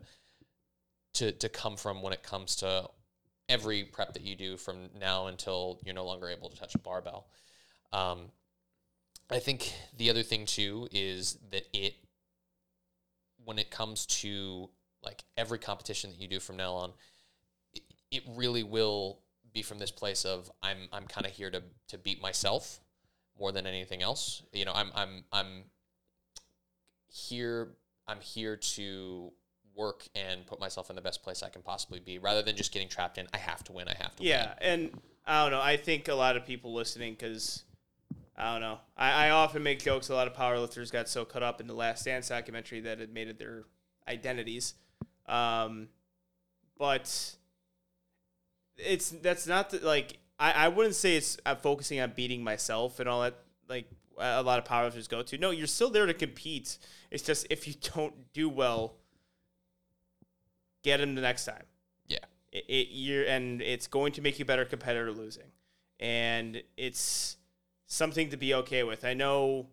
to 1.16 1.32
to 1.32 1.49
come 1.49 1.78
from 1.78 2.01
when 2.01 2.14
it 2.14 2.24
comes 2.24 2.55
to 2.57 2.89
every 3.53 3.83
prep 3.83 4.13
that 4.13 4.23
you 4.23 4.35
do 4.35 4.57
from 4.57 4.89
now 4.99 5.27
until 5.27 5.79
you're 5.85 5.93
no 5.93 6.05
longer 6.05 6.27
able 6.27 6.49
to 6.49 6.57
touch 6.57 6.73
a 6.73 6.79
barbell. 6.79 7.27
Um, 7.93 8.31
I 9.29 9.37
think 9.37 9.71
the 9.95 10.09
other 10.09 10.23
thing 10.23 10.45
too 10.45 10.87
is 10.91 11.37
that 11.51 11.63
it, 11.71 11.93
when 13.45 13.59
it 13.59 13.69
comes 13.69 14.07
to 14.07 14.69
like 15.03 15.23
every 15.37 15.59
competition 15.59 16.09
that 16.09 16.19
you 16.19 16.27
do 16.27 16.39
from 16.39 16.57
now 16.57 16.73
on, 16.73 16.93
it, 17.73 17.83
it 18.09 18.23
really 18.35 18.63
will 18.63 19.19
be 19.53 19.61
from 19.61 19.77
this 19.77 19.91
place 19.91 20.25
of 20.25 20.51
I'm 20.63 20.89
I'm 20.91 21.05
kind 21.05 21.27
of 21.27 21.31
here 21.31 21.51
to 21.51 21.61
to 21.89 21.97
beat 21.99 22.21
myself 22.21 22.79
more 23.39 23.51
than 23.51 23.67
anything 23.67 24.01
else. 24.01 24.41
You 24.51 24.65
know, 24.65 24.73
I'm 24.73 24.89
I'm 24.95 25.23
I'm 25.31 25.63
here 27.07 27.75
I'm 28.07 28.19
here 28.19 28.57
to 28.57 29.31
work 29.76 30.07
and 30.15 30.45
put 30.45 30.59
myself 30.59 30.89
in 30.89 30.95
the 30.95 31.01
best 31.01 31.24
place 31.24 31.41
I 31.43 31.49
can 31.49 31.61
possibly 31.61 31.99
be 31.99 32.19
rather 32.19 32.41
than 32.41 32.55
just 32.55 32.71
getting 32.71 32.88
trapped 32.89 33.17
in 33.17 33.28
I 33.34 33.38
have 33.38 33.63
to 33.65 33.71
win, 33.71 33.88
I 33.88 33.95
have 33.99 34.15
to 34.17 34.24
Yeah, 34.24 34.53
win. 34.61 34.80
and 34.91 35.01
I 35.26 35.43
don't 35.43 35.51
know. 35.51 35.61
I 35.61 35.78
think 35.78 36.07
a 36.07 36.13
lot 36.15 36.36
of 36.38 36.45
people 36.45 36.74
listening, 36.74 37.13
because 37.13 37.63
I 38.38 38.51
don't 38.51 38.61
know. 38.61 38.80
I, 38.97 39.28
I 39.28 39.30
often 39.30 39.63
make 39.63 39.80
jokes. 39.80 40.09
A 40.09 40.13
lot 40.15 40.28
of 40.28 40.34
powerlifters 40.34 40.91
got 40.91 41.07
so 41.07 41.24
caught 41.26 41.43
up 41.43 41.61
in 41.61 41.67
the 41.67 41.74
Last 41.74 42.05
Dance 42.05 42.30
documentary 42.30 42.82
that 42.82 42.99
it 42.99 43.11
made 43.13 43.28
it 43.30 43.39
their 43.39 43.63
identities. 44.07 44.74
Um, 45.28 45.88
but 46.78 47.36
it's 48.78 49.09
that's 49.11 49.47
not 49.47 49.69
the, 49.69 49.80
like 49.80 50.17
I, 50.39 50.51
I 50.51 50.67
wouldn't 50.67 50.95
say 50.95 51.15
it's 51.15 51.38
I'm 51.45 51.57
focusing 51.57 51.99
on 51.99 52.11
beating 52.15 52.43
myself 52.43 52.99
and 52.99 53.07
all 53.07 53.21
that. 53.21 53.36
Like 53.69 53.86
a 54.17 54.43
lot 54.43 54.59
of 54.59 54.65
powerlifters 54.65 55.07
go 55.07 55.21
to. 55.21 55.38
No, 55.38 55.51
you're 55.51 55.67
still 55.67 55.89
there 55.89 56.05
to 56.05 56.13
compete. 56.13 56.78
It's 57.11 57.24
just 57.24 57.47
if 57.49 57.67
you 57.67 57.76
don't 57.95 58.34
do 58.34 58.49
well, 58.49 58.95
get 60.84 61.01
him 61.01 61.15
the 61.15 61.21
next 61.21 61.45
time. 61.45 61.63
Yeah. 62.07 62.17
it, 62.51 62.65
it 62.67 62.88
you're 62.91 63.25
and 63.25 63.61
it's 63.61 63.88
going 63.88 64.13
to 64.13 64.21
make 64.21 64.39
you 64.39 64.43
a 64.43 64.45
better 64.45 64.65
competitor 64.65 65.11
losing. 65.11 65.51
And 65.99 66.61
it's 66.77 67.38
something 67.88 68.29
to 68.29 68.38
be 68.38 68.53
okay 68.55 68.84
with. 68.84 69.05
I 69.05 69.13
know 69.13 69.67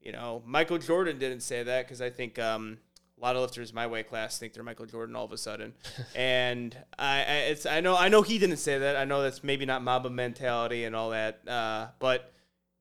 you 0.00 0.12
know 0.12 0.42
michael 0.46 0.78
jordan 0.78 1.18
didn't 1.18 1.40
say 1.40 1.62
that 1.62 1.84
because 1.84 2.00
i 2.00 2.10
think 2.10 2.38
um, 2.38 2.78
a 3.18 3.20
lot 3.20 3.34
of 3.34 3.42
lifters 3.42 3.70
in 3.70 3.74
my 3.74 3.86
weight 3.86 4.08
class 4.08 4.38
think 4.38 4.52
they're 4.52 4.62
michael 4.62 4.86
jordan 4.86 5.16
all 5.16 5.24
of 5.24 5.32
a 5.32 5.38
sudden. 5.38 5.74
And 6.14 6.76
I, 6.98 7.18
I 7.18 7.34
it's 7.50 7.66
i 7.66 7.80
know 7.80 7.96
i 7.96 8.08
know 8.08 8.22
he 8.22 8.38
didn't 8.38 8.58
say 8.58 8.78
that. 8.78 8.96
I 8.96 9.04
know 9.04 9.22
that's 9.22 9.42
maybe 9.42 9.66
not 9.66 9.82
mamba 9.82 10.10
mentality 10.10 10.84
and 10.84 10.94
all 10.94 11.10
that 11.10 11.40
uh, 11.46 11.88
but 11.98 12.32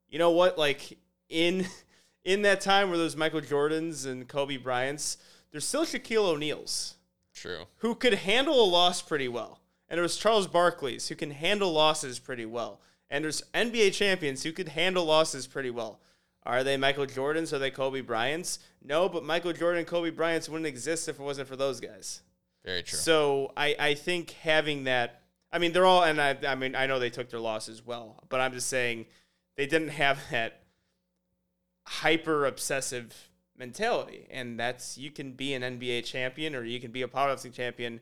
you 0.09 0.19
know 0.19 0.31
what? 0.31 0.57
Like 0.57 0.97
in 1.27 1.67
in 2.23 2.43
that 2.43 2.61
time 2.61 2.89
where 2.89 2.97
those 2.97 3.15
michael 3.15 3.41
jordans 3.41 4.05
and 4.05 4.27
kobe 4.27 4.57
bryant's 4.57 5.17
there's 5.51 5.65
still 5.65 5.85
shaquille 5.85 6.25
o'neal's 6.25 6.96
True. 7.37 7.65
who 7.77 7.93
could 7.93 8.15
handle 8.15 8.63
a 8.63 8.65
loss 8.65 9.01
pretty 9.01 9.27
well. 9.27 9.59
And 9.89 9.99
it 9.99 10.01
was 10.01 10.17
Charles 10.17 10.47
Barkley's 10.47 11.07
who 11.07 11.15
can 11.15 11.31
handle 11.31 11.71
losses 11.71 12.19
pretty 12.19 12.45
well. 12.45 12.81
And 13.09 13.23
there's 13.23 13.43
NBA 13.53 13.93
champions 13.93 14.43
who 14.43 14.51
could 14.51 14.69
handle 14.69 15.05
losses 15.05 15.45
pretty 15.47 15.69
well. 15.69 15.99
Are 16.43 16.63
they 16.63 16.77
Michael 16.77 17.05
Jordans? 17.05 17.53
Are 17.53 17.59
they 17.59 17.71
Kobe 17.71 18.01
Bryant's? 18.01 18.59
No, 18.83 19.07
but 19.07 19.23
Michael 19.23 19.53
Jordan 19.53 19.79
and 19.79 19.87
Kobe 19.87 20.09
Bryant's 20.09 20.49
wouldn't 20.49 20.65
exist 20.65 21.07
if 21.07 21.19
it 21.19 21.23
wasn't 21.23 21.47
for 21.47 21.55
those 21.55 21.79
guys. 21.79 22.21
Very 22.65 22.83
true. 22.83 22.97
So 22.97 23.53
I, 23.55 23.75
I 23.79 23.93
think 23.93 24.31
having 24.31 24.85
that, 24.85 25.21
I 25.51 25.59
mean, 25.59 25.73
they're 25.73 25.85
all, 25.85 26.03
and 26.03 26.19
I, 26.19 26.37
I 26.47 26.55
mean, 26.55 26.75
I 26.75 26.87
know 26.87 26.99
they 26.99 27.09
took 27.09 27.29
their 27.29 27.39
losses 27.39 27.85
well, 27.85 28.23
but 28.29 28.41
I'm 28.41 28.51
just 28.51 28.67
saying 28.67 29.05
they 29.55 29.67
didn't 29.67 29.89
have 29.89 30.19
that 30.31 30.63
hyper 31.85 32.45
obsessive 32.45 33.26
mentality. 33.57 34.27
And 34.29 34.59
that's, 34.59 34.97
you 34.97 35.11
can 35.11 35.31
be 35.33 35.53
an 35.53 35.61
NBA 35.63 36.05
champion 36.05 36.55
or 36.55 36.63
you 36.63 36.79
can 36.79 36.91
be 36.91 37.01
a 37.01 37.07
powerlifting 37.07 37.53
champion 37.53 37.99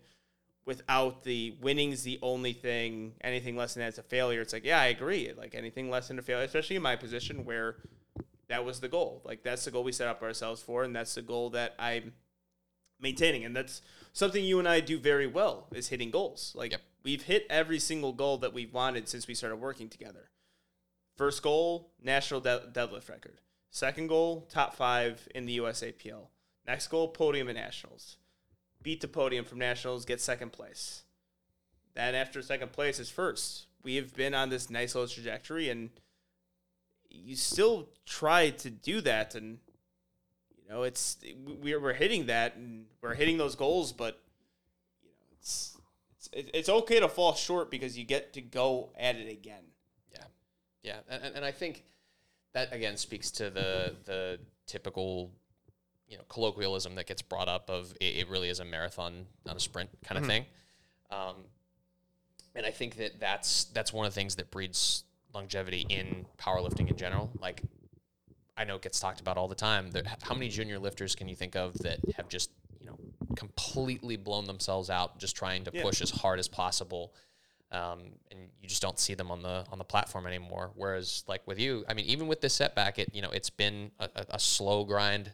without 0.66 1.24
the 1.24 1.56
winning's 1.62 2.04
the 2.04 2.20
only 2.22 2.54
thing, 2.54 3.14
anything 3.22 3.56
less 3.56 3.76
than 3.76 3.84
that's 3.84 3.98
a 3.98 4.04
failure. 4.04 4.42
It's 4.42 4.54
like, 4.54 4.66
yeah, 4.66 4.80
I 4.80 4.88
agree. 4.88 5.32
Like 5.38 5.54
anything 5.56 5.90
less 5.90 6.08
than 6.08 6.18
a 6.20 6.22
failure, 6.22 6.44
especially 6.46 6.76
in 6.76 6.82
my 6.82 6.96
position 6.96 7.46
where 7.46 7.78
that 8.48 8.66
was 8.66 8.80
the 8.80 8.88
goal. 8.88 9.22
Like 9.24 9.44
that's 9.44 9.66
the 9.66 9.72
goal 9.72 9.84
we 9.84 9.92
set 9.92 10.08
up 10.08 10.22
ourselves 10.22 10.62
for, 10.62 10.84
and 10.84 10.96
that's 10.96 11.16
the 11.16 11.22
goal 11.22 11.52
that 11.52 11.76
I'm 11.80 12.14
maintaining. 13.00 13.46
And 13.46 13.56
that's 13.56 13.82
something 14.14 14.44
you 14.44 14.60
and 14.60 14.68
I 14.68 14.80
do 14.80 15.00
very 15.00 15.28
well 15.28 15.68
is 15.74 15.90
hitting 15.90 16.10
goals. 16.12 16.52
Like 16.56 16.72
Yep. 16.72 16.82
we've 17.04 17.24
hit 17.24 17.46
every 17.50 17.80
single 17.80 18.14
goal 18.14 18.38
that 18.40 18.54
we've 18.54 18.74
wanted 18.74 19.08
since 19.08 19.28
we 19.28 19.36
started 19.36 19.58
working 19.58 19.90
together. 19.90 20.30
First 21.16 21.44
goal, 21.44 21.92
national 22.02 22.42
de- 22.42 22.70
deadlift 22.74 23.10
record. 23.10 23.40
Second 23.76 24.08
goal, 24.08 24.48
top 24.50 24.74
five 24.74 25.28
in 25.36 25.46
the 25.46 25.58
USAPL. 25.58 26.28
Next 26.66 26.88
goal, 26.88 27.10
podium 27.10 27.50
at 27.50 27.56
nationals. 27.56 28.16
Beat 28.82 29.02
the 29.02 29.10
podium 29.10 29.44
from 29.44 29.60
nationals, 29.60 30.06
get 30.06 30.22
second 30.22 30.54
place. 30.54 31.04
Then 31.94 32.16
after 32.16 32.42
second 32.42 32.72
place 32.72 33.00
is 33.02 33.10
first. 33.10 33.66
We 33.84 33.98
have 33.98 34.16
been 34.16 34.34
on 34.34 34.48
this 34.48 34.70
nice 34.70 34.96
little 34.96 35.10
trajectory, 35.10 35.68
and 35.68 35.90
you 37.10 37.36
still 37.36 37.90
try 38.06 38.52
to 38.52 38.70
do 38.70 39.02
that, 39.02 39.36
and 39.36 39.58
you 40.58 40.70
know 40.70 40.84
it's 40.84 41.18
we're 41.62 41.82
we're 41.82 41.92
hitting 41.92 42.28
that 42.28 42.56
and 42.56 42.86
we're 43.02 43.14
hitting 43.14 43.38
those 43.38 43.56
goals, 43.56 43.92
but 43.92 44.22
you 45.04 45.10
know 45.10 45.26
it's 45.38 45.76
it's 46.18 46.30
it's 46.54 46.70
okay 46.70 47.02
to 47.02 47.10
fall 47.10 47.34
short 47.34 47.70
because 47.70 47.98
you 47.98 48.06
get 48.06 48.32
to 48.36 48.42
go 48.42 48.92
at 48.98 49.18
it 49.18 49.30
again. 49.30 49.64
Yeah, 50.14 50.24
yeah, 50.82 50.98
and, 51.10 51.24
and- 51.26 51.36
and 51.36 51.44
I 51.46 51.52
think 51.52 51.84
that 52.56 52.74
again 52.74 52.98
speaks 52.98 53.30
to 53.32 53.50
the 53.52 53.96
the 54.06 54.40
typical, 54.66 55.30
you 56.08 56.18
know, 56.18 56.24
colloquialism 56.30 56.96
that 56.96 57.06
gets 57.06 57.22
brought 57.22 57.48
up 57.48 57.70
of 57.70 57.92
it, 58.02 58.16
it 58.18 58.30
really 58.30 58.50
is 58.50 58.60
a 58.60 58.66
marathon, 58.66 59.28
not 59.46 59.56
a 59.56 59.60
sprint 59.60 59.90
kind 60.04 60.18
of 60.18 60.26
thing. 60.26 60.46
Um, 61.12 61.36
and 62.56 62.66
I 62.66 62.72
think 62.72 62.96
that 62.96 63.20
that's 63.20 63.66
that's 63.66 63.94
one 63.94 64.08
of 64.08 64.14
the 64.14 64.20
things 64.20 64.36
that 64.38 64.50
breeds 64.50 65.04
longevity 65.34 65.86
in 65.90 66.26
powerlifting 66.38 66.90
in 66.90 66.96
general. 66.96 67.30
Like, 67.42 67.62
I 68.58 68.64
know 68.64 68.78
it 68.78 68.82
gets 68.82 69.00
talked 69.02 69.20
about 69.20 69.38
all 69.38 69.50
the 69.50 69.56
time. 69.56 69.92
There, 69.92 70.04
how 70.22 70.34
many 70.34 70.48
junior 70.48 70.80
lifters 70.80 71.14
can 71.14 71.28
you 71.28 71.36
think 71.36 71.56
of 71.58 71.74
that 71.80 72.00
have 72.16 72.30
just 72.30 72.50
you 72.80 72.88
know 72.88 72.98
completely 73.36 74.16
blown 74.16 74.46
themselves 74.46 74.90
out 74.90 75.20
just 75.20 75.36
trying 75.36 75.66
to 75.66 75.72
Yeah. 75.74 75.84
push 75.84 76.02
as 76.02 76.10
hard 76.10 76.40
as 76.40 76.48
possible? 76.48 77.14
Um, 77.76 78.00
and 78.32 78.40
you 78.62 78.70
just 78.70 78.82
don't 78.82 78.98
see 78.98 79.14
them 79.14 79.32
on 79.32 79.42
the 79.42 79.66
on 79.72 79.78
the 79.78 79.84
platform 79.84 80.26
anymore. 80.26 80.72
Whereas, 80.76 81.24
like 81.28 81.46
with 81.46 81.60
you, 81.60 81.84
I 81.90 81.94
mean, 81.94 82.06
even 82.06 82.28
with 82.28 82.42
this 82.42 82.54
setback, 82.54 82.98
it 82.98 83.10
you 83.14 83.22
know 83.22 83.30
it's 83.32 83.50
been 83.50 83.92
a, 84.00 84.10
a, 84.30 84.40
slow 84.40 84.86
grind 84.86 85.32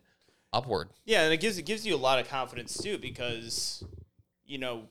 upward. 0.52 0.90
Yeah, 1.06 1.24
and 1.24 1.34
it 1.34 1.38
gives 1.38 1.58
it 1.58 1.64
gives 1.64 1.86
you 1.86 1.96
a 1.96 1.98
lot 1.98 2.20
of 2.20 2.28
confidence 2.28 2.78
too 2.78 2.98
because 2.98 3.84
you 4.46 4.58
know, 4.58 4.90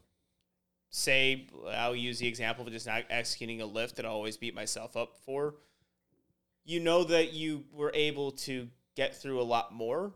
say 0.90 1.48
I'll 1.72 1.96
use 1.96 2.18
the 2.18 2.28
example 2.28 2.66
of 2.66 2.72
just 2.72 2.86
not 2.86 3.04
executing 3.10 3.60
a 3.60 3.66
lift 3.66 3.96
that 3.96 4.06
I 4.06 4.08
always 4.08 4.36
beat 4.36 4.54
myself 4.54 4.96
up 4.96 5.16
for. 5.24 5.56
You 6.64 6.78
know 6.78 7.04
that 7.04 7.32
you 7.32 7.64
were 7.72 7.90
able 7.94 8.32
to 8.32 8.68
get 8.94 9.16
through 9.16 9.40
a 9.40 9.42
lot 9.42 9.72
more 9.72 10.12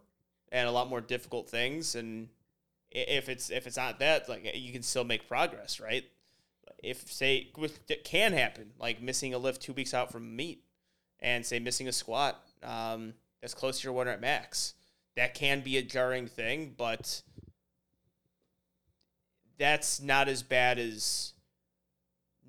and 0.52 0.68
a 0.68 0.70
lot 0.70 0.88
more 0.88 1.00
difficult 1.00 1.50
things 1.50 1.94
and 1.94 2.28
if 2.90 3.28
it's 3.28 3.50
if 3.50 3.66
it's 3.66 3.76
not 3.76 3.98
that 3.98 4.28
like 4.28 4.48
you 4.54 4.72
can 4.72 4.82
still 4.82 5.04
make 5.04 5.26
progress, 5.26 5.80
right? 5.80 6.04
If 6.84 7.12
say 7.12 7.50
it 7.88 8.04
can 8.04 8.32
happen, 8.32 8.72
like 8.78 9.00
missing 9.00 9.34
a 9.34 9.38
lift 9.38 9.62
2 9.62 9.72
weeks 9.72 9.94
out 9.94 10.12
from 10.12 10.36
meet 10.36 10.64
and 11.20 11.44
say 11.44 11.58
missing 11.58 11.88
a 11.88 11.92
squat 11.92 12.42
um, 12.62 13.14
that's 13.40 13.54
close 13.54 13.80
to 13.80 13.84
your 13.84 13.92
one 13.92 14.06
rep 14.06 14.20
max 14.20 14.74
that 15.16 15.34
can 15.34 15.60
be 15.60 15.76
a 15.76 15.82
jarring 15.82 16.26
thing, 16.26 16.74
but 16.76 17.22
that's 19.58 20.00
not 20.00 20.28
as 20.28 20.42
bad 20.42 20.78
as 20.78 21.32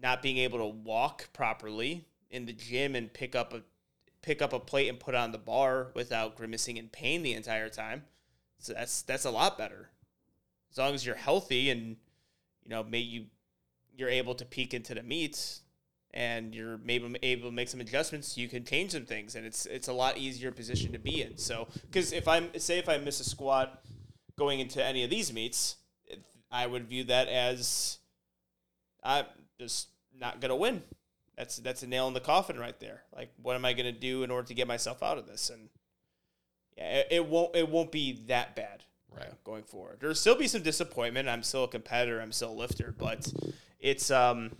not 0.01 0.21
being 0.21 0.37
able 0.37 0.59
to 0.59 0.65
walk 0.65 1.31
properly 1.33 2.05
in 2.29 2.45
the 2.45 2.53
gym 2.53 2.95
and 2.95 3.13
pick 3.13 3.35
up 3.35 3.53
a 3.53 3.61
pick 4.21 4.41
up 4.41 4.53
a 4.53 4.59
plate 4.59 4.89
and 4.89 4.99
put 4.99 5.13
on 5.13 5.31
the 5.31 5.37
bar 5.37 5.91
without 5.93 6.35
grimacing 6.35 6.77
in 6.77 6.89
pain 6.89 7.21
the 7.21 7.33
entire 7.33 7.69
time. 7.69 8.03
So 8.57 8.73
that's 8.73 9.03
that's 9.03 9.25
a 9.25 9.31
lot 9.31 9.57
better. 9.57 9.89
As 10.71 10.77
long 10.77 10.93
as 10.93 11.05
you're 11.05 11.15
healthy 11.15 11.69
and 11.69 11.97
you 12.63 12.69
know, 12.69 12.83
may 12.83 12.99
you 12.99 13.25
you're 13.95 14.09
able 14.09 14.35
to 14.35 14.45
peak 14.45 14.73
into 14.73 14.93
the 14.93 15.03
meet 15.03 15.59
and 16.13 16.55
you're 16.55 16.77
maybe 16.77 17.17
able 17.23 17.49
to 17.49 17.55
make 17.55 17.67
some 17.67 17.81
adjustments, 17.81 18.37
you 18.37 18.47
can 18.47 18.63
change 18.63 18.91
some 18.91 19.05
things, 19.05 19.35
and 19.35 19.45
it's 19.45 19.65
it's 19.65 19.89
a 19.89 19.93
lot 19.93 20.17
easier 20.17 20.51
position 20.51 20.93
to 20.93 20.99
be 20.99 21.21
in. 21.21 21.37
So, 21.37 21.67
because 21.81 22.13
if 22.13 22.27
I'm 22.27 22.57
say 22.57 22.79
if 22.79 22.87
I 22.87 22.97
miss 22.97 23.19
a 23.19 23.25
squat 23.25 23.83
going 24.37 24.61
into 24.61 24.83
any 24.83 25.03
of 25.03 25.09
these 25.09 25.33
meets, 25.33 25.75
it, 26.07 26.21
I 26.49 26.67
would 26.67 26.87
view 26.87 27.03
that 27.05 27.27
as 27.27 27.97
I'm 29.03 29.25
just 29.59 29.89
not 30.17 30.39
gonna 30.39 30.55
win. 30.55 30.83
That's 31.37 31.57
that's 31.57 31.83
a 31.83 31.87
nail 31.87 32.07
in 32.07 32.13
the 32.13 32.21
coffin 32.21 32.57
right 32.57 32.79
there. 32.79 33.03
Like, 33.13 33.29
what 33.41 33.57
am 33.57 33.65
I 33.65 33.73
gonna 33.73 33.91
do 33.91 34.23
in 34.23 34.31
order 34.31 34.47
to 34.47 34.53
get 34.53 34.67
myself 34.67 35.03
out 35.03 35.17
of 35.17 35.27
this? 35.27 35.49
And 35.49 35.67
yeah, 36.77 36.99
it, 36.99 37.07
it 37.11 37.25
won't 37.25 37.55
it 37.57 37.67
won't 37.67 37.91
be 37.91 38.21
that 38.27 38.55
bad 38.55 38.83
Right. 39.15 39.27
Uh, 39.27 39.35
going 39.43 39.63
forward. 39.63 39.97
There'll 39.99 40.15
still 40.15 40.35
be 40.35 40.47
some 40.47 40.61
disappointment. 40.61 41.29
I'm 41.29 41.43
still 41.43 41.63
a 41.63 41.67
competitor. 41.67 42.19
I'm 42.19 42.31
still 42.31 42.51
a 42.51 42.53
lifter, 42.53 42.93
but 42.97 43.31
it's 43.85 44.09
um, 44.09 44.51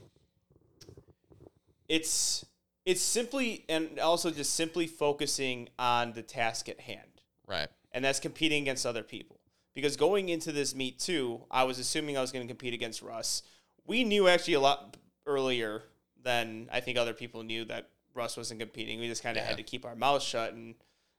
it's 1.89 2.45
it's 2.86 3.01
simply 3.01 3.65
and 3.67 3.99
also 3.99 4.30
just 4.30 4.53
simply 4.53 4.86
focusing 4.88 5.69
on 5.80 6.13
the 6.13 6.21
task 6.21 6.69
at 6.69 6.80
hand, 6.82 7.21
Right. 7.47 7.67
and 7.91 8.05
that's 8.05 8.19
competing 8.19 8.61
against 8.61 8.86
other 8.86 9.01
people. 9.03 9.39
Because 9.73 9.97
going 9.97 10.30
into 10.30 10.51
this 10.51 10.76
meet 10.76 10.99
too, 10.99 11.41
I 11.49 11.63
was 11.63 11.80
assuming 11.80 12.17
I 12.17 12.21
was 12.21 12.32
going 12.32 12.45
to 12.47 12.51
compete 12.51 12.73
against 12.73 13.01
Russ. 13.01 13.41
We 13.86 14.03
knew 14.03 14.28
actually 14.28 14.53
a 14.53 14.59
lot 14.59 14.95
earlier 15.26 15.84
than 16.23 16.69
I 16.71 16.80
think 16.80 16.97
other 16.97 17.13
people 17.13 17.43
knew 17.43 17.65
that 17.65 17.89
Russ 18.13 18.38
wasn't 18.38 18.59
competing. 18.59 18.99
We 18.99 19.07
just 19.07 19.23
kind 19.23 19.36
of 19.38 19.43
Yeah. 19.43 19.47
had 19.49 19.57
to 19.57 19.63
keep 19.63 19.86
our 19.86 19.95
mouths 19.95 20.23
shut 20.23 20.53
and 20.53 20.76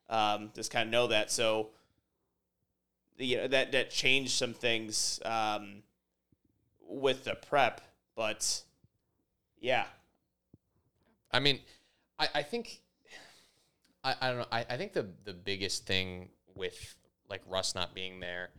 um, 0.08 0.52
just 0.54 0.70
kind 0.70 0.88
of 0.88 0.92
know 0.92 1.08
that. 1.08 1.30
So 1.32 1.70
you 3.18 3.38
know, 3.38 3.48
that 3.48 3.72
that 3.72 3.90
changed 3.90 4.32
some 4.32 4.54
things 4.54 5.20
um, 5.24 5.82
with 6.88 7.24
the 7.24 7.34
prep, 7.34 7.80
but 8.16 8.62
yeah, 9.60 9.84
I 11.30 11.38
mean, 11.38 11.60
I, 12.18 12.28
I 12.36 12.42
think 12.42 12.80
I, 14.02 14.14
I 14.20 14.28
don't 14.28 14.38
know. 14.38 14.46
I, 14.50 14.64
I 14.70 14.76
think 14.76 14.92
the 14.92 15.06
the 15.24 15.34
biggest 15.34 15.86
thing 15.86 16.30
with 16.54 16.96
like 17.28 17.42
Russ 17.46 17.74
not 17.74 17.94
being 17.94 18.20
there, 18.20 18.50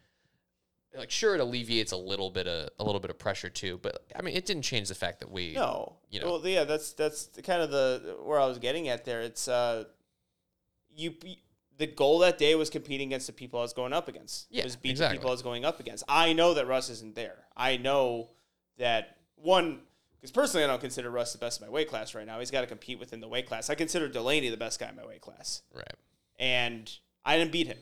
like 0.95 1.09
sure 1.09 1.35
it 1.35 1.41
alleviates 1.41 1.91
a 1.91 1.97
little 1.97 2.29
bit 2.29 2.47
of 2.47 2.69
a 2.79 2.83
little 2.83 2.99
bit 2.99 3.09
of 3.09 3.17
pressure 3.17 3.49
too, 3.49 3.79
but 3.81 4.05
I 4.15 4.21
mean 4.21 4.35
it 4.35 4.45
didn't 4.45 4.63
change 4.63 4.89
the 4.89 4.95
fact 4.95 5.19
that 5.21 5.31
we 5.31 5.53
no, 5.53 5.95
you 6.09 6.19
know. 6.19 6.33
well, 6.33 6.47
yeah, 6.47 6.65
that's 6.65 6.93
that's 6.93 7.29
kind 7.43 7.61
of 7.61 7.71
the 7.71 8.17
where 8.23 8.39
I 8.39 8.45
was 8.45 8.59
getting 8.59 8.89
at 8.89 9.05
there. 9.05 9.21
It's 9.21 9.47
uh, 9.47 9.85
you. 10.95 11.15
The 11.77 11.85
goal 11.85 12.19
that 12.19 12.39
day 12.39 12.55
was 12.55 12.71
competing 12.71 13.09
against 13.09 13.27
the 13.27 13.33
people 13.33 13.59
I 13.59 13.61
was 13.61 13.73
going 13.73 13.93
up 13.93 14.07
against. 14.07 14.47
Yeah, 14.49 14.63
was 14.63 14.75
beating 14.75 14.93
exactly. 14.93 15.17
the 15.17 15.19
people 15.19 15.29
I 15.29 15.33
was 15.33 15.43
going 15.43 15.63
up 15.63 15.79
against. 15.79 16.03
I 16.09 16.33
know 16.33 16.55
that 16.55 16.65
Russ 16.65 16.89
isn't 16.89 17.13
there. 17.13 17.35
I 17.55 17.77
know 17.77 18.29
that 18.79 19.16
one 19.41 19.79
because 20.15 20.31
personally 20.31 20.63
I 20.63 20.67
don't 20.67 20.81
consider 20.81 21.09
Russ 21.09 21.31
the 21.31 21.37
best 21.37 21.61
in 21.61 21.67
my 21.67 21.71
weight 21.71 21.89
class 21.89 22.15
right 22.15 22.25
now. 22.25 22.39
He's 22.39 22.51
got 22.51 22.61
to 22.61 22.67
compete 22.67 22.99
within 22.99 23.19
the 23.21 23.27
weight 23.27 23.47
class. 23.47 23.69
I 23.69 23.75
consider 23.75 24.07
Delaney 24.07 24.49
the 24.49 24.57
best 24.57 24.79
guy 24.79 24.89
in 24.89 24.95
my 24.95 25.05
weight 25.05 25.21
class. 25.21 25.61
right. 25.73 25.93
and 26.39 26.91
I 27.25 27.37
didn't 27.37 27.51
beat 27.51 27.67
him. 27.67 27.77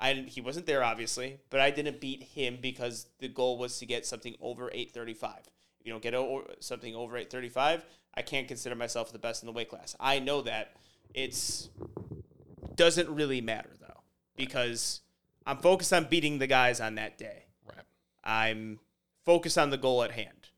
I 0.00 0.12
didn't, 0.12 0.28
he 0.30 0.40
wasn't 0.40 0.66
there 0.66 0.82
obviously, 0.84 1.38
but 1.48 1.60
I 1.60 1.70
didn't 1.70 2.00
beat 2.00 2.22
him 2.22 2.58
because 2.60 3.06
the 3.20 3.28
goal 3.28 3.56
was 3.56 3.78
to 3.78 3.86
get 3.86 4.04
something 4.04 4.34
over 4.40 4.68
835. 4.72 5.32
If 5.80 5.86
you 5.86 5.92
don't 5.92 6.02
get 6.02 6.14
o- 6.14 6.46
something 6.60 6.94
over 6.94 7.16
835, 7.16 7.84
I 8.14 8.22
can't 8.22 8.48
consider 8.48 8.74
myself 8.74 9.12
the 9.12 9.18
best 9.18 9.42
in 9.42 9.46
the 9.46 9.52
weight 9.52 9.68
class. 9.70 9.94
I 10.00 10.18
know 10.18 10.42
that 10.42 10.72
it's 11.14 11.70
doesn't 12.74 13.08
really 13.08 13.40
matter 13.40 13.70
though 13.80 14.00
because 14.36 15.00
I'm 15.46 15.58
focused 15.58 15.92
on 15.92 16.04
beating 16.10 16.38
the 16.38 16.46
guys 16.46 16.80
on 16.80 16.96
that 16.96 17.16
day. 17.16 17.44
Right. 17.66 17.84
I'm 18.24 18.80
focused 19.24 19.56
on 19.56 19.70
the 19.70 19.78
goal 19.78 20.02
at 20.02 20.10
hand. 20.10 20.48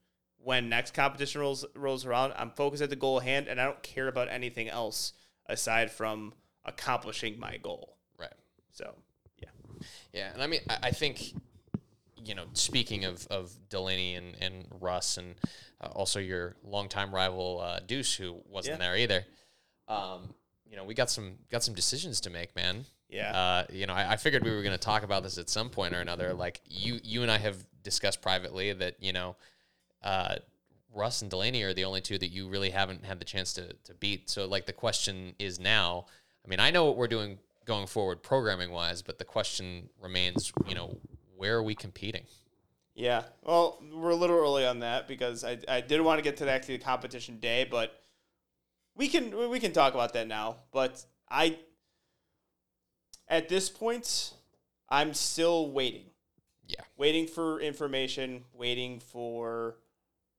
When 0.48 0.70
next 0.70 0.94
competition 0.94 1.42
rolls 1.42 1.66
rolls 1.74 2.06
around, 2.06 2.32
I'm 2.34 2.52
focused 2.52 2.82
at 2.82 2.88
the 2.88 2.96
goal 2.96 3.18
at 3.18 3.24
hand, 3.24 3.48
and 3.48 3.60
I 3.60 3.66
don't 3.66 3.82
care 3.82 4.08
about 4.08 4.30
anything 4.30 4.70
else 4.70 5.12
aside 5.44 5.90
from 5.90 6.32
accomplishing 6.64 7.38
my 7.38 7.58
goal. 7.58 7.98
Right. 8.18 8.32
So, 8.72 8.94
yeah, 9.42 9.50
Yeah, 10.14 10.32
and 10.32 10.42
I 10.42 10.46
mean, 10.46 10.60
I, 10.70 10.78
I 10.84 10.90
think, 10.92 11.34
you 12.24 12.34
know, 12.34 12.44
speaking 12.54 13.04
of, 13.04 13.26
of 13.26 13.54
Delaney 13.68 14.14
and, 14.14 14.36
and 14.40 14.64
Russ, 14.80 15.18
and 15.18 15.34
uh, 15.82 15.88
also 15.88 16.18
your 16.18 16.56
longtime 16.64 17.14
rival 17.14 17.60
uh, 17.60 17.80
Deuce, 17.80 18.14
who 18.14 18.40
wasn't 18.48 18.80
Yeah. 18.80 18.86
there 18.86 18.96
either. 18.96 19.24
Um, 19.86 20.32
you 20.64 20.76
know, 20.76 20.84
we 20.84 20.94
got 20.94 21.10
some 21.10 21.34
got 21.50 21.62
some 21.62 21.74
decisions 21.74 22.22
to 22.22 22.30
make, 22.30 22.56
man. 22.56 22.86
Yeah. 23.10 23.36
Uh, 23.36 23.64
you 23.70 23.84
know, 23.86 23.92
I, 23.92 24.12
I 24.12 24.16
figured 24.16 24.44
we 24.44 24.50
were 24.50 24.62
going 24.62 24.72
to 24.72 24.78
talk 24.78 25.02
about 25.02 25.22
this 25.22 25.36
at 25.36 25.50
some 25.50 25.68
point 25.68 25.94
or 25.94 26.00
another. 26.00 26.32
Like 26.32 26.62
you, 26.64 27.00
you 27.04 27.20
and 27.20 27.30
I 27.30 27.36
have 27.36 27.56
discussed 27.82 28.22
privately 28.22 28.72
that 28.72 28.96
you 28.98 29.12
know, 29.12 29.36
uh, 30.02 30.36
Russ 30.94 31.22
and 31.22 31.30
Delaney 31.30 31.62
are 31.62 31.74
the 31.74 31.84
only 31.84 32.00
two 32.00 32.18
that 32.18 32.28
you 32.28 32.48
really 32.48 32.70
haven't 32.70 33.04
had 33.04 33.18
the 33.18 33.24
chance 33.24 33.52
to 33.54 33.72
to 33.84 33.94
beat. 33.94 34.30
So, 34.30 34.46
like, 34.46 34.66
the 34.66 34.72
question 34.72 35.34
is 35.38 35.58
now. 35.58 36.06
I 36.44 36.48
mean, 36.48 36.60
I 36.60 36.70
know 36.70 36.86
what 36.86 36.96
we're 36.96 37.08
doing 37.08 37.38
going 37.66 37.86
forward, 37.86 38.22
programming 38.22 38.70
wise, 38.70 39.02
but 39.02 39.18
the 39.18 39.24
question 39.24 39.90
remains. 40.00 40.52
You 40.66 40.74
know, 40.74 40.98
where 41.36 41.56
are 41.56 41.62
we 41.62 41.74
competing? 41.74 42.24
yeah. 42.98 43.22
Well, 43.42 43.80
we're 43.94 44.10
a 44.10 44.16
little 44.16 44.36
early 44.36 44.66
on 44.66 44.80
that 44.80 45.06
because 45.06 45.44
I, 45.44 45.58
I 45.68 45.80
did 45.80 46.00
want 46.00 46.18
to 46.18 46.22
get 46.22 46.36
to 46.38 46.44
the 46.44 46.50
actually 46.50 46.78
the 46.78 46.84
competition 46.84 47.38
day, 47.38 47.66
but 47.70 48.02
we 48.96 49.06
can 49.08 49.48
we 49.48 49.60
can 49.60 49.72
talk 49.72 49.94
about 49.94 50.12
that 50.14 50.26
now. 50.26 50.56
But 50.72 51.04
I, 51.30 51.58
at 53.28 53.48
this 53.48 53.70
point, 53.70 54.34
I'm 54.88 55.14
still 55.14 55.70
waiting. 55.70 56.06
Yeah. 56.66 56.82
waiting 56.98 57.26
for 57.26 57.60
information, 57.60 58.44
waiting 58.52 59.00
for 59.00 59.76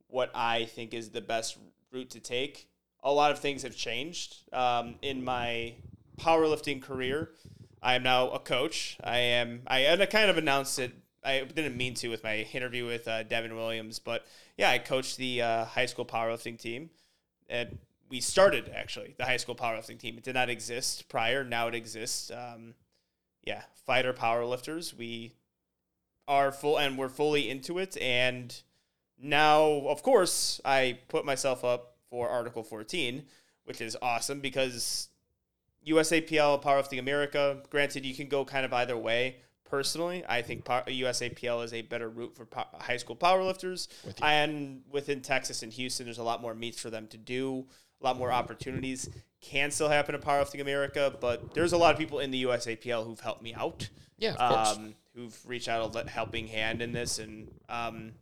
what 0.09 0.31
I 0.35 0.65
think 0.65 0.93
is 0.93 1.09
the 1.09 1.21
best 1.21 1.57
route 1.91 2.09
to 2.11 2.19
take. 2.19 2.67
A 3.03 3.11
lot 3.11 3.31
of 3.31 3.39
things 3.39 3.63
have 3.63 3.75
changed 3.75 4.37
um, 4.51 4.95
in 5.01 5.23
my 5.23 5.75
powerlifting 6.19 6.81
career. 6.81 7.31
I 7.81 7.95
am 7.95 8.03
now 8.03 8.29
a 8.31 8.39
coach. 8.39 8.97
I 9.03 9.19
am. 9.19 9.61
I 9.67 9.79
and 9.79 10.01
I 10.01 10.05
kind 10.05 10.29
of 10.29 10.37
announced 10.37 10.79
it. 10.79 10.91
I 11.23 11.43
didn't 11.43 11.77
mean 11.77 11.93
to 11.95 12.09
with 12.09 12.23
my 12.23 12.47
interview 12.53 12.85
with 12.85 13.07
uh, 13.07 13.23
Devin 13.23 13.55
Williams, 13.55 13.99
but 13.99 14.25
yeah, 14.57 14.69
I 14.69 14.79
coached 14.79 15.17
the 15.17 15.41
uh, 15.41 15.65
high 15.65 15.85
school 15.85 16.05
powerlifting 16.05 16.59
team, 16.59 16.89
and 17.49 17.77
we 18.09 18.19
started 18.19 18.71
actually 18.75 19.15
the 19.17 19.25
high 19.25 19.37
school 19.37 19.55
powerlifting 19.55 19.99
team. 19.99 20.17
It 20.17 20.23
did 20.23 20.33
not 20.35 20.49
exist 20.49 21.07
prior. 21.07 21.43
Now 21.43 21.67
it 21.67 21.75
exists. 21.75 22.31
Um, 22.31 22.73
yeah, 23.43 23.63
fighter 23.85 24.13
powerlifters. 24.13 24.93
We 24.93 25.33
are 26.27 26.51
full 26.51 26.77
and 26.77 26.97
we're 26.97 27.09
fully 27.09 27.49
into 27.49 27.79
it. 27.79 27.97
And 28.01 28.61
now, 29.21 29.63
of 29.87 30.03
course, 30.03 30.61
I 30.65 30.99
put 31.07 31.25
myself 31.25 31.63
up 31.63 31.95
for 32.09 32.29
Article 32.29 32.63
14, 32.63 33.23
which 33.65 33.81
is 33.81 33.95
awesome 34.01 34.39
because 34.39 35.09
USAPL, 35.85 36.61
Powerlifting 36.61 36.99
America. 36.99 37.61
Granted, 37.69 38.05
you 38.05 38.13
can 38.15 38.27
go 38.27 38.45
kind 38.45 38.65
of 38.65 38.73
either 38.73 38.97
way. 38.97 39.37
Personally, 39.65 40.23
I 40.27 40.41
think 40.41 40.65
USAPL 40.65 41.63
is 41.63 41.73
a 41.73 41.83
better 41.83 42.09
route 42.09 42.35
for 42.35 42.45
po- 42.45 42.65
high 42.79 42.97
school 42.97 43.15
powerlifters. 43.15 43.87
With. 44.03 44.21
And 44.23 44.81
within 44.89 45.21
Texas 45.21 45.61
and 45.61 45.71
Houston, 45.71 46.05
there's 46.05 46.17
a 46.17 46.23
lot 46.23 46.41
more 46.41 46.55
meets 46.55 46.79
for 46.81 46.89
them 46.89 47.07
to 47.07 47.17
do, 47.17 47.65
a 48.01 48.03
lot 48.03 48.17
more 48.17 48.31
opportunities. 48.31 49.09
Can 49.41 49.69
still 49.71 49.87
happen 49.87 50.15
in 50.15 50.21
Powerlifting 50.21 50.59
America, 50.59 51.13
but 51.21 51.53
there's 51.53 51.71
a 51.71 51.77
lot 51.77 51.93
of 51.93 51.99
people 51.99 52.19
in 52.19 52.31
the 52.31 52.43
USAPL 52.43 53.05
who've 53.05 53.19
helped 53.19 53.41
me 53.43 53.53
out 53.53 53.87
Yeah, 54.17 54.33
of 54.33 54.37
course. 54.55 54.77
um, 54.77 54.95
who've 55.15 55.37
reached 55.45 55.69
out 55.69 55.95
a 55.95 56.09
helping 56.09 56.47
hand 56.47 56.81
in 56.81 56.91
this 56.91 57.19
and 57.19 57.49
um, 57.69 58.13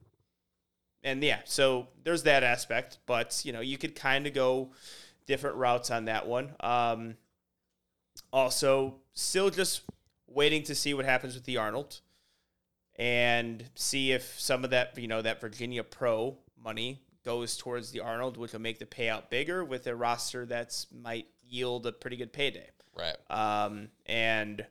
and 1.07 1.23
yeah 1.23 1.39
so 1.45 1.87
there's 2.03 2.23
that 2.23 2.43
aspect 2.43 2.97
but 3.05 3.41
you 3.43 3.53
know 3.53 3.61
you 3.61 3.77
could 3.77 3.95
kind 3.95 4.27
of 4.27 4.33
go 4.33 4.69
different 5.25 5.55
routes 5.55 5.89
on 5.91 6.05
that 6.05 6.27
one 6.27 6.53
um, 6.59 7.15
also 8.31 8.95
still 9.13 9.49
just 9.49 9.81
waiting 10.27 10.63
to 10.63 10.75
see 10.75 10.93
what 10.93 11.05
happens 11.05 11.33
with 11.33 11.45
the 11.45 11.57
arnold 11.57 12.01
and 12.95 13.63
see 13.75 14.11
if 14.11 14.39
some 14.39 14.63
of 14.63 14.69
that 14.69 14.97
you 14.97 15.07
know 15.07 15.21
that 15.21 15.39
virginia 15.39 15.83
pro 15.83 16.37
money 16.63 17.01
goes 17.23 17.57
towards 17.57 17.91
the 17.91 17.99
arnold 17.99 18.37
which 18.37 18.53
will 18.53 18.61
make 18.61 18.79
the 18.79 18.85
payout 18.85 19.29
bigger 19.29 19.63
with 19.63 19.87
a 19.87 19.95
roster 19.95 20.45
that's 20.45 20.87
might 20.91 21.27
yield 21.47 21.85
a 21.85 21.91
pretty 21.91 22.17
good 22.17 22.33
payday 22.33 22.69
right. 22.95 23.15
um, 23.29 23.87
and 24.05 24.65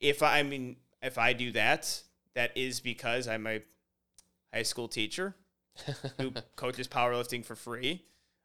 if 0.00 0.22
I, 0.22 0.40
I 0.40 0.42
mean, 0.42 0.76
if 1.02 1.18
I 1.18 1.32
do 1.32 1.52
that, 1.52 2.02
that 2.34 2.56
is 2.56 2.80
because 2.80 3.28
I'm 3.28 3.46
a 3.46 3.60
high 4.56 4.62
school 4.62 4.88
teacher 4.88 5.36
who 6.18 6.32
coaches 6.56 6.88
powerlifting 6.88 7.44
for 7.44 7.54
free. 7.54 8.02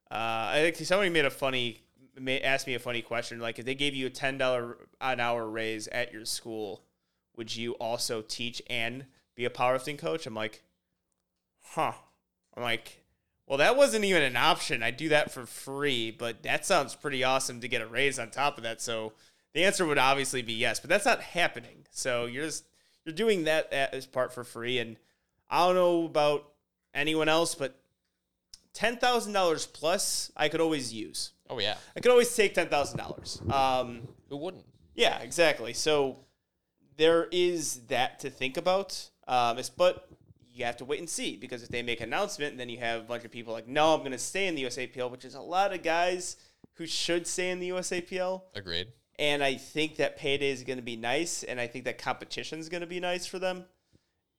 Uh, 0.10 0.52
I 0.52 0.60
think 0.62 0.76
somebody 0.86 1.10
made 1.10 1.24
a 1.24 1.30
funny, 1.30 1.84
asked 2.44 2.68
me 2.68 2.76
a 2.76 2.80
funny 2.80 3.02
question. 3.02 3.40
Like, 3.40 3.60
if 3.60 3.66
they 3.66 3.76
gave 3.76 3.96
you 3.96 4.08
a 4.08 4.10
ten 4.10 4.38
dollar 4.38 4.78
an 5.00 5.22
hour 5.22 5.48
raise 5.50 5.88
at 5.88 6.12
your 6.12 6.26
school, 6.26 6.84
would 7.38 7.56
you 7.56 7.74
also 7.74 8.22
teach 8.22 8.62
and 8.70 9.06
be 9.36 9.46
a 9.46 9.50
powerlifting 9.50 9.98
coach? 9.98 10.28
I'm 10.28 10.36
like, 10.36 10.64
huh. 11.62 11.94
I'm 12.58 12.64
like, 12.64 13.06
well, 13.48 13.58
that 13.60 13.78
wasn't 13.78 14.04
even 14.04 14.22
an 14.24 14.36
option. 14.36 14.84
I 14.84 14.92
do 14.92 15.10
that 15.10 15.32
for 15.32 15.46
free, 15.46 16.12
but 16.12 16.44
that 16.44 16.66
sounds 16.66 16.96
pretty 16.96 17.24
awesome 17.24 17.62
to 17.62 17.70
get 17.70 17.82
a 17.82 17.88
raise 17.88 18.20
on 18.20 18.30
top 18.30 18.58
of 18.58 18.64
that. 18.64 18.82
So 18.82 19.14
the 19.54 19.64
answer 19.64 19.86
would 19.86 19.98
obviously 19.98 20.42
be 20.42 20.54
yes, 20.54 20.82
but 20.82 20.90
that's 20.90 21.06
not 21.06 21.22
happening. 21.22 21.86
So 21.92 22.26
you're 22.26 22.46
just 22.46 22.66
you're 23.06 23.16
doing 23.16 23.46
that 23.46 23.72
as 23.72 24.06
part 24.06 24.34
for 24.34 24.44
free, 24.44 24.80
and 24.80 24.98
I 25.52 25.68
don't 25.68 25.76
know 25.76 26.06
about 26.06 26.46
anyone 26.96 27.30
else, 27.30 27.54
but 27.54 27.80
ten 28.74 28.98
thousand 28.98 29.34
dollars 29.34 29.68
plus 29.68 30.32
I 30.36 30.50
could 30.50 30.62
always 30.62 30.94
use. 30.94 31.34
Oh 31.50 31.60
yeah. 31.60 31.76
I 31.96 32.00
could 32.00 32.12
always 32.12 32.34
take 32.34 32.54
ten 32.56 32.70
thousand 32.70 32.98
dollars. 32.98 33.42
Um, 33.52 34.08
Who 34.30 34.38
wouldn't? 34.38 34.66
yeah, 34.96 35.20
exactly. 35.20 35.74
So 35.74 36.20
there 36.98 37.28
is 37.32 37.82
that 37.88 38.20
to 38.22 38.30
think 38.30 38.58
about. 38.58 39.10
Um, 39.28 39.58
it's, 39.58 39.70
but 39.70 40.08
you 40.54 40.66
have 40.66 40.78
to 40.78 40.86
wait 40.86 41.00
and 41.00 41.10
see 41.10 41.38
because 41.38 41.64
if 41.64 41.70
they 41.70 41.82
make 41.82 42.00
an 42.02 42.10
announcement, 42.10 42.58
then 42.58 42.70
you 42.70 42.78
have 42.80 43.02
a 43.02 43.04
bunch 43.04 43.26
of 43.26 43.32
people 43.32 43.54
like, 43.54 43.68
no, 43.68 43.94
I'm 43.94 44.00
going 44.00 44.12
to 44.12 44.18
stay 44.18 44.48
in 44.48 44.56
the 44.56 44.64
USAPL, 44.64 45.10
which 45.10 45.26
is 45.26 45.36
a 45.36 45.42
lot 45.42 45.74
of 45.74 45.84
guys 45.84 46.38
who 46.74 46.86
should 46.86 47.28
stay 47.28 47.50
in 47.50 47.60
the 47.60 47.70
USAPL. 47.70 48.42
Agreed. 48.56 48.88
And 49.20 49.44
I 49.44 49.56
think 49.56 49.98
that 49.98 50.18
payday 50.18 50.52
is 50.52 50.64
going 50.64 50.78
to 50.78 50.84
be 50.84 50.96
nice, 50.96 51.44
and 51.44 51.60
I 51.60 51.68
think 51.68 51.86
that 51.86 51.98
competition 51.98 52.60
is 52.60 52.70
going 52.70 52.82
to 52.82 52.88
be 52.88 53.00
nice 53.00 53.26
for 53.26 53.40
them. 53.40 53.66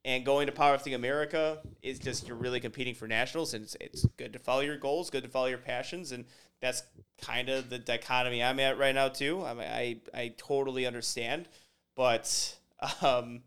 And 0.05 0.25
going 0.25 0.47
to 0.47 0.53
Powerlifting 0.53 0.97
America 0.97 1.61
is 1.81 2.01
just 2.01 2.27
you're 2.27 2.37
really 2.37 2.59
competing 2.59 2.95
for 2.95 3.07
nationals, 3.07 3.55
and 3.55 3.63
it's, 3.63 3.77
it's 3.81 4.05
good 4.17 4.33
to 4.33 4.39
follow 4.41 4.61
your 4.61 4.77
goals, 4.77 5.11
good 5.11 5.23
to 5.23 5.29
follow 5.29 5.47
your 5.47 5.59
passions, 5.59 6.11
and 6.11 6.25
that's 6.61 6.83
kind 7.21 7.49
of 7.49 7.71
the 7.71 7.79
dichotomy 7.79 8.43
I'm 8.43 8.59
at 8.59 8.79
right 8.79 8.95
now 8.95 9.09
too. 9.09 9.45
I 9.45 9.55
mean, 9.55 9.69
I 9.69 10.01
I 10.13 10.35
totally 10.37 10.87
understand, 10.87 11.49
but 11.95 12.59
um, 13.01 13.43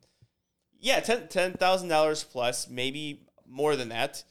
yeah, 0.79 0.99
ten 1.01 1.27
ten 1.27 1.53
thousand 1.53 1.89
dollars 1.89 2.23
plus, 2.23 2.69
maybe 2.69 3.25
more 3.47 3.75
than 3.75 3.89
that, 3.89 4.23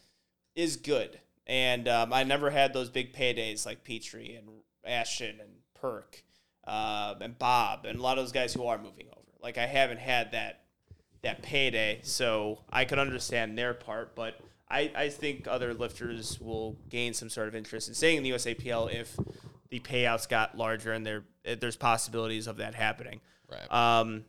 is 0.55 0.77
good. 0.77 1.21
And 1.47 1.89
um, 1.89 2.13
I 2.13 2.25
never 2.25 2.51
had 2.51 2.73
those 2.73 2.89
big 2.89 3.13
paydays 3.13 3.67
like 3.67 3.85
Petrie 3.85 4.35
and 4.35 4.49
Ashton 4.87 5.41
and 5.41 5.51
Perk 5.75 6.23
uh, 6.67 7.15
and 7.21 7.39
Bob 7.39 7.85
and 7.85 7.99
a 7.99 8.03
lot 8.03 8.19
of 8.19 8.25
those 8.25 8.33
guys 8.33 8.55
who 8.55 8.67
are 8.67 8.79
moving 8.79 9.09
over. 9.09 9.31
Like 9.43 9.59
I 9.59 9.67
haven't 9.67 10.01
had 10.01 10.33
that 10.33 10.64
that 11.25 11.43
payday, 11.43 12.01
so 12.03 12.61
I 12.71 12.85
could 12.85 12.99
understand 12.99 13.59
their 13.59 13.75
part, 13.75 14.15
but 14.15 14.39
I, 14.71 14.91
I 14.97 15.09
think 15.09 15.47
other 15.49 15.75
lifters 15.75 16.41
will 16.41 16.77
gain 16.89 17.13
some 17.15 17.29
sort 17.29 17.49
of 17.49 17.55
interest 17.55 17.89
in 17.89 17.95
staying 17.95 18.19
in 18.19 18.23
the 18.23 18.31
USAPL 18.31 18.93
if 18.95 19.17
the 19.71 19.81
payouts 19.81 20.29
got 20.29 20.57
larger 20.57 20.93
and 20.93 21.05
there 21.05 21.25
there's 21.61 21.77
possibilities 21.77 22.47
of 22.47 22.57
that 22.59 22.75
happening. 22.75 23.21
Right. 23.51 23.71
Um, 24.01 24.25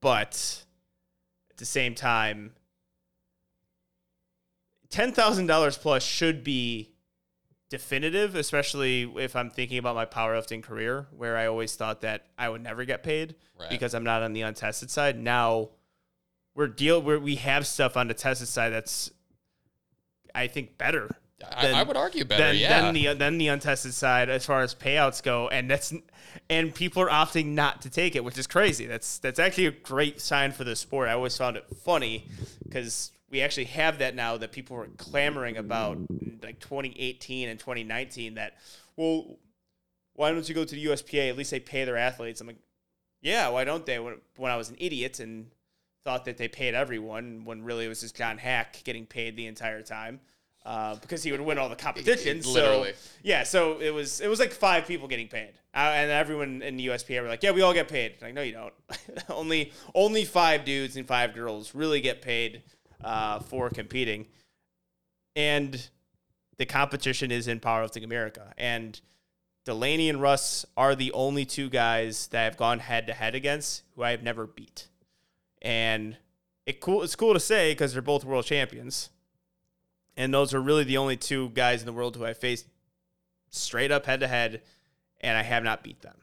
but 0.00 0.64
at 1.50 1.56
the 1.58 1.66
same 1.66 1.94
time, 1.94 2.52
ten 4.90 5.12
thousand 5.12 5.46
dollars 5.46 5.76
plus 5.76 6.02
should 6.02 6.44
be 6.44 6.90
definitive, 7.68 8.34
especially 8.34 9.02
if 9.16 9.34
I'm 9.36 9.50
thinking 9.50 9.78
about 9.78 9.94
my 9.94 10.06
powerlifting 10.06 10.62
career, 10.62 11.06
where 11.16 11.36
I 11.36 11.46
always 11.46 11.74
thought 11.76 12.02
that 12.02 12.26
I 12.38 12.48
would 12.48 12.62
never 12.62 12.84
get 12.84 13.02
paid 13.02 13.34
Right. 13.58 13.70
because 13.70 13.94
I'm 13.94 14.04
not 14.04 14.22
on 14.22 14.32
the 14.32 14.42
untested 14.42 14.90
side. 14.90 15.18
Now 15.18 15.70
we're 16.54 16.68
deal 16.68 17.00
where 17.00 17.18
we 17.18 17.36
have 17.36 17.66
stuff 17.66 17.96
on 17.96 18.08
the 18.08 18.14
tested 18.14 18.48
side 18.48 18.70
that's 18.70 19.10
I 20.34 20.46
think 20.46 20.78
better 20.78 21.16
I, 21.52 21.72
I 21.72 21.82
would 21.82 21.96
argue 21.96 22.24
better. 22.24 22.42
than, 22.42 22.56
yeah. 22.56 22.80
than 22.80 22.94
the 22.94 23.14
than 23.14 23.38
the 23.38 23.48
untested 23.48 23.94
side 23.94 24.28
as 24.28 24.46
far 24.46 24.62
as 24.62 24.74
payouts 24.74 25.22
go, 25.22 25.48
and 25.48 25.70
that's 25.70 25.92
and 26.48 26.74
people 26.74 27.02
are 27.02 27.08
opting 27.08 27.48
not 27.48 27.82
to 27.82 27.90
take 27.90 28.16
it, 28.16 28.24
which 28.24 28.38
is 28.38 28.46
crazy. 28.46 28.86
That's 28.86 29.18
that's 29.18 29.38
actually 29.38 29.66
a 29.66 29.72
great 29.72 30.20
sign 30.20 30.52
for 30.52 30.64
the 30.64 30.76
sport. 30.76 31.08
I 31.08 31.12
always 31.12 31.36
found 31.36 31.56
it 31.56 31.66
funny 31.84 32.28
because 32.64 33.12
we 33.30 33.40
actually 33.40 33.64
have 33.64 33.98
that 33.98 34.14
now 34.14 34.36
that 34.36 34.52
people 34.52 34.76
were 34.76 34.86
clamoring 34.96 35.56
about 35.56 35.98
like 36.42 36.60
2018 36.60 37.48
and 37.48 37.58
2019 37.58 38.34
that 38.34 38.56
well 38.96 39.38
why 40.12 40.30
don't 40.30 40.48
you 40.48 40.54
go 40.54 40.64
to 40.64 40.74
the 40.74 40.84
USPA 40.86 41.30
at 41.30 41.36
least 41.36 41.50
they 41.50 41.58
pay 41.58 41.84
their 41.84 41.96
athletes 41.96 42.40
I'm 42.40 42.46
like 42.46 42.58
yeah 43.22 43.48
why 43.48 43.64
don't 43.64 43.84
they 43.86 43.98
when, 43.98 44.20
when 44.36 44.52
I 44.52 44.56
was 44.56 44.68
an 44.68 44.76
idiot 44.78 45.18
and 45.18 45.46
thought 46.04 46.24
that 46.26 46.36
they 46.36 46.48
paid 46.48 46.74
everyone 46.74 47.44
when 47.44 47.64
really 47.64 47.86
it 47.86 47.88
was 47.88 48.00
just 48.00 48.16
John 48.16 48.38
Haack 48.38 48.84
getting 48.84 49.06
paid 49.06 49.36
the 49.36 49.46
entire 49.46 49.82
time 49.82 50.20
uh, 50.64 50.94
because 50.96 51.22
he 51.22 51.30
would 51.30 51.40
win 51.40 51.58
all 51.58 51.68
the 51.68 51.76
competitions. 51.76 52.46
Literally. 52.46 52.92
So, 52.92 53.10
yeah, 53.22 53.42
so 53.42 53.80
it 53.80 53.90
was 53.90 54.20
it 54.20 54.28
was 54.28 54.40
like 54.40 54.52
five 54.52 54.86
people 54.86 55.08
getting 55.08 55.28
paid, 55.28 55.52
uh, 55.74 55.92
and 55.94 56.10
everyone 56.10 56.62
in 56.62 56.76
the 56.76 56.86
USPA 56.88 57.22
were 57.22 57.28
like, 57.28 57.42
"Yeah, 57.42 57.50
we 57.50 57.62
all 57.62 57.74
get 57.74 57.88
paid." 57.88 58.14
Like, 58.22 58.34
no, 58.34 58.42
you 58.42 58.52
don't. 58.52 58.74
only 59.28 59.72
only 59.94 60.24
five 60.24 60.64
dudes 60.64 60.96
and 60.96 61.06
five 61.06 61.34
girls 61.34 61.74
really 61.74 62.00
get 62.00 62.22
paid 62.22 62.62
uh, 63.02 63.40
for 63.40 63.68
competing, 63.68 64.26
and 65.36 65.88
the 66.56 66.66
competition 66.66 67.30
is 67.30 67.48
in 67.48 67.60
Powerlifting 67.60 68.04
America, 68.04 68.54
and 68.56 69.00
Delaney 69.64 70.08
and 70.08 70.20
Russ 70.20 70.64
are 70.76 70.94
the 70.94 71.12
only 71.12 71.44
two 71.44 71.68
guys 71.68 72.28
that 72.28 72.46
I've 72.46 72.56
gone 72.56 72.78
head 72.78 73.06
to 73.08 73.12
head 73.12 73.34
against 73.34 73.82
who 73.96 74.02
I 74.02 74.12
have 74.12 74.22
never 74.22 74.46
beat 74.46 74.88
and 75.64 76.16
it 76.66 76.80
cool. 76.80 77.02
It's 77.02 77.16
cool 77.16 77.34
to 77.34 77.40
say 77.40 77.72
because 77.72 77.92
they're 77.92 78.02
both 78.02 78.24
world 78.24 78.44
champions, 78.44 79.10
and 80.16 80.32
those 80.32 80.54
are 80.54 80.60
really 80.60 80.84
the 80.84 80.98
only 80.98 81.16
two 81.16 81.48
guys 81.50 81.80
in 81.80 81.86
the 81.86 81.92
world 81.92 82.16
who 82.16 82.24
I 82.24 82.34
faced 82.34 82.66
straight 83.50 83.90
up 83.90 84.06
head 84.06 84.20
to 84.20 84.28
head, 84.28 84.62
and 85.20 85.36
I 85.36 85.42
have 85.42 85.64
not 85.64 85.82
beat 85.82 86.02
them. 86.02 86.18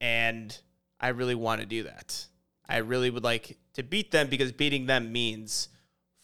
And 0.00 0.58
I 1.00 1.08
really 1.08 1.34
want 1.34 1.60
to 1.60 1.66
do 1.66 1.82
that. 1.82 2.26
I 2.68 2.78
really 2.78 3.10
would 3.10 3.24
like 3.24 3.58
to 3.74 3.82
beat 3.82 4.10
them 4.10 4.28
because 4.28 4.52
beating 4.52 4.86
them 4.86 5.12
means 5.12 5.68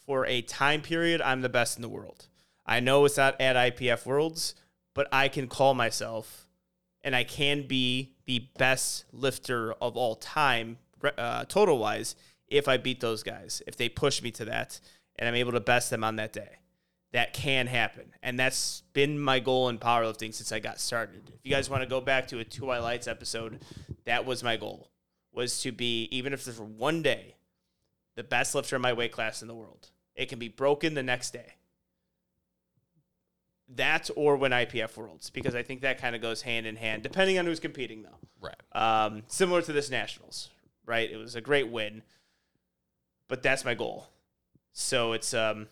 for 0.05 0.25
a 0.25 0.41
time 0.41 0.81
period 0.81 1.21
I'm 1.21 1.41
the 1.41 1.49
best 1.49 1.77
in 1.77 1.81
the 1.81 1.89
world. 1.89 2.27
I 2.65 2.79
know 2.79 3.05
it's 3.05 3.17
not 3.17 3.39
at 3.39 3.55
IPF 3.55 4.05
Worlds, 4.05 4.55
but 4.93 5.07
I 5.11 5.27
can 5.27 5.47
call 5.47 5.73
myself 5.73 6.47
and 7.03 7.15
I 7.15 7.23
can 7.23 7.67
be 7.67 8.13
the 8.25 8.47
best 8.57 9.05
lifter 9.11 9.73
of 9.73 9.97
all 9.97 10.15
time, 10.15 10.77
uh, 11.17 11.45
total 11.45 11.77
wise, 11.77 12.15
if 12.47 12.67
I 12.67 12.77
beat 12.77 12.99
those 12.99 13.23
guys, 13.23 13.61
if 13.67 13.75
they 13.75 13.89
push 13.89 14.21
me 14.21 14.31
to 14.31 14.45
that, 14.45 14.79
and 15.17 15.27
I'm 15.27 15.35
able 15.35 15.51
to 15.53 15.59
best 15.59 15.89
them 15.89 16.03
on 16.03 16.15
that 16.17 16.33
day. 16.33 16.57
That 17.11 17.33
can 17.33 17.67
happen. 17.67 18.11
And 18.23 18.39
that's 18.39 18.81
been 18.93 19.19
my 19.19 19.39
goal 19.39 19.69
in 19.69 19.77
powerlifting 19.77 20.33
since 20.33 20.51
I 20.51 20.59
got 20.59 20.79
started. 20.79 21.31
If 21.33 21.41
you 21.43 21.51
guys 21.51 21.69
want 21.69 21.83
to 21.83 21.89
go 21.89 22.01
back 22.01 22.27
to 22.29 22.39
a 22.39 22.43
Two 22.43 22.65
White 22.65 22.81
Lights 22.81 23.07
episode, 23.07 23.59
that 24.05 24.25
was 24.25 24.43
my 24.43 24.57
goal, 24.57 24.89
was 25.31 25.61
to 25.61 25.71
be, 25.71 26.05
even 26.11 26.33
if 26.33 26.47
it's 26.47 26.57
for 26.57 26.63
one 26.63 27.03
day, 27.03 27.35
the 28.15 28.23
best 28.23 28.55
lifter 28.55 28.75
in 28.75 28.81
my 28.81 28.93
weight 28.93 29.11
class 29.11 29.41
in 29.43 29.47
the 29.47 29.53
world. 29.55 29.91
It 30.15 30.27
can 30.27 30.39
be 30.39 30.47
broken 30.47 30.95
the 30.95 31.03
next 31.03 31.31
day. 31.33 31.53
that 33.75 34.09
or 34.15 34.35
win 34.35 34.51
IPF 34.51 34.95
Worlds 34.97 35.29
because 35.29 35.55
I 35.55 35.63
think 35.63 35.81
that 35.81 35.99
kind 35.99 36.15
of 36.15 36.21
goes 36.21 36.41
hand 36.41 36.65
in 36.65 36.75
hand, 36.75 37.01
depending 37.03 37.39
on 37.39 37.45
who's 37.45 37.59
competing 37.59 38.03
though. 38.03 38.19
Right. 38.41 38.55
Um, 38.73 39.23
similar 39.27 39.61
to 39.63 39.73
this 39.73 39.89
Nationals, 39.89 40.49
right? 40.85 41.09
It 41.09 41.17
was 41.17 41.35
a 41.35 41.41
great 41.41 41.69
win, 41.69 42.03
but 43.27 43.43
that's 43.43 43.65
my 43.65 43.73
goal. 43.73 44.07
So 44.71 45.13
it's 45.13 45.33
um, 45.33 45.67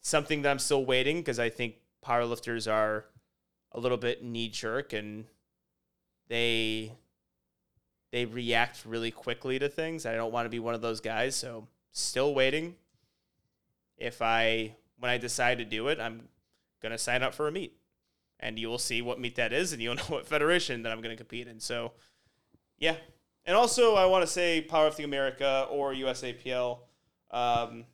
something 0.00 0.42
that 0.42 0.50
I'm 0.50 0.58
still 0.58 0.84
waiting 0.84 1.18
because 1.18 1.38
I 1.38 1.48
think 1.48 1.76
powerlifters 2.04 2.70
are 2.70 3.06
a 3.72 3.80
little 3.80 3.96
bit 3.96 4.22
knee 4.22 4.48
jerk 4.48 4.92
and 4.92 5.24
they 6.28 6.92
they 8.10 8.26
react 8.26 8.84
really 8.84 9.10
quickly 9.10 9.58
to 9.58 9.68
things. 9.68 10.04
I 10.04 10.14
don't 10.14 10.32
want 10.32 10.44
to 10.44 10.50
be 10.50 10.58
one 10.58 10.74
of 10.74 10.82
those 10.82 11.00
guys, 11.00 11.34
so 11.34 11.66
still 11.92 12.34
waiting. 12.34 12.76
If 13.96 14.20
I 14.20 14.76
when 14.98 15.10
I 15.10 15.18
decide 15.18 15.58
to 15.58 15.64
do 15.64 15.88
it, 15.88 15.98
I'm 15.98 16.28
gonna 16.82 16.98
sign 16.98 17.22
up 17.22 17.34
for 17.34 17.48
a 17.48 17.52
meet, 17.52 17.76
and 18.38 18.58
you 18.58 18.68
will 18.68 18.78
see 18.78 19.00
what 19.00 19.18
meet 19.18 19.36
that 19.36 19.52
is, 19.52 19.72
and 19.72 19.80
you'll 19.80 19.94
know 19.96 20.02
what 20.04 20.26
federation 20.26 20.82
that 20.82 20.92
I'm 20.92 21.00
gonna 21.00 21.16
compete 21.16 21.48
in. 21.48 21.58
So, 21.58 21.92
yeah, 22.78 22.96
and 23.46 23.56
also 23.56 23.94
I 23.94 24.06
want 24.06 24.24
to 24.24 24.30
say 24.30 24.66
Powerlifting 24.68 25.04
America 25.04 25.66
or 25.70 25.92
USAPL 25.94 26.78
um, 27.30 27.84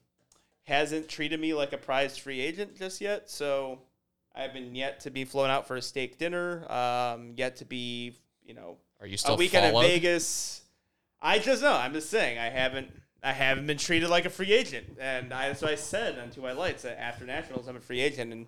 hasn't 0.63 1.07
treated 1.09 1.39
me 1.39 1.53
like 1.53 1.73
a 1.73 1.77
prized 1.77 2.19
free 2.19 2.39
agent 2.41 2.77
just 2.77 3.01
yet. 3.01 3.29
So 3.29 3.79
I 4.35 4.43
have 4.43 4.53
been 4.53 4.75
yet 4.75 4.99
to 5.01 5.09
be 5.09 5.25
flown 5.25 5.49
out 5.49 5.67
for 5.67 5.75
a 5.75 5.81
steak 5.81 6.17
dinner. 6.17 6.69
Um, 6.71 7.33
yet 7.35 7.57
to 7.57 7.65
be 7.65 8.15
you 8.45 8.53
know 8.53 8.77
Are 9.01 9.07
you 9.07 9.17
still 9.17 9.35
a 9.35 9.37
weekend 9.37 9.71
followed? 9.71 9.85
in 9.85 9.91
Vegas. 9.91 10.61
I 11.21 11.39
just 11.39 11.61
know. 11.61 11.73
I'm 11.73 11.93
just 11.93 12.09
saying. 12.09 12.37
I 12.37 12.49
haven't. 12.49 12.91
I 13.21 13.33
haven't 13.33 13.67
been 13.67 13.77
treated 13.77 14.09
like 14.09 14.23
a 14.23 14.29
free 14.29 14.53
agent, 14.53 14.97
and 14.97 15.33
I, 15.33 15.51
so 15.51 15.67
I 15.67 15.75
said 15.75 16.17
on 16.17 16.29
Two 16.29 16.41
White 16.43 16.55
Lights 16.57 16.83
that 16.83 16.97
after 17.01 17.25
nationals, 17.25 17.67
I'm 17.67 17.75
a 17.75 17.81
free 17.81 17.99
agent, 17.99 18.31
and 18.31 18.47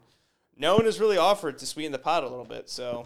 no 0.57 0.77
one 0.77 0.85
has 0.85 0.97
really 0.97 1.17
offered 1.17 1.57
to 1.57 1.65
sweeten 1.65 1.91
the 1.91 1.99
pot 1.99 2.23
a 2.23 2.29
little 2.29 2.45
bit. 2.45 2.69
So 2.69 3.05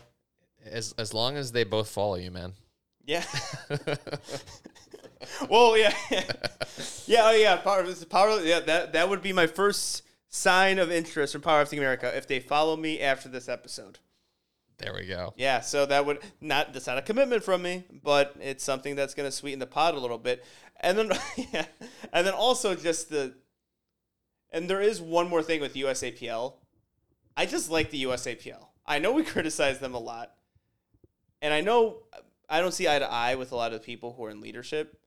As 0.63 0.93
as 0.99 1.11
long 1.13 1.37
as 1.37 1.53
they 1.53 1.63
both 1.63 1.89
follow 1.89 2.15
you, 2.15 2.29
man. 2.29 2.53
Yeah. 3.05 3.23
well, 5.49 5.77
yeah, 5.77 5.93
yeah, 7.05 7.21
oh 7.23 7.31
yeah. 7.31 7.55
Power, 7.57 7.85
power. 8.09 8.41
Yeah, 8.41 8.59
that 8.61 8.93
that 8.93 9.09
would 9.09 9.21
be 9.21 9.33
my 9.33 9.47
first 9.47 10.03
sign 10.29 10.79
of 10.79 10.91
interest 10.91 11.33
from 11.33 11.41
Powerlifting 11.41 11.77
America 11.77 12.15
if 12.15 12.27
they 12.27 12.39
follow 12.39 12.75
me 12.75 12.99
after 12.99 13.29
this 13.29 13.47
episode. 13.47 13.99
There 14.77 14.93
we 14.93 15.05
go. 15.05 15.33
Yeah, 15.37 15.61
so 15.61 15.85
that 15.85 16.05
would 16.05 16.19
not 16.41 16.73
that's 16.73 16.87
not 16.87 16.97
a 16.97 17.01
commitment 17.01 17.43
from 17.43 17.61
me, 17.61 17.85
but 18.03 18.35
it's 18.41 18.63
something 18.63 18.95
that's 18.95 19.13
going 19.13 19.27
to 19.27 19.31
sweeten 19.31 19.59
the 19.59 19.67
pot 19.67 19.95
a 19.95 19.99
little 19.99 20.17
bit. 20.17 20.43
And 20.81 20.97
then 20.97 21.11
yeah, 21.37 21.65
and 22.11 22.27
then 22.27 22.33
also 22.33 22.75
just 22.75 23.09
the 23.09 23.35
and 24.51 24.69
there 24.69 24.81
is 24.81 25.01
one 25.01 25.29
more 25.29 25.43
thing 25.43 25.61
with 25.61 25.75
USAPL. 25.75 26.53
I 27.37 27.45
just 27.45 27.69
like 27.69 27.89
the 27.89 28.03
USAPL. 28.03 28.67
I 28.85 28.99
know 28.99 29.11
we 29.13 29.23
criticize 29.25 29.79
them 29.79 29.93
a 29.93 29.99
lot. 29.99 30.33
And 31.41 31.53
I 31.53 31.61
know 31.61 32.03
I 32.49 32.61
don't 32.61 32.73
see 32.73 32.87
eye 32.87 32.99
to 32.99 33.11
eye 33.11 33.35
with 33.35 33.51
a 33.51 33.55
lot 33.55 33.73
of 33.73 33.81
people 33.83 34.13
who 34.13 34.25
are 34.25 34.29
in 34.29 34.41
leadership, 34.41 34.99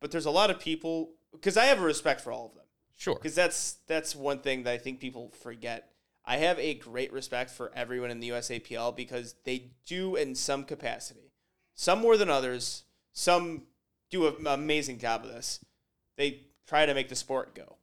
but 0.00 0.10
there's 0.10 0.26
a 0.26 0.30
lot 0.30 0.50
of 0.50 0.58
people 0.60 1.12
because 1.32 1.56
I 1.56 1.66
have 1.66 1.80
a 1.80 1.84
respect 1.84 2.20
for 2.20 2.32
all 2.32 2.46
of 2.46 2.54
them 2.54 2.64
Sure. 2.96 3.14
because 3.14 3.34
that's 3.34 3.78
that's 3.86 4.16
one 4.16 4.40
thing 4.40 4.62
that 4.64 4.72
I 4.72 4.78
think 4.78 5.00
people 5.00 5.30
forget. 5.42 5.92
I 6.24 6.38
have 6.38 6.58
a 6.58 6.74
great 6.74 7.12
respect 7.12 7.50
for 7.50 7.70
everyone 7.74 8.10
in 8.10 8.18
the 8.20 8.30
USAPL 8.30 8.96
because 8.96 9.36
they 9.44 9.70
do 9.86 10.16
in 10.16 10.34
some 10.34 10.64
capacity, 10.64 11.32
some 11.74 12.00
more 12.00 12.16
than 12.16 12.30
others. 12.30 12.84
Some 13.12 13.62
do 14.10 14.26
an 14.26 14.46
amazing 14.46 14.98
job 14.98 15.24
of 15.24 15.30
this. 15.30 15.60
They 16.16 16.42
try 16.66 16.84
to 16.84 16.94
make 16.94 17.08
the 17.08 17.14
sport 17.16 17.54
go, 17.54 17.76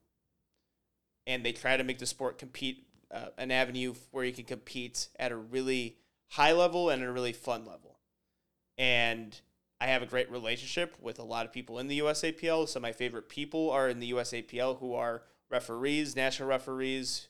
and 1.25 1.45
they 1.45 1.53
try 1.53 1.77
to 1.77 1.83
make 1.83 1.99
the 1.99 2.05
sport 2.05 2.37
compete 2.37 2.85
uh, 3.11 3.27
an 3.37 3.51
avenue 3.51 3.93
where 4.11 4.25
you 4.25 4.33
can 4.33 4.45
compete 4.45 5.07
at 5.17 5.31
a 5.31 5.35
really 5.35 5.97
high 6.29 6.51
level 6.51 6.89
and 6.89 7.01
at 7.01 7.07
a 7.07 7.11
really 7.11 7.33
fun 7.33 7.65
level. 7.65 7.92
And 8.77 9.39
I 9.79 9.87
have 9.87 10.01
a 10.01 10.05
great 10.05 10.31
relationship 10.31 10.95
with 11.01 11.19
a 11.19 11.23
lot 11.23 11.45
of 11.45 11.51
people 11.51 11.79
in 11.79 11.87
the 11.87 11.99
USAPL. 11.99 12.67
Some 12.67 12.79
of 12.79 12.83
my 12.83 12.91
favorite 12.91 13.29
people 13.29 13.69
are 13.69 13.89
in 13.89 13.99
the 13.99 14.11
USAPL 14.11 14.79
who 14.79 14.93
are 14.93 15.23
referees, 15.49 16.15
national 16.15 16.47
referees, 16.47 17.27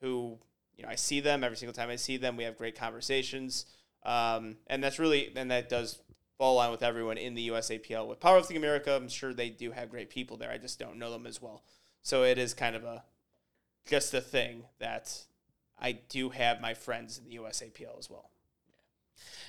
who 0.00 0.38
you 0.76 0.84
know 0.84 0.88
I 0.88 0.94
see 0.94 1.20
them 1.20 1.44
every 1.44 1.56
single 1.56 1.74
time 1.74 1.90
I 1.90 1.96
see 1.96 2.16
them. 2.16 2.36
We 2.36 2.44
have 2.44 2.56
great 2.56 2.78
conversations, 2.78 3.66
um, 4.04 4.56
and 4.66 4.82
that's 4.82 4.98
really 4.98 5.32
and 5.36 5.50
that 5.50 5.68
does 5.68 6.00
fall 6.38 6.56
line 6.56 6.70
with 6.70 6.82
everyone 6.82 7.18
in 7.18 7.34
the 7.34 7.50
USAPL. 7.50 8.08
With 8.08 8.20
Powerlifting 8.20 8.56
America, 8.56 8.96
I'm 8.96 9.08
sure 9.08 9.32
they 9.32 9.50
do 9.50 9.70
have 9.70 9.90
great 9.90 10.10
people 10.10 10.36
there. 10.36 10.50
I 10.50 10.58
just 10.58 10.78
don't 10.78 10.98
know 10.98 11.12
them 11.12 11.26
as 11.26 11.40
well. 11.40 11.62
So 12.02 12.24
it 12.24 12.38
is 12.38 12.52
kind 12.52 12.74
of 12.74 12.84
a 12.84 13.04
just 13.86 14.12
a 14.14 14.20
thing 14.20 14.64
that 14.78 15.24
I 15.80 15.92
do 15.92 16.30
have 16.30 16.60
my 16.60 16.74
friends 16.74 17.18
in 17.18 17.24
the 17.24 17.36
USAPL 17.36 17.98
as 17.98 18.10
well. 18.10 18.31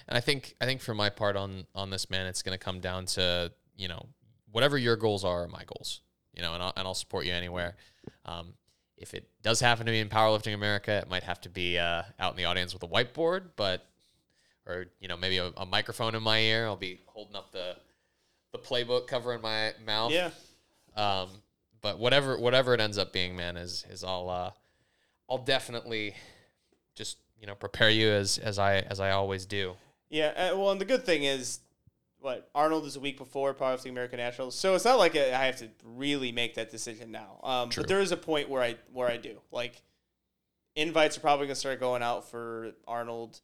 And 0.08 0.18
I 0.18 0.22
think 0.22 0.56
I 0.60 0.66
think 0.66 0.82
for 0.82 0.94
my 0.94 1.10
part 1.10 1.36
on 1.36 1.66
on 1.76 1.90
this 1.90 2.10
man, 2.10 2.26
it's 2.26 2.42
going 2.42 2.58
to 2.58 2.64
come 2.64 2.80
down 2.80 3.06
to 3.08 3.52
you 3.76 3.88
know 3.88 4.08
whatever 4.52 4.78
your 4.78 4.96
goals 4.96 5.24
are, 5.24 5.44
are 5.44 5.48
my 5.48 5.64
goals. 5.66 6.02
You 6.34 6.42
know, 6.42 6.54
and 6.54 6.64
I'll, 6.64 6.74
and 6.76 6.88
I'll 6.88 6.96
support 6.96 7.26
you 7.26 7.34
anywhere. 7.34 7.76
Um, 8.26 8.54
if 8.98 9.14
it 9.14 9.30
does 9.42 9.60
happen 9.60 9.86
to 9.86 9.92
be 9.92 10.00
in 10.00 10.10
powerlifting 10.10 10.54
America, 10.54 10.94
it 10.94 11.10
might 11.10 11.24
have 11.24 11.42
to 11.42 11.50
be 11.50 11.78
uh, 11.78 12.04
out 12.20 12.32
in 12.32 12.38
the 12.38 12.46
audience 12.46 12.74
with 12.74 12.84
a 12.84 12.88
whiteboard, 12.88 13.50
but 13.56 13.86
or 14.66 14.86
you 15.00 15.08
know 15.08 15.18
maybe 15.18 15.38
a, 15.38 15.52
a 15.58 15.66
microphone 15.66 16.16
in 16.16 16.24
my 16.24 16.40
ear. 16.40 16.66
I'll 16.66 16.76
be 16.76 17.00
holding 17.06 17.36
up 17.36 17.52
the 17.52 17.76
the 18.52 18.60
playbook 18.60 19.08
covering 19.08 19.42
my 19.42 19.74
mouth. 19.86 20.12
Yeah. 20.12 20.32
Um, 20.96 21.30
but 21.82 22.00
whatever 22.00 22.38
whatever 22.40 22.74
it 22.74 22.80
ends 22.80 22.98
up 22.98 23.14
being, 23.14 23.36
man, 23.36 23.58
is 23.58 23.86
is 23.90 24.04
I'll 24.04 24.30
uh, 24.30 24.52
I'll 25.30 25.44
definitely 25.44 26.16
just 26.96 27.18
you 27.44 27.48
know 27.48 27.56
prepare 27.56 27.89
you 27.89 28.10
as 28.10 28.38
as 28.38 28.58
I 28.58 28.78
as 28.78 29.02
I 29.02 29.12
always 29.12 29.46
do. 29.46 29.76
Yeah, 30.10 30.28
uh, 30.28 30.58
well, 30.58 30.72
and 30.72 30.80
the 30.80 30.86
good 30.86 31.06
thing 31.06 31.24
is, 31.24 31.60
what 32.20 32.50
Arnold 32.56 32.86
is 32.86 32.96
a 32.96 33.02
week 33.02 33.18
before 33.18 33.54
Powerlifting 33.54 33.89
American 33.89 34.18
Nationals, 34.18 34.56
so 34.56 34.76
it's 34.76 34.86
not 34.86 34.98
like 34.98 35.18
I 35.18 35.28
I 35.34 35.46
have 35.48 35.58
to 35.58 35.68
really 35.84 36.32
make 36.32 36.56
that 36.56 36.72
decision 36.72 37.12
now. 37.12 37.41
Um, 37.44 37.70
but 37.76 37.89
there 37.89 38.00
is 38.00 38.14
a 38.14 38.18
point 38.18 38.48
where 38.48 38.64
I 38.64 38.78
where 38.94 39.10
I 39.10 39.18
do 39.18 39.41
like 39.52 39.82
invites 40.78 41.18
are 41.18 41.20
probably 41.20 41.48
gonna 41.48 41.56
start 41.56 41.82
going 41.82 42.02
out 42.02 42.32
for 42.32 42.72
Arnold. 42.88 43.41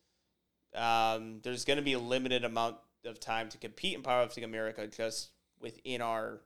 Um, 0.73 1.41
there's 1.43 1.65
gonna 1.65 1.81
be 1.81 1.93
a 1.93 1.99
limited 1.99 2.45
amount 2.45 2.77
of 3.03 3.19
time 3.19 3.49
to 3.49 3.57
compete 3.57 3.95
in 3.95 4.01
Powerlifting 4.01 4.45
America 4.45 4.87
just 4.87 5.31
within 5.59 6.01
our 6.01 6.39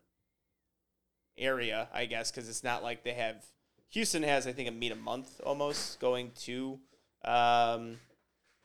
area, 1.38 1.88
I 1.93 2.06
guess, 2.06 2.32
because 2.32 2.49
it's 2.49 2.64
not 2.64 2.82
like 2.82 3.04
they 3.04 3.14
have. 3.14 3.45
Houston 3.91 4.24
has, 4.24 4.47
I 4.47 4.54
think, 4.54 4.68
a 4.68 4.72
meet 4.72 4.91
a 4.91 4.95
month 4.95 5.39
almost 5.45 5.99
going 5.99 6.32
to, 6.45 6.80
um, 7.24 7.97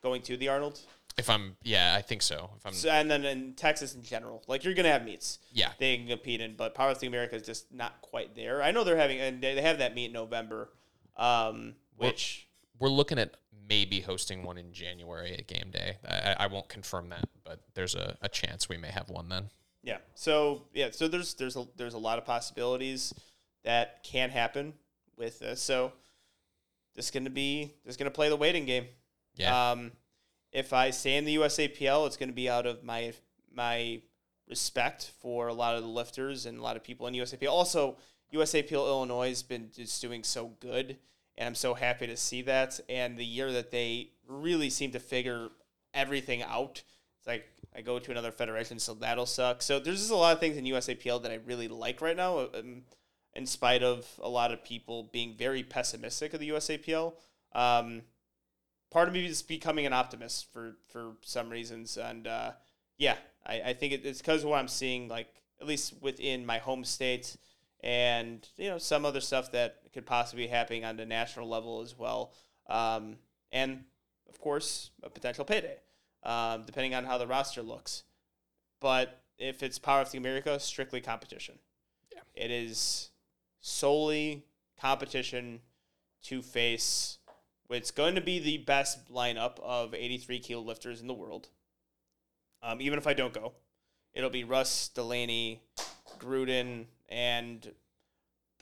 going 0.03 0.23
to 0.23 0.37
the 0.37 0.49
Arnold. 0.49 0.81
If 1.17 1.29
I'm 1.29 1.57
yeah, 1.65 1.97
I 1.99 2.03
think 2.03 2.23
so. 2.23 2.51
If 2.59 2.65
I'm 2.67 2.73
So, 2.73 2.89
and 2.91 3.11
then 3.11 3.25
in 3.25 3.55
Texas 3.55 3.95
in 3.95 4.03
general, 4.03 4.45
like 4.47 4.63
you're 4.63 4.75
gonna 4.75 4.91
have 4.93 5.05
meets 5.05 5.41
yeah, 5.53 5.71
they 5.79 5.97
can 5.97 6.07
compete 6.07 6.41
in, 6.41 6.55
but 6.55 6.75
Powerlifting 6.77 7.09
America 7.09 7.35
is 7.35 7.43
just 7.43 7.73
not 7.73 8.01
quite 8.03 8.37
there. 8.37 8.63
I 8.63 8.71
know 8.71 8.85
they're 8.85 8.97
having 8.97 9.19
and 9.19 9.43
they 9.43 9.61
have 9.61 9.79
that 9.79 9.95
meet 9.97 10.07
in 10.07 10.13
November, 10.13 10.69
um, 11.17 11.75
which 11.97 12.47
we're 12.79 12.89
looking 12.89 13.19
at 13.19 13.35
maybe 13.69 14.01
hosting 14.01 14.45
one 14.45 14.57
in 14.59 14.73
January 14.73 15.33
at 15.35 15.49
game 15.49 15.71
day. 15.73 15.97
I, 16.09 16.15
I- 16.31 16.37
I 16.45 16.47
won't 16.47 16.69
confirm 16.69 17.09
that, 17.09 17.29
but 17.45 17.61
there's 17.75 17.97
a, 17.97 18.17
a 18.23 18.29
chance 18.29 18.69
we 18.69 18.77
may 18.77 18.89
have 18.89 19.11
one 19.11 19.29
then. 19.29 19.51
yeah. 19.83 19.99
So 20.15 20.63
yeah, 20.73 20.91
so 20.93 21.09
there's 21.09 21.35
there's 21.35 21.57
a 21.57 21.67
there's 21.77 21.95
a 21.95 21.99
lot 21.99 22.19
of 22.19 22.25
possibilities 22.27 23.13
that 23.65 24.05
can 24.05 24.31
happen 24.31 24.73
with 25.17 25.41
this. 25.41 25.61
So 25.61 25.93
just 26.99 27.15
gonna 27.15 27.31
be 27.31 27.75
just 27.87 27.99
gonna 27.99 28.11
play 28.11 28.29
the 28.29 28.37
waiting 28.37 28.67
game. 28.67 28.87
Yeah. 29.37 29.71
Um, 29.71 29.93
if 30.53 30.73
I 30.73 30.91
stay 30.91 31.17
in 31.17 31.25
the 31.25 31.37
USAPL, 31.37 32.07
it's 32.07 32.17
going 32.17 32.29
to 32.29 32.35
be 32.35 32.49
out 32.49 32.67
of 32.67 32.83
my 32.83 33.13
my 33.53 34.01
respect 34.49 35.13
for 35.21 35.49
a 35.49 35.55
lot 35.55 35.77
of 35.77 35.83
the 35.83 35.89
lifters 35.89 36.47
and 36.47 36.59
a 36.59 36.63
lot 36.63 36.77
of 36.77 36.83
people 36.83 37.07
in 37.07 37.15
USAPL. 37.15 37.51
Also, 37.51 37.97
USAPL 38.33 38.73
Illinois 38.73 39.29
has 39.29 39.43
been 39.43 39.71
just 39.75 40.01
doing 40.01 40.25
so 40.25 40.53
good, 40.61 40.99
and 41.37 41.47
I'm 41.47 41.55
so 41.55 41.75
happy 41.75 42.07
to 42.07 42.17
see 42.17 42.43
that. 42.43 42.81
And 42.89 43.17
the 43.17 43.25
year 43.25 43.53
that 43.53 43.71
they 43.71 44.13
really 44.27 44.71
seem 44.71 44.93
to 44.93 45.01
figure 45.01 45.49
everything 45.93 46.43
out, 46.43 46.83
it's 47.19 47.27
like 47.27 47.47
I 47.77 47.83
go 47.83 47.99
to 47.99 48.11
another 48.11 48.33
federation, 48.33 48.79
so 48.79 48.95
that'll 48.95 49.27
suck. 49.27 49.61
So 49.61 49.79
there's 49.79 49.99
just 49.99 50.11
a 50.11 50.17
lot 50.17 50.33
of 50.33 50.41
things 50.41 50.57
in 50.57 50.65
USAPL 50.65 51.23
that 51.23 51.31
I 51.31 51.41
really 51.47 51.69
like 51.69 52.01
right 52.01 52.17
now, 52.17 52.49
um, 52.55 52.83
in 53.35 53.47
spite 53.47 53.83
of 53.83 54.07
a 54.23 54.29
lot 54.29 54.53
of 54.53 54.65
people 54.65 55.05
being 55.13 55.35
very 55.37 55.63
pessimistic 55.63 56.35
of 56.35 56.41
the 56.41 56.51
USAPL. 56.51 57.15
Um, 57.53 58.03
part 58.91 59.09
of 59.09 59.15
me 59.15 59.27
is 59.27 59.43
becoming 59.43 59.87
an 59.87 59.93
optimist 59.93 60.51
for 60.53 60.77
for 60.89 61.13
some 61.23 61.51
reasons 61.51 61.97
and 61.97 62.27
uh, 62.27 62.53
yeah 62.97 63.17
i, 63.47 63.61
I 63.67 63.73
think 63.75 63.93
it, 63.93 64.05
it's 64.05 64.21
because 64.21 64.45
of 64.45 64.51
what 64.51 64.59
i'm 64.59 64.69
seeing 64.69 65.09
like 65.09 65.29
at 65.61 65.67
least 65.67 65.95
within 66.01 66.47
my 66.47 66.59
home 66.59 66.85
state 66.85 67.37
and 67.81 68.47
you 68.57 68.69
know 68.71 68.79
some 68.79 69.05
other 69.05 69.21
stuff 69.21 69.53
that 69.53 69.77
could 69.93 70.07
possibly 70.07 70.45
be 70.45 70.49
happening 70.49 70.85
on 70.85 70.97
the 70.97 71.07
national 71.07 71.49
level 71.49 71.81
as 71.81 71.97
well 71.99 72.33
um, 72.69 73.17
and 73.53 73.85
of 74.29 74.41
course 74.41 74.91
a 75.03 75.11
potential 75.11 75.45
payday 75.45 75.77
um, 76.25 76.65
depending 76.65 76.95
on 76.95 77.05
how 77.05 77.19
the 77.19 77.27
roster 77.27 77.63
looks 77.63 78.05
but 78.81 79.23
if 79.39 79.63
it's 79.63 79.79
Power 79.79 80.01
of 80.01 80.11
the 80.11 80.19
america 80.19 80.59
strictly 80.59 81.01
competition 81.01 81.59
Yeah. 82.13 82.21
it 82.35 82.51
is 82.51 83.11
solely 83.61 84.45
competition 84.81 85.61
to 86.23 86.43
face 86.43 87.19
It's 87.71 87.91
going 87.91 88.15
to 88.15 88.21
be 88.21 88.39
the 88.39 88.59
best 88.59 89.13
lineup 89.13 89.59
of 89.61 89.95
83 89.95 90.39
kilo 90.39 90.63
lifters 90.63 91.01
in 91.01 91.07
the 91.07 91.15
world. 91.15 91.49
Um, 92.63 92.81
even 92.81 92.99
if 92.99 93.07
I 93.07 93.13
don't 93.13 93.35
go, 93.35 93.53
it'll 94.15 94.31
be 94.31 94.45
Russ, 94.45 94.89
Delaney, 94.89 95.63
Gruden, 96.19 96.87
and 97.09 97.73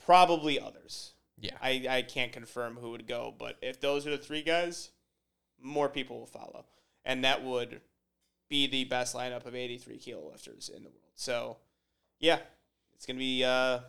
probably 0.05 0.59
others. 0.59 1.13
Yeah. 1.39 1.55
I, 1.61 1.85
I 1.89 2.01
can't 2.01 2.31
confirm 2.31 2.75
who 2.75 2.91
would 2.91 3.07
go, 3.07 3.33
but 3.37 3.57
if 3.61 3.79
those 3.79 4.05
are 4.05 4.11
the 4.11 4.17
three 4.17 4.41
guys, 4.41 4.89
more 5.61 5.89
people 5.89 6.19
will 6.19 6.27
follow. 6.27 6.65
And 7.05 7.23
that 7.23 7.43
would 7.43 7.81
be 8.49 8.67
the 8.67 8.85
best 8.85 9.15
lineup 9.15 9.45
of 9.45 9.55
83 9.55 9.97
kilo 9.97 10.29
lifters 10.29 10.69
in 10.69 10.83
the 10.83 10.89
world. 10.89 11.11
So, 11.15 11.57
yeah, 12.19 12.39
it's 12.95 13.05
going 13.05 13.17
to 13.17 13.19
be 13.19 13.43
uh, 13.43 13.79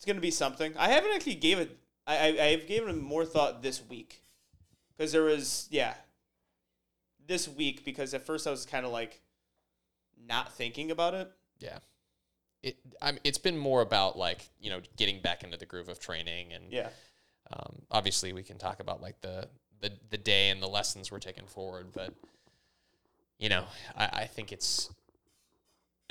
it's 0.00 0.06
going 0.06 0.16
to 0.16 0.22
be 0.22 0.30
something. 0.30 0.72
I 0.78 0.88
haven't 0.88 1.12
actually 1.14 1.34
gave 1.34 1.58
it 1.58 1.76
I, 2.06 2.16
I 2.38 2.44
I've 2.46 2.66
given 2.66 2.88
it 2.88 3.02
more 3.02 3.26
thought 3.26 3.62
this 3.62 3.82
week 3.86 4.22
because 4.96 5.12
there 5.12 5.24
was 5.24 5.68
yeah 5.70 5.92
this 7.26 7.46
week 7.46 7.84
because 7.84 8.14
at 8.14 8.24
first 8.24 8.46
I 8.46 8.50
was 8.50 8.64
kind 8.64 8.86
of 8.86 8.92
like 8.92 9.20
not 10.26 10.54
thinking 10.54 10.90
about 10.90 11.12
it. 11.12 11.30
Yeah. 11.58 11.78
It, 12.62 12.78
I 13.02 13.12
mean, 13.12 13.20
it's 13.24 13.36
been 13.36 13.58
more 13.58 13.82
about 13.82 14.16
like 14.16 14.48
you 14.58 14.70
know 14.70 14.80
getting 14.96 15.20
back 15.20 15.44
into 15.44 15.58
the 15.58 15.66
groove 15.66 15.90
of 15.90 16.00
training 16.00 16.54
and 16.54 16.64
Yeah. 16.72 16.88
um, 17.52 17.82
obviously 17.90 18.32
we 18.32 18.42
can 18.42 18.56
talk 18.56 18.80
about 18.80 19.02
like 19.02 19.20
the, 19.20 19.48
the 19.82 19.92
the 20.08 20.18
day 20.18 20.48
and 20.48 20.62
the 20.62 20.66
lessons 20.66 21.12
we're 21.12 21.18
taking 21.18 21.44
forward 21.46 21.88
but 21.94 22.14
you 23.38 23.48
know 23.48 23.64
i, 23.96 24.04
I 24.12 24.24
think 24.26 24.52
it's 24.52 24.90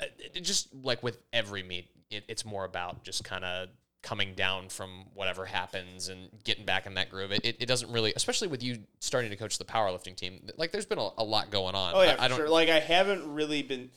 uh, 0.00 0.06
it 0.18 0.40
just 0.40 0.74
like 0.74 1.02
with 1.04 1.18
every 1.32 1.62
meet 1.62 1.88
it, 2.10 2.24
it's 2.26 2.44
more 2.44 2.64
about 2.64 3.04
just 3.04 3.22
kind 3.22 3.44
of 3.44 3.68
coming 4.02 4.34
down 4.34 4.68
from 4.68 5.04
whatever 5.14 5.44
happens 5.44 6.08
and 6.08 6.30
getting 6.42 6.64
back 6.64 6.86
in 6.86 6.94
that 6.94 7.10
groove 7.10 7.32
it, 7.32 7.44
it, 7.44 7.56
it 7.60 7.66
doesn't 7.66 7.92
really 7.92 8.12
especially 8.16 8.48
with 8.48 8.62
you 8.62 8.78
starting 8.98 9.30
to 9.30 9.36
coach 9.36 9.58
the 9.58 9.64
powerlifting 9.64 10.16
team 10.16 10.40
like 10.56 10.72
there's 10.72 10.86
been 10.86 10.98
a, 10.98 11.10
a 11.18 11.24
lot 11.24 11.50
going 11.50 11.74
on 11.74 11.94
Oh 12.00 12.02
yeah, 12.02 12.16
I, 12.18 12.24
I 12.24 12.28
don't 12.28 12.38
sure. 12.38 12.48
Like 12.48 12.68
I 12.68 12.80
haven't 12.80 13.32
really 13.32 13.62
been. 13.62 13.90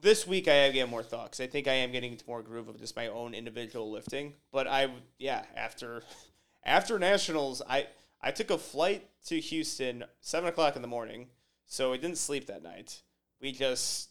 This 0.00 0.26
week 0.26 0.48
I 0.48 0.54
have 0.54 0.88
more 0.88 1.02
thought 1.02 1.26
because 1.26 1.40
I 1.40 1.46
think 1.46 1.68
I 1.68 1.72
am 1.74 1.92
getting 1.92 2.12
into 2.12 2.24
more 2.26 2.42
groove 2.42 2.68
of 2.68 2.78
just 2.78 2.96
my 2.96 3.08
own 3.08 3.34
individual 3.34 3.90
lifting. 3.90 4.34
But 4.52 4.66
I, 4.66 4.90
yeah, 5.18 5.44
after 5.56 6.02
after 6.64 6.98
nationals, 6.98 7.62
I 7.68 7.86
I 8.20 8.30
took 8.30 8.50
a 8.50 8.58
flight 8.58 9.08
to 9.26 9.40
Houston 9.40 10.04
seven 10.20 10.48
o'clock 10.48 10.76
in 10.76 10.82
the 10.82 10.88
morning, 10.88 11.28
so 11.66 11.92
I 11.92 11.96
didn't 11.96 12.18
sleep 12.18 12.46
that 12.46 12.62
night. 12.62 13.02
We 13.40 13.52
just 13.52 14.10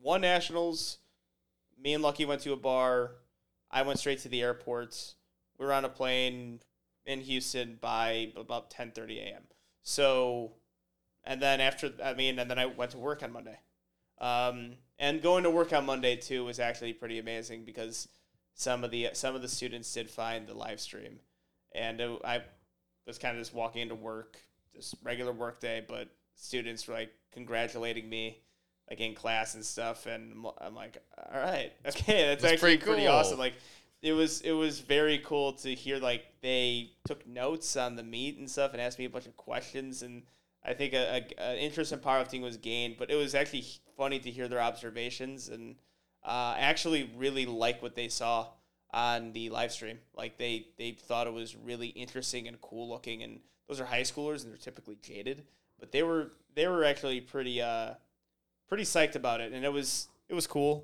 won 0.00 0.20
nationals. 0.20 0.98
Me 1.82 1.94
and 1.94 2.02
Lucky 2.02 2.24
went 2.24 2.42
to 2.42 2.52
a 2.52 2.56
bar. 2.56 3.12
I 3.72 3.82
went 3.82 3.98
straight 3.98 4.20
to 4.20 4.28
the 4.28 4.42
airport. 4.42 5.14
We 5.58 5.66
were 5.66 5.72
on 5.72 5.84
a 5.84 5.88
plane 5.88 6.60
in 7.06 7.20
Houston 7.20 7.78
by 7.80 8.32
about 8.36 8.70
ten 8.70 8.90
thirty 8.90 9.18
a.m. 9.18 9.42
So 9.82 10.52
and 11.24 11.40
then 11.40 11.60
after 11.60 11.92
I 12.02 12.14
mean, 12.14 12.38
and 12.38 12.50
then 12.50 12.58
I 12.58 12.66
went 12.66 12.92
to 12.92 12.98
work 12.98 13.22
on 13.22 13.32
Monday. 13.32 13.58
Um, 14.20 14.76
and 14.98 15.20
going 15.20 15.42
to 15.44 15.50
work 15.50 15.72
on 15.72 15.86
Monday 15.86 16.16
too 16.16 16.44
was 16.44 16.60
actually 16.60 16.92
pretty 16.92 17.18
amazing 17.18 17.64
because 17.64 18.08
some 18.54 18.84
of 18.84 18.90
the 18.90 19.10
some 19.14 19.34
of 19.34 19.42
the 19.42 19.48
students 19.48 19.92
did 19.92 20.10
find 20.10 20.46
the 20.46 20.54
live 20.54 20.80
stream, 20.80 21.20
and 21.74 22.00
it, 22.00 22.20
I 22.24 22.42
was 23.06 23.18
kind 23.18 23.36
of 23.36 23.40
just 23.40 23.54
walking 23.54 23.82
into 23.82 23.94
work, 23.94 24.38
just 24.74 24.94
regular 25.02 25.32
work 25.32 25.60
day, 25.60 25.84
but 25.88 26.08
students 26.36 26.86
were 26.86 26.94
like 26.94 27.12
congratulating 27.32 28.08
me, 28.08 28.42
like 28.92 29.00
in 29.00 29.14
class 29.14 29.54
and 29.54 29.64
stuff, 29.64 30.04
and 30.04 30.44
I'm- 30.60 30.74
like, 30.74 30.98
all 31.16 31.40
right, 31.40 31.72
okay, 31.86 32.26
that's, 32.26 32.42
That's 32.42 32.44
actually 32.44 32.76
pretty 32.76 32.84
pretty 32.84 33.06
awesome. 33.06 33.38
Like 33.38 33.54
it 34.02 34.12
was 34.12 34.42
it 34.42 34.52
was 34.52 34.80
very 34.80 35.18
cool 35.24 35.54
to 35.54 35.74
hear 35.74 35.98
like 35.98 36.24
they 36.42 36.90
took 37.06 37.26
notes 37.26 37.74
on 37.74 37.96
the 37.96 38.02
meet 38.02 38.36
and 38.36 38.50
stuff 38.50 38.72
and 38.74 38.82
asked 38.82 38.98
me 38.98 39.06
a 39.06 39.10
bunch 39.10 39.24
of 39.24 39.34
questions 39.38 40.02
and 40.02 40.24
I 40.62 40.74
think 40.74 40.92
a, 40.92 41.24
a, 41.38 41.42
an 41.42 41.56
interest 41.56 41.92
in 41.92 42.00
powerlifting 42.00 42.42
was 42.42 42.58
gained, 42.58 42.96
but 42.98 43.10
it 43.10 43.14
was 43.14 43.34
actually 43.34 43.64
funny 43.96 44.18
to 44.18 44.30
hear 44.30 44.46
their 44.46 44.60
observations 44.60 45.48
and 45.48 45.76
uh, 46.22 46.54
I 46.56 46.60
actually 46.60 47.10
really 47.16 47.46
like 47.46 47.80
what 47.80 47.96
they 47.96 48.08
saw 48.08 48.48
on 48.92 49.32
the 49.32 49.48
live 49.48 49.72
stream. 49.72 50.00
Like 50.14 50.36
they 50.36 50.66
they 50.76 50.90
thought 50.92 51.26
it 51.26 51.32
was 51.32 51.56
really 51.56 51.88
interesting 51.88 52.46
and 52.46 52.60
cool 52.60 52.90
looking, 52.90 53.22
and 53.22 53.40
those 53.68 53.80
are 53.80 53.86
high 53.86 54.02
schoolers 54.02 54.42
and 54.42 54.52
they're 54.52 54.58
typically 54.58 54.98
jaded, 55.02 55.44
but 55.80 55.92
they 55.92 56.02
were 56.02 56.32
they 56.54 56.68
were 56.68 56.84
actually 56.84 57.22
pretty 57.22 57.62
uh 57.62 57.94
pretty 58.72 58.84
psyched 58.84 59.16
about 59.16 59.42
it, 59.42 59.52
and 59.52 59.66
it 59.66 59.68
was 59.70 60.08
it 60.30 60.34
was 60.34 60.46
cool. 60.46 60.82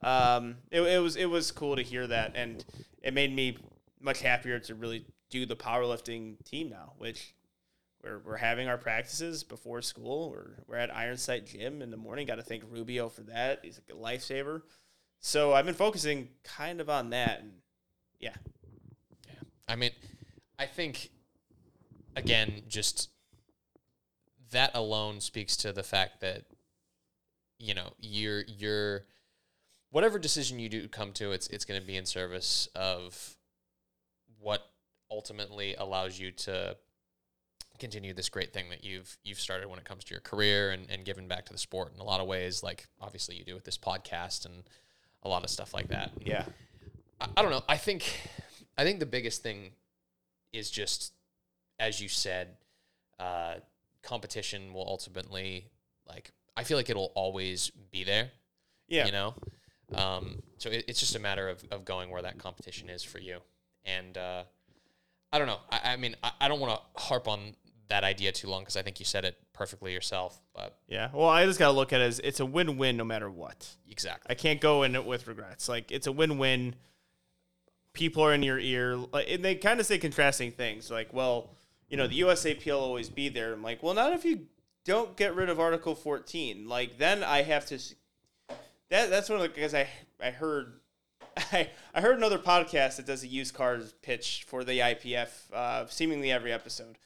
Um, 0.00 0.58
it, 0.70 0.80
it 0.80 1.02
was 1.02 1.16
it 1.16 1.26
was 1.26 1.50
cool 1.50 1.74
to 1.74 1.82
hear 1.82 2.06
that, 2.06 2.36
and 2.36 2.64
it 3.02 3.14
made 3.14 3.34
me 3.34 3.58
much 4.00 4.20
happier 4.20 4.60
to 4.60 4.76
really 4.76 5.04
do 5.28 5.44
the 5.44 5.56
powerlifting 5.56 6.36
team 6.44 6.70
now, 6.70 6.92
which 6.98 7.34
we're, 8.00 8.20
we're 8.20 8.36
having 8.36 8.68
our 8.68 8.78
practices 8.78 9.42
before 9.42 9.82
school. 9.82 10.30
We're, 10.30 10.62
we're 10.68 10.76
at 10.76 10.94
Ironside 10.94 11.48
Gym 11.48 11.82
in 11.82 11.90
the 11.90 11.96
morning. 11.96 12.28
Got 12.28 12.36
to 12.36 12.42
thank 12.42 12.62
Rubio 12.70 13.08
for 13.08 13.22
that. 13.22 13.58
He's 13.64 13.80
like 13.80 13.96
a 13.96 14.00
lifesaver. 14.00 14.62
So 15.18 15.52
I've 15.52 15.66
been 15.66 15.74
focusing 15.74 16.28
kind 16.44 16.80
of 16.80 16.88
on 16.88 17.10
that. 17.10 17.40
And 17.40 17.54
yeah, 18.20 18.36
I 19.66 19.74
mean, 19.74 19.90
I 20.60 20.66
think 20.66 21.10
again, 22.14 22.62
just 22.68 23.10
that 24.52 24.70
alone 24.74 25.20
speaks 25.20 25.56
to 25.56 25.72
the 25.72 25.82
fact 25.82 26.20
that 26.20 26.44
you 27.58 27.74
know 27.74 27.92
you're 27.98 28.42
you're 28.46 29.04
whatever 29.90 30.18
decision 30.18 30.58
you 30.58 30.68
do 30.68 30.88
come 30.88 31.12
to, 31.12 31.32
it's 31.32 31.46
it's 31.48 31.64
going 31.64 31.80
to 31.80 31.86
be 31.86 31.96
in 31.96 32.06
service 32.06 32.68
of 32.74 33.36
what 34.40 34.70
ultimately 35.10 35.74
allows 35.76 36.18
you 36.18 36.30
to 36.32 36.76
continue 37.78 38.14
this 38.14 38.28
great 38.28 38.52
thing 38.52 38.68
that 38.70 38.84
you've 38.84 39.16
you've 39.22 39.38
started 39.38 39.68
when 39.68 39.78
it 39.78 39.84
comes 39.84 40.02
to 40.04 40.14
your 40.14 40.20
career 40.20 40.70
and, 40.70 40.90
and 40.90 41.04
giving 41.04 41.28
back 41.28 41.44
to 41.44 41.52
the 41.52 41.58
sport 41.58 41.92
in 41.94 42.00
a 42.00 42.04
lot 42.04 42.20
of 42.20 42.26
ways 42.26 42.62
like 42.62 42.86
obviously 43.00 43.36
you 43.36 43.44
do 43.44 43.54
with 43.54 43.64
this 43.64 43.76
podcast 43.76 44.46
and 44.46 44.64
a 45.24 45.28
lot 45.28 45.44
of 45.44 45.50
stuff 45.50 45.74
like 45.74 45.88
that 45.88 46.10
yeah, 46.24 46.44
I, 47.20 47.28
I 47.36 47.42
don't 47.42 47.50
know. 47.50 47.62
I 47.68 47.76
think 47.76 48.28
I 48.76 48.84
think 48.84 49.00
the 49.00 49.06
biggest 49.06 49.42
thing 49.42 49.72
is 50.52 50.70
just 50.70 51.12
as 51.78 52.00
you 52.00 52.08
said, 52.08 52.56
uh, 53.18 53.54
competition 54.02 54.72
will 54.72 54.86
ultimately 54.86 55.66
like 56.08 56.30
I 56.56 56.64
feel 56.64 56.76
like 56.76 56.90
it'll 56.90 57.12
always 57.14 57.70
be 57.90 58.04
there. 58.04 58.30
yeah. 58.88 59.06
You 59.06 59.12
know? 59.12 59.34
Um, 59.94 60.42
so 60.58 60.70
it, 60.70 60.84
it's 60.88 60.98
just 60.98 61.14
a 61.14 61.20
matter 61.20 61.48
of, 61.48 61.64
of 61.70 61.84
going 61.84 62.10
where 62.10 62.22
that 62.22 62.38
competition 62.38 62.88
is 62.88 63.02
for 63.02 63.18
you. 63.18 63.38
And 63.84 64.16
uh, 64.18 64.42
I 65.32 65.38
don't 65.38 65.46
know. 65.46 65.60
I, 65.70 65.92
I 65.92 65.96
mean, 65.96 66.16
I, 66.22 66.32
I 66.40 66.48
don't 66.48 66.60
want 66.60 66.80
to 66.80 67.02
harp 67.02 67.28
on 67.28 67.54
that 67.88 68.02
idea 68.02 68.32
too 68.32 68.48
long 68.48 68.62
because 68.62 68.76
I 68.76 68.82
think 68.82 68.98
you 68.98 69.06
said 69.06 69.24
it 69.24 69.36
perfectly 69.52 69.92
yourself. 69.92 70.40
But 70.54 70.78
Yeah. 70.88 71.10
Well, 71.12 71.28
I 71.28 71.44
just 71.46 71.58
got 71.58 71.66
to 71.66 71.72
look 71.72 71.92
at 71.92 72.00
it 72.00 72.04
as 72.04 72.18
it's 72.20 72.40
a 72.40 72.46
win 72.46 72.76
win 72.76 72.96
no 72.96 73.04
matter 73.04 73.30
what. 73.30 73.68
exactly. 73.88 74.26
I 74.30 74.34
can't 74.34 74.60
go 74.60 74.82
in 74.82 74.94
it 74.94 75.04
with 75.04 75.26
regrets. 75.26 75.68
Like 75.68 75.92
it's 75.92 76.06
a 76.06 76.12
win-win. 76.12 76.74
People 77.92 78.22
are 78.24 78.34
in 78.34 78.42
your 78.42 78.58
ear, 78.58 78.94
like, 78.96 79.26
and 79.30 79.42
they 79.42 79.54
kind 79.54 79.80
of 79.80 79.86
say 79.86 79.96
contrasting 79.96 80.52
things. 80.52 80.90
Like, 80.90 81.14
well, 81.14 81.50
you 81.88 81.96
know, 81.96 82.06
the 82.06 82.20
USAPL 82.20 82.66
will 82.66 82.80
always 82.80 83.08
be 83.08 83.30
there. 83.30 83.54
I'm 83.54 83.62
like, 83.62 83.82
well, 83.82 83.94
not 83.94 84.12
if 84.12 84.24
you 84.24 84.48
don't 84.86 85.16
get 85.16 85.34
rid 85.34 85.50
of 85.50 85.60
Article 85.60 85.94
14. 85.94 86.68
Like, 86.68 86.96
then 86.96 87.22
I 87.22 87.42
have 87.42 87.66
to. 87.66 87.78
That 88.88 89.10
that's 89.10 89.28
one 89.28 89.40
of 89.40 89.42
the 89.42 89.48
because 89.48 89.74
I 89.74 89.88
I 90.22 90.30
heard. 90.30 90.80
I, 91.52 91.68
I 91.94 92.00
heard 92.00 92.16
another 92.16 92.38
podcast 92.38 92.96
that 92.96 93.06
does 93.06 93.22
a 93.22 93.26
used 93.26 93.52
cars 93.52 93.92
pitch 94.00 94.46
for 94.48 94.64
the 94.64 94.78
IPF, 94.78 95.28
uh, 95.52 95.86
seemingly 95.88 96.30
every 96.30 96.52
episode. 96.52 96.96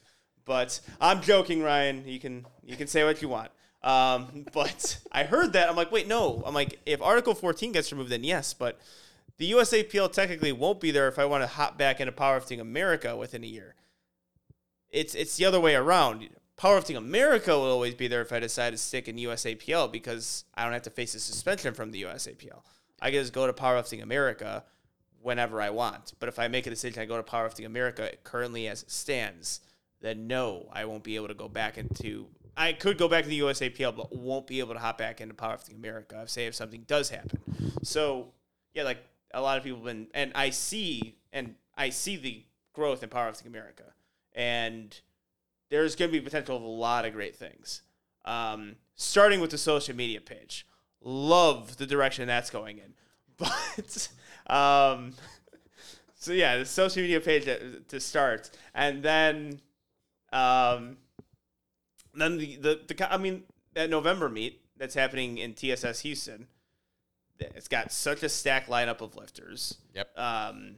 But 0.45 0.81
I'm 1.01 1.21
joking, 1.21 1.63
Ryan. 1.63 2.07
You 2.07 2.21
can 2.21 2.47
you 2.63 2.77
can 2.77 2.87
say 2.87 3.03
what 3.03 3.23
you 3.23 3.29
want. 3.29 3.51
Um, 3.83 4.47
but 4.53 4.99
I 5.11 5.25
heard 5.25 5.55
that 5.55 5.69
I'm 5.69 5.77
like, 5.77 5.91
wait, 5.91 6.07
no. 6.07 6.43
I'm 6.47 6.55
like, 6.55 6.79
if 6.87 7.03
Article 7.03 7.35
14 7.35 7.73
gets 7.73 7.91
removed, 7.91 8.11
then 8.11 8.25
yes. 8.25 8.55
But 8.55 8.79
the 9.39 9.51
USAPL 9.53 10.13
technically 10.13 10.53
won't 10.53 10.81
be 10.81 10.91
there 10.91 11.09
if 11.09 11.19
I 11.19 11.25
want 11.25 11.43
to 11.43 11.49
hop 11.49 11.79
back 11.79 11.99
into 11.99 12.13
Powerlifting 12.13 12.61
America 12.61 13.17
within 13.17 13.43
a 13.43 13.47
year. 13.47 13.75
It's 14.91 15.15
it's 15.15 15.37
the 15.37 15.45
other 15.45 15.61
way 15.61 15.75
around. 15.75 16.29
Powerlifting 16.61 16.97
America 16.97 17.59
will 17.59 17.71
always 17.71 17.95
be 17.95 18.07
there 18.07 18.21
if 18.21 18.33
I 18.33 18.39
decide 18.39 18.71
to 18.71 18.77
stick 18.77 19.09
in 19.09 19.17
USAPL 19.17 19.91
because 19.91 20.45
I 20.55 20.65
don't 20.65 20.75
have 20.75 20.83
to 20.83 20.91
face 20.91 21.15
a 21.15 21.21
suspension 21.21 21.73
from 21.73 21.91
the 21.91 22.03
USAPL. 22.03 22.61
I 23.01 23.11
can 23.11 23.21
just 23.21 23.33
go 23.33 23.47
to 23.47 23.53
Powerlifting 23.55 24.03
America 24.03 24.65
whenever 25.23 25.63
I 25.63 25.71
want. 25.71 26.13
But 26.21 26.29
if 26.29 26.39
I 26.39 26.49
make 26.49 26.67
a 26.67 26.71
decision, 26.71 27.01
I 27.01 27.07
go 27.07 27.17
to 27.17 27.23
Powerlifting 27.23 27.65
America 27.65 28.11
currently 28.25 28.69
as 28.69 28.83
it 28.83 28.91
stands, 28.91 29.61
then 30.03 30.27
no, 30.27 30.69
I 30.71 30.85
won't 30.85 31.03
be 31.03 31.17
able 31.17 31.29
to 31.29 31.35
go 31.35 31.49
back 31.49 31.79
into. 31.79 32.27
I 32.59 32.75
could 32.75 32.99
go 32.99 33.09
back 33.09 33.25
to 33.25 33.31
the 33.31 33.41
USAPL, 33.41 33.97
but 33.97 34.15
won't 34.15 34.47
be 34.47 34.59
able 34.59 34.75
to 34.75 34.81
hop 34.81 34.99
back 34.99 35.23
into 35.23 35.33
Powerlifting 35.33 35.77
America. 35.77 36.25
Say 36.27 36.45
if 36.45 36.55
something 36.55 36.83
does 36.87 37.09
happen. 37.09 37.41
So 37.83 38.35
yeah, 38.75 38.83
like 38.83 39.03
a 39.33 39.41
lot 39.41 39.57
of 39.57 39.65
people 39.65 39.79
have 39.79 39.87
been, 39.87 40.09
and 40.13 40.33
I 40.35 40.51
see, 40.51 41.17
and 41.33 41.55
I 41.75 41.89
see 41.89 42.19
the 42.19 42.45
growth 42.75 43.03
in 43.03 43.09
Powerlifting 43.09 43.47
America, 43.47 43.85
and 44.35 45.01
there's 45.71 45.97
going 45.97 46.11
to 46.11 46.13
be 46.13 46.23
potential 46.23 46.57
of 46.57 46.63
a 46.63 46.67
lot 46.67 47.05
of 47.05 47.13
great 47.13 47.37
things. 47.37 47.83
Um, 48.25 48.77
starting 48.97 49.41
with 49.41 49.51
the 49.51 49.59
social 49.59 49.97
media 49.97 50.21
page, 50.21 50.67
love 51.01 51.79
the 51.79 51.87
direction 51.87 52.27
that's 52.27 52.51
going 52.51 52.79
in, 52.79 52.95
but 53.39 54.09
um, 54.47 55.15
so 56.15 56.33
yeah, 56.33 56.59
the 56.59 56.67
social 56.67 57.03
media 57.03 57.21
page 57.21 57.45
to, 57.47 57.81
to 57.81 57.99
start, 57.99 58.51
and 58.75 59.03
then, 59.03 59.61
um, 60.33 60.99
then 62.15 62.37
the, 62.37 62.57
the 62.57 62.81
the 62.87 63.13
I 63.13 63.17
mean 63.17 63.45
that 63.73 63.89
November 63.89 64.29
meet 64.29 64.61
that's 64.77 64.95
happening 64.95 65.39
in 65.39 65.55
TSS 65.55 66.01
Houston. 66.01 66.47
It's 67.39 67.69
got 67.69 67.91
such 67.91 68.23
a 68.23 68.29
stacked 68.29 68.69
lineup 68.69 69.01
of 69.01 69.17
lifters. 69.17 69.79
Yep. 69.95 70.19
Um, 70.19 70.75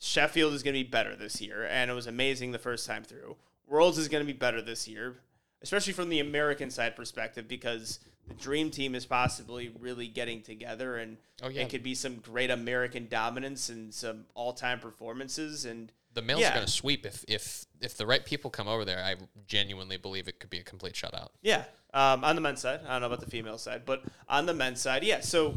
Sheffield 0.00 0.54
is 0.54 0.64
going 0.64 0.74
to 0.74 0.82
be 0.82 0.88
better 0.88 1.14
this 1.14 1.40
year, 1.40 1.64
and 1.70 1.88
it 1.88 1.94
was 1.94 2.08
amazing 2.08 2.50
the 2.50 2.58
first 2.58 2.84
time 2.84 3.04
through. 3.04 3.36
Worlds 3.70 3.96
is 3.98 4.08
going 4.08 4.26
to 4.26 4.30
be 4.30 4.36
better 4.36 4.60
this 4.60 4.86
year, 4.88 5.16
especially 5.62 5.92
from 5.92 6.08
the 6.08 6.18
American 6.18 6.70
side 6.70 6.96
perspective, 6.96 7.46
because 7.46 8.00
the 8.26 8.34
dream 8.34 8.70
team 8.70 8.94
is 8.96 9.06
possibly 9.06 9.72
really 9.78 10.08
getting 10.08 10.42
together, 10.42 10.96
and 10.96 11.16
Oh, 11.42 11.48
yeah. 11.48 11.62
it 11.62 11.70
could 11.70 11.82
be 11.84 11.94
some 11.94 12.16
great 12.16 12.50
American 12.50 13.06
dominance 13.08 13.68
and 13.68 13.94
some 13.94 14.26
all-time 14.34 14.80
performances. 14.80 15.64
And 15.64 15.92
The 16.12 16.22
males 16.22 16.40
Yeah. 16.40 16.50
are 16.50 16.54
going 16.54 16.66
to 16.66 16.72
sweep 16.72 17.06
if 17.06 17.24
if 17.28 17.64
if 17.80 17.96
the 17.96 18.04
right 18.04 18.24
people 18.24 18.50
come 18.50 18.66
over 18.66 18.84
there. 18.84 19.02
I 19.04 19.14
genuinely 19.46 19.96
believe 19.96 20.26
it 20.26 20.40
could 20.40 20.50
be 20.50 20.58
a 20.58 20.64
complete 20.64 20.94
shutout. 20.94 21.28
Yeah, 21.40 21.64
um, 21.94 22.24
on 22.24 22.34
the 22.34 22.40
men's 22.42 22.60
side, 22.60 22.80
I 22.84 22.88
don't 22.94 23.02
know 23.02 23.06
about 23.06 23.20
the 23.20 23.30
female 23.30 23.56
side, 23.58 23.82
but 23.86 24.02
on 24.28 24.46
the 24.46 24.52
men's 24.52 24.80
side, 24.80 25.04
yeah. 25.04 25.20
So 25.20 25.56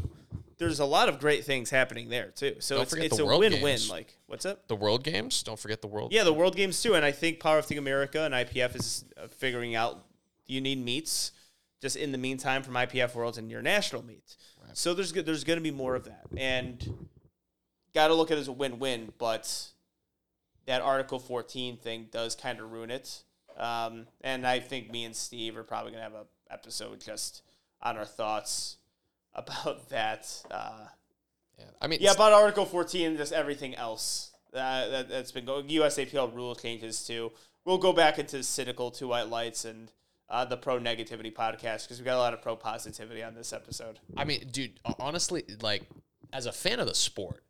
there's 0.58 0.80
a 0.80 0.84
lot 0.84 1.08
of 1.08 1.18
great 1.18 1.44
things 1.44 1.70
happening 1.70 2.08
there 2.08 2.30
too. 2.34 2.56
So 2.60 2.76
Don't 2.76 2.82
it's, 2.82 2.90
forget 2.90 3.06
it's 3.06 3.16
the 3.16 3.22
a 3.22 3.26
World 3.26 3.40
win-win. 3.40 3.62
Games. 3.62 3.90
Like, 3.90 4.16
what's 4.26 4.46
up? 4.46 4.66
The 4.68 4.76
World 4.76 5.04
Games. 5.04 5.42
Don't 5.42 5.58
forget 5.58 5.80
the 5.80 5.88
World. 5.88 6.12
Yeah, 6.12 6.24
the 6.24 6.32
World 6.32 6.56
Games 6.56 6.80
too, 6.80 6.94
and 6.94 7.04
I 7.04 7.12
think 7.12 7.40
Power 7.40 7.58
of 7.58 7.66
Powerlifting 7.66 7.78
America 7.78 8.22
and 8.22 8.34
IPF 8.34 8.76
is 8.76 9.04
uh, 9.16 9.28
figuring 9.28 9.74
out 9.74 10.04
you 10.46 10.60
need 10.60 10.84
meets 10.84 11.32
just 11.80 11.96
in 11.96 12.12
the 12.12 12.18
meantime 12.18 12.62
from 12.62 12.74
IPF 12.74 13.14
Worlds 13.14 13.38
and 13.38 13.50
your 13.50 13.62
national 13.62 14.04
meets. 14.04 14.36
So 14.72 14.94
there's 14.94 15.12
there's 15.12 15.44
going 15.44 15.58
to 15.58 15.62
be 15.62 15.70
more 15.70 15.94
of 15.94 16.04
that, 16.04 16.26
and 16.36 17.06
got 17.94 18.08
to 18.08 18.14
look 18.14 18.30
at 18.30 18.38
it 18.38 18.40
as 18.40 18.48
a 18.48 18.52
win-win. 18.52 19.12
But 19.18 19.68
that 20.66 20.82
Article 20.82 21.18
14 21.18 21.76
thing 21.76 22.08
does 22.10 22.34
kind 22.34 22.58
of 22.58 22.72
ruin 22.72 22.90
it, 22.90 23.22
um, 23.56 24.06
and 24.22 24.46
I 24.46 24.60
think 24.60 24.90
me 24.90 25.04
and 25.04 25.14
Steve 25.14 25.56
are 25.56 25.62
probably 25.62 25.92
going 25.92 26.02
to 26.04 26.10
have 26.10 26.14
a 26.14 26.52
episode 26.52 27.00
just 27.00 27.42
on 27.82 27.96
our 27.96 28.04
thoughts 28.04 28.78
about 29.34 29.88
that. 29.90 30.30
Uh, 30.50 30.86
Yeah. 31.58 31.64
I 31.80 31.86
mean, 31.86 31.98
yeah, 32.00 32.12
about 32.12 32.32
Article 32.32 32.66
14 32.66 33.06
and 33.06 33.16
just 33.16 33.32
everything 33.32 33.74
else 33.76 34.32
uh, 34.54 34.88
that, 34.88 35.08
that's 35.08 35.32
been 35.32 35.44
going. 35.44 35.68
USAPL 35.68 36.34
rule 36.34 36.54
changes 36.54 37.06
too. 37.06 37.32
We'll 37.64 37.78
go 37.78 37.92
back 37.92 38.18
into 38.18 38.42
cynical 38.42 38.90
two 38.90 39.08
white 39.08 39.28
lights 39.28 39.64
and 39.64 39.90
uh, 40.28 40.44
the 40.44 40.56
pro 40.56 40.78
negativity 40.78 41.32
podcast 41.32 41.84
because 41.84 41.98
we 41.98 42.04
got 42.04 42.16
a 42.16 42.18
lot 42.18 42.34
of 42.34 42.42
pro 42.42 42.56
positivity 42.56 43.22
on 43.22 43.34
this 43.34 43.52
episode. 43.52 44.00
I 44.16 44.24
mean, 44.24 44.48
dude, 44.50 44.80
honestly, 44.98 45.44
like 45.60 45.82
as 46.32 46.46
a 46.46 46.52
fan 46.52 46.80
of 46.80 46.86
the 46.86 46.94
sport, 46.94 47.42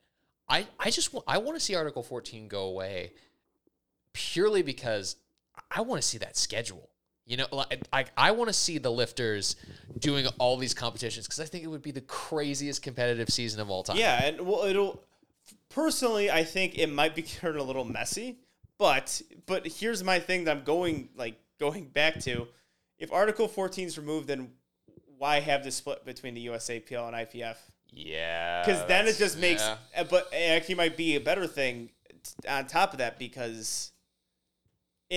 I 0.48 0.66
I 0.78 0.90
just 0.90 1.12
want 1.12 1.24
I 1.27 1.39
want 1.39 1.59
to 1.59 1.65
see 1.65 1.74
Article 1.74 2.02
14 2.02 2.48
go 2.48 2.65
away 2.65 3.12
purely 4.12 4.62
because 4.62 5.16
I 5.70 5.81
want 5.82 6.02
to 6.02 6.06
see 6.06 6.19
that 6.19 6.36
schedule. 6.36 6.90
You 7.26 7.38
know, 7.38 7.46
like 7.52 7.82
I, 7.92 8.05
I 8.16 8.30
want 8.32 8.48
to 8.48 8.52
see 8.52 8.78
the 8.78 8.90
lifters 8.90 9.56
doing 9.98 10.26
all 10.38 10.56
these 10.56 10.74
competitions 10.74 11.26
because 11.26 11.40
I 11.40 11.46
think 11.46 11.64
it 11.64 11.68
would 11.68 11.82
be 11.82 11.90
the 11.90 12.02
craziest 12.02 12.82
competitive 12.82 13.30
season 13.30 13.60
of 13.60 13.70
all 13.70 13.82
time. 13.82 13.96
Yeah, 13.96 14.24
and 14.24 14.40
well, 14.42 14.64
it'll 14.64 15.02
personally, 15.70 16.30
I 16.30 16.44
think 16.44 16.78
it 16.78 16.88
might 16.92 17.14
be 17.14 17.22
turned 17.22 17.59
a 17.59 17.62
little 17.62 17.84
messy, 17.84 18.38
but 18.78 19.22
but 19.46 19.66
here's 19.66 20.05
my 20.05 20.18
thing 20.18 20.44
that 20.44 20.56
I'm 20.56 20.64
going 20.64 21.09
like 21.16 21.36
going 21.59 21.86
back 21.86 22.20
to: 22.20 22.46
if 22.98 23.12
Article 23.12 23.48
14 23.48 23.86
is 23.86 23.96
removed, 23.96 24.28
then 24.28 24.51
why 25.16 25.40
have 25.40 25.64
the 25.64 25.70
split 25.70 26.05
between 26.05 26.34
the 26.34 26.46
USAPL 26.46 27.09
and 27.09 27.16
IPF? 27.16 27.56
yeah. 27.96 28.64
because 28.64 28.84
then 28.86 29.06
it 29.06 29.16
just 29.16 29.38
makes 29.38 29.62
yeah. 29.62 30.05
but 30.05 30.28
it 30.32 30.51
actually 30.51 30.74
might 30.74 30.96
be 30.96 31.16
a 31.16 31.20
better 31.20 31.46
thing 31.46 31.90
on 32.48 32.66
top 32.66 32.92
of 32.92 32.98
that 32.98 33.18
because 33.18 33.92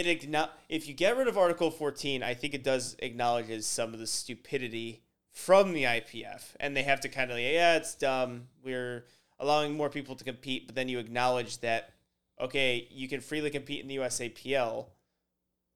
it 0.06 0.30
if 0.70 0.88
you 0.88 0.94
get 0.94 1.18
rid 1.18 1.28
of 1.28 1.38
article 1.38 1.72
14 1.72 2.22
i 2.24 2.34
think 2.34 2.54
it 2.54 2.64
does 2.64 2.96
acknowledges 3.00 3.66
some 3.66 3.94
of 3.94 4.00
the 4.00 4.08
stupidity 4.08 5.02
from 5.32 5.74
the 5.74 5.84
ipf 5.84 6.56
and 6.60 6.76
they 6.76 6.84
have 6.84 7.00
to 7.02 7.10
kind 7.10 7.32
of 7.32 7.38
like, 7.38 7.46
yeah 7.46 7.76
it's 7.78 7.96
dumb 7.96 8.44
we're 8.64 9.06
allowing 9.40 9.76
more 9.76 9.90
people 9.90 10.16
to 10.16 10.24
compete 10.24 10.68
but 10.68 10.76
then 10.76 10.90
you 10.90 11.00
acknowledge 11.00 11.60
that 11.60 11.94
okay 12.40 12.88
you 12.92 13.08
can 13.08 13.22
freely 13.22 13.50
compete 13.50 13.82
in 13.82 13.88
the 13.88 13.98
usapl 13.98 14.88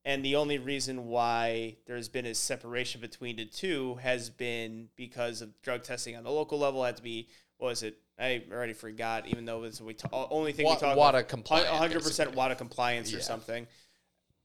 and 0.03 0.25
the 0.25 0.35
only 0.35 0.57
reason 0.57 1.07
why 1.07 1.77
there's 1.85 2.09
been 2.09 2.25
a 2.25 2.33
separation 2.33 3.01
between 3.01 3.35
the 3.35 3.45
two 3.45 3.95
has 4.01 4.29
been 4.29 4.89
because 4.95 5.41
of 5.41 5.49
drug 5.61 5.83
testing 5.83 6.15
on 6.15 6.23
the 6.23 6.31
local 6.31 6.57
level 6.57 6.83
had 6.83 6.97
to 6.97 7.03
be 7.03 7.27
what 7.61 7.67
was 7.67 7.83
it? 7.83 7.99
I 8.19 8.43
already 8.51 8.73
forgot. 8.73 9.27
Even 9.27 9.45
though 9.45 9.63
it's 9.63 9.79
we 9.79 9.95
only 10.11 10.51
thing 10.51 10.65
we 10.65 10.75
talk 10.77 10.97
WADA 10.97 11.19
about 11.19 11.29
percent 11.29 12.29
basically. 12.29 12.35
WADA 12.35 12.55
compliance 12.55 13.13
or 13.13 13.17
Yeah. 13.17 13.23
something. 13.23 13.67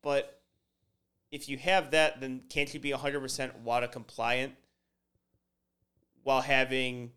But 0.07 0.41
if 1.33 1.49
you 1.49 1.59
have 1.59 1.91
that, 1.91 2.21
then 2.21 2.43
can't 2.49 2.73
you 2.73 2.79
be 2.79 2.93
hundred 2.93 3.19
percent 3.19 3.59
WADA 3.65 3.89
compliant 3.89 4.53
while 6.23 6.43
having 6.43 7.11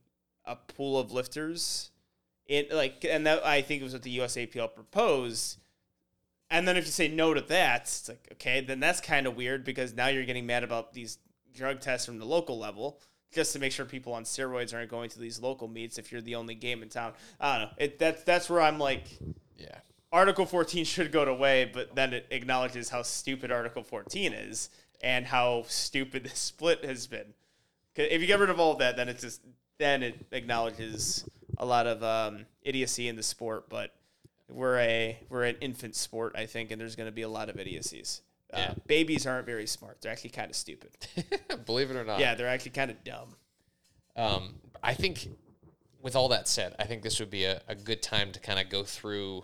a 0.44 0.56
pool 0.56 0.98
of 0.98 1.12
lifters? 1.12 1.92
In 2.48 2.66
like, 2.72 3.06
and 3.08 3.28
that 3.28 3.46
I 3.46 3.62
think 3.62 3.84
was 3.84 3.94
what 3.94 4.02
the 4.02 4.18
USAPL 4.18 4.74
proposed. 4.74 5.60
And 6.50 6.68
then 6.68 6.78
if 6.78 6.86
you 6.88 6.92
say 6.92 7.08
no 7.08 7.36
to 7.36 7.42
that, 7.42 7.82
it's 7.82 8.10
like, 8.10 8.28
okay, 8.32 8.62
then 8.62 8.80
that's 8.80 9.02
kind 9.02 9.28
of 9.28 9.36
weird 9.36 9.64
because 9.64 9.94
now 9.94 10.08
you're 10.08 10.26
getting 10.26 10.48
mad 10.48 10.64
about 10.64 10.92
these 10.92 11.20
drug 11.54 11.82
tests 11.82 12.08
from 12.08 12.18
the 12.18 12.26
local 12.26 12.58
level 12.58 13.00
just 13.32 13.54
to 13.54 13.60
make 13.60 13.72
sure 13.72 13.86
people 13.86 14.14
on 14.14 14.24
steroids 14.24 14.74
aren't 14.74 14.90
going 14.90 15.12
to 15.12 15.20
these 15.20 15.40
local 15.40 15.68
meets 15.68 16.00
if 16.00 16.12
you're 16.12 16.22
the 16.22 16.34
only 16.34 16.56
game 16.56 16.82
in 16.82 16.90
town. 16.90 17.14
I 17.40 17.60
don't 17.60 17.68
know. 17.68 17.74
It 17.78 18.00
that's 18.00 18.24
that's 18.24 18.50
where 18.50 18.62
I'm 18.62 18.80
like 18.80 19.06
yeah. 19.56 19.78
Article 20.12 20.46
14 20.46 20.86
should 20.86 21.12
go 21.12 21.24
away, 21.24 21.70
but 21.72 21.96
then 21.96 22.14
it 22.14 22.26
acknowledges 22.32 22.90
how 22.90 23.02
stupid 23.04 23.52
Article 23.52 23.84
14 23.84 24.34
is 24.34 24.70
and 25.04 25.26
how 25.28 25.64
stupid 25.68 26.24
this 26.26 26.40
split 26.40 26.84
has 26.84 27.08
been. 27.08 27.34
If 27.96 28.22
you 28.22 28.28
get 28.28 28.40
rid 28.40 28.50
of 28.50 28.60
all 28.60 28.72
of 28.74 28.80
that, 28.80 28.96
then 28.98 29.10
it's 29.10 29.22
just 29.22 29.42
then 29.78 30.04
it 30.04 30.26
acknowledges 30.32 31.28
a 31.58 31.66
lot 31.66 31.86
of 31.88 32.02
um, 32.04 32.46
idiocy 32.64 33.08
in 33.08 33.16
the 33.18 33.24
sport. 33.24 33.68
But 33.70 33.94
we're 34.50 34.80
a 34.80 35.20
we're 35.30 35.44
an 35.44 35.58
infant 35.62 35.96
sport, 35.96 36.34
I 36.38 36.46
think, 36.46 36.72
and 36.72 36.80
there's 36.80 36.96
going 36.96 37.08
to 37.08 37.12
be 37.16 37.24
a 37.24 37.30
lot 37.30 37.50
of 37.50 37.60
idiocies. 37.60 38.22
Uh, 38.54 38.58
Yeah. 38.60 38.74
babies 38.88 39.28
aren't 39.28 39.46
very 39.46 39.68
smart; 39.68 39.98
they're 40.02 40.12
actually 40.12 40.30
kind 40.32 40.50
of 40.50 40.56
stupid. 40.56 40.92
Believe 41.66 41.92
it 41.92 41.98
or 41.98 42.06
not. 42.06 42.20
yeah, 42.20 42.36
they're 42.36 42.48
actually 42.48 42.72
kind 42.72 42.90
of 42.90 43.04
dumb. 43.04 43.36
Um, 44.16 44.56
I 44.82 44.94
think, 44.94 45.28
with 46.02 46.16
all 46.16 46.30
that 46.30 46.48
said, 46.48 46.76
I 46.80 46.86
think 46.86 47.04
this 47.04 47.20
would 47.20 47.30
be 47.30 47.44
a, 47.44 47.62
a 47.68 47.76
good 47.76 48.02
time 48.02 48.32
to 48.32 48.40
kind 48.40 48.60
of 48.60 48.70
go 48.70 48.84
through, 48.84 49.44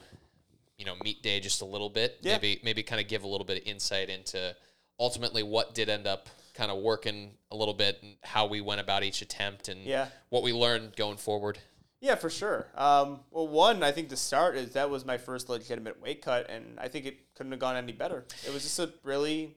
you 0.77 0.85
know, 0.85 0.95
meet 1.03 1.22
day 1.23 1.39
just 1.39 1.61
a 1.61 1.65
little 1.65 1.89
bit. 1.89 2.18
Yeah. 2.22 2.34
Maybe 2.34 2.60
maybe 2.64 2.84
kind 2.84 3.02
of 3.02 3.07
give 3.07 3.23
a 3.23 3.27
little 3.27 3.45
bit 3.45 3.61
of 3.61 3.68
insight 3.68 4.10
into 4.10 4.56
ultimately 4.99 5.43
what 5.43 5.73
did 5.73 5.89
end 5.89 6.07
up 6.07 6.30
kind 6.53 6.72
of 6.72 6.77
working 6.81 7.31
a 7.52 7.56
little 7.56 7.73
bit 7.73 7.99
and 8.02 8.15
how 8.23 8.45
we 8.45 8.61
went 8.61 8.80
about 8.81 9.03
each 9.03 9.22
attempt 9.22 9.68
and 9.68 9.84
Yeah. 9.84 10.07
what 10.30 10.41
we 10.43 10.53
learned 10.53 10.95
going 10.95 11.18
forward. 11.18 11.60
Yeah, 12.02 12.15
for 12.15 12.30
sure. 12.30 12.68
Um, 12.76 13.22
well, 13.31 13.47
one, 13.47 13.81
I 13.84 13.91
think 13.91 14.10
the 14.10 14.18
start 14.18 14.56
is 14.57 14.73
that 14.73 14.89
was 14.89 15.06
my 15.06 15.18
first 15.18 15.49
legitimate 15.49 15.99
weight 16.02 16.22
cut, 16.22 16.49
and 16.49 16.80
I 16.80 16.88
think 16.88 17.06
it 17.06 17.34
couldn't 17.35 17.52
have 17.52 17.60
gone 17.60 17.76
any 17.77 17.93
better. 17.93 18.26
It 18.45 18.53
was 18.53 18.64
just 18.64 18.77
a 18.80 18.93
really 19.03 19.56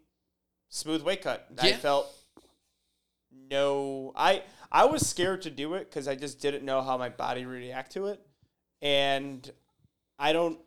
smooth 0.71 1.03
weight 1.03 1.23
cut. 1.23 1.47
I 1.59 1.73
felt 1.75 2.09
no. 3.33 4.13
I 4.17 4.43
I 4.73 4.85
was 4.87 5.07
scared 5.09 5.43
to 5.43 5.51
do 5.51 5.75
it 5.75 5.91
because 5.91 6.09
I 6.09 6.15
just 6.15 6.41
didn't 6.41 6.65
know 6.65 6.83
how 6.83 6.97
my 6.97 7.09
body 7.09 7.45
would 7.45 7.53
react 7.55 7.93
to 7.93 8.07
it, 8.07 8.21
and 8.83 9.49
I 10.19 10.33
don't. 10.33 10.59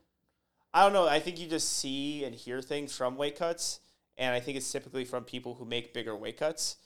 I 0.73 0.83
don't 0.83 0.93
know. 0.93 1.07
I 1.07 1.19
think 1.19 1.39
you 1.39 1.47
just 1.47 1.77
see 1.77 2.23
and 2.23 2.33
hear 2.33 2.61
things 2.61 2.95
from 2.95 3.17
weight 3.17 3.37
cuts, 3.37 3.79
and 4.17 4.33
I 4.33 4.39
think 4.39 4.57
it's 4.57 4.71
typically 4.71 5.05
from 5.05 5.23
people 5.23 5.55
who 5.55 5.65
make 5.65 5.93
bigger 5.93 6.15
weight 6.15 6.37
cuts. 6.37 6.77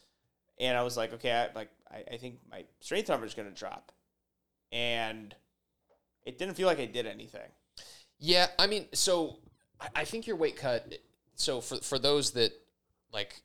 And 0.60 0.78
I 0.78 0.84
was 0.84 0.96
like, 0.98 1.14
okay, 1.14 1.32
I, 1.32 1.50
like 1.54 1.70
I, 1.92 2.04
I 2.14 2.18
think 2.18 2.40
my 2.50 2.64
strength 2.80 3.10
number 3.10 3.26
is 3.26 3.34
going 3.34 3.50
to 3.50 3.54
drop 3.54 3.92
and 4.72 5.36
it 6.26 6.38
didn't 6.38 6.56
feel 6.56 6.68
like 6.68 6.80
I 6.80 6.86
did 6.86 7.06
anything. 7.06 7.50
Yeah, 8.20 8.48
I 8.58 8.68
mean, 8.68 8.86
so 8.94 9.38
I, 9.80 9.88
I 9.98 10.06
think 10.06 10.28
your 10.28 10.36
weight 10.36 10.56
cut. 10.58 10.94
So 11.36 11.62
for 11.62 11.78
for 11.78 12.00
those 12.00 12.32
that 12.32 12.54
like 13.12 13.42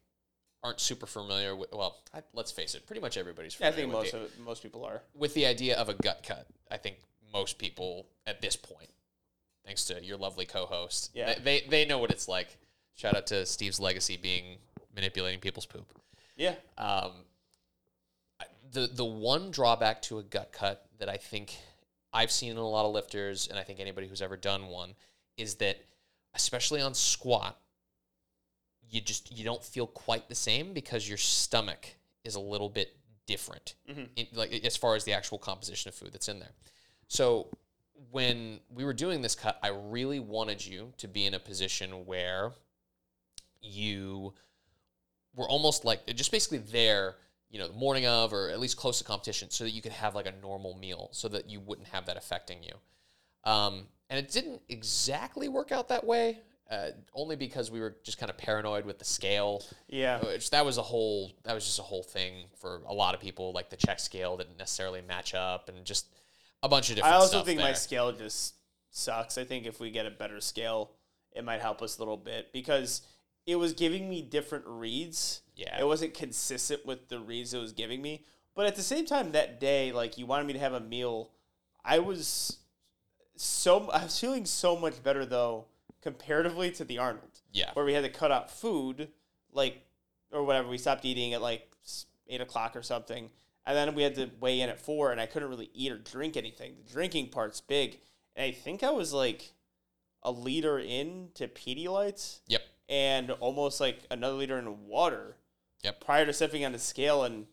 aren't 0.63 0.81
super 0.81 1.07
familiar 1.07 1.57
with, 1.57 1.73
well, 1.73 1.99
I, 2.15 2.23
let's 2.33 2.53
face 2.53 2.75
it, 2.75 2.87
pretty 2.87 3.01
much 3.01 3.17
everybody's 3.17 3.61
I 3.61 3.71
think 3.71 3.91
most 3.91 4.13
the- 4.13 4.23
of, 4.25 4.39
most 4.39 4.63
people 4.63 4.85
are. 4.85 5.03
with 5.15 5.35
the 5.35 5.47
idea 5.47 5.77
of 5.77 5.89
a 5.89 5.95
gut 5.95 6.25
cut. 6.27 6.47
I 6.71 6.77
think 6.77 6.97
most 7.33 7.59
people 7.59 8.07
at 8.27 8.41
this 8.41 8.57
point, 8.57 8.91
thanks 9.71 9.85
to 9.85 10.05
your 10.05 10.17
lovely 10.17 10.45
co-host, 10.47 11.11
Yeah. 11.15 11.35
they, 11.35 11.61
they 11.61 11.67
they 11.69 11.85
know 11.85 11.99
what 11.99 12.11
it's 12.11 12.27
like. 12.27 12.59
Shout 12.97 13.17
out 13.17 13.29
to 13.29 13.47
Steve's 13.47 13.79
legacy 13.79 14.17
being 14.17 14.57
manipulating 14.97 15.39
people's 15.39 15.65
poop. 15.67 15.87
Yeah, 16.37 16.55
Um, 16.77 17.13
the 18.73 18.89
the 18.93 19.05
one 19.05 19.51
drawback 19.53 20.03
to 20.03 20.19
a 20.19 20.23
gut 20.25 20.51
cut 20.53 20.87
that 20.99 21.09
I 21.09 21.17
think 21.19 21.57
I've 22.13 22.33
seen 22.33 22.51
in 22.53 22.57
a 22.57 22.69
lot 22.69 22.85
of 22.85 22.93
lifters, 22.93 23.47
and 23.49 23.59
I 23.59 23.63
think 23.63 23.79
anybody 23.79 24.09
who's 24.09 24.23
ever 24.23 24.37
done 24.37 24.67
one, 24.67 24.95
is 25.37 25.55
that 25.57 25.77
especially 26.35 26.81
on 26.81 26.95
squat, 26.95 27.57
you 28.89 29.01
just 29.01 29.37
you 29.37 29.45
don't 29.45 29.63
feel 29.63 29.87
quite 29.87 30.29
the 30.29 30.35
same 30.35 30.73
because 30.73 31.09
your 31.09 31.19
stomach 31.19 31.87
is 32.25 32.35
a 32.35 32.41
little 32.41 32.69
bit 32.69 32.97
different, 33.27 33.75
in, 33.87 34.27
like 34.35 34.53
as 34.65 34.77
far 34.77 34.97
as 34.97 35.05
the 35.05 35.13
actual 35.13 35.39
composition 35.39 35.89
of 35.89 35.95
food 35.95 36.11
that's 36.13 36.29
in 36.29 36.41
there. 36.41 36.55
So 37.09 37.49
when 38.11 38.61
we 38.73 38.85
were 38.85 38.93
doing 38.93 39.23
this 39.23 39.35
cut, 39.35 39.59
I 39.63 39.69
really 39.69 40.21
wanted 40.21 40.65
you 40.65 40.93
to 40.99 41.09
be 41.09 41.27
in 41.27 41.35
a 41.35 41.39
position 41.39 42.07
where 42.07 42.53
you 43.61 44.33
were 45.35 45.49
almost 45.49 45.85
like 45.85 46.07
just 46.15 46.33
basically 46.33 46.59
there, 46.59 47.17
you 47.51 47.59
know, 47.59 47.69
the 47.69 47.75
morning 47.75 48.07
of 48.07 48.33
or 48.33 48.49
at 48.49 48.59
least 48.59 48.77
close 48.77 48.99
to 48.99 49.05
competition, 49.05 49.51
so 49.51 49.65
that 49.65 49.71
you 49.71 49.83
could 49.83 49.93
have 49.93 50.15
like 50.15 50.27
a 50.27 50.33
normal 50.43 50.75
meal, 50.77 51.09
so 51.13 51.29
that 51.29 51.49
you 51.49 51.61
wouldn't 51.61 51.89
have 51.89 52.07
that 52.07 52.17
affecting 52.17 52.63
you. 52.63 52.73
Um, 53.45 53.87
and 54.09 54.19
it 54.19 54.31
didn't 54.31 54.63
exactly 54.69 55.49
work 55.49 55.73
out 55.73 55.89
that 55.89 56.05
way, 56.05 56.39
uh, 56.71 56.89
only 57.15 57.37
because 57.37 57.71
we 57.71 57.81
were 57.81 57.97
just 58.03 58.19
kind 58.19 58.31
of 58.31 58.37
paranoid 58.37 58.85
with 58.85 58.99
the 58.99 59.05
scale. 59.05 59.63
Yeah. 59.89 60.21
Which 60.21 60.51
that 60.51 60.65
was 60.65 60.79
a 60.79 60.83
whole 60.83 61.33
that 61.45 61.55
was 61.55 61.65
just 61.65 61.79
a 61.79 61.83
whole 61.83 62.03
thing 62.03 62.47
for 62.57 62.83
a 62.87 62.95
lot 62.95 63.15
of 63.15 63.21
people. 63.21 63.53
Like 63.53 63.71
the 63.71 63.77
check 63.77 64.01
scale 64.01 64.37
didn't 64.37 64.59
necessarily 64.59 65.03
match 65.03 65.35
up, 65.35 65.69
and 65.69 65.85
just 65.85 66.07
a 66.63 66.69
bunch 66.69 66.91
of 66.91 66.97
different. 66.97 67.15
I 67.15 67.19
also 67.19 67.43
think 67.43 67.61
my 67.61 67.73
scale 67.73 68.13
just 68.13 68.55
sucks. 68.91 69.39
I 69.39 69.45
think 69.45 69.67
if 69.67 69.81
we 69.81 69.91
get 69.91 70.07
a 70.07 70.11
better 70.11 70.41
scale, 70.41 70.93
it 71.33 71.45
might 71.45 71.61
help 71.61 71.83
us 71.83 71.99
a 71.99 72.01
little 72.01 72.17
bit 72.17 72.53
because 72.53 73.03
it 73.47 73.57
was 73.57 73.73
giving 73.73 74.09
me 74.09 74.23
different 74.23 74.65
reads. 74.67 75.43
Yeah. 75.57 75.79
It 75.79 75.87
wasn't 75.87 76.15
consistent 76.15 76.85
with 76.87 77.09
the 77.09 77.21
reads 77.21 77.55
it 77.55 77.59
was 77.59 77.73
giving 77.73 78.03
me. 78.03 78.25
But 78.55 78.67
at 78.67 78.77
the 78.77 78.83
same 78.83 79.07
time, 79.07 79.33
that 79.33 79.61
day, 79.61 79.93
like 79.93 80.19
you 80.19 80.27
wanted 80.27 80.47
me 80.47 80.53
to 80.55 80.59
have 80.59 80.73
a 80.73 80.81
meal, 80.81 81.31
I 81.85 81.99
was 82.01 82.59
so 83.37 83.89
I 83.91 84.05
was 84.05 84.19
feeling 84.19 84.45
so 84.45 84.77
much 84.77 85.03
better 85.03 85.25
though 85.25 85.67
comparatively 86.03 86.71
to 86.73 86.85
the 86.85 86.99
Arnold. 86.99 87.41
Yeah. 87.53 87.71
Where 87.75 87.85
we 87.85 87.95
had 87.95 88.05
to 88.05 88.11
cut 88.11 88.31
out 88.31 88.51
food, 88.51 89.09
like 89.53 89.83
or 90.33 90.45
whatever. 90.45 90.69
We 90.69 90.79
stopped 90.79 91.05
eating 91.05 91.33
at 91.33 91.43
like 91.43 91.71
eight 92.29 92.41
o'clock 92.41 92.77
or 92.77 92.83
something, 92.83 93.31
and 93.71 93.89
then 93.89 93.95
we 93.95 94.03
had 94.03 94.15
to 94.17 94.31
weigh 94.41 94.61
in 94.61 94.69
at 94.69 94.81
four, 94.81 95.13
and 95.13 95.21
I 95.21 95.27
couldn't 95.27 95.49
really 95.49 95.71
eat 95.75 95.93
or 95.93 95.99
drink 95.99 96.37
anything. 96.37 96.75
The 96.77 96.93
drinking 96.93 97.29
part's 97.29 97.61
big, 97.61 97.99
and 98.37 98.45
I 98.45 98.53
think 98.53 98.83
I 98.83 98.91
was 98.91 99.13
like 99.13 99.53
a 100.23 100.31
liter 100.31 100.79
in 100.79 101.29
to 101.35 101.49
Pedialyte 101.49 102.41
Yep. 102.49 102.63
and 102.89 103.31
almost 103.33 103.81
like 103.81 104.01
another 104.11 104.35
liter 104.35 104.59
in 104.59 104.87
water. 104.87 105.37
Yep. 105.83 106.05
Prior 106.05 106.27
to 106.27 106.33
stepping 106.33 106.65
on 106.65 106.73
the 106.73 106.79
scale, 106.79 107.25
and 107.25 107.47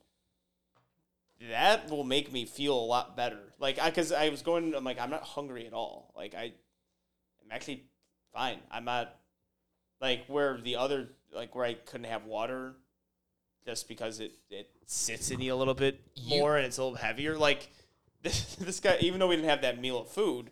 that 1.49 1.89
will 1.89 2.03
make 2.03 2.31
me 2.31 2.45
feel 2.45 2.77
a 2.77 2.85
lot 2.85 3.15
better. 3.15 3.39
Like, 3.59 3.79
I 3.79 3.89
because 3.89 4.11
I 4.11 4.29
was 4.29 4.41
going, 4.41 4.73
I'm 4.75 4.83
like, 4.83 4.99
I'm 4.99 5.09
not 5.09 5.23
hungry 5.23 5.65
at 5.67 5.73
all. 5.73 6.11
Like, 6.15 6.35
I, 6.35 6.45
I'm 7.41 7.51
actually 7.51 7.83
fine. 8.33 8.57
I'm 8.71 8.85
not 8.85 9.15
like 10.01 10.25
where 10.27 10.57
the 10.57 10.75
other 10.75 11.09
like 11.33 11.55
where 11.55 11.65
I 11.65 11.73
couldn't 11.73 12.07
have 12.07 12.25
water 12.25 12.73
just 13.67 13.87
because 13.89 14.19
it 14.21 14.31
it 14.49 14.69
sits 14.85 15.29
in 15.29 15.41
you 15.41 15.53
a 15.53 15.55
little 15.61 15.73
bit 15.73 15.99
You- 16.15 16.39
more 16.39 16.55
and 16.57 16.65
it's 16.65 16.77
a 16.77 16.83
little 16.83 16.97
heavier. 16.97 17.37
Like 17.37 17.69
this 18.23 18.55
this 18.55 18.79
guy, 18.79 18.97
even 19.01 19.19
though 19.19 19.27
we 19.27 19.35
didn't 19.35 19.49
have 19.49 19.61
that 19.61 19.79
meal 19.79 19.99
of 19.99 20.07
food, 20.07 20.49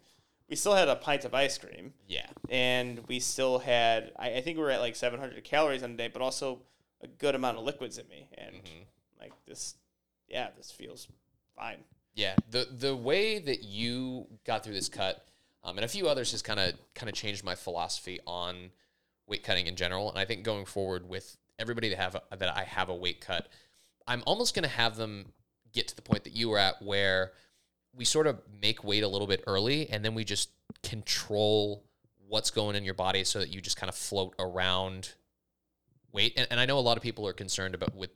we 0.49 0.55
still 0.57 0.75
had 0.75 0.89
a 0.89 0.95
pint 0.97 1.23
of 1.25 1.33
ice 1.33 1.57
cream 1.57 1.93
Yeah. 2.07 2.27
and 2.49 3.07
we 3.07 3.19
still 3.19 3.59
had 3.59 4.11
I, 4.19 4.35
I 4.35 4.41
think 4.41 4.57
we 4.57 4.63
were 4.63 4.69
at 4.71 4.81
like 4.81 4.95
700 4.95 5.41
calories 5.45 5.81
on 5.81 5.91
the 5.91 5.97
day 5.97 6.09
but 6.11 6.21
also 6.21 6.59
a 7.01 7.07
good 7.07 7.35
amount 7.35 7.57
of 7.57 7.63
liquids 7.63 7.97
in 7.97 8.07
me 8.09 8.29
and 8.37 8.55
like 9.19 9.33
this 9.47 9.75
yeah 10.27 10.49
this 10.57 10.69
feels 10.71 11.07
fine 11.55 11.77
Yeah, 12.15 12.35
the 12.51 12.67
the 12.77 12.95
way 12.95 13.39
that 13.39 13.63
you 13.63 14.27
got 14.45 14.63
through 14.63 14.73
this 14.75 14.89
cut, 14.89 15.25
um, 15.63 15.77
and 15.77 15.85
a 15.85 15.87
few 15.87 16.07
others 16.09 16.31
has 16.33 16.41
kind 16.41 16.59
of 16.59 16.73
kind 16.93 17.09
of 17.09 17.15
changed 17.15 17.43
my 17.43 17.55
philosophy 17.55 18.19
on 18.27 18.71
weight 19.27 19.43
cutting 19.43 19.65
in 19.67 19.75
general. 19.75 20.09
And 20.09 20.19
I 20.19 20.25
think 20.25 20.43
going 20.43 20.65
forward 20.65 21.09
with 21.09 21.37
everybody 21.60 21.90
that 21.90 21.98
have 21.98 22.15
a, 22.15 22.38
that 22.38 22.56
I 22.56 22.64
have 22.64 22.90
a 22.90 22.95
weight 22.95 23.22
cut, 23.22 23.48
I'm 24.07 24.23
almost 24.26 24.56
going 24.56 24.64
to 24.64 24.69
have 24.69 24.95
them 24.95 25.34
get 25.73 25.88
to 25.90 25.95
the 25.95 26.02
point 26.02 26.23
that 26.23 26.34
you 26.34 26.49
were 26.49 26.60
at, 26.60 26.82
where 26.82 27.32
we 27.94 28.06
sort 28.06 28.27
of 28.27 28.41
make 28.61 28.84
weight 28.84 29.03
a 29.03 29.07
little 29.07 29.27
bit 29.27 29.44
early, 29.48 29.90
and 29.90 30.03
then 30.03 30.14
we 30.14 30.23
just 30.23 30.49
control 30.84 31.84
what's 32.27 32.49
going 32.49 32.76
in 32.76 32.84
your 32.84 32.94
body 32.94 33.23
so 33.23 33.40
that 33.40 33.53
you 33.53 33.61
just 33.61 33.77
kind 33.77 33.90
of 33.90 33.95
float 33.95 34.34
around 34.40 35.14
weight. 36.11 36.34
And, 36.38 36.48
and 36.49 36.60
I 36.60 36.65
know 36.65 36.77
a 36.77 36.82
lot 36.82 36.98
of 36.98 37.03
people 37.03 37.27
are 37.27 37.34
concerned 37.34 37.76
about 37.76 37.95
with 37.95 38.11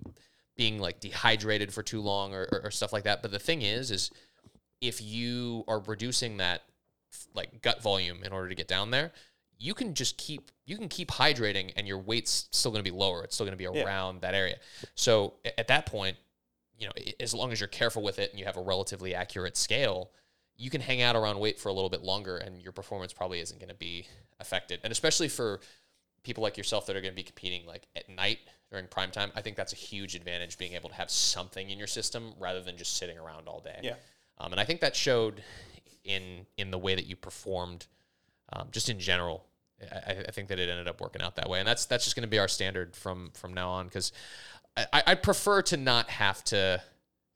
being 0.58 0.80
like 0.80 1.00
dehydrated 1.00 1.74
for 1.74 1.84
too 1.84 2.02
long 2.02 2.34
or, 2.34 2.48
or, 2.52 2.62
or 2.66 2.72
stuff 2.72 2.92
like 2.92 3.04
that. 3.04 3.22
But 3.22 3.32
the 3.32 3.40
thing 3.40 3.62
is, 3.62 3.92
is 3.92 4.12
if 4.82 5.02
you 5.02 5.64
are 5.68 5.80
reducing 5.80 6.38
that 6.38 6.64
like 7.34 7.62
gut 7.62 7.82
volume 7.82 8.24
in 8.24 8.34
order 8.34 8.50
to 8.50 8.56
get 8.56 8.68
down 8.68 8.92
there, 8.92 9.12
you 9.60 9.74
can 9.74 9.94
just 9.94 10.18
keep 10.18 10.52
you 10.66 10.78
can 10.78 10.88
keep 10.88 11.10
hydrating 11.10 11.72
and 11.76 11.88
your 11.88 11.98
weight's 11.98 12.48
still 12.52 12.72
going 12.72 12.84
to 12.84 12.92
be 12.92 12.96
lower. 12.96 13.24
It's 13.24 13.36
still 13.36 13.46
going 13.46 13.58
to 13.58 13.72
be 13.72 13.78
Yeah. 13.78 13.86
around 13.86 14.22
that 14.22 14.34
area. 14.34 14.58
So 14.96 15.34
at 15.58 15.68
that 15.68 15.86
point, 15.86 16.16
you 16.78 16.88
know, 16.88 16.94
as 17.20 17.34
long 17.34 17.52
as 17.52 17.60
you're 17.60 17.68
careful 17.68 18.02
with 18.02 18.20
it 18.20 18.30
and 18.32 18.40
you 18.40 18.46
have 18.46 18.56
a 18.58 18.62
relatively 18.62 19.14
accurate 19.14 19.58
scale, 19.58 20.12
you 20.56 20.70
can 20.70 20.80
hang 20.82 21.02
out 21.02 21.16
around 21.16 21.40
weight 21.40 21.60
for 21.60 21.70
a 21.70 21.74
little 21.74 21.90
bit 21.90 22.04
longer 22.04 22.38
and 22.38 22.62
your 22.62 22.72
performance 22.72 23.12
probably 23.14 23.40
isn't 23.40 23.60
going 23.60 23.70
to 23.70 23.76
be 23.76 24.08
affected. 24.40 24.80
And 24.84 24.92
especially 24.92 25.28
for 25.28 25.60
people 26.24 26.44
like 26.44 26.58
yourself 26.58 26.86
that 26.86 26.96
are 26.96 27.02
going 27.02 27.12
to 27.14 27.16
be 27.16 27.24
competing 27.24 27.66
like 27.66 27.88
at 27.96 28.08
night 28.10 28.40
during 28.70 28.86
prime 28.88 29.10
time, 29.12 29.32
I 29.36 29.42
think 29.42 29.58
that's 29.58 29.74
a 29.74 29.78
huge 29.78 30.16
advantage 30.16 30.58
being 30.58 30.74
able 30.74 30.90
to 30.90 30.96
have 30.96 31.10
something 31.10 31.70
in 31.70 31.78
your 31.78 31.88
system 31.88 32.34
rather 32.40 32.62
than 32.62 32.78
just 32.78 32.96
sitting 32.98 33.18
around 33.18 33.48
all 33.48 33.60
day. 33.62 33.80
Yeah. 33.82 33.96
Um, 34.38 34.52
and 34.54 34.62
I 34.62 34.64
think 34.66 34.80
that 34.82 34.96
showed 34.96 35.42
in 36.06 36.46
in 36.58 36.72
the 36.72 36.78
way 36.78 36.96
that 36.96 37.06
you 37.08 37.16
performed, 37.16 37.88
um, 38.54 38.68
just 38.72 38.88
in 38.90 39.00
general. 39.00 39.44
I, 39.82 40.24
I 40.28 40.32
think 40.32 40.50
that 40.50 40.60
it 40.60 40.70
ended 40.70 40.88
up 40.88 41.02
working 41.02 41.22
out 41.22 41.36
that 41.38 41.50
way, 41.50 41.60
and 41.60 41.68
that's 41.68 41.86
that's 41.86 42.04
just 42.04 42.16
going 42.16 42.24
to 42.24 42.30
be 42.30 42.40
our 42.40 42.48
standard 42.48 42.96
from 42.96 43.32
from 43.34 43.54
now 43.54 43.70
on. 43.70 43.86
Because 43.86 44.12
I, 44.78 45.04
I 45.08 45.16
prefer 45.16 45.62
to 45.64 45.78
not 45.78 46.10
have 46.10 46.44
to, 46.46 46.82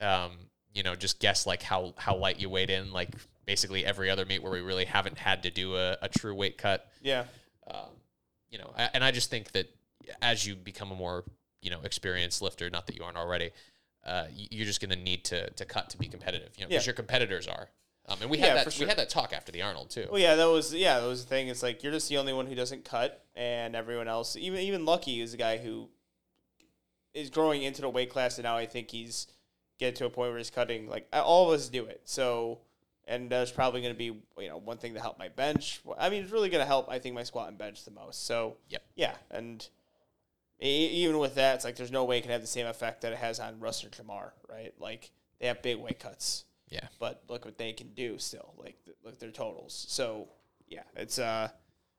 um, 0.02 0.32
you 0.74 0.84
know, 0.84 0.96
just 0.96 1.20
guess 1.20 1.46
like 1.48 1.62
how 1.64 1.94
how 1.98 2.16
light 2.16 2.40
you 2.40 2.50
weighed 2.50 2.70
in, 2.70 2.92
like 2.94 3.10
basically 3.46 3.86
every 3.86 4.10
other 4.10 4.26
meet 4.26 4.42
where 4.42 4.52
we 4.52 4.62
really 4.62 4.86
haven't 4.86 5.18
had 5.18 5.44
to 5.44 5.52
do 5.52 5.76
a, 5.76 5.98
a 6.02 6.08
true 6.08 6.34
weight 6.34 6.58
cut 6.58 6.90
yeah 7.02 7.26
you 8.50 8.60
know, 8.60 8.72
and 8.94 9.04
I 9.04 9.10
just 9.10 9.32
think 9.32 9.52
that 9.54 9.68
as 10.22 10.46
you 10.46 10.56
become 10.56 10.92
a 10.92 10.96
more, 10.96 11.24
you 11.64 11.72
know, 11.72 11.80
experienced 11.84 12.40
lifter, 12.40 12.70
not 12.70 12.86
that 12.86 12.96
you 12.96 13.04
aren't 13.04 13.18
already, 13.18 13.50
uh, 14.06 14.26
you're 14.32 14.68
just 14.68 14.80
going 14.80 14.92
to 14.92 14.96
need 14.96 15.24
to 15.26 15.50
to 15.50 15.66
cut 15.66 15.90
to 15.90 15.98
be 15.98 16.08
competitive, 16.08 16.52
you 16.56 16.64
know, 16.64 16.70
because 16.70 16.86
Yeah. 16.86 16.90
your 16.90 16.96
competitors 16.96 17.48
are. 17.48 17.70
Um, 18.08 18.18
and 18.22 18.30
we 18.30 18.38
Yeah, 18.38 18.48
had 18.48 18.58
that 18.58 18.74
for 18.74 18.80
we 18.82 18.88
had 18.88 18.98
that 18.98 19.10
talk 19.10 19.32
after 19.32 19.52
the 19.52 19.62
Arnold 19.62 19.90
too. 19.90 20.08
Well, 20.12 20.20
yeah, 20.20 20.36
that 20.36 20.46
was 20.50 20.74
yeah, 20.74 21.00
that 21.00 21.06
was 21.08 21.24
the 21.24 21.30
thing. 21.30 21.48
It's 21.48 21.64
like 21.64 21.84
you're 21.84 21.94
just 21.94 22.10
the 22.10 22.18
only 22.18 22.34
one 22.34 22.48
who 22.48 22.56
doesn't 22.56 22.84
cut, 22.84 23.26
and 23.36 23.76
everyone 23.76 24.08
else, 24.08 24.36
even 24.36 24.60
even 24.60 24.86
Lucky, 24.86 25.22
is 25.22 25.34
a 25.34 25.38
guy 25.38 25.58
who 25.58 25.90
is 27.14 27.30
growing 27.30 27.64
into 27.64 27.82
the 27.82 27.90
weight 27.90 28.10
class, 28.10 28.38
and 28.38 28.44
now 28.44 28.58
I 28.58 28.66
think 28.66 28.92
he's 28.92 29.28
getting 29.80 29.96
to 30.00 30.06
a 30.06 30.10
point 30.10 30.32
where 30.32 30.38
he's 30.38 30.50
cutting. 30.50 30.88
Like 30.90 31.08
all 31.14 31.48
of 31.52 31.60
us 31.60 31.70
do 31.70 31.86
it, 31.86 32.02
so 32.04 32.60
and 33.06 33.30
that's 33.30 33.52
probably 33.52 33.82
going 33.82 33.94
to 33.94 33.98
be 33.98 34.06
you 34.42 34.50
know 34.50 34.58
one 34.58 34.78
thing 34.78 34.94
to 34.96 35.00
help 35.02 35.18
my 35.18 35.30
bench. 35.30 35.82
I 35.98 36.10
mean, 36.10 36.24
it's 36.24 36.32
really 36.32 36.50
going 36.50 36.62
to 36.62 36.68
help. 36.68 36.90
I 36.90 37.00
think 37.00 37.16
my 37.16 37.24
squat 37.24 37.48
and 37.50 37.58
bench 37.58 37.86
the 37.86 37.92
most. 37.92 38.26
So 38.26 38.58
Yep. 38.70 38.84
yeah, 38.96 39.16
and 39.32 39.66
e- 40.62 40.88
even 40.88 41.20
with 41.20 41.36
that, 41.36 41.56
it's 41.56 41.66
like 41.66 41.78
there's 41.78 41.92
no 41.92 42.04
way 42.04 42.18
it 42.18 42.22
can 42.22 42.32
have 42.32 42.42
the 42.42 42.48
same 42.48 42.68
effect 42.68 43.02
that 43.02 43.14
it 43.14 43.20
has 43.20 43.40
on 43.40 43.60
Russ 43.62 43.84
or 43.86 43.90
Jamar, 43.90 44.32
right? 44.50 44.74
Like 44.78 45.12
they 45.40 45.48
have 45.48 45.62
big 45.62 45.78
weight 45.78 46.00
cuts 46.00 46.46
Yeah. 46.74 46.88
but 47.00 47.24
look 47.30 47.46
what 47.46 47.58
they 47.58 47.74
can 47.74 47.94
do 47.94 48.18
still. 48.18 48.54
Like 48.58 48.84
th- 48.86 48.98
look 49.04 49.14
at 49.14 49.20
their 49.20 49.32
totals. 49.32 49.86
So 49.90 50.28
yeah, 50.68 50.84
it's 50.96 51.20
uh, 51.20 51.50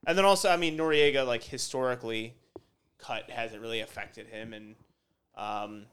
and 0.06 0.18
then 0.18 0.24
also 0.24 0.50
I 0.50 0.56
mean 0.56 0.76
Noriega 0.76 1.26
like 1.26 1.42
historically, 1.42 2.34
cut 2.98 3.30
hasn't 3.30 3.62
really 3.62 3.80
affected 3.80 4.26
him, 4.26 4.52
and 4.52 4.74
um, 5.36 5.86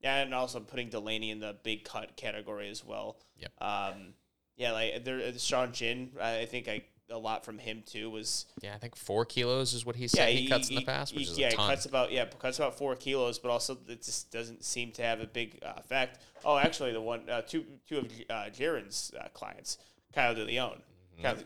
yeah, 0.00 0.22
and 0.22 0.34
also 0.34 0.60
putting 0.60 0.88
Delaney 0.88 1.30
in 1.30 1.40
the 1.40 1.56
big 1.62 1.84
cut 1.84 2.16
category 2.16 2.68
as 2.68 2.84
well. 2.84 3.16
Yep. 3.38 3.52
Um, 3.60 4.14
yeah, 4.56 4.72
like 4.72 5.04
there, 5.04 5.20
uh, 5.20 5.32
Sean 5.38 5.72
Jin, 5.72 6.10
I 6.20 6.44
think 6.44 6.68
I 6.68 6.82
a 7.10 7.18
lot 7.18 7.44
from 7.44 7.58
him 7.58 7.82
too 7.86 8.10
was 8.10 8.46
Yeah, 8.60 8.74
I 8.74 8.78
think 8.78 8.96
four 8.96 9.24
kilos 9.24 9.72
is 9.72 9.86
what 9.86 9.96
he 9.96 10.08
said 10.08 10.28
he, 10.28 10.48
cuts 10.48 10.68
in 10.68 10.76
the 10.76 10.84
past, 10.84 11.14
which 11.14 11.26
he- 11.26 11.32
is 11.32 11.38
yeah, 11.38 11.46
a 11.48 11.50
he 11.50 11.56
ton. 11.56 11.70
cuts 11.70 11.86
about 11.86 12.12
yeah, 12.12 12.24
cuts 12.26 12.58
about 12.58 12.76
four 12.76 12.94
kilos, 12.96 13.38
but 13.38 13.50
also 13.50 13.78
it 13.88 14.02
just 14.02 14.30
doesn't 14.30 14.64
seem 14.64 14.92
to 14.92 15.02
have 15.02 15.20
a 15.20 15.26
big 15.26 15.58
uh, 15.64 15.72
effect. 15.76 16.18
Oh, 16.44 16.56
actually, 16.58 16.92
the 16.92 17.00
one 17.00 17.28
uh, 17.28 17.42
two 17.42 17.64
two 17.88 17.98
of 17.98 18.04
uh, 18.28 18.50
Jaren's 18.50 19.12
uh, 19.18 19.28
clients, 19.32 19.78
Kyle 20.14 20.34
De 20.34 20.44
Leon. 20.44 20.82
Mm-hmm. 21.14 21.22
Kyle 21.22 21.36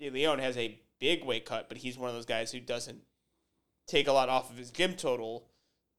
De 0.00 0.10
Leon 0.10 0.38
has 0.40 0.56
a 0.56 0.78
big 0.98 1.24
weight 1.24 1.44
cut, 1.44 1.68
but 1.68 1.78
he's 1.78 1.96
one 1.96 2.08
of 2.08 2.14
those 2.14 2.26
guys 2.26 2.52
who 2.52 2.60
doesn't 2.60 3.02
take 3.86 4.08
a 4.08 4.12
lot 4.12 4.28
off 4.28 4.50
of 4.50 4.56
his 4.56 4.70
gym 4.70 4.94
total 4.94 5.46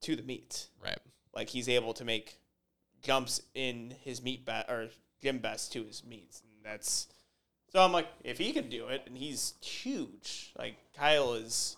to 0.02 0.16
the 0.16 0.24
meet. 0.24 0.68
right. 0.84 1.00
Like 1.36 1.50
he's 1.50 1.68
able 1.68 1.94
to 1.96 2.06
make 2.06 2.38
jumps 3.02 3.42
in 3.56 3.96
his 4.02 4.22
meet 4.22 4.46
bet 4.46 4.70
or 4.70 4.90
gym 5.22 5.40
best 5.40 5.72
to 5.74 5.84
his 5.84 6.04
meets, 6.06 6.42
and 6.42 6.52
that's. 6.64 7.08
So 7.74 7.82
I'm 7.82 7.92
like, 7.92 8.08
if 8.24 8.38
he 8.38 8.54
can 8.54 8.70
do 8.70 8.88
it, 8.88 9.02
and 9.08 9.18
he's 9.18 9.56
huge, 9.62 10.54
like 10.58 10.76
Kyle 10.96 11.34
is 11.34 11.78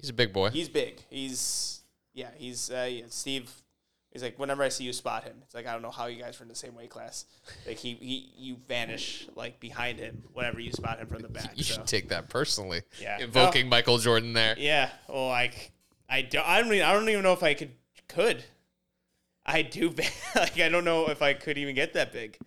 He's 0.00 0.10
a 0.10 0.14
big 0.14 0.32
boy. 0.32 0.50
He's 0.50 0.68
big. 0.68 1.00
He's 1.10 1.80
yeah. 2.14 2.30
He's 2.36 2.70
uh, 2.70 2.88
yeah, 2.90 3.04
Steve. 3.08 3.50
He's 4.10 4.22
like 4.22 4.38
whenever 4.38 4.62
I 4.62 4.68
see 4.68 4.84
you 4.84 4.92
spot 4.92 5.24
him, 5.24 5.34
it's 5.42 5.54
like 5.54 5.66
I 5.66 5.72
don't 5.72 5.82
know 5.82 5.90
how 5.90 6.06
you 6.06 6.22
guys 6.22 6.40
are 6.40 6.44
in 6.44 6.48
the 6.48 6.54
same 6.54 6.74
weight 6.74 6.88
class. 6.88 7.26
Like 7.66 7.76
he, 7.76 7.94
he 7.94 8.30
you 8.38 8.56
vanish 8.68 9.28
like 9.34 9.60
behind 9.60 9.98
him 9.98 10.22
whenever 10.32 10.60
you 10.60 10.72
spot 10.72 10.98
him 10.98 11.08
from 11.08 11.22
the 11.22 11.28
back. 11.28 11.50
you 11.56 11.64
so. 11.64 11.74
should 11.74 11.86
take 11.86 12.08
that 12.08 12.28
personally. 12.28 12.82
Yeah. 13.00 13.18
Invoking 13.20 13.68
Michael 13.68 13.98
Jordan 13.98 14.32
there. 14.32 14.54
Yeah. 14.56 14.90
Well, 15.08 15.28
like 15.28 15.72
I 16.08 16.22
don't. 16.22 16.46
I 16.46 16.60
don't. 16.60 16.72
Even, 16.72 16.86
I 16.86 16.92
don't 16.92 17.08
even 17.08 17.22
know 17.22 17.32
if 17.32 17.42
I 17.42 17.54
could. 17.54 17.72
Could. 18.08 18.44
I 19.44 19.62
do. 19.62 19.90
like 20.36 20.58
I 20.60 20.68
don't 20.68 20.84
know 20.84 21.08
if 21.08 21.22
I 21.22 21.34
could 21.34 21.58
even 21.58 21.74
get 21.74 21.94
that 21.94 22.12
big. 22.12 22.38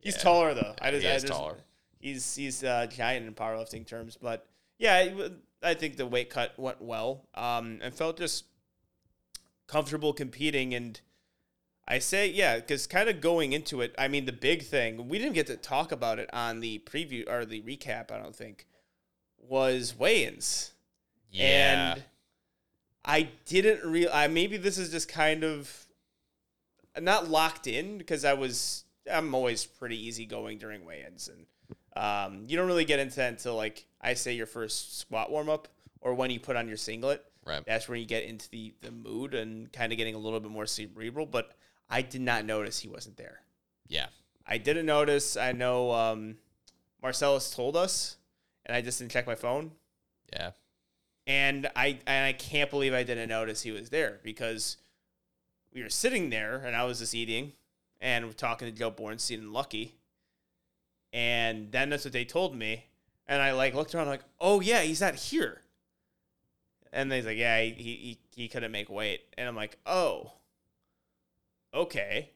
He's 0.00 0.16
Yeah. 0.16 0.22
taller 0.22 0.54
though. 0.54 0.74
I 0.80 0.92
just. 0.92 1.02
he 1.02 1.10
I 1.10 1.14
just- 1.14 1.26
taller. 1.26 1.56
He's 2.02 2.34
he's 2.34 2.62
uh, 2.62 2.86
giant 2.86 3.26
in 3.26 3.32
powerlifting 3.32 3.86
terms. 3.86 4.18
But 4.20 4.46
yeah, 4.78 5.08
I 5.62 5.74
think 5.74 5.96
the 5.96 6.06
weight 6.06 6.28
cut 6.28 6.58
went 6.58 6.82
well. 6.82 7.28
Um, 7.34 7.78
and 7.80 7.94
felt 7.94 8.18
just 8.18 8.44
comfortable 9.66 10.12
competing. 10.12 10.74
And 10.74 11.00
I 11.88 11.98
say 12.00 12.28
yeah, 12.28 12.56
because 12.56 12.86
kind 12.86 13.08
of 13.08 13.22
going 13.22 13.54
into 13.54 13.80
it, 13.80 13.94
I 13.96 14.08
mean, 14.08 14.26
the 14.26 14.32
big 14.32 14.64
thing 14.64 15.08
we 15.08 15.18
didn't 15.18 15.34
get 15.34 15.46
to 15.46 15.56
talk 15.56 15.92
about 15.92 16.18
it 16.18 16.28
on 16.34 16.60
the 16.60 16.80
preview 16.80 17.30
or 17.30 17.46
the 17.46 17.62
recap. 17.62 18.10
I 18.10 18.18
don't 18.18 18.36
think 18.36 18.66
was 19.38 19.98
weigh-ins. 19.98 20.72
Yeah. 21.30 21.94
And 21.94 22.04
I 23.04 23.28
didn't 23.46 23.88
real. 23.88 24.10
I 24.12 24.28
maybe 24.28 24.56
this 24.56 24.78
is 24.78 24.90
just 24.90 25.08
kind 25.08 25.44
of 25.44 25.86
not 27.00 27.28
locked 27.28 27.66
in 27.66 27.98
because 27.98 28.24
I 28.24 28.34
was. 28.34 28.84
I'm 29.12 29.34
always 29.34 29.64
pretty 29.66 29.96
easygoing 30.06 30.58
during 30.58 30.84
weigh-ins, 30.84 31.26
and 31.26 31.46
um, 31.96 32.44
you 32.48 32.56
don't 32.56 32.66
really 32.66 32.84
get 32.84 32.98
into 33.00 33.16
that 33.16 33.30
until 33.32 33.54
like 33.56 33.86
I 34.00 34.14
say 34.14 34.32
your 34.34 34.46
first 34.46 34.98
squat 34.98 35.30
warm 35.30 35.48
up 35.48 35.68
or 36.00 36.14
when 36.14 36.30
you 36.30 36.40
put 36.40 36.56
on 36.56 36.68
your 36.68 36.76
singlet. 36.76 37.24
Right. 37.44 37.64
That's 37.66 37.88
when 37.88 37.98
you 38.00 38.06
get 38.06 38.24
into 38.24 38.48
the 38.50 38.72
the 38.82 38.90
mood 38.90 39.34
and 39.34 39.72
kind 39.72 39.92
of 39.92 39.98
getting 39.98 40.14
a 40.14 40.18
little 40.18 40.40
bit 40.40 40.50
more 40.50 40.66
cerebral. 40.66 41.26
But 41.26 41.52
I 41.90 42.02
did 42.02 42.20
not 42.20 42.44
notice 42.44 42.78
he 42.78 42.88
wasn't 42.88 43.16
there. 43.16 43.40
yeah. 43.88 44.06
I 44.44 44.58
didn't 44.58 44.86
notice. 44.86 45.36
I 45.36 45.52
know 45.52 45.92
um, 45.92 46.36
Marcellus 47.00 47.50
told 47.54 47.76
us, 47.76 48.16
and 48.66 48.74
I 48.76 48.80
just 48.80 48.98
didn't 48.98 49.12
check 49.12 49.24
my 49.26 49.36
phone 49.36 49.70
Yeah. 50.32 50.50
and 51.28 51.70
I 51.76 51.98
and 52.08 52.26
I 52.26 52.32
can't 52.32 52.68
believe 52.70 52.92
I 52.92 53.04
didn't 53.04 53.28
notice 53.28 53.62
he 53.62 53.70
was 53.70 53.90
there 53.90 54.18
because 54.24 54.78
we 55.72 55.82
were 55.82 55.88
sitting 55.90 56.30
there 56.30 56.56
and 56.66 56.74
I 56.74 56.84
was 56.84 56.98
just 56.98 57.14
eating 57.14 57.52
and 58.00 58.26
we're 58.26 58.32
talking 58.32 58.66
to 58.66 58.72
Joe 58.76 58.90
Bornstein 58.90 59.38
and 59.38 59.52
Lucky, 59.52 59.94
and 61.12 61.70
then 61.72 61.90
that's 61.90 62.04
what 62.04 62.12
they 62.12 62.24
told 62.24 62.56
me, 62.56 62.86
and 63.26 63.42
I 63.42 63.52
like 63.52 63.74
looked 63.74 63.94
around 63.94 64.08
like, 64.08 64.24
oh 64.40 64.60
yeah, 64.60 64.82
he's 64.82 65.00
not 65.00 65.14
here, 65.14 65.60
and 66.92 67.10
they's 67.10 67.26
like, 67.26 67.38
yeah, 67.38 67.60
he 67.60 67.72
he 67.72 68.18
he 68.34 68.48
couldn't 68.48 68.72
make 68.72 68.88
weight, 68.90 69.22
and 69.36 69.48
I'm 69.48 69.56
like, 69.56 69.78
oh, 69.86 70.32
okay, 71.74 72.30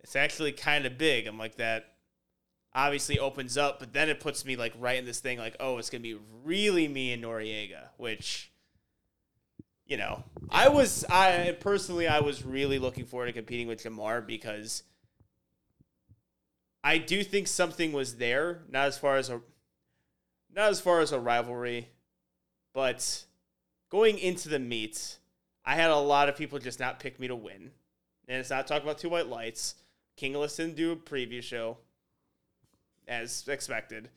it's 0.00 0.16
actually 0.16 0.52
kind 0.52 0.86
of 0.86 0.98
big. 0.98 1.26
I'm 1.26 1.38
like 1.38 1.56
that 1.56 1.94
obviously 2.74 3.18
opens 3.18 3.56
up, 3.56 3.80
but 3.80 3.92
then 3.92 4.08
it 4.08 4.20
puts 4.20 4.44
me 4.44 4.56
like 4.56 4.72
right 4.78 4.98
in 4.98 5.04
this 5.04 5.20
thing 5.20 5.38
like, 5.38 5.56
oh, 5.60 5.78
it's 5.78 5.90
gonna 5.90 6.02
be 6.02 6.16
really 6.44 6.88
me 6.88 7.12
and 7.12 7.22
Noriega, 7.22 7.88
which 7.96 8.50
you 9.86 9.96
know, 9.96 10.22
I 10.50 10.68
was 10.68 11.04
I 11.10 11.56
personally 11.58 12.06
I 12.06 12.20
was 12.20 12.44
really 12.44 12.78
looking 12.78 13.04
forward 13.04 13.26
to 13.26 13.32
competing 13.32 13.66
with 13.66 13.82
Jamar 13.82 14.24
because 14.24 14.84
I 16.82 16.98
do 16.98 17.22
think 17.22 17.46
something 17.46 17.92
was 17.92 18.16
there, 18.16 18.62
not 18.70 18.86
as 18.86 18.98
far 18.98 19.16
as 19.16 19.28
a 19.28 19.40
not 20.54 20.70
as 20.70 20.80
far 20.80 21.00
as 21.00 21.12
a 21.12 21.20
rivalry, 21.20 21.88
but 22.72 23.24
going 23.88 24.18
into 24.18 24.48
the 24.48 24.58
meet, 24.58 25.18
I 25.64 25.74
had 25.76 25.90
a 25.90 25.96
lot 25.96 26.28
of 26.28 26.36
people 26.36 26.58
just 26.58 26.80
not 26.80 26.98
pick 26.98 27.20
me 27.20 27.28
to 27.28 27.36
win. 27.36 27.70
And 28.26 28.38
it's 28.38 28.50
not 28.50 28.66
talking 28.66 28.84
about 28.84 28.98
two 28.98 29.08
white 29.08 29.28
lights. 29.28 29.74
Kingless 30.16 30.56
didn't 30.56 30.76
do 30.76 30.92
a 30.92 30.96
preview 30.96 31.42
show 31.42 31.78
as 33.06 33.46
expected. 33.48 34.08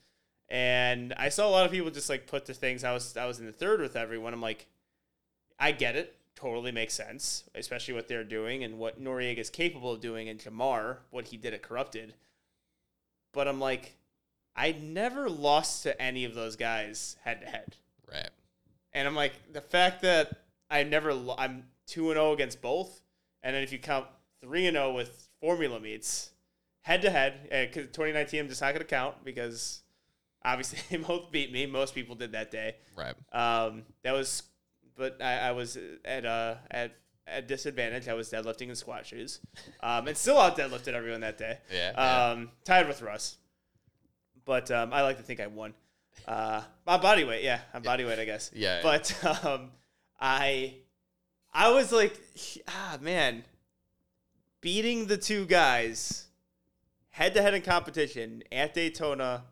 And 0.49 1.13
I 1.17 1.29
saw 1.29 1.47
a 1.47 1.51
lot 1.51 1.65
of 1.65 1.71
people 1.71 1.91
just 1.91 2.09
like 2.09 2.27
put 2.27 2.45
the 2.45 2.53
things 2.53 2.83
I 2.83 2.93
was 2.93 3.17
I 3.17 3.25
was 3.25 3.39
in 3.39 3.45
the 3.45 3.51
third 3.51 3.81
with 3.81 3.95
everyone. 3.95 4.33
I'm 4.33 4.41
like, 4.41 4.67
I 5.59 5.71
get 5.71 5.95
it. 5.95 6.15
Totally 6.35 6.71
makes 6.71 6.93
sense, 6.93 7.43
especially 7.55 7.93
what 7.93 8.07
they're 8.07 8.23
doing 8.23 8.63
and 8.63 8.77
what 8.77 9.01
Noriega 9.01 9.37
is 9.37 9.49
capable 9.49 9.91
of 9.91 10.01
doing 10.01 10.27
and 10.29 10.39
Jamar, 10.39 10.97
what 11.09 11.27
he 11.27 11.37
did 11.37 11.53
at 11.53 11.61
Corrupted. 11.61 12.15
But 13.33 13.47
I'm 13.47 13.59
like, 13.59 13.95
I 14.55 14.71
never 14.71 15.29
lost 15.29 15.83
to 15.83 16.01
any 16.01 16.25
of 16.25 16.35
those 16.35 16.55
guys 16.55 17.17
head 17.23 17.41
to 17.41 17.47
head. 17.47 17.75
Right. 18.09 18.29
And 18.93 19.07
I'm 19.07 19.15
like, 19.15 19.33
the 19.51 19.61
fact 19.61 20.03
that 20.03 20.43
I 20.69 20.83
never, 20.83 21.13
lo- 21.13 21.35
I'm 21.37 21.65
2 21.87 22.11
and 22.11 22.17
0 22.17 22.33
against 22.33 22.61
both. 22.61 23.01
And 23.41 23.55
then 23.55 23.63
if 23.63 23.71
you 23.71 23.79
count 23.79 24.05
3 24.41 24.67
and 24.67 24.75
0 24.75 24.93
with 24.93 25.27
formula 25.41 25.79
meets, 25.79 26.31
head 26.81 27.01
to 27.01 27.09
head, 27.09 27.49
because 27.49 27.87
2019 27.87 28.41
I'm 28.41 28.47
just 28.47 28.61
not 28.61 28.69
going 28.73 28.79
to 28.79 28.85
count 28.85 29.23
because 29.23 29.81
obviously 30.45 30.79
they 30.89 31.03
both 31.03 31.31
beat 31.31 31.51
me. 31.51 31.65
Most 31.65 31.95
people 31.95 32.15
did 32.15 32.33
that 32.33 32.51
day. 32.51 32.75
Right. 32.95 33.15
Um, 33.33 33.83
that 34.03 34.13
was, 34.13 34.43
but 34.95 35.21
I, 35.21 35.49
I 35.49 35.51
was 35.53 35.77
at 36.05 36.25
uh 36.25 36.55
at 36.69 36.91
at 37.27 37.47
disadvantage. 37.47 38.07
I 38.07 38.13
was 38.13 38.29
deadlifting 38.29 38.69
in 38.69 38.75
squat 38.75 39.05
shoes, 39.05 39.39
um, 39.81 40.07
and 40.07 40.17
still 40.17 40.37
out 40.37 40.57
deadlifted 40.57 40.93
everyone 40.93 41.21
that 41.21 41.37
day. 41.37 41.57
Yeah, 41.71 41.91
yeah. 41.95 42.31
Um, 42.31 42.51
tied 42.65 42.87
with 42.87 43.01
Russ, 43.01 43.37
but 44.45 44.69
um, 44.71 44.93
I 44.93 45.01
like 45.01 45.17
to 45.17 45.23
think 45.23 45.39
I 45.39 45.47
won. 45.47 45.73
Uh, 46.27 46.61
my 46.85 46.97
body 46.97 47.23
weight, 47.23 47.43
yeah, 47.43 47.59
I'm 47.73 47.81
body 47.81 48.05
weight, 48.05 48.19
I 48.19 48.25
guess. 48.25 48.51
Yeah, 48.53 48.77
yeah. 48.77 48.81
But 48.83 49.45
um, 49.45 49.71
I, 50.19 50.75
I 51.53 51.71
was 51.71 51.91
like, 51.91 52.19
ah, 52.67 52.97
man, 53.01 53.43
beating 54.61 55.07
the 55.07 55.17
two 55.17 55.45
guys 55.45 56.27
head 57.09 57.33
to 57.35 57.41
head 57.41 57.53
in 57.53 57.61
competition 57.61 58.43
at 58.51 58.73
Daytona 58.73 59.43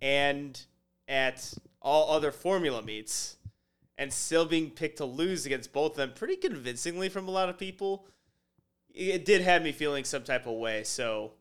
and 0.00 0.60
at 1.08 1.52
all 1.80 2.10
other 2.10 2.32
formula 2.32 2.82
meets 2.82 3.36
and 4.02 4.12
still 4.12 4.44
being 4.44 4.68
picked 4.68 4.96
to 4.96 5.04
lose 5.04 5.46
against 5.46 5.72
both 5.72 5.92
of 5.92 5.96
them 5.96 6.12
pretty 6.12 6.34
convincingly 6.34 7.08
from 7.08 7.28
a 7.28 7.30
lot 7.30 7.48
of 7.48 7.56
people 7.56 8.04
it 8.92 9.24
did 9.24 9.40
have 9.42 9.62
me 9.62 9.70
feeling 9.70 10.04
some 10.04 10.24
type 10.24 10.44
of 10.46 10.54
way. 10.54 10.82
So 10.82 11.32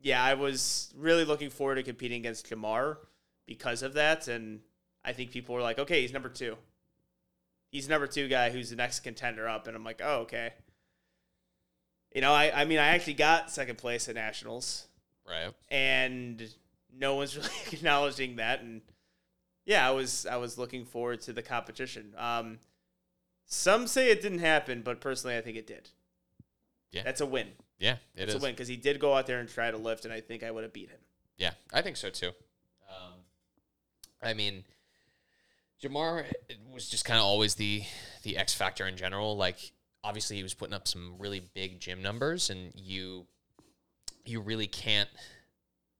yeah 0.00 0.24
i 0.24 0.34
was 0.34 0.92
really 0.96 1.24
looking 1.24 1.50
forward 1.50 1.76
to 1.76 1.82
competing 1.82 2.20
against 2.20 2.48
jamar 2.48 2.96
because 3.46 3.82
of 3.82 3.92
that. 3.94 4.28
And 4.28 4.60
i 5.04 5.12
think 5.12 5.30
people 5.30 5.54
were 5.54 5.60
like 5.60 5.78
okay 5.78 6.00
he's 6.00 6.12
number 6.12 6.30
two. 6.30 6.56
He's 7.70 7.86
number 7.86 8.06
two 8.06 8.28
guy 8.28 8.48
who's 8.48 8.70
the 8.70 8.76
next 8.76 9.00
contender 9.00 9.46
up. 9.46 9.66
And 9.66 9.76
i'm 9.76 9.84
like 9.84 10.00
oh 10.02 10.20
okay. 10.20 10.54
You 12.14 12.22
know 12.22 12.32
i, 12.32 12.62
I 12.62 12.64
mean 12.64 12.78
i 12.78 12.88
actually 12.88 13.14
got 13.14 13.50
second 13.50 13.76
place 13.76 14.08
at 14.08 14.14
nationals. 14.14 14.86
Right. 15.28 15.52
and 15.70 16.42
no 16.98 17.16
one's 17.16 17.36
really 17.36 17.50
acknowledging 17.72 18.36
that. 18.36 18.62
And 18.62 18.80
yeah 19.64 19.86
i 19.86 19.90
was 19.90 20.26
i 20.26 20.36
was 20.36 20.58
looking 20.58 20.84
forward 20.84 21.20
to 21.20 21.32
the 21.32 21.42
competition 21.42 22.12
um 22.18 22.58
some 23.46 23.86
say 23.86 24.10
it 24.10 24.20
didn't 24.22 24.38
happen 24.40 24.82
but 24.82 25.00
personally 25.00 25.36
i 25.36 25.40
think 25.40 25.56
it 25.56 25.66
did 25.66 25.90
Yeah. 26.90 27.02
that's 27.04 27.20
a 27.20 27.26
win 27.26 27.48
Yeah. 27.78 27.96
It 28.16 28.24
it's 28.24 28.34
a 28.34 28.38
win 28.38 28.52
because 28.52 28.68
he 28.68 28.76
did 28.76 28.98
go 29.00 29.14
out 29.14 29.26
there 29.26 29.38
and 29.40 29.48
try 29.48 29.70
to 29.70 29.76
lift 29.76 30.04
and 30.04 30.12
i 30.14 30.20
think 30.20 30.42
i 30.42 30.50
would 30.50 30.62
have 30.64 30.72
beat 30.72 30.88
him 30.90 31.00
Yeah, 31.38 31.52
I 31.72 31.82
think 31.82 31.96
so 31.96 32.10
too. 32.10 32.32
Um, 32.88 33.14
I 34.22 34.34
mean, 34.34 34.64
Jamar 35.82 36.24
was 36.72 36.88
just 36.88 37.04
kind 37.04 37.18
of 37.18 37.24
always 37.26 37.56
the 37.56 37.82
the 38.22 38.36
X 38.38 38.54
factor 38.54 38.86
in 38.86 38.96
general. 38.96 39.36
Like, 39.36 39.72
obviously, 40.04 40.36
he 40.36 40.42
was 40.44 40.54
putting 40.54 40.72
up 40.74 40.86
some 40.88 41.16
really 41.18 41.40
big 41.54 41.80
gym 41.80 42.00
numbers, 42.00 42.50
and 42.50 42.72
you 42.76 43.26
you 44.24 44.40
really 44.40 44.68
can't 44.68 45.10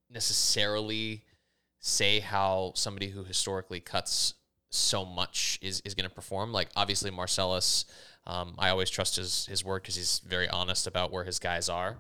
necessarily 0.08 1.24
say 1.86 2.18
how 2.18 2.72
somebody 2.74 3.08
who 3.08 3.22
historically 3.24 3.78
cuts 3.78 4.32
so 4.70 5.04
much 5.04 5.58
is, 5.60 5.82
is 5.84 5.94
going 5.94 6.08
to 6.08 6.14
perform. 6.14 6.50
Like 6.50 6.68
obviously 6.74 7.10
Marcellus, 7.10 7.84
um, 8.26 8.54
I 8.58 8.70
always 8.70 8.88
trust 8.88 9.16
his 9.16 9.44
his 9.46 9.62
word 9.62 9.82
because 9.82 9.94
he's 9.94 10.20
very 10.26 10.48
honest 10.48 10.86
about 10.86 11.12
where 11.12 11.24
his 11.24 11.38
guys 11.38 11.68
are. 11.68 11.98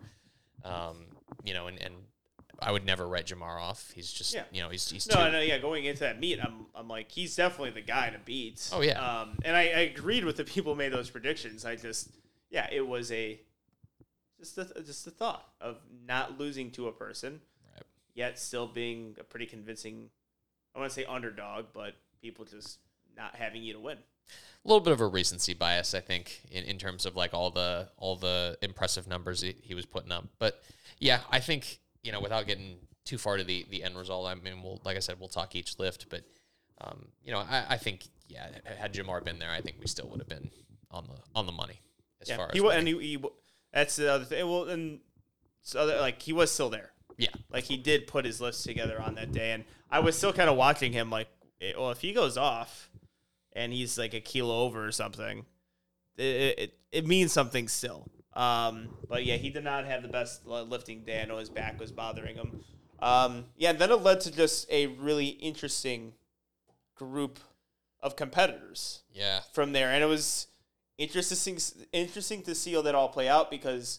Um, 0.64 1.04
you 1.44 1.52
know, 1.52 1.66
and, 1.66 1.78
and 1.82 1.94
I 2.62 2.72
would 2.72 2.86
never 2.86 3.06
write 3.06 3.26
Jamar 3.26 3.60
off. 3.60 3.92
He's 3.94 4.10
just 4.10 4.32
Yeah. 4.32 4.44
you 4.50 4.62
know 4.62 4.70
he's 4.70 4.88
he's 4.90 5.06
no 5.06 5.16
too, 5.26 5.32
no 5.32 5.40
yeah 5.40 5.58
going 5.58 5.84
into 5.84 6.00
that 6.00 6.18
meet 6.18 6.40
i'm, 6.42 6.64
I'm 6.74 6.88
like 6.88 7.10
he's 7.12 7.36
definitely 7.36 7.70
the 7.72 7.82
guy 7.86 8.08
to 8.08 8.18
beat 8.24 8.70
Oh, 8.72 8.80
yeah. 8.80 8.98
um 9.20 9.36
and 9.44 9.54
I, 9.54 9.62
I 9.64 9.80
agreed 9.92 10.24
with 10.24 10.36
the 10.38 10.44
people 10.44 10.72
who 10.72 10.78
made 10.78 10.92
those 10.92 11.10
predictions 11.10 11.66
i 11.66 11.76
just 11.76 12.08
yeah 12.50 12.68
it 12.72 12.86
was 12.86 13.12
a 13.12 13.38
just 14.38 14.56
a, 14.56 14.82
just 14.82 15.06
a 15.06 15.10
thought 15.10 15.46
of 15.60 15.76
not 16.06 16.38
losing 16.38 16.70
to 16.72 16.88
a 16.88 16.92
person. 16.92 17.40
Yet 18.14 18.38
still 18.38 18.66
being 18.66 19.16
a 19.20 19.24
pretty 19.24 19.46
convincing 19.46 20.10
i 20.74 20.78
want 20.78 20.90
to 20.90 20.94
say 20.94 21.04
underdog 21.04 21.66
but 21.72 21.94
people 22.20 22.44
just 22.44 22.78
not 23.16 23.34
having 23.36 23.62
you 23.62 23.72
to 23.72 23.80
win 23.80 23.98
a 24.64 24.68
little 24.68 24.80
bit 24.80 24.94
of 24.94 25.02
a 25.02 25.06
recency 25.06 25.52
bias, 25.52 25.92
I 25.92 26.00
think, 26.00 26.40
in, 26.50 26.64
in 26.64 26.78
terms 26.78 27.04
of 27.04 27.14
like 27.14 27.34
all 27.34 27.50
the 27.50 27.90
all 27.98 28.16
the 28.16 28.56
impressive 28.62 29.06
numbers 29.06 29.42
he, 29.42 29.54
he 29.60 29.74
was 29.74 29.84
putting 29.84 30.10
up. 30.10 30.26
But 30.38 30.62
yeah, 30.98 31.20
I 31.30 31.40
think 31.40 31.80
you 32.02 32.10
know 32.10 32.20
without 32.20 32.46
getting 32.46 32.78
too 33.04 33.18
far 33.18 33.36
to 33.36 33.44
the 33.44 33.66
the 33.68 33.84
end 33.84 33.96
result. 33.98 34.26
I 34.26 34.34
mean, 34.34 34.62
we'll 34.62 34.80
like 34.84 34.96
I 34.96 35.00
said, 35.00 35.20
we'll 35.20 35.28
talk 35.28 35.54
each 35.54 35.78
lift, 35.78 36.08
but 36.08 36.22
um, 36.80 37.08
you 37.22 37.32
know, 37.32 37.40
I, 37.40 37.66
I 37.70 37.76
think 37.76 38.08
yeah, 38.26 38.46
had 38.78 38.94
Jamar 38.94 39.22
been 39.22 39.38
there, 39.38 39.50
I 39.50 39.60
think 39.60 39.76
we 39.80 39.86
still 39.86 40.08
would 40.08 40.20
have 40.20 40.28
been 40.28 40.50
on 40.90 41.06
the 41.06 41.18
on 41.34 41.46
the 41.46 41.52
money 41.52 41.80
as 42.22 42.28
yeah 42.28 42.36
far 42.36 42.48
he 42.52 42.58
as 42.58 42.64
winning. 42.64 42.78
and 42.78 42.88
he, 42.88 43.16
he 43.18 43.24
that's 43.72 43.96
the 43.96 44.10
other 44.10 44.24
thing 44.24 44.48
well 44.48 44.64
and 44.64 45.00
so 45.60 45.86
that, 45.86 46.00
like 46.00 46.22
he 46.22 46.32
was 46.32 46.50
still 46.50 46.70
there 46.70 46.92
yeah, 47.16 47.28
Like 47.50 47.64
he 47.64 47.76
did 47.76 48.06
put 48.06 48.24
his 48.24 48.40
lifts 48.40 48.62
together 48.62 49.00
on 49.00 49.14
that 49.16 49.32
day, 49.32 49.52
and 49.52 49.64
I 49.90 50.00
was 50.00 50.16
still 50.16 50.32
kind 50.32 50.48
of 50.50 50.56
watching 50.56 50.92
him. 50.92 51.10
Like, 51.10 51.28
eh, 51.60 51.72
well, 51.76 51.90
if 51.90 52.00
he 52.00 52.12
goes 52.12 52.36
off, 52.36 52.90
and 53.52 53.72
he's 53.72 53.96
like 53.98 54.14
a 54.14 54.20
kilo 54.20 54.60
over 54.62 54.84
or 54.86 54.92
something, 54.92 55.46
it 56.16 56.58
it, 56.58 56.78
it 56.92 57.06
means 57.06 57.32
something 57.32 57.68
still. 57.68 58.08
Um, 58.34 58.88
but 59.08 59.24
yeah, 59.24 59.36
he 59.36 59.50
did 59.50 59.62
not 59.64 59.84
have 59.86 60.02
the 60.02 60.08
best 60.08 60.44
lifting 60.46 61.04
day. 61.04 61.22
I 61.22 61.24
know 61.24 61.38
his 61.38 61.50
back 61.50 61.78
was 61.78 61.92
bothering 61.92 62.34
him. 62.36 62.60
Um, 63.00 63.44
yeah, 63.56 63.70
and 63.70 63.78
then 63.78 63.90
it 63.92 64.02
led 64.02 64.20
to 64.22 64.32
just 64.32 64.68
a 64.70 64.86
really 64.86 65.26
interesting 65.28 66.14
group 66.96 67.38
of 68.00 68.16
competitors 68.16 69.02
Yeah. 69.12 69.40
from 69.52 69.72
there, 69.72 69.90
and 69.90 70.02
it 70.02 70.06
was 70.06 70.48
interesting 70.98 71.58
interesting 71.92 72.42
to 72.42 72.54
see 72.54 72.72
how 72.74 72.82
that 72.82 72.94
all 72.94 73.08
play 73.08 73.28
out 73.28 73.50
because 73.50 73.98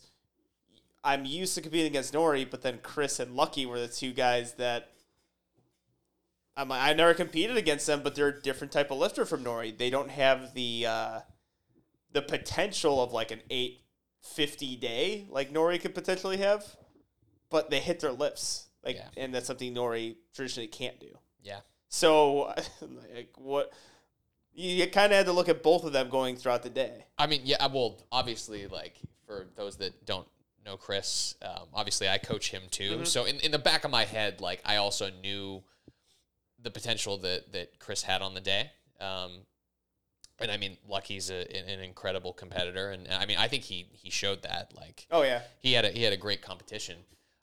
I'm 1.06 1.24
used 1.26 1.56
to 1.56 1.62
competing 1.62 1.88
against 1.88 2.14
Nori, 2.14 2.50
but 2.50 2.62
then 2.64 2.80
Chris 2.82 3.20
and 3.20 3.36
Lucky 3.36 3.66
were 3.66 3.80
the 3.80 3.88
two 3.88 4.12
guys 4.12 4.54
that 4.56 4.90
I'm 6.58 6.72
I 6.72 6.94
never 6.94 7.14
competed 7.14 7.58
against 7.58 7.86
them, 7.86 8.02
but 8.04 8.16
they're 8.16 8.30
a 8.30 8.42
different 8.42 8.74
type 8.74 8.92
of 8.92 8.98
lifter 8.98 9.26
from 9.26 9.44
Nori. 9.44 9.78
They 9.78 9.90
don't 9.90 10.10
have 10.10 10.54
the 10.54 10.86
uh, 10.88 11.20
the 12.12 12.22
potential 12.22 13.02
of 13.04 13.12
like 13.14 13.32
an 13.32 13.42
eight 13.50 13.82
fifty 14.22 14.76
day 14.76 15.28
like 15.30 15.54
Nori 15.54 15.80
could 15.80 15.94
potentially 15.94 16.38
have, 16.38 16.66
but 17.50 17.70
they 17.70 17.80
hit 17.80 18.00
their 18.00 18.12
lips. 18.12 18.68
like, 18.84 18.96
Yeah. 18.96 19.10
and 19.18 19.34
that's 19.34 19.48
something 19.48 19.74
Nori 19.76 20.16
traditionally 20.34 20.68
can't 20.68 21.00
do. 21.00 21.18
Yeah. 21.44 21.60
So, 21.90 22.54
like, 23.16 23.30
what 23.38 23.72
you, 24.54 24.70
you 24.72 24.88
kind 24.88 25.12
of 25.12 25.18
had 25.18 25.26
to 25.28 25.34
look 25.34 25.50
at 25.50 25.62
both 25.62 25.84
of 25.84 25.92
them 25.94 26.10
going 26.10 26.36
throughout 26.38 26.64
the 26.64 26.70
day. 26.70 27.06
I 27.18 27.28
mean, 27.28 27.42
yeah. 27.44 27.66
Well, 27.68 28.02
obviously, 28.12 28.66
like 28.68 28.96
for 29.28 29.48
those 29.56 29.76
that 29.78 30.06
don't 30.06 30.28
know 30.66 30.78
Chris, 30.78 31.36
um, 31.42 31.68
obviously 31.74 32.10
I 32.10 32.18
coach 32.18 32.52
him 32.52 32.64
too. 32.72 33.06
So 33.06 33.26
in, 33.26 33.40
in 33.42 33.52
the 33.52 33.60
back 33.60 33.84
of 33.86 33.92
my 33.92 34.06
head, 34.06 34.42
like 34.42 34.62
I 34.66 34.78
also 34.78 35.10
knew 35.22 35.64
the 36.62 36.72
potential 36.72 37.18
that 37.20 37.54
that 37.54 37.80
Chris 37.80 38.02
had 38.04 38.22
on 38.22 38.34
the 38.34 38.42
day. 38.42 38.72
Um, 39.00 39.32
and 40.40 40.52
I 40.52 40.58
mean, 40.58 40.78
Lucky's 40.88 41.30
a, 41.30 41.50
an, 41.56 41.70
an 41.70 41.80
incredible 41.80 42.34
competitor, 42.34 42.90
and 42.92 43.08
I 43.08 43.26
mean, 43.26 43.38
I 43.38 43.48
think 43.48 43.64
he 43.64 43.88
he 43.94 44.10
showed 44.10 44.44
that. 44.44 44.74
Like, 44.76 45.08
Oh 45.12 45.22
yeah, 45.22 45.42
he 45.60 45.74
had 45.74 45.86
a 45.86 45.90
he 45.90 46.04
had 46.04 46.14
a 46.14 46.18
great 46.18 46.42
competition. 46.42 46.98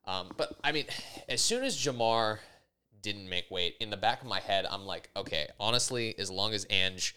Um, 0.05 0.31
but 0.37 0.57
I 0.65 0.73
mean, 0.73 0.87
as 1.29 1.41
soon 1.41 1.65
as 1.65 1.77
Jamar 1.77 2.39
didn't 3.01 3.29
make 3.29 3.51
weight, 3.51 3.77
in 3.81 3.91
the 3.91 3.97
back 3.97 4.21
of 4.21 4.29
my 4.29 4.41
head, 4.41 4.67
I'm 4.69 4.85
like, 4.85 5.09
okay, 5.17 5.49
honestly, 5.59 6.15
as 6.19 6.31
long 6.31 6.53
as 6.53 6.67
Ange 6.71 7.15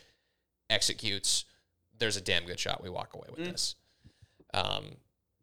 executes, 0.69 1.45
there's 1.97 2.17
a 2.17 2.21
damn 2.21 2.45
good 2.45 2.59
shot 2.59 2.81
we 2.81 2.89
walk 2.89 3.13
away 3.13 3.27
with 3.35 3.45
this. 3.51 3.75
Um, 4.53 4.85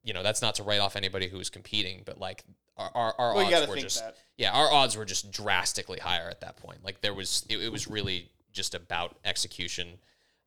you 0.05 0.13
know, 0.13 0.23
that's 0.23 0.43
not 0.43 0.55
to 0.57 0.63
write 0.63 0.81
off 0.81 0.97
anybody 0.97 1.29
who 1.29 1.39
was 1.39 1.51
competing, 1.51 2.03
but 2.05 2.19
like 2.19 2.45
our 2.77 2.91
our, 2.95 3.15
our 3.19 3.35
Well, 3.35 3.55
odds 3.55 3.69
were 3.69 3.77
just 3.77 4.01
that. 4.01 4.17
yeah, 4.37 4.53
our 4.53 4.71
odds 4.73 4.97
were 4.97 5.05
just 5.05 5.31
drastically 5.31 5.99
higher 6.01 6.29
at 6.29 6.41
that 6.41 6.57
point. 6.57 6.85
Like 6.85 7.01
there 7.01 7.15
was 7.15 7.47
it, 7.49 7.59
it 7.59 7.71
was 7.73 7.87
really 7.89 8.31
just 8.53 8.75
about 8.75 9.17
execution. 9.25 9.99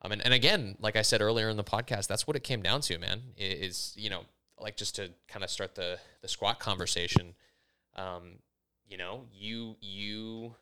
Um, 0.01 0.11
and, 0.11 0.21
and 0.23 0.33
again, 0.33 0.75
like 0.79 0.95
I 0.95 1.01
said 1.01 1.21
earlier 1.21 1.49
in 1.49 1.57
the 1.57 1.63
podcast, 1.63 2.07
that's 2.07 2.27
what 2.27 2.35
it 2.35 2.43
came 2.43 2.61
down 2.61 2.81
to, 2.81 2.97
man. 2.99 3.21
Is 3.37 3.93
you 3.97 4.09
know, 4.09 4.21
like 4.59 4.75
just 4.77 4.95
to 4.97 5.09
kind 5.27 5.43
of 5.43 5.49
start 5.49 5.75
the 5.75 5.99
the 6.21 6.27
squat 6.27 6.59
conversation. 6.59 7.33
Um, 7.95 8.39
you 8.87 8.97
know, 8.97 9.23
you 9.33 9.77
you, 9.81 10.55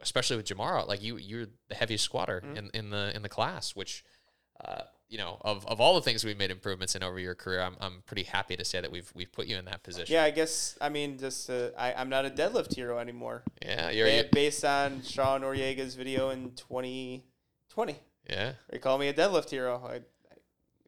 especially 0.00 0.36
with 0.36 0.46
Jamara, 0.46 0.86
like 0.86 1.02
you 1.02 1.16
you're 1.18 1.46
the 1.68 1.74
heaviest 1.74 2.04
squatter 2.04 2.40
Mm-hmm. 2.44 2.56
in, 2.56 2.70
in 2.74 2.90
the 2.90 3.14
in 3.14 3.22
the 3.22 3.28
class, 3.28 3.74
which. 3.76 4.04
Uh, 4.64 4.84
you 5.08 5.18
know, 5.18 5.38
of, 5.42 5.64
of 5.66 5.80
all 5.80 5.94
the 5.94 6.00
things 6.00 6.24
we've 6.24 6.38
made 6.38 6.50
improvements 6.50 6.96
in 6.96 7.02
over 7.02 7.18
your 7.18 7.34
career, 7.34 7.60
I'm, 7.60 7.76
I'm 7.80 8.02
pretty 8.06 8.24
happy 8.24 8.56
to 8.56 8.64
say 8.64 8.80
that 8.80 8.90
we've 8.90 9.10
we've 9.14 9.30
put 9.30 9.46
you 9.46 9.56
in 9.56 9.64
that 9.66 9.82
position. 9.82 10.12
yeah. 10.12 10.24
I 10.24 10.30
guess 10.30 10.76
I 10.80 10.88
mean 10.88 11.18
just 11.18 11.48
uh, 11.48 11.70
I 11.78 11.94
I'm 11.94 12.08
not 12.08 12.26
a 12.26 12.30
deadlift 12.30 12.74
hero 12.74 12.98
anymore. 12.98 13.42
yeah, 13.62 13.90
you're, 13.90 14.06
Ba- 14.06 14.28
based 14.32 14.64
on 14.64 15.02
Sean 15.02 15.42
Noriega's 15.42 15.94
video 15.94 16.30
in 16.30 16.52
2020, 16.56 17.96
yeah. 18.28 18.52
they 18.70 18.78
call 18.78 18.98
me 18.98 19.08
a 19.08 19.14
deadlift 19.14 19.50
hero. 19.50 19.80
I, 19.86 19.94
I 19.94 20.00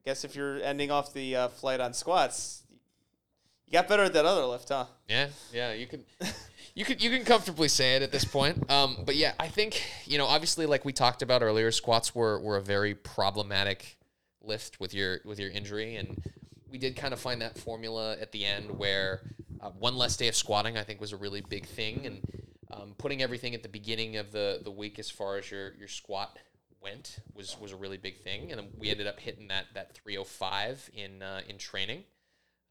guess 0.05 0.25
if 0.25 0.35
you're 0.35 0.61
ending 0.63 0.91
off 0.91 1.13
the 1.13 1.37
uh, 1.37 1.49
flight 1.49 1.81
on 1.81 1.93
squats, 1.93 2.65
you 3.67 3.73
got 3.73 3.87
better 3.87 4.05
at 4.05 4.15
that 4.15 4.25
other 4.25 4.47
lift, 4.47 4.71
huh? 4.71 4.87
Yeah, 5.09 5.29
yeah, 5.53 5.75
you 5.75 5.87
can, 5.87 6.05
you 6.75 6.85
can, 6.85 6.99
you 6.99 7.11
can 7.11 7.25
comfortably 7.25 7.69
say 7.69 7.97
it 7.97 8.03
at 8.03 8.11
this 8.11 8.25
point. 8.25 8.69
Um, 8.71 8.97
but 9.05 9.15
yeah, 9.15 9.35
I 9.39 9.49
think 9.49 9.83
you 10.07 10.19
know, 10.19 10.27
obviously, 10.27 10.67
like 10.67 10.85
we 10.85 10.93
talked 10.93 11.23
about 11.23 11.43
earlier, 11.43 11.71
squats 11.71 12.15
were 12.15 12.41
were 12.41 12.57
a 12.57 12.63
very 12.63 12.95
problematic 12.95 13.98
lift 14.43 14.81
with 14.81 14.95
your 14.95 15.21
with 15.25 15.39
your 15.39 15.51
injury, 15.51 15.97
and 15.97 16.23
we 16.71 16.79
did 16.79 16.97
kind 16.97 17.13
of 17.13 17.21
find 17.21 17.41
that 17.43 17.59
formula 17.59 18.17
at 18.21 18.33
the 18.33 18.45
end 18.45 18.79
where 18.79 19.21
uh, 19.61 19.71
one 19.71 19.97
less 19.97 20.17
day 20.17 20.29
of 20.29 20.37
squatting, 20.37 20.77
I 20.77 20.85
think, 20.85 21.01
was 21.01 21.13
a 21.13 21.17
really 21.17 21.41
big 21.41 21.67
thing, 21.67 22.07
and 22.07 22.21
um, 22.71 22.95
putting 22.99 23.23
everything 23.23 23.55
at 23.55 23.63
the 23.63 23.69
beginning 23.69 24.17
of 24.17 24.33
the 24.33 24.61
the 24.63 24.71
week 24.71 24.99
as 24.99 25.11
far 25.11 25.37
as 25.37 25.51
your 25.51 25.75
your 25.75 25.89
squat 25.89 26.39
went 26.83 27.19
was 27.35 27.57
was 27.61 27.73
a 27.73 27.77
really 27.77 27.99
big 27.99 28.19
thing, 28.19 28.53
and 28.53 28.69
we 28.79 28.91
ended 28.91 29.07
up 29.07 29.21
hitting 29.21 29.49
that 29.49 29.67
that 29.75 29.95
305 29.95 30.91
in 30.95 31.23
uh, 31.23 31.41
in 31.49 31.59
training 31.59 32.05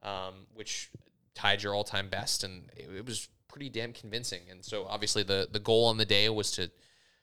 um, 0.03 0.33
which 0.53 0.89
tied 1.35 1.63
your 1.63 1.73
all-time 1.73 2.09
best, 2.09 2.43
and 2.43 2.69
it, 2.75 2.89
it 2.97 3.05
was 3.05 3.27
pretty 3.47 3.69
damn 3.69 3.93
convincing. 3.93 4.41
And 4.49 4.63
so, 4.63 4.85
obviously, 4.85 5.23
the 5.23 5.47
the 5.51 5.59
goal 5.59 5.85
on 5.85 5.97
the 5.97 6.05
day 6.05 6.29
was 6.29 6.51
to 6.51 6.69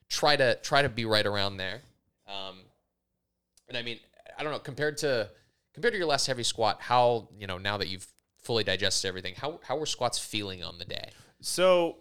try 0.09 0.37
to 0.37 0.57
try 0.57 0.83
to 0.83 0.89
be 0.89 1.05
right 1.05 1.27
around 1.27 1.57
there. 1.57 1.83
Um, 2.27 2.57
and 3.69 3.77
I 3.77 3.83
mean, 3.83 3.99
I 4.39 4.43
don't 4.43 4.53
know 4.53 4.59
compared 4.59 4.99
to 4.99 5.31
compared 5.75 5.93
to 5.95 5.99
your 5.99 6.07
last 6.07 6.27
heavy 6.27 6.43
squat, 6.43 6.79
how 6.81 7.29
you 7.39 7.47
know 7.47 7.59
now 7.59 7.77
that 7.79 7.89
you've 7.89 8.07
fully 8.43 8.65
digested 8.65 9.09
everything, 9.09 9.35
how 9.37 9.61
how 9.65 9.77
were 9.77 9.87
squats 9.87 10.19
feeling 10.19 10.63
on 10.63 10.79
the 10.79 10.85
day? 10.85 11.11
So 11.41 11.99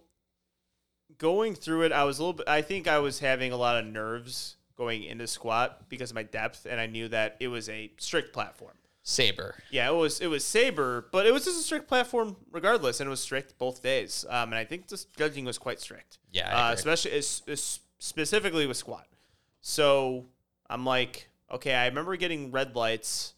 going 1.17 1.55
through 1.55 1.83
it, 1.83 1.91
I 1.91 2.03
was 2.03 2.19
a 2.19 2.21
little 2.21 2.33
bit. 2.33 2.47
I 2.47 2.61
think 2.61 2.87
I 2.87 2.99
was 2.99 3.19
having 3.19 3.51
a 3.51 3.57
lot 3.57 3.77
of 3.77 3.85
nerves 3.85 4.57
going 4.75 5.03
into 5.03 5.27
squat 5.27 5.87
because 5.89 6.11
of 6.11 6.15
my 6.15 6.23
depth, 6.23 6.65
and 6.69 6.79
I 6.79 6.87
knew 6.87 7.07
that 7.09 7.37
it 7.39 7.47
was 7.47 7.69
a 7.69 7.91
strict 7.97 8.33
platform. 8.33 8.73
Saber, 9.05 9.55
Yeah, 9.69 9.89
it 9.89 9.95
was 9.95 10.21
it 10.21 10.27
was 10.27 10.45
Saber, 10.45 11.07
but 11.11 11.25
it 11.25 11.33
was 11.33 11.43
just 11.43 11.59
a 11.59 11.63
strict 11.63 11.89
platform 11.89 12.37
regardless, 12.51 13.01
and 13.01 13.07
it 13.07 13.11
was 13.11 13.19
strict 13.19 13.57
both 13.57 13.83
days. 13.83 14.25
Um, 14.29 14.53
and 14.53 14.55
I 14.55 14.63
think 14.63 14.87
the 14.87 15.03
judging 15.17 15.43
was 15.43 15.57
quite 15.57 15.81
strict. 15.81 16.19
Yeah, 16.31 16.69
uh, 16.69 16.71
especially 16.71 17.11
es- 17.11 17.41
es- 17.47 17.81
specifically 17.99 18.65
with 18.65 18.77
squat. 18.77 19.05
So 19.59 20.25
I'm 20.69 20.85
like, 20.85 21.27
okay, 21.53 21.73
I 21.73 21.87
remember 21.87 22.15
getting 22.15 22.51
red 22.51 22.75
lights 22.75 23.35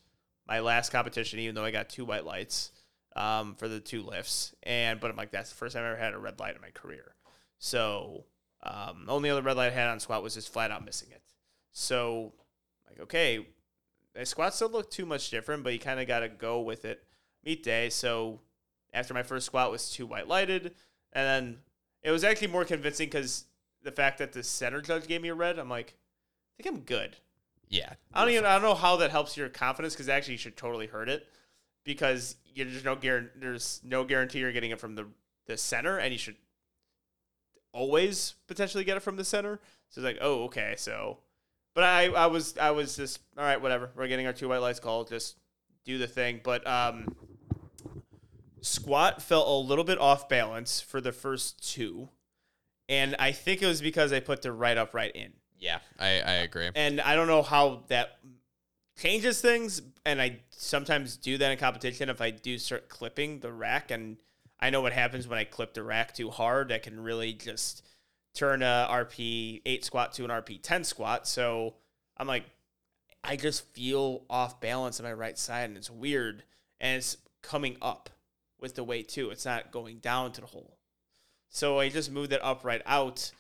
my 0.47 0.59
last 0.59 0.91
competition, 0.91 1.39
even 1.39 1.55
though 1.55 1.65
I 1.65 1.71
got 1.71 1.89
two 1.89 2.05
white 2.05 2.25
lights 2.25 2.71
um, 3.15 3.55
for 3.55 3.67
the 3.67 3.79
two 3.79 4.03
lifts, 4.03 4.53
and 4.63 4.99
but 4.99 5.09
I'm 5.09 5.17
like, 5.17 5.31
that's 5.31 5.49
the 5.49 5.55
first 5.55 5.75
time 5.75 5.83
I 5.83 5.89
ever 5.89 5.97
had 5.97 6.13
a 6.13 6.19
red 6.19 6.39
light 6.39 6.55
in 6.55 6.61
my 6.61 6.69
career. 6.69 7.15
So 7.57 8.25
um, 8.63 9.03
the 9.05 9.11
only 9.11 9.29
other 9.29 9.41
red 9.41 9.57
light 9.57 9.71
I 9.71 9.75
had 9.75 9.89
on 9.89 9.99
squat 9.99 10.23
was 10.23 10.35
just 10.35 10.51
flat 10.51 10.71
out 10.71 10.85
missing 10.85 11.09
it. 11.11 11.21
So 11.71 12.33
like, 12.89 12.99
okay, 13.01 13.47
my 14.15 14.23
squats 14.23 14.59
don't 14.59 14.73
look 14.73 14.91
too 14.91 15.05
much 15.05 15.29
different, 15.29 15.63
but 15.63 15.73
you 15.73 15.79
kind 15.79 15.99
of 15.99 16.07
got 16.07 16.19
to 16.19 16.29
go 16.29 16.61
with 16.61 16.85
it 16.85 17.03
meet 17.43 17.63
day. 17.63 17.89
So 17.89 18.41
after 18.93 19.13
my 19.13 19.23
first 19.23 19.45
squat 19.45 19.71
was 19.71 19.91
too 19.91 20.05
white 20.05 20.27
lighted, 20.27 20.73
and 21.13 21.27
then 21.27 21.57
it 22.01 22.11
was 22.11 22.23
actually 22.23 22.47
more 22.47 22.65
convincing 22.65 23.07
because 23.07 23.45
the 23.83 23.91
fact 23.91 24.19
that 24.19 24.33
the 24.33 24.43
center 24.43 24.81
judge 24.81 25.07
gave 25.07 25.21
me 25.21 25.29
a 25.29 25.35
red, 25.35 25.59
I'm 25.59 25.69
like, 25.69 25.95
I 26.57 26.63
think 26.63 26.75
I'm 26.75 26.81
good. 26.81 27.17
Yeah, 27.69 27.93
I 28.13 28.21
don't 28.21 28.31
even 28.31 28.45
I 28.45 28.53
don't 28.53 28.63
know 28.63 28.75
how 28.75 28.97
that 28.97 29.11
helps 29.11 29.35
your 29.37 29.49
confidence 29.49 29.93
because 29.93 30.09
actually 30.09 30.33
you 30.33 30.39
should 30.39 30.57
totally 30.57 30.87
hurt 30.87 31.09
it 31.09 31.25
because 31.83 32.35
you, 32.53 32.65
there's 32.65 32.83
no 32.83 32.95
guarantee 32.95 33.31
there's 33.37 33.81
no 33.83 34.03
guarantee 34.03 34.39
you're 34.39 34.51
getting 34.51 34.71
it 34.71 34.79
from 34.79 34.95
the 34.95 35.05
the 35.47 35.57
center 35.57 35.97
and 35.97 36.11
you 36.11 36.17
should 36.17 36.35
always 37.73 38.35
potentially 38.47 38.83
get 38.83 38.97
it 38.97 39.01
from 39.01 39.17
the 39.17 39.25
center. 39.25 39.59
So 39.89 40.01
it's 40.01 40.05
like, 40.05 40.17
oh, 40.21 40.45
okay, 40.45 40.75
so 40.77 41.19
but 41.73 41.83
I 41.83 42.05
I 42.07 42.27
was 42.27 42.57
I 42.57 42.71
was 42.71 42.95
just 42.95 43.19
all 43.37 43.43
right, 43.43 43.61
whatever. 43.61 43.91
We're 43.95 44.07
getting 44.07 44.27
our 44.27 44.33
two 44.33 44.49
white 44.49 44.61
lights 44.61 44.79
called, 44.79 45.09
just 45.09 45.37
do 45.85 45.97
the 45.97 46.07
thing. 46.07 46.41
But 46.43 46.65
um 46.67 47.15
squat 48.61 49.21
felt 49.21 49.47
a 49.47 49.67
little 49.67 49.83
bit 49.83 49.99
off 49.99 50.27
balance 50.27 50.81
for 50.81 50.99
the 51.01 51.11
first 51.11 51.67
two. 51.71 52.09
And 52.87 53.15
I 53.19 53.31
think 53.31 53.61
it 53.61 53.67
was 53.67 53.81
because 53.81 54.13
I 54.13 54.19
put 54.19 54.41
the 54.41 54.51
right 54.51 54.77
upright 54.77 55.15
in 55.15 55.33
yeah. 55.65 55.79
I 55.99 56.21
I 56.21 56.33
agree. 56.47 56.69
and 56.75 57.01
I 57.01 57.15
don't 57.15 57.27
know 57.27 57.41
how 57.41 57.83
that 57.87 58.19
changes 58.97 59.41
things. 59.41 59.81
And 60.05 60.21
I 60.21 60.39
sometimes 60.51 61.17
do 61.17 61.37
that 61.39 61.51
in 61.51 61.57
competition 61.57 62.09
if 62.09 62.21
I 62.21 62.29
do 62.29 62.57
start 62.57 62.89
clipping 62.89 63.39
the 63.39 63.51
rack, 63.51 63.91
and 63.91 64.17
I 64.59 64.69
know 64.69 64.81
what 64.81 64.93
happens 64.93 65.27
when 65.27 65.39
I 65.39 65.43
clip 65.43 65.73
the 65.73 65.83
rack 65.83 66.13
too 66.13 66.29
hard. 66.29 66.71
I 66.71 66.77
can 66.77 66.99
really 66.99 67.33
just 67.33 67.83
turn 68.35 68.61
a 68.61 68.87
RPE 68.89 69.61
eight 69.65 69.83
squat 69.83 70.13
to 70.13 70.23
an 70.23 70.29
RPE 70.29 70.61
ten 70.61 70.83
squat. 70.83 71.27
So 71.27 71.75
I'm 72.17 72.27
like, 72.27 72.45
I 73.23 73.35
just 73.35 73.65
feel 73.73 74.23
off 74.29 74.61
balance 74.61 74.99
on 74.99 75.05
my 75.05 75.13
right 75.13 75.37
side, 75.37 75.69
and 75.69 75.77
it's 75.77 75.89
weird, 75.89 76.43
and 76.79 76.97
it's 76.97 77.17
coming 77.41 77.77
up 77.81 78.09
with 78.59 78.75
the 78.75 78.83
weight 78.83 79.09
too. 79.09 79.31
It's 79.31 79.45
not 79.45 79.71
going 79.71 79.97
down 79.97 80.31
to 80.33 80.41
the 80.41 80.47
hole. 80.47 80.77
So 81.49 81.79
I 81.79 81.89
just 81.89 82.11
moved 82.11 82.31
that 82.31 82.45
upright 82.45 82.81
out. 82.85 83.31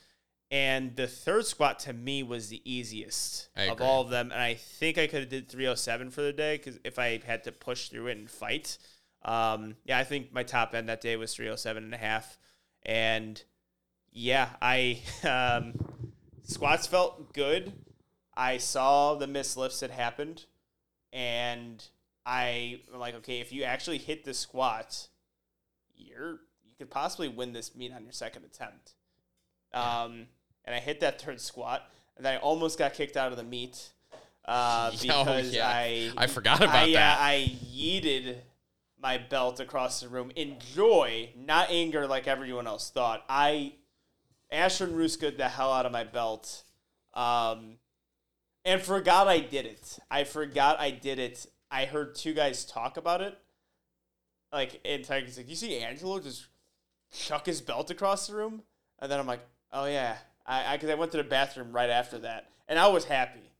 And 0.51 0.95
the 0.95 1.07
third 1.07 1.45
squat 1.45 1.79
to 1.79 1.93
me 1.93 2.21
was 2.21 2.49
the 2.49 2.61
easiest 2.63 3.49
of 3.57 3.81
all 3.81 4.01
of 4.01 4.09
them. 4.09 4.31
And 4.31 4.41
I 4.41 4.53
think 4.53 4.97
I 4.97 5.07
could 5.07 5.21
have 5.21 5.29
did 5.29 5.49
307 5.49 6.11
for 6.11 6.21
the 6.21 6.33
day 6.33 6.57
because 6.57 6.79
if 6.83 6.99
I 6.99 7.19
had 7.25 7.43
to 7.45 7.51
push 7.51 7.89
through 7.89 8.07
it 8.07 8.17
and 8.17 8.29
fight. 8.29 8.77
Um, 9.23 9.75
yeah, 9.85 9.97
I 9.97 10.03
think 10.03 10.31
my 10.31 10.43
top 10.43 10.75
end 10.75 10.87
that 10.87 11.01
day 11.01 11.15
was 11.15 11.33
307 11.33 11.83
and 11.83 11.93
a 11.93 11.97
half. 11.97 12.37
And 12.85 13.41
yeah, 14.11 14.49
I 14.61 15.01
um, 15.23 15.73
squats 16.43 16.85
felt 16.85 17.33
good. 17.33 17.73
I 18.37 18.57
saw 18.59 19.15
the 19.15 19.27
missed 19.27 19.57
lifts 19.57 19.79
that 19.79 19.89
happened. 19.89 20.45
And 21.11 21.83
I 22.25 22.81
am 22.93 22.99
like, 22.99 23.15
okay, 23.15 23.39
if 23.39 23.51
you 23.51 23.63
actually 23.63 23.97
hit 23.97 24.25
the 24.25 24.33
squat, 24.33 25.07
you're 25.95 26.31
you 26.31 26.39
you 26.75 26.85
could 26.85 26.91
possibly 26.91 27.29
win 27.29 27.53
this 27.53 27.73
meet 27.73 27.93
on 27.93 28.03
your 28.03 28.11
second 28.11 28.43
attempt. 28.43 28.95
Um, 29.73 30.27
and 30.65 30.75
I 30.75 30.79
hit 30.79 30.99
that 30.99 31.21
third 31.21 31.39
squat, 31.39 31.89
and 32.17 32.27
I 32.27 32.37
almost 32.37 32.77
got 32.77 32.93
kicked 32.93 33.15
out 33.15 33.31
of 33.31 33.37
the 33.37 33.43
meet 33.43 33.89
uh, 34.45 34.91
Oh, 35.09 35.23
because 35.23 35.53
yeah. 35.53 35.67
I 35.67 36.11
I 36.17 36.27
forgot 36.27 36.61
about 36.61 36.75
I, 36.75 36.91
uh, 36.91 36.93
that. 36.93 37.19
I 37.19 37.57
yeeted 37.73 38.37
my 38.99 39.17
belt 39.17 39.59
across 39.59 40.01
the 40.01 40.07
room 40.07 40.31
in 40.35 40.57
joy, 40.73 41.29
not 41.37 41.69
anger 41.69 42.07
like 42.07 42.27
everyone 42.27 42.67
else 42.67 42.89
thought. 42.89 43.23
I 43.29 43.73
Ashton 44.51 44.91
Rouska 44.95 45.35
the 45.35 45.49
hell 45.49 45.71
out 45.71 45.85
of 45.85 45.91
my 45.91 46.03
belt, 46.03 46.63
um, 47.13 47.77
and 48.63 48.81
forgot 48.81 49.27
I 49.27 49.39
did 49.39 49.65
it. 49.65 49.99
I 50.09 50.23
forgot 50.23 50.79
I 50.79 50.91
did 50.91 51.19
it. 51.19 51.45
I 51.69 51.85
heard 51.85 52.15
two 52.15 52.33
guys 52.33 52.65
talk 52.65 52.97
about 52.97 53.21
it, 53.21 53.37
like 54.51 54.79
and 54.85 55.03
Tiger's 55.03 55.37
like, 55.37 55.49
"You 55.49 55.55
see 55.55 55.77
Angelo 55.79 56.19
just 56.19 56.47
chuck 57.11 57.45
his 57.45 57.61
belt 57.61 57.89
across 57.91 58.27
the 58.27 58.35
room," 58.35 58.63
and 58.99 59.11
then 59.11 59.19
I'm 59.19 59.27
like, 59.27 59.45
"Oh 59.71 59.85
yeah," 59.85 60.17
I 60.45 60.75
because 60.75 60.89
I, 60.89 60.95
went 60.95 61.11
to 61.11 61.17
the 61.17 61.23
bathroom 61.23 61.71
right 61.71 61.89
after 61.89 62.19
that, 62.19 62.49
and 62.67 62.77
I 62.77 62.87
was 62.87 63.05
happy. 63.05 63.51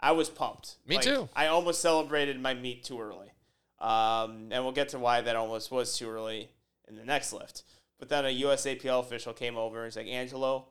I 0.00 0.12
was 0.12 0.28
pumped. 0.28 0.76
Me 0.86 0.96
Like, 0.96 1.04
too. 1.04 1.28
I 1.34 1.46
almost 1.46 1.80
celebrated 1.80 2.40
my 2.40 2.54
meet 2.54 2.82
too 2.82 3.00
early. 3.00 3.30
Um, 3.78 4.48
and 4.50 4.62
we'll 4.64 4.72
get 4.72 4.90
to 4.90 4.98
why 4.98 5.20
that 5.20 5.36
almost 5.36 5.70
was 5.70 5.96
too 5.96 6.08
early 6.08 6.48
in 6.88 6.96
the 6.96 7.04
next 7.04 7.32
lift. 7.32 7.62
But 7.98 8.08
then 8.08 8.24
a 8.24 8.40
USAPL 8.42 9.00
official 9.00 9.32
came 9.32 9.56
over 9.56 9.78
and 9.78 9.86
he's 9.86 9.96
like, 9.96 10.06
Angelo, 10.06 10.66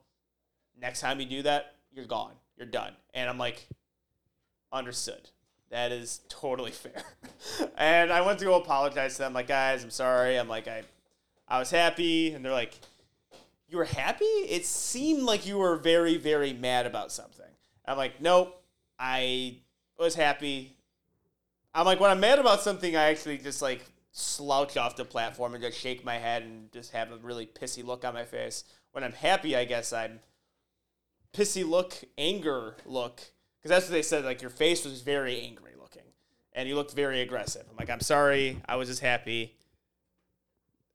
next 0.80 1.00
time 1.00 1.20
you 1.20 1.26
do 1.26 1.42
that, 1.44 1.76
you're 1.94 2.06
gone. 2.06 2.34
You're 2.58 2.68
done. 2.68 2.94
And 3.14 3.30
I'm 3.30 3.38
like, 3.38 3.68
understood. 4.72 5.30
That 5.70 5.92
is 5.94 6.22
totally 6.28 6.72
fair. 6.72 7.04
and 7.78 8.12
I 8.12 8.22
went 8.22 8.40
to 8.40 8.46
go 8.46 8.56
apologize 8.56 9.14
to 9.14 9.20
them, 9.20 9.34
like, 9.34 9.48
guys, 9.48 9.84
I'm 9.84 9.90
sorry. 9.90 10.38
I'm 10.38 10.50
like, 10.50 10.68
I, 10.68 10.84
I 11.48 11.60
was 11.60 11.72
happy. 11.72 12.34
And 12.34 12.44
they're 12.44 12.52
like, 12.52 12.78
you 13.72 13.78
were 13.78 13.86
happy? 13.86 14.26
It 14.26 14.66
seemed 14.66 15.24
like 15.24 15.48
you 15.48 15.58
were 15.58 15.78
very, 15.78 16.18
very 16.18 16.52
mad 16.52 16.86
about 16.86 17.12
something. 17.12 17.46
I'm 17.86 17.98
like, 17.98 18.20
nope. 18.20 18.62
I 19.00 19.60
was 19.98 20.14
happy. 20.14 20.76
I'm 21.74 21.86
like, 21.86 22.00
when 22.02 22.12
I'm 22.12 22.20
mad 22.20 22.38
about 22.38 22.62
something, 22.62 22.96
I 22.96 23.06
actually 23.06 23.38
just 23.38 23.62
like 23.62 23.84
slouch 24.12 24.76
off 24.76 24.98
the 24.98 25.06
platform 25.06 25.54
and 25.54 25.64
just 25.64 25.80
shake 25.80 26.04
my 26.04 26.18
head 26.18 26.44
and 26.44 26.70
just 26.74 26.92
have 26.92 27.12
a 27.12 27.18
really 27.18 27.46
pissy 27.46 27.84
look 27.84 28.04
on 28.04 28.14
my 28.14 28.26
face. 28.26 28.66
When 28.92 29.06
I'm 29.06 29.14
happy, 29.14 29.56
I 29.56 29.64
guess 29.64 29.94
I'm 29.94 30.20
pissy 31.34 31.68
look, 31.68 31.94
anger 32.18 32.76
look, 32.86 33.22
because 33.58 33.70
that's 33.70 33.86
what 33.86 33.94
they 33.94 34.02
said. 34.02 34.26
Like 34.26 34.42
your 34.42 34.52
face 34.52 34.84
was 34.84 35.02
very 35.02 35.42
angry 35.42 35.72
looking, 35.80 36.04
and 36.52 36.68
you 36.68 36.76
looked 36.76 36.94
very 36.94 37.22
aggressive. 37.22 37.66
I'm 37.70 37.78
like, 37.78 37.90
I'm 37.90 38.02
sorry, 38.02 38.62
I 38.68 38.76
was 38.76 38.90
just 38.90 39.02
happy. 39.02 39.56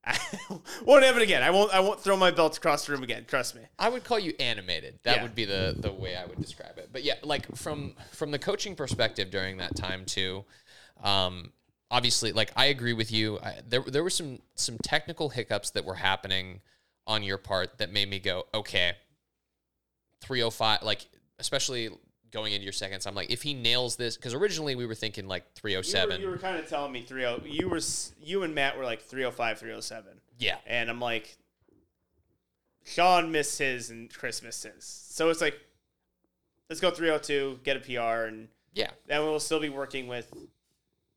I 0.06 0.16
won't 0.84 1.04
have 1.04 1.16
it 1.16 1.22
again. 1.22 1.42
I 1.42 1.50
won't. 1.50 1.74
I 1.74 1.80
won't 1.80 2.00
throw 2.00 2.16
my 2.16 2.30
belt 2.30 2.56
across 2.56 2.86
the 2.86 2.92
room 2.92 3.02
again. 3.02 3.24
Trust 3.26 3.54
me. 3.56 3.62
I 3.78 3.88
would 3.88 4.04
call 4.04 4.18
you 4.20 4.34
animated. 4.38 5.00
That 5.02 5.16
Yeah. 5.16 5.22
would 5.24 5.34
be 5.34 5.44
the 5.44 5.74
the 5.78 5.92
way 5.92 6.14
I 6.16 6.24
would 6.24 6.40
describe 6.40 6.78
it. 6.78 6.90
But 6.92 7.02
yeah, 7.02 7.14
like 7.22 7.56
from 7.56 7.94
from 8.12 8.30
the 8.30 8.38
coaching 8.38 8.76
perspective 8.76 9.30
during 9.30 9.56
that 9.56 9.74
time 9.74 10.04
too, 10.04 10.44
um, 11.02 11.52
obviously, 11.90 12.32
like 12.32 12.52
I 12.56 12.66
agree 12.66 12.92
with 12.92 13.10
you. 13.10 13.38
I, 13.40 13.56
there 13.68 13.82
there 13.82 14.04
were 14.04 14.10
some 14.10 14.38
some 14.54 14.76
technical 14.82 15.30
hiccups 15.30 15.70
that 15.70 15.84
were 15.84 15.96
happening 15.96 16.60
on 17.08 17.22
your 17.24 17.38
part 17.38 17.78
that 17.78 17.92
made 17.92 18.08
me 18.08 18.20
go, 18.20 18.44
okay, 18.54 18.92
three 20.20 20.42
oh 20.42 20.50
five. 20.50 20.82
Like 20.82 21.06
especially 21.40 21.90
going 22.36 22.52
into 22.52 22.64
your 22.64 22.72
seconds, 22.72 23.06
I'm 23.06 23.14
like, 23.14 23.30
if 23.30 23.42
he 23.42 23.54
nails 23.54 23.96
this, 23.96 24.16
because 24.16 24.34
originally 24.34 24.74
we 24.74 24.84
were 24.84 24.94
thinking 24.94 25.26
like 25.26 25.54
307. 25.54 26.20
You 26.20 26.26
were, 26.26 26.30
you 26.32 26.36
were 26.36 26.38
kind 26.38 26.58
of 26.58 26.68
telling 26.68 26.92
me 26.92 27.00
30. 27.00 27.48
You 27.48 27.68
were 27.70 27.80
you 28.22 28.42
and 28.42 28.54
Matt 28.54 28.76
were 28.76 28.84
like 28.84 29.00
305, 29.00 29.58
307. 29.58 30.12
Yeah, 30.38 30.56
And 30.66 30.90
I'm 30.90 31.00
like, 31.00 31.38
Sean 32.84 33.32
missed 33.32 33.58
his 33.58 33.88
and 33.88 34.12
Chris 34.12 34.42
missed 34.42 34.64
his. 34.64 34.84
So 34.84 35.30
it's 35.30 35.40
like, 35.40 35.58
let's 36.68 36.78
go 36.80 36.90
302, 36.90 37.60
get 37.64 37.78
a 37.78 37.80
PR, 37.80 38.26
and 38.26 38.48
yeah, 38.74 38.90
then 39.06 39.22
we'll 39.22 39.40
still 39.40 39.60
be 39.60 39.70
working 39.70 40.06
with, 40.06 40.30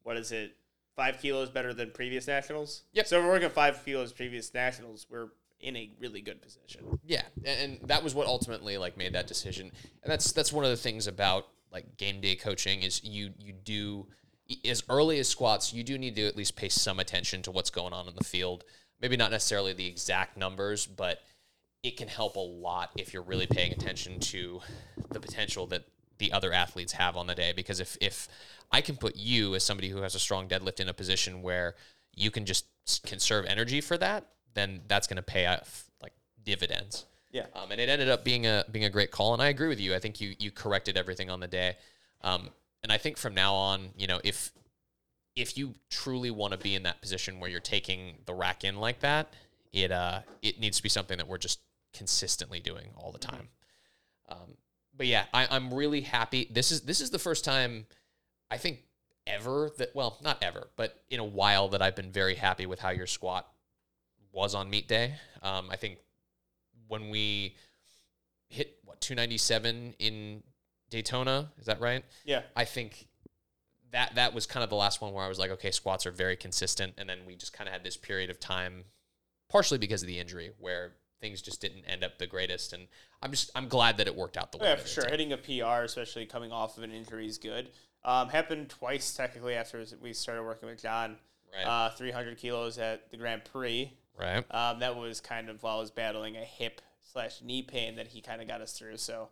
what 0.04 0.16
is 0.16 0.32
it, 0.32 0.56
five 0.96 1.20
kilos 1.22 1.50
better 1.50 1.74
than 1.74 1.92
previous 1.92 2.28
nationals? 2.28 2.84
Yep. 2.94 3.08
So 3.08 3.18
if 3.20 3.26
we're 3.26 3.32
working 3.32 3.50
five 3.50 3.84
kilos 3.84 4.14
previous 4.14 4.54
nationals, 4.54 5.06
we're 5.10 5.28
in 5.60 5.76
a 5.76 5.92
really 6.00 6.22
good 6.22 6.42
position. 6.42 7.00
Yeah, 7.06 7.24
and, 7.46 7.80
that 7.84 8.04
was 8.04 8.16
what 8.16 8.28
ultimately 8.28 8.78
like 8.78 8.98
made 8.98 9.14
that 9.14 9.28
decision. 9.28 9.72
And 10.04 10.12
that's 10.12 10.32
that's 10.32 10.54
one 10.54 10.64
of 10.64 10.72
the 10.72 10.78
things 10.78 11.08
about 11.08 11.48
like 11.72 11.98
game 11.98 12.22
day 12.22 12.36
coaching 12.36 12.82
is 12.82 13.04
you 13.04 13.32
you 13.40 13.54
do 13.54 14.08
as 14.66 14.84
early 14.90 15.20
as 15.20 15.28
squats, 15.28 15.74
you 15.74 15.84
do 15.84 15.98
need 15.98 16.16
to 16.16 16.28
at 16.28 16.36
least 16.36 16.56
pay 16.56 16.70
some 16.70 17.00
attention 17.00 17.42
to 17.44 17.52
what's 17.52 17.70
going 17.70 17.94
on 17.94 18.08
in 18.08 18.16
the 18.16 18.24
field. 18.24 18.64
Maybe 19.02 19.16
not 19.16 19.32
necessarily 19.32 19.74
the 19.74 19.88
exact 19.88 20.38
numbers, 20.38 20.86
but 20.86 21.20
it 21.84 21.98
can 21.98 22.08
help 22.08 22.36
a 22.36 22.40
lot 22.40 22.92
if 22.98 23.14
you're 23.14 23.24
really 23.24 23.48
paying 23.48 23.72
attention 23.72 24.20
to 24.20 24.60
the 25.12 25.20
potential 25.20 25.68
that 25.68 25.86
the 26.18 26.34
other 26.34 26.52
athletes 26.52 26.94
have 26.94 27.16
on 27.16 27.28
the 27.28 27.36
day. 27.36 27.54
Because 27.56 27.80
if 27.80 27.98
if 28.02 28.28
I 28.72 28.82
can 28.82 28.98
put 28.98 29.16
you 29.16 29.56
as 29.56 29.64
somebody 29.64 29.90
who 29.90 30.02
has 30.02 30.16
a 30.16 30.20
strong 30.20 30.48
deadlift 30.48 30.80
in 30.80 30.90
a 30.90 30.94
position 30.94 31.42
where 31.42 31.76
you 32.16 32.32
can 32.32 32.46
just 32.46 32.66
conserve 33.06 33.46
energy 33.46 33.82
for 33.82 33.98
that, 33.98 34.26
then 34.60 34.82
that's 34.88 35.08
going 35.08 35.18
to 35.18 35.24
pay 35.24 35.46
off 35.46 35.90
like 36.02 36.14
dividends. 36.44 37.06
Yeah. 37.32 37.46
Um, 37.56 37.72
and 37.72 37.80
it 37.80 37.90
ended 37.90 38.10
up 38.10 38.24
being 38.24 38.46
a 38.46 38.66
being 38.72 38.86
a 38.86 38.90
great 38.90 39.12
call, 39.12 39.34
and 39.34 39.42
I 39.42 39.48
agree 39.48 39.68
with 39.68 39.80
you. 39.80 39.96
I 39.96 40.00
think 40.00 40.20
you 40.20 40.36
you 40.40 40.52
corrected 40.52 40.98
everything 40.98 41.30
on 41.30 41.40
the 41.40 41.48
day, 41.48 41.78
um, 42.22 42.50
and 42.84 42.92
I 42.92 42.98
think 42.98 43.18
from 43.18 43.34
now 43.34 43.54
on, 43.54 43.90
you 43.98 44.08
know, 44.08 44.20
if 44.24 44.52
if 45.36 45.58
you 45.58 45.76
truly 45.90 46.32
want 46.32 46.54
to 46.54 46.60
be 46.60 46.76
in 46.76 46.84
that 46.84 47.02
position 47.02 47.40
where 47.40 47.50
you're 47.50 47.60
taking 47.60 48.16
the 48.26 48.34
rack 48.34 48.64
in 48.64 48.78
like 48.78 49.00
that, 49.02 49.34
it 49.72 49.92
uh 49.92 50.22
it 50.42 50.60
needs 50.60 50.78
to 50.78 50.84
be 50.84 50.90
something 50.90 51.18
that 51.18 51.28
we're 51.28 51.38
just 51.38 51.60
consistently 51.94 52.60
doing 52.60 52.88
all 52.98 53.12
the 53.12 53.20
time. 53.20 53.48
Um, 54.28 54.58
but 54.96 55.08
yeah, 55.08 55.26
I, 55.34 55.48
I'm 55.50 55.74
really 55.74 56.02
happy. 56.02 56.48
This 56.52 56.72
is 56.72 56.82
this 56.82 57.00
is 57.00 57.10
the 57.10 57.20
first 57.20 57.46
time 57.46 57.86
I 58.52 58.58
think 58.58 58.84
ever 59.28 59.70
that 59.78 59.96
well 59.96 60.18
not 60.24 60.42
ever, 60.42 60.70
but 60.76 61.02
in 61.10 61.20
a 61.20 61.26
while 61.26 61.70
that 61.70 61.82
I've 61.82 61.96
been 61.96 62.12
very 62.12 62.36
happy 62.36 62.66
with 62.66 62.80
how 62.80 62.90
your 62.90 63.08
squat 63.08 63.48
was 64.40 64.56
on 64.56 64.70
meet 64.70 64.88
day. 64.88 65.16
Um, 65.44 65.68
I 65.70 65.76
think 65.76 65.98
when 66.88 67.10
we 67.10 67.56
hit 68.48 68.78
what 68.86 69.02
297 69.02 69.96
in 70.00 70.44
Daytona, 70.90 71.52
is 71.60 71.66
that 71.66 71.82
right? 71.82 72.04
Yeah. 72.24 72.44
I 72.56 72.64
think 72.64 73.08
that 73.92 74.16
that 74.16 74.34
was 74.34 74.46
kind 74.46 74.64
of 74.64 74.70
the 74.70 74.78
last 74.78 75.02
one 75.02 75.14
where 75.14 75.26
I 75.26 75.28
was 75.28 75.40
like, 75.40 75.52
okay, 75.52 75.72
squats 75.72 76.06
are 76.06 76.12
very 76.12 76.38
consistent, 76.38 76.94
and 76.98 77.10
then 77.10 77.20
we 77.28 77.36
just 77.36 77.52
kind 77.52 77.68
of 77.68 77.74
had 77.74 77.84
this 77.84 77.98
period 77.98 78.30
of 78.30 78.40
time, 78.40 78.86
partially 79.50 79.78
because 79.78 80.02
of 80.02 80.08
the 80.08 80.20
injury, 80.20 80.52
where 80.58 80.94
things 81.20 81.42
just 81.42 81.60
didn't 81.60 81.84
end 81.86 82.04
up 82.04 82.18
the 82.18 82.28
greatest. 82.28 82.72
And 82.72 82.88
I'm 83.22 83.32
just 83.32 83.52
I'm 83.56 83.68
glad 83.68 83.98
that 83.98 84.08
it 84.08 84.16
worked 84.16 84.38
out 84.38 84.54
the 84.54 84.60
way. 84.60 84.68
It 84.68 84.70
did. 84.70 84.78
Yeah, 84.78 84.84
for 84.84 84.88
sure. 84.88 85.04
did. 85.04 85.12
Hitting 85.12 85.34
a 85.34 85.38
PR, 85.38 85.84
especially 85.84 86.26
coming 86.26 86.54
off 86.54 86.78
of 86.78 86.84
an 86.84 86.92
injury, 86.92 87.28
is 87.28 87.38
good. 87.38 87.72
Um, 88.06 88.30
happened 88.30 88.70
twice 88.70 89.14
technically 89.14 89.56
after 89.56 89.84
we 90.02 90.14
started 90.14 90.44
working 90.44 90.70
with 90.70 90.82
John. 90.82 91.18
Right. 91.54 91.66
Uh, 91.66 91.90
300 91.90 92.38
kilos 92.38 92.78
at 92.78 93.10
the 93.12 93.18
Grand 93.18 93.44
Prix. 93.44 93.92
Right. 94.20 94.44
Um, 94.52 94.80
that 94.80 94.96
was 94.96 95.22
kind 95.22 95.50
of 95.50 95.64
while 95.64 95.78
I 95.78 95.80
was 95.80 95.92
battling 95.92 96.36
a 96.36 96.42
hip 96.42 96.82
slash 97.12 97.42
knee 97.42 97.62
pain 97.62 97.96
that 97.96 98.08
he 98.08 98.22
kind 98.22 98.42
of 98.42 98.48
got 98.48 98.62
us 98.62 98.74
through. 98.74 98.98
So 98.98 99.30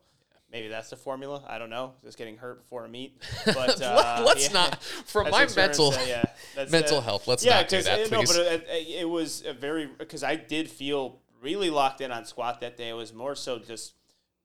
maybe 0.52 0.68
that's 0.68 0.90
the 0.90 0.96
formula. 0.96 1.44
I 1.48 1.58
don't 1.58 1.70
know. 1.70 1.94
Just 2.04 2.18
getting 2.18 2.38
hurt 2.38 2.64
before 2.64 2.86
a 2.86 2.90
meet. 2.90 3.22
But 3.46 3.82
uh, 3.82 4.24
let's 4.26 4.48
yeah. 4.48 4.54
not 4.54 4.84
from 5.06 5.30
my 5.30 5.48
mental 5.56 5.94
yeah. 6.08 6.24
That's, 6.56 6.72
mental 6.72 7.00
uh, 7.00 7.02
health. 7.02 7.28
Let's 7.28 7.46
yeah, 7.46 7.58
not 7.58 7.70
do 7.70 7.82
that, 7.82 8.00
uh, 8.00 8.08
please. 8.08 8.12
No, 8.12 8.44
but 8.44 8.54
it, 8.54 8.68
it, 8.70 8.88
it 9.02 9.10
was 9.10 9.44
a 9.46 9.54
very 9.54 9.86
because 9.86 10.24
I 10.24 10.36
did 10.36 10.70
feel 10.70 11.20
really 11.42 11.70
locked 11.70 12.02
in 12.02 12.12
on 12.12 12.26
squat 12.26 12.62
that 12.62 12.78
day. 12.78 12.90
It 12.90 12.94
was 12.94 13.14
more 13.14 13.36
so 13.36 13.60
just 13.60 13.94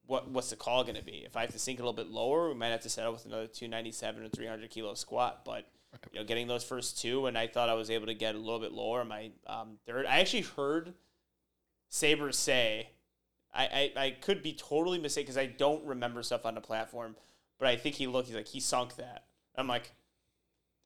what 0.05 0.29
what's 0.29 0.49
the 0.49 0.55
call 0.55 0.83
going 0.83 0.95
to 0.95 1.03
be? 1.03 1.23
If 1.25 1.37
I 1.37 1.41
have 1.41 1.51
to 1.51 1.59
sink 1.59 1.79
a 1.79 1.81
little 1.81 1.93
bit 1.93 2.07
lower, 2.07 2.49
we 2.49 2.55
might 2.55 2.67
have 2.67 2.81
to 2.81 2.89
settle 2.89 3.13
with 3.13 3.25
another 3.25 3.47
297 3.47 4.23
or 4.23 4.29
300 4.29 4.69
kilo 4.69 4.93
squat. 4.93 5.43
But 5.45 5.67
you 6.11 6.19
know, 6.19 6.25
getting 6.25 6.47
those 6.47 6.63
first 6.63 6.99
two, 7.01 7.25
and 7.27 7.37
I 7.37 7.47
thought 7.47 7.69
I 7.69 7.73
was 7.73 7.89
able 7.89 8.07
to 8.07 8.13
get 8.13 8.35
a 8.35 8.37
little 8.37 8.59
bit 8.59 8.71
lower. 8.71 9.03
My 9.05 9.31
um, 9.47 9.77
third, 9.85 10.05
I 10.05 10.19
actually 10.19 10.41
heard 10.43 10.93
Saber 11.89 12.31
say, 12.31 12.89
I, 13.53 13.91
I, 13.95 14.03
I 14.05 14.09
could 14.11 14.41
be 14.41 14.53
totally 14.53 14.97
mistaken 14.99 15.25
because 15.25 15.37
I 15.37 15.45
don't 15.45 15.83
remember 15.85 16.23
stuff 16.23 16.45
on 16.45 16.55
the 16.55 16.61
platform, 16.61 17.15
but 17.59 17.67
I 17.67 17.75
think 17.75 17.95
he 17.95 18.07
looked. 18.07 18.27
He's 18.27 18.35
like 18.35 18.47
he 18.47 18.59
sunk 18.59 18.95
that. 18.95 19.25
I'm 19.55 19.67
like, 19.67 19.91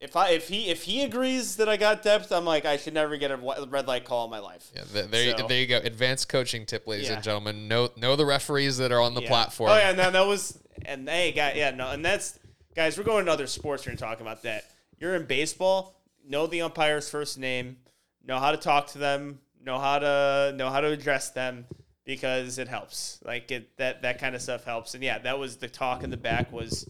if 0.00 0.14
I 0.14 0.30
if 0.30 0.48
he 0.48 0.68
if 0.68 0.82
he 0.84 1.02
agrees 1.02 1.56
that 1.56 1.68
I 1.68 1.76
got 1.76 2.02
depth, 2.02 2.30
I'm 2.30 2.44
like 2.44 2.64
I 2.66 2.76
should 2.76 2.94
never 2.94 3.16
get 3.16 3.30
a 3.30 3.36
red 3.36 3.88
light 3.88 4.04
call 4.04 4.24
in 4.26 4.30
my 4.30 4.38
life. 4.38 4.70
Yeah, 4.74 4.82
there, 5.06 5.24
you- 5.24 5.34
So- 5.38 5.46
there 5.48 5.58
you 5.60 5.66
go. 5.66 5.78
Advanced 5.78 6.28
coaching 6.28 6.66
tip, 6.66 6.86
ladies 6.86 7.08
Yeah. 7.08 7.14
and 7.14 7.22
gentlemen. 7.24 7.66
Know 7.68 7.90
know 7.96 8.14
the 8.14 8.26
referees 8.26 8.76
that 8.78 8.92
are 8.92 9.00
on 9.00 9.14
the 9.14 9.22
Yeah. 9.22 9.28
platform. 9.28 9.70
Oh 9.70 9.76
yeah, 9.76 9.90
and 9.90 9.98
then 9.98 10.12
that 10.12 10.26
was 10.26 10.58
and 10.84 11.08
they 11.08 11.32
got 11.32 11.56
yeah 11.56 11.70
no, 11.70 11.90
and 11.90 12.04
that's 12.04 12.38
guys. 12.76 12.96
We're 12.98 13.04
going 13.04 13.24
to 13.26 13.32
other 13.32 13.46
sports. 13.46 13.86
We're 13.86 13.96
talking 13.96 14.24
about 14.26 14.42
that. 14.42 14.64
You're 14.98 15.14
in 15.14 15.26
baseball. 15.26 16.00
Know 16.26 16.46
the 16.46 16.62
umpire's 16.62 17.08
first 17.08 17.38
name. 17.38 17.78
Know 18.26 18.38
how 18.38 18.50
to 18.50 18.56
talk 18.56 18.88
to 18.88 18.98
them. 18.98 19.40
Know 19.64 19.78
how 19.78 19.98
to 19.98 20.52
know 20.56 20.70
how 20.70 20.80
to 20.80 20.88
address 20.88 21.30
them 21.30 21.66
because 22.04 22.58
it 22.58 22.68
helps. 22.68 23.20
Like 23.24 23.50
it 23.50 23.76
that 23.76 24.02
that 24.02 24.18
kind 24.18 24.34
of 24.34 24.42
stuff 24.42 24.64
helps. 24.64 24.94
And 24.94 25.02
yeah, 25.02 25.18
that 25.18 25.38
was 25.38 25.56
the 25.56 25.68
talk 25.68 26.02
in 26.02 26.10
the 26.10 26.16
back 26.16 26.52
was, 26.52 26.86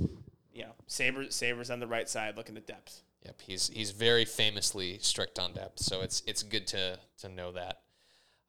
you 0.52 0.62
know, 0.62 0.72
Saber 0.86 1.30
Sabers 1.30 1.70
on 1.70 1.80
the 1.80 1.86
right 1.86 2.08
side 2.08 2.36
looking 2.36 2.56
at 2.56 2.66
depth. 2.66 3.02
Yep, 3.24 3.40
he's 3.42 3.68
he's 3.68 3.90
very 3.90 4.24
famously 4.24 4.98
strict 5.00 5.38
on 5.38 5.52
depth, 5.52 5.80
so 5.80 6.02
it's 6.02 6.22
it's 6.26 6.42
good 6.42 6.66
to 6.68 6.98
to 7.18 7.28
know 7.28 7.52
that. 7.52 7.80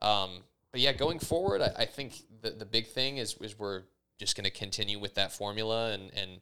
Um, 0.01 0.43
but 0.71 0.79
yeah, 0.79 0.93
going 0.93 1.19
forward, 1.19 1.61
I, 1.61 1.71
I 1.79 1.85
think 1.85 2.13
the 2.41 2.51
the 2.51 2.65
big 2.65 2.87
thing 2.87 3.17
is 3.17 3.35
is 3.41 3.57
we're 3.57 3.83
just 4.19 4.35
going 4.35 4.45
to 4.45 4.51
continue 4.51 4.99
with 4.99 5.15
that 5.15 5.31
formula 5.31 5.91
and 5.91 6.11
and 6.15 6.39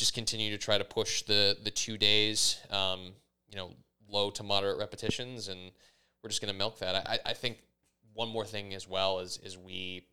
just 0.00 0.14
continue 0.14 0.50
to 0.50 0.56
try 0.58 0.78
to 0.78 0.84
push 0.84 1.22
the 1.22 1.56
the 1.62 1.70
two 1.70 1.98
days, 1.98 2.58
um, 2.70 3.12
you 3.50 3.56
know, 3.56 3.70
low 4.08 4.30
to 4.30 4.42
moderate 4.42 4.78
repetitions, 4.78 5.48
and 5.48 5.60
we're 6.22 6.30
just 6.30 6.40
going 6.40 6.52
to 6.52 6.58
milk 6.58 6.78
that. 6.78 7.06
I, 7.06 7.18
I 7.26 7.34
think 7.34 7.58
one 8.14 8.30
more 8.30 8.46
thing 8.46 8.74
as 8.74 8.88
well 8.88 9.20
is 9.20 9.38
is 9.44 9.58
we 9.58 10.06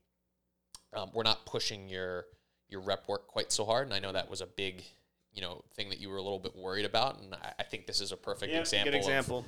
um, 0.94 1.10
we're 1.14 1.24
not 1.24 1.46
pushing 1.46 1.88
your 1.88 2.26
your 2.68 2.82
rep 2.82 3.08
work 3.08 3.28
quite 3.28 3.52
so 3.54 3.64
hard, 3.64 3.88
and 3.88 3.94
I 3.94 4.00
know 4.00 4.12
that 4.12 4.30
was 4.30 4.42
a 4.42 4.46
big 4.46 4.84
you 5.32 5.42
know 5.42 5.64
thing 5.74 5.88
that 5.90 6.00
you 6.00 6.10
were 6.10 6.18
a 6.18 6.22
little 6.22 6.40
bit 6.40 6.54
worried 6.56 6.86
about, 6.86 7.22
and 7.22 7.34
I, 7.34 7.54
I 7.60 7.64
think 7.64 7.88
this 7.88 8.02
is 8.02 8.12
a 8.12 8.18
perfect 8.18 8.52
Yeah, 8.52 8.60
example. 8.60 8.92
good 8.92 8.98
of 8.98 9.02
example. 9.02 9.46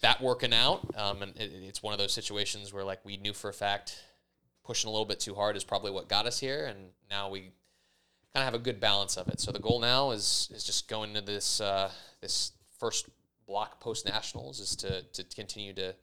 that 0.00 0.22
working 0.22 0.54
out. 0.54 0.80
Um, 0.96 1.20
and 1.20 1.36
it, 1.36 1.52
it's 1.52 1.82
one 1.82 1.92
of 1.92 1.98
those 1.98 2.12
situations 2.14 2.72
where 2.72 2.82
like 2.84 3.04
we 3.04 3.18
knew 3.18 3.34
for 3.34 3.50
a 3.50 3.52
fact 3.52 4.02
pushing 4.64 4.88
a 4.88 4.90
little 4.90 5.04
bit 5.04 5.20
too 5.20 5.34
hard 5.34 5.54
is 5.56 5.64
probably 5.64 5.90
what 5.90 6.08
got 6.08 6.24
us 6.26 6.38
here, 6.40 6.64
and 6.64 6.78
now 7.10 7.28
we 7.28 7.50
kind 8.34 8.42
of 8.46 8.52
have 8.52 8.60
a 8.60 8.62
good 8.64 8.80
balance 8.80 9.16
of 9.16 9.28
it. 9.28 9.40
So 9.40 9.52
the 9.52 9.58
goal 9.58 9.80
now 9.80 10.10
is 10.12 10.50
is 10.54 10.64
just 10.64 10.88
going 10.88 11.10
into 11.10 11.22
this 11.32 11.60
uh, 11.60 11.90
this 12.20 12.52
first 12.78 13.08
block 13.46 13.80
post 13.80 14.06
nationals 14.06 14.60
is 14.60 14.76
to 14.76 15.02
to 15.02 15.24
continue 15.24 15.72
to 15.74 15.94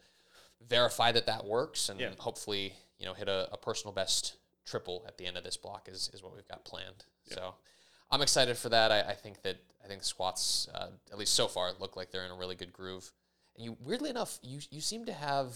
verify 0.67 1.11
that 1.11 1.25
that 1.25 1.45
works, 1.45 1.89
and 1.89 1.99
Yeah. 1.99 2.11
hopefully 2.19 2.73
you 2.97 3.05
know 3.05 3.13
hit 3.13 3.27
a, 3.27 3.49
a 3.51 3.57
personal 3.57 3.93
best 3.93 4.35
triple 4.65 5.03
at 5.07 5.17
the 5.17 5.25
end 5.25 5.37
of 5.37 5.43
this 5.43 5.57
block 5.57 5.87
is 5.89 6.09
is 6.13 6.21
what 6.21 6.35
we've 6.35 6.47
got 6.47 6.63
planned. 6.65 7.05
So. 7.31 7.55
I'm 8.11 8.23
excited 8.23 8.57
for 8.57 8.69
that. 8.69 8.91
I, 8.91 9.01
I 9.01 9.13
think 9.13 9.43
that 9.43 9.57
I 9.83 9.87
think 9.87 9.99
the 9.99 10.05
squats, 10.05 10.67
uh, 10.73 10.87
at 11.11 11.19
least 11.19 11.35
so 11.35 11.47
far, 11.47 11.71
look 11.79 11.95
like 11.95 12.09
they're 12.09 12.25
in 12.25 12.31
a 12.31 12.35
really 12.35 12.55
good 12.55 12.73
groove. 12.73 13.11
And 13.55 13.63
you, 13.63 13.77
weirdly 13.85 14.09
enough, 14.09 14.39
you 14.41 14.59
you 14.71 14.81
seem 14.81 15.05
to 15.05 15.13
have 15.13 15.53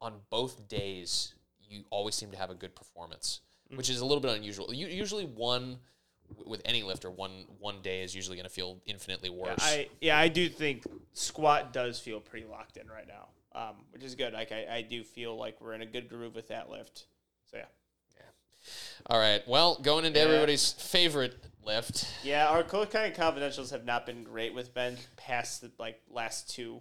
on 0.00 0.14
both 0.30 0.66
days. 0.66 1.34
You 1.60 1.84
always 1.90 2.14
seem 2.14 2.30
to 2.30 2.38
have 2.38 2.48
a 2.48 2.54
good 2.54 2.74
performance, 2.74 3.40
which 3.74 3.90
is 3.90 4.00
a 4.00 4.06
little 4.06 4.22
bit 4.22 4.34
unusual. 4.34 4.72
You, 4.72 4.86
usually, 4.86 5.26
one 5.26 5.78
with 6.46 6.62
any 6.64 6.82
lifter, 6.82 7.10
one 7.10 7.44
one 7.58 7.80
day 7.82 8.02
is 8.02 8.14
usually 8.14 8.36
going 8.36 8.44
to 8.48 8.52
feel 8.52 8.78
infinitely 8.86 9.30
worse. 9.30 9.58
I 9.60 9.88
yeah, 10.00 10.18
I 10.18 10.28
do 10.28 10.48
think 10.48 10.84
squat 11.12 11.72
does 11.72 11.98
feel 12.00 12.20
pretty 12.20 12.46
locked 12.46 12.76
in 12.76 12.86
right 12.88 13.06
now, 13.06 13.28
um, 13.58 13.76
which 13.92 14.02
is 14.02 14.14
good. 14.14 14.32
Like 14.32 14.52
I, 14.52 14.66
I 14.76 14.82
do 14.82 15.02
feel 15.04 15.36
like 15.36 15.60
we're 15.60 15.74
in 15.74 15.82
a 15.82 15.86
good 15.86 16.08
groove 16.08 16.34
with 16.34 16.48
that 16.48 16.70
lift. 16.70 17.06
So 17.50 17.56
yeah, 17.58 17.64
Yeah. 18.16 18.22
All 19.06 19.18
right. 19.18 19.46
Well, 19.46 19.76
going 19.82 20.04
into 20.04 20.18
Yeah. 20.18 20.26
everybody's 20.26 20.72
favorite 20.72 21.36
lift. 21.64 22.06
yeah. 22.22 22.48
Our 22.48 22.62
cold 22.62 22.90
kind 22.90 23.10
of 23.10 23.18
confidentials 23.18 23.70
have 23.70 23.84
not 23.84 24.06
been 24.06 24.24
great 24.24 24.54
with 24.54 24.74
Ben 24.74 24.96
past 25.16 25.60
the 25.60 25.70
like 25.78 26.00
last 26.10 26.50
two, 26.50 26.80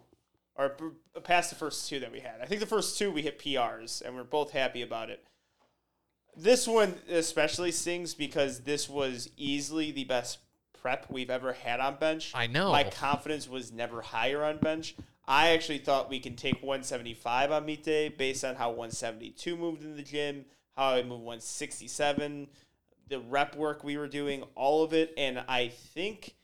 or 0.56 0.76
past 1.24 1.50
the 1.50 1.56
first 1.56 1.88
two 1.90 2.00
that 2.00 2.12
we 2.12 2.20
had. 2.20 2.42
I 2.42 2.46
think 2.46 2.60
the 2.60 2.68
first 2.68 2.98
two 2.98 3.12
we 3.12 3.22
hit 3.22 3.40
PRs, 3.40 4.02
and 4.02 4.16
we're 4.16 4.24
both 4.24 4.52
happy 4.52 4.82
about 4.82 5.10
it. 5.10 5.24
This 6.36 6.68
one 6.68 6.96
especially 7.10 7.72
stings 7.72 8.14
because 8.14 8.62
this 8.62 8.90
was 8.90 9.30
easily 9.38 9.92
the 9.92 10.04
best 10.06 10.40
prep 10.82 11.06
we've 11.10 11.30
ever 11.30 11.54
had 11.54 11.80
on 11.80 11.96
bench. 11.96 12.32
I 12.36 12.48
know. 12.48 12.72
My 12.72 12.84
confidence 12.84 13.48
was 13.48 13.72
never 13.72 14.02
higher 14.02 14.44
on 14.44 14.58
bench. 14.58 14.96
I 15.26 15.50
actually 15.52 15.78
thought 15.78 16.10
we 16.10 16.20
can 16.20 16.36
take 16.36 16.56
175 16.56 17.52
on 17.52 17.66
meet 17.66 17.84
day 17.84 18.10
based 18.10 18.44
on 18.44 18.56
how 18.56 18.70
172 18.70 19.56
moved 19.56 19.84
in 19.84 19.96
the 19.96 20.02
gym, 20.02 20.46
how 20.76 20.90
I 20.90 21.02
moved 21.04 21.24
167, 21.24 22.48
the 23.08 23.20
rep 23.20 23.56
work 23.56 23.84
we 23.84 23.98
were 23.98 24.08
doing, 24.10 24.44
all 24.56 24.84
of 24.84 24.94
it. 24.94 25.14
And 25.18 25.44
I 25.48 25.70
think 25.70 26.36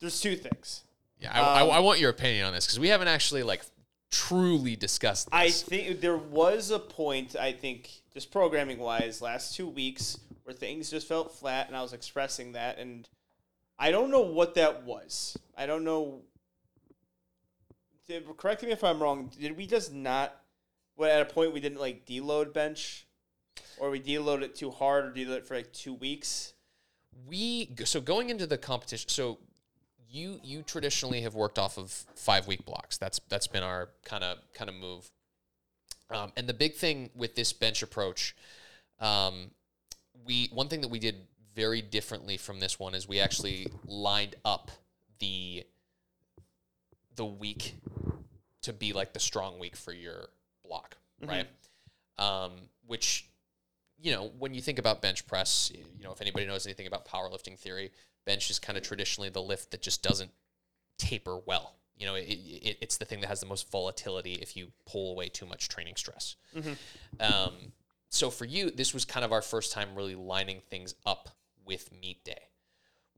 there's 0.00 0.20
two 0.20 0.36
things. 0.36 0.84
Yeah, 1.18 1.32
I, 1.32 1.62
Um, 1.62 1.70
I, 1.70 1.76
I 1.76 1.78
want 1.80 1.98
your 1.98 2.10
opinion 2.10 2.46
on 2.46 2.52
this 2.52 2.66
because 2.66 2.78
we 2.78 2.88
haven't 2.88 3.08
actually 3.08 3.42
like 3.42 3.64
truly 4.12 4.76
discussed 4.76 5.26
this. 5.26 5.34
I 5.34 5.50
think 5.50 6.00
there 6.00 6.16
was 6.16 6.70
a 6.70 6.78
point, 6.78 7.34
I 7.34 7.52
think, 7.52 7.90
just 8.14 8.30
programming 8.30 8.78
wise, 8.78 9.20
last 9.20 9.56
two 9.56 9.66
weeks 9.66 10.18
where 10.44 10.54
things 10.54 10.90
just 10.90 11.08
felt 11.08 11.32
flat, 11.32 11.66
and 11.66 11.76
I 11.76 11.82
was 11.82 11.92
expressing 11.92 12.52
that, 12.52 12.78
and 12.78 13.08
I 13.78 13.90
don't 13.90 14.10
know 14.10 14.20
what 14.20 14.54
that 14.54 14.84
was. 14.84 15.36
I 15.56 15.66
don't 15.66 15.84
know. 15.84 16.20
Did, 18.06 18.24
correct 18.36 18.62
me 18.62 18.70
if 18.70 18.84
I'm 18.84 19.02
wrong. 19.02 19.30
Did 19.40 19.56
we 19.56 19.66
just 19.66 19.92
not? 19.92 20.36
What 20.94 21.10
at 21.10 21.22
a 21.22 21.24
point 21.24 21.52
we 21.52 21.60
didn't 21.60 21.80
like 21.80 22.06
deload 22.06 22.52
bench, 22.52 23.06
or 23.78 23.90
we 23.90 24.00
deload 24.00 24.42
it 24.42 24.54
too 24.54 24.70
hard, 24.70 25.06
or 25.06 25.10
deload 25.10 25.38
it 25.38 25.46
for 25.46 25.56
like 25.56 25.72
two 25.72 25.94
weeks? 25.94 26.52
we 27.26 27.70
so 27.84 28.00
going 28.00 28.30
into 28.30 28.46
the 28.46 28.58
competition 28.58 29.08
so 29.08 29.38
you 30.12 30.38
you 30.44 30.62
traditionally 30.62 31.22
have 31.22 31.34
worked 31.34 31.58
off 31.58 31.78
of 31.78 31.90
five 32.14 32.46
week 32.46 32.64
blocks. 32.64 32.98
That's 32.98 33.20
that's 33.28 33.46
been 33.46 33.62
our 33.62 33.88
kind 34.04 34.22
of 34.22 34.38
kind 34.54 34.68
of 34.68 34.76
move. 34.76 35.10
Um, 36.10 36.30
and 36.36 36.46
the 36.46 36.54
big 36.54 36.74
thing 36.74 37.08
with 37.14 37.34
this 37.34 37.54
bench 37.54 37.82
approach 37.82 38.36
um, 39.00 39.50
we 40.24 40.48
one 40.52 40.68
thing 40.68 40.80
that 40.82 40.88
we 40.88 40.98
did 40.98 41.16
very 41.54 41.82
differently 41.82 42.36
from 42.36 42.60
this 42.60 42.78
one 42.78 42.94
is 42.94 43.08
we 43.08 43.20
actually 43.20 43.66
lined 43.86 44.36
up 44.44 44.70
the 45.18 45.64
the 47.16 47.26
week 47.26 47.74
to 48.62 48.72
be 48.72 48.92
like 48.92 49.12
the 49.12 49.20
strong 49.20 49.58
week 49.58 49.76
for 49.76 49.92
your 49.92 50.28
block 50.64 50.96
right? 51.26 51.46
Um, 52.18 52.52
which 52.86 53.28
you 54.00 54.12
know, 54.12 54.32
when 54.38 54.52
you 54.52 54.60
think 54.60 54.80
about 54.80 55.00
bench 55.00 55.26
press, 55.26 55.70
you 55.72 56.04
know, 56.04 56.12
if 56.12 56.20
anybody 56.20 56.44
knows 56.44 56.66
anything 56.66 56.88
about 56.88 57.06
powerlifting 57.06 57.56
theory, 57.56 57.92
bench 58.24 58.50
is 58.50 58.58
kind 58.58 58.76
of 58.76 58.84
traditionally 58.84 59.30
the 59.30 59.42
lift 59.42 59.70
that 59.70 59.82
just 59.82 60.02
doesn't 60.02 60.30
taper 60.98 61.38
well. 61.46 61.76
You 61.96 62.06
know, 62.06 62.14
it, 62.14 62.24
it, 62.28 62.78
it's 62.80 62.96
the 62.96 63.04
thing 63.04 63.20
that 63.20 63.28
has 63.28 63.40
the 63.40 63.46
most 63.46 63.70
volatility 63.70 64.34
if 64.34 64.56
you 64.56 64.68
pull 64.86 65.12
away 65.12 65.28
too 65.28 65.46
much 65.46 65.68
training 65.68 65.94
stress. 65.96 66.36
Um, 67.20 67.52
so 68.08 68.30
for 68.30 68.44
you, 68.44 68.70
this 68.70 68.92
was 68.92 69.04
kind 69.04 69.24
of 69.24 69.32
our 69.32 69.42
first 69.42 69.72
time 69.72 69.94
really 69.94 70.14
lining 70.14 70.60
things 70.68 70.94
up 71.06 71.30
with 71.64 71.90
meet 71.92 72.24
day, 72.24 72.48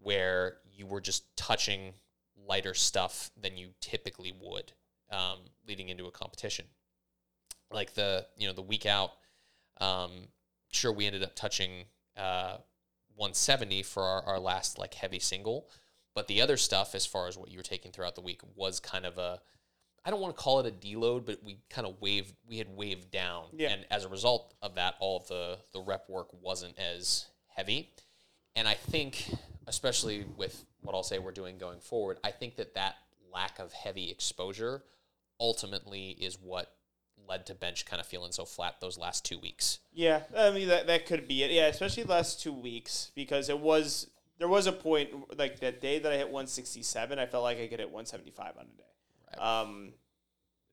where 0.02 0.58
you 0.72 0.86
were 0.86 1.00
just 1.00 1.36
touching 1.36 1.94
lighter 2.46 2.74
stuff 2.74 3.30
than 3.40 3.56
you 3.56 3.70
typically 3.80 4.32
would 4.40 4.72
um, 5.10 5.38
leading 5.66 5.88
into 5.88 6.06
a 6.06 6.10
competition. 6.10 6.66
Like 7.70 7.94
the 7.94 8.26
you 8.36 8.46
know 8.46 8.52
the 8.52 8.62
week 8.62 8.86
out, 8.86 9.12
um, 9.80 10.10
sure 10.70 10.92
we 10.92 11.06
ended 11.06 11.22
up 11.22 11.34
touching 11.34 11.84
uh, 12.16 12.58
170 13.16 13.82
for 13.82 14.02
our, 14.02 14.22
our 14.24 14.38
last 14.38 14.78
like 14.78 14.94
heavy 14.94 15.18
single, 15.18 15.68
but 16.14 16.26
the 16.28 16.40
other 16.40 16.56
stuff 16.56 16.94
as 16.94 17.06
far 17.06 17.28
as 17.28 17.36
what 17.36 17.50
you 17.50 17.58
were 17.58 17.62
taking 17.64 17.92
throughout 17.92 18.14
the 18.14 18.20
week 18.20 18.40
was 18.54 18.80
kind 18.80 19.04
of 19.06 19.18
a 19.18 19.40
I 20.06 20.10
don't 20.10 20.20
want 20.20 20.36
to 20.36 20.42
call 20.42 20.60
it 20.60 20.66
a 20.66 20.70
deload, 20.70 21.24
but 21.24 21.42
we 21.42 21.56
kind 21.70 21.86
of 21.86 22.00
waved 22.00 22.34
we 22.46 22.58
had 22.58 22.68
waved 22.76 23.10
down, 23.10 23.46
Yeah. 23.52 23.70
and 23.70 23.86
as 23.90 24.04
a 24.04 24.08
result 24.08 24.52
of 24.60 24.74
that, 24.74 24.96
all 25.00 25.16
of 25.18 25.28
the 25.28 25.58
the 25.72 25.80
rep 25.80 26.08
work 26.10 26.28
wasn't 26.42 26.78
as 26.78 27.26
heavy. 27.48 27.90
And 28.56 28.68
I 28.68 28.74
think, 28.74 29.30
especially 29.66 30.24
with 30.36 30.64
what 30.82 30.94
I'll 30.94 31.02
say 31.02 31.18
we're 31.18 31.32
doing 31.32 31.56
going 31.58 31.80
forward, 31.80 32.18
I 32.22 32.30
think 32.30 32.56
that 32.56 32.74
that 32.74 32.96
lack 33.32 33.58
of 33.58 33.72
heavy 33.72 34.10
exposure 34.10 34.84
ultimately 35.40 36.10
is 36.10 36.38
what 36.40 36.72
led 37.28 37.46
to 37.46 37.54
bench 37.54 37.86
kind 37.86 38.00
of 38.00 38.06
feeling 38.06 38.32
so 38.32 38.44
flat 38.44 38.76
those 38.80 38.98
last 38.98 39.24
two 39.24 39.38
weeks. 39.38 39.78
Yeah, 39.92 40.22
I 40.36 40.50
mean 40.50 40.68
that 40.68 40.86
that 40.86 41.06
could 41.06 41.26
be 41.28 41.42
it. 41.42 41.50
Yeah, 41.50 41.66
especially 41.66 42.04
last 42.04 42.40
two 42.42 42.52
weeks 42.52 43.10
because 43.14 43.48
it 43.48 43.58
was 43.58 44.08
there 44.38 44.48
was 44.48 44.66
a 44.66 44.72
point 44.72 45.38
like 45.38 45.60
that 45.60 45.80
day 45.80 45.98
that 45.98 46.12
I 46.12 46.16
hit 46.16 46.26
167. 46.26 47.18
I 47.18 47.26
felt 47.26 47.44
like 47.44 47.58
I 47.58 47.66
could 47.66 47.80
hit 47.80 47.90
175 47.90 48.52
on 48.58 48.64
a 48.64 49.36
day, 49.36 49.42
um, 49.42 49.92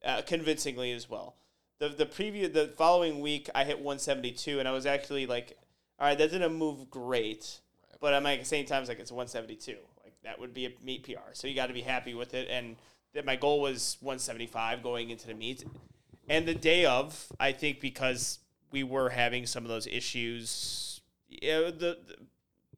uh, 0.03 0.21
convincingly 0.23 0.91
as 0.91 1.09
well. 1.09 1.35
The 1.79 1.89
the 1.89 2.05
preview 2.05 2.51
the 2.51 2.67
following 2.77 3.19
week 3.21 3.49
I 3.55 3.63
hit 3.63 3.77
172 3.77 4.59
and 4.59 4.67
I 4.67 4.71
was 4.71 4.85
actually 4.85 5.25
like, 5.25 5.57
all 5.99 6.07
right, 6.07 6.17
that 6.17 6.31
didn't 6.31 6.53
move 6.53 6.89
great, 6.89 7.59
but 7.99 8.13
I'm 8.13 8.23
like 8.23 8.39
at 8.39 8.43
the 8.43 8.47
same 8.47 8.65
time 8.65 8.81
it's 8.81 8.89
like 8.89 8.99
it's 8.99 9.11
172. 9.11 9.77
Like 10.03 10.13
that 10.23 10.39
would 10.39 10.53
be 10.53 10.65
a 10.65 10.71
meet 10.83 11.03
PR, 11.03 11.33
so 11.33 11.47
you 11.47 11.55
got 11.55 11.67
to 11.67 11.73
be 11.73 11.81
happy 11.81 12.13
with 12.13 12.33
it. 12.33 12.47
And 12.49 12.75
that 13.13 13.25
my 13.25 13.35
goal 13.35 13.61
was 13.61 13.97
175 14.01 14.83
going 14.83 15.09
into 15.09 15.27
the 15.27 15.33
meet. 15.33 15.63
And 16.29 16.47
the 16.47 16.55
day 16.55 16.85
of, 16.85 17.27
I 17.39 17.51
think 17.51 17.79
because 17.79 18.39
we 18.71 18.83
were 18.83 19.09
having 19.09 19.45
some 19.45 19.63
of 19.63 19.69
those 19.69 19.87
issues, 19.87 21.01
you 21.27 21.49
know, 21.49 21.71
the, 21.71 21.97
the 22.07 22.15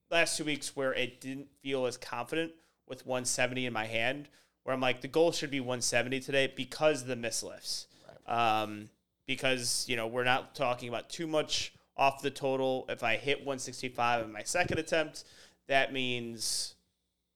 last 0.10 0.38
two 0.38 0.46
weeks 0.46 0.76
where 0.76 0.94
it 0.94 1.22
didn't 1.22 1.48
feel 1.62 1.86
as 1.86 1.98
confident 1.98 2.52
with 2.88 3.06
170 3.06 3.66
in 3.66 3.74
my 3.74 3.86
hand, 3.86 4.28
where 4.64 4.74
I'm 4.74 4.82
like, 4.82 5.02
the 5.02 5.08
goal 5.08 5.32
should 5.32 5.52
be 5.52 5.60
170 5.60 6.20
today 6.22 6.52
because 6.56 7.04
the 7.06 7.16
mislifts. 7.16 7.86
Um, 8.28 8.90
because, 9.26 9.86
you 9.88 9.96
know, 9.96 10.08
we're 10.08 10.24
not 10.24 10.56
talking 10.56 10.90
about 10.90 11.10
too 11.10 11.28
much 11.28 11.74
off 11.98 12.22
the 12.22 12.32
total. 12.32 12.86
If 12.90 13.04
I 13.04 13.18
hit 13.18 13.40
165 13.40 14.26
in 14.26 14.32
my 14.32 14.44
second 14.44 14.80
attempt, 14.80 15.26
that 15.68 15.94
means, 15.94 16.76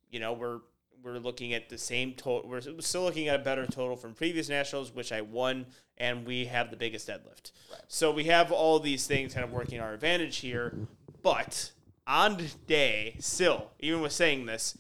you 0.10 0.20
know, 0.20 0.34
we're 0.34 0.60
we're 1.04 1.20
looking 1.20 1.54
at 1.54 1.70
the 1.70 1.78
same 1.78 2.14
total. 2.14 2.50
We're 2.50 2.62
still 2.82 3.04
looking 3.04 3.28
at 3.28 3.40
a 3.40 3.44
better 3.44 3.66
total 3.66 3.96
from 3.96 4.14
previous 4.14 4.50
nationals, 4.50 4.94
which 4.94 5.12
I 5.12 5.22
won, 5.22 5.66
and 5.98 6.26
we 6.26 6.46
have 6.46 6.70
the 6.72 6.78
biggest 6.78 7.08
deadlift. 7.08 7.52
So 7.88 8.12
we 8.12 8.26
have 8.26 8.52
all 8.52 8.80
these 8.80 9.08
things 9.08 9.34
kind 9.34 9.44
of 9.44 9.52
working 9.52 9.80
our 9.80 9.94
advantage 9.94 10.38
here. 10.38 10.74
But 11.22 11.72
on 12.06 12.42
day, 12.68 13.16
still, 13.20 13.72
even 13.80 14.02
with 14.02 14.12
saying 14.12 14.46
this, 14.46 14.78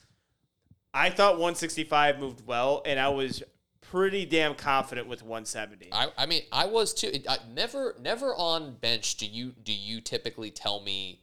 I 0.93 1.09
thought 1.09 1.33
165 1.33 2.19
moved 2.19 2.45
well, 2.47 2.81
and 2.85 2.99
I 2.99 3.09
was 3.09 3.43
pretty 3.81 4.25
damn 4.25 4.55
confident 4.55 5.07
with 5.07 5.21
170. 5.21 5.89
I, 5.91 6.07
I 6.17 6.25
mean, 6.25 6.41
I 6.51 6.65
was 6.65 6.93
too. 6.93 7.11
I, 7.29 7.37
never, 7.53 7.95
never 8.01 8.33
on 8.35 8.73
bench 8.75 9.15
do 9.15 9.25
you 9.25 9.53
do 9.63 9.71
you 9.73 10.01
typically 10.01 10.51
tell 10.51 10.81
me 10.81 11.21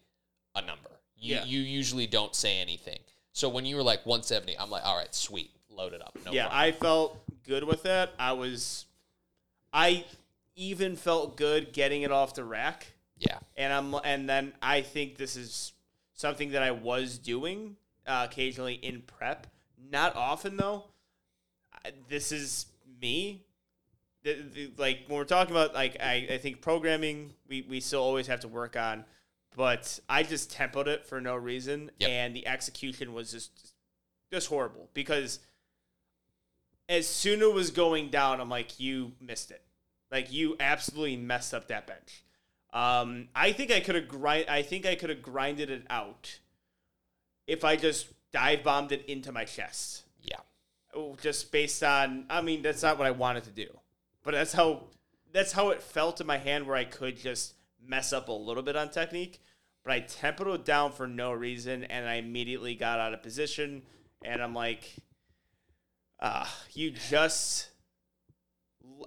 a 0.54 0.62
number. 0.62 0.90
You 1.16 1.36
Yeah. 1.36 1.44
you 1.44 1.60
usually 1.60 2.06
don't 2.06 2.34
say 2.34 2.58
anything. 2.58 2.98
So 3.34 3.48
when 3.48 3.66
you 3.66 3.74
were 3.74 3.82
like 3.82 4.06
170, 4.06 4.56
I'm 4.58 4.70
like, 4.70 4.86
all 4.86 4.96
right, 4.96 5.12
sweet, 5.12 5.50
load 5.68 5.92
it 5.92 6.00
up. 6.00 6.16
No 6.24 6.30
yeah, 6.30 6.44
problem. 6.44 6.60
I 6.62 6.72
felt 6.72 7.18
good 7.42 7.64
with 7.64 7.82
that. 7.82 8.12
I 8.16 8.32
was, 8.32 8.86
I 9.72 10.04
even 10.54 10.94
felt 10.94 11.36
good 11.36 11.72
getting 11.72 12.02
it 12.02 12.12
off 12.12 12.36
the 12.36 12.44
rack, 12.44 12.86
yeah, 13.18 13.38
and 13.56 13.72
I'm, 13.72 13.94
and 14.04 14.28
then 14.28 14.52
I 14.62 14.82
think 14.82 15.16
this 15.16 15.34
is 15.34 15.72
something 16.14 16.52
that 16.52 16.62
I 16.62 16.70
was 16.70 17.18
doing 17.18 17.74
uh, 18.06 18.28
occasionally 18.30 18.74
in 18.74 19.02
prep. 19.02 19.48
Not 19.90 20.14
often 20.14 20.56
though. 20.56 20.84
This 22.08 22.30
is 22.30 22.66
me. 23.02 23.42
The, 24.22 24.38
the, 24.54 24.70
like 24.78 25.00
when 25.08 25.18
we're 25.18 25.24
talking 25.24 25.54
about 25.54 25.74
like 25.74 25.96
I, 26.00 26.28
I 26.30 26.38
think 26.38 26.62
programming 26.62 27.32
we, 27.48 27.62
we 27.62 27.80
still 27.80 28.00
always 28.00 28.28
have 28.28 28.40
to 28.40 28.48
work 28.48 28.76
on 28.76 29.04
but 29.56 29.98
i 30.08 30.22
just 30.22 30.50
tempoed 30.52 30.86
it 30.86 31.04
for 31.06 31.20
no 31.20 31.36
reason 31.36 31.90
Yep. 31.98 32.10
and 32.10 32.36
the 32.36 32.46
execution 32.46 33.12
was 33.12 33.30
just 33.32 33.72
just 34.32 34.48
horrible 34.48 34.88
because 34.94 35.38
as 36.88 37.06
soon 37.06 37.40
as 37.40 37.48
it 37.48 37.54
was 37.54 37.70
going 37.70 38.10
down 38.10 38.40
i'm 38.40 38.48
like 38.50 38.78
you 38.80 39.12
missed 39.20 39.50
it 39.50 39.62
like 40.10 40.32
you 40.32 40.56
absolutely 40.60 41.16
messed 41.16 41.54
up 41.54 41.68
that 41.68 41.86
bench 41.86 42.24
um, 42.72 43.28
i 43.34 43.52
think 43.52 43.70
i 43.70 43.80
could 43.80 43.94
have 43.94 44.08
grind 44.08 44.46
i 44.48 44.62
think 44.62 44.84
i 44.86 44.94
could 44.94 45.10
have 45.10 45.22
grinded 45.22 45.70
it 45.70 45.84
out 45.88 46.38
if 47.46 47.64
i 47.64 47.76
just 47.76 48.08
dive 48.32 48.64
bombed 48.64 48.90
it 48.92 49.04
into 49.06 49.30
my 49.32 49.44
chest 49.44 50.02
yeah, 50.22 50.38
Oh, 50.96 51.16
just 51.20 51.52
based 51.52 51.82
on 51.82 52.24
I 52.30 52.40
mean 52.40 52.62
that's 52.62 52.82
not 52.82 52.98
what 52.98 53.06
I 53.06 53.10
wanted 53.10 53.44
to 53.44 53.50
do. 53.50 53.66
But 54.22 54.32
that's 54.32 54.52
how 54.52 54.84
that's 55.32 55.52
how 55.52 55.70
it 55.70 55.82
felt 55.82 56.20
in 56.20 56.26
my 56.26 56.38
hand 56.38 56.66
where 56.66 56.76
I 56.76 56.84
could 56.84 57.16
just 57.18 57.54
mess 57.84 58.12
up 58.12 58.28
a 58.28 58.32
little 58.32 58.62
bit 58.62 58.74
on 58.76 58.90
technique, 58.90 59.40
but 59.84 59.92
I 59.92 60.00
tempoed 60.00 60.64
down 60.64 60.92
for 60.92 61.06
no 61.06 61.32
reason 61.32 61.84
and 61.84 62.08
I 62.08 62.14
immediately 62.14 62.74
got 62.74 62.98
out 62.98 63.12
of 63.14 63.22
position 63.22 63.82
and 64.24 64.42
I'm 64.42 64.54
like 64.54 64.90
uh 66.20 66.46
you 66.72 66.90
just 66.90 67.70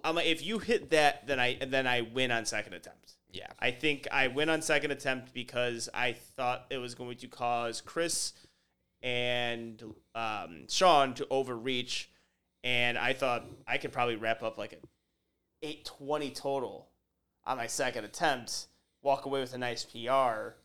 I'm 0.04 0.16
like 0.16 0.28
if 0.28 0.46
you 0.46 0.60
hit 0.60 0.92
that 0.92 1.28
then 1.28 1.40
I 1.40 1.58
then 1.66 1.88
I 1.88 2.02
win 2.02 2.32
on 2.32 2.46
second 2.46 2.74
attempt. 2.74 3.14
yeah. 3.32 3.48
I 3.60 3.72
think 3.72 4.08
I 4.12 4.28
win 4.28 4.50
on 4.50 4.62
second 4.62 4.92
attempt 4.92 5.34
because 5.34 5.90
I 5.94 6.14
thought 6.14 6.66
it 6.70 6.78
was 6.78 6.96
going 6.96 7.18
to 7.18 7.28
cause 7.28 7.82
Chris 7.82 8.34
and 9.02 9.82
um, 10.16 10.64
Sean 10.68 11.14
to 11.14 11.28
overreach, 11.30 12.10
and 12.64 12.98
I 12.98 13.14
thought 13.14 13.46
I 13.68 13.78
could 13.78 13.92
probably 13.92 14.16
wrap 14.16 14.42
up 14.42 14.58
like 14.58 14.74
a 14.74 14.78
eight 15.62 15.86
twenty 15.86 16.32
total 16.32 16.90
on 17.46 17.58
my 17.58 17.68
second 17.68 18.06
attempt, 18.06 18.68
walk 19.04 19.26
away 19.26 19.40
with 19.40 19.54
a 19.54 19.58
nice 19.58 19.84
PR, 19.86 20.56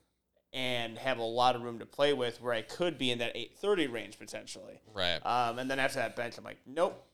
and 0.53 0.99
have 0.99 1.19
a 1.19 1.23
lot 1.23 1.57
of 1.57 1.63
room 1.63 1.79
to 1.79 1.87
play 1.87 2.13
with 2.13 2.41
where 2.43 2.53
I 2.53 2.63
could 2.63 2.99
be 2.99 3.11
in 3.11 3.19
that 3.19 3.33
eight 3.35 3.57
thirty 3.57 3.87
range 3.87 4.19
potentially. 4.19 4.81
Right. 4.95 5.19
Um, 5.25 5.59
and 5.59 5.71
then 5.71 5.79
after 5.79 5.99
that 5.99 6.17
bench, 6.17 6.37
I'm 6.39 6.45
like, 6.45 6.59
nope. 6.67 7.07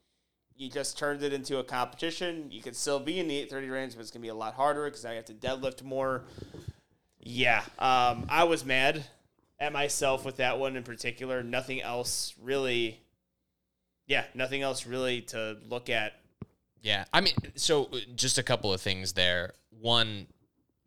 You 0.57 0.69
just 0.69 0.99
turned 0.99 1.23
it 1.23 1.33
into 1.33 1.59
a 1.59 1.65
competition. 1.65 2.51
You 2.51 2.61
could 2.63 2.75
still 2.75 2.99
be 2.99 3.21
in 3.21 3.29
the 3.29 3.37
830 3.37 3.69
range, 3.69 3.95
but 3.95 4.01
it's 4.01 4.11
gonna 4.11 4.25
be 4.25 4.29
a 4.29 4.35
lot 4.35 4.55
harder 4.55 4.87
because 4.87 5.05
I 5.05 5.15
have 5.15 5.27
to 5.27 5.35
deadlift 5.35 5.85
more. 5.85 6.25
Yeah, 7.21 7.63
um, 7.79 8.27
I 8.29 8.43
was 8.45 8.65
mad 8.65 9.05
at 9.61 9.73
myself 9.73 10.25
with 10.25 10.37
that 10.37 10.59
one 10.59 10.77
in 10.77 10.83
particular. 10.83 11.43
Nothing 11.43 11.81
else 11.81 12.35
really. 12.41 13.01
Yeah, 14.07 14.25
nothing 14.35 14.63
else 14.63 14.87
really 14.87 15.21
to 15.23 15.59
look 15.69 15.91
at. 15.91 16.15
Yeah, 16.81 17.05
I 17.13 17.21
mean, 17.21 17.35
so 17.57 17.85
uh, 17.93 17.99
just 18.15 18.39
a 18.39 18.43
couple 18.43 18.73
of 18.73 18.81
things 18.81 19.13
there. 19.13 19.53
One, 19.81 20.27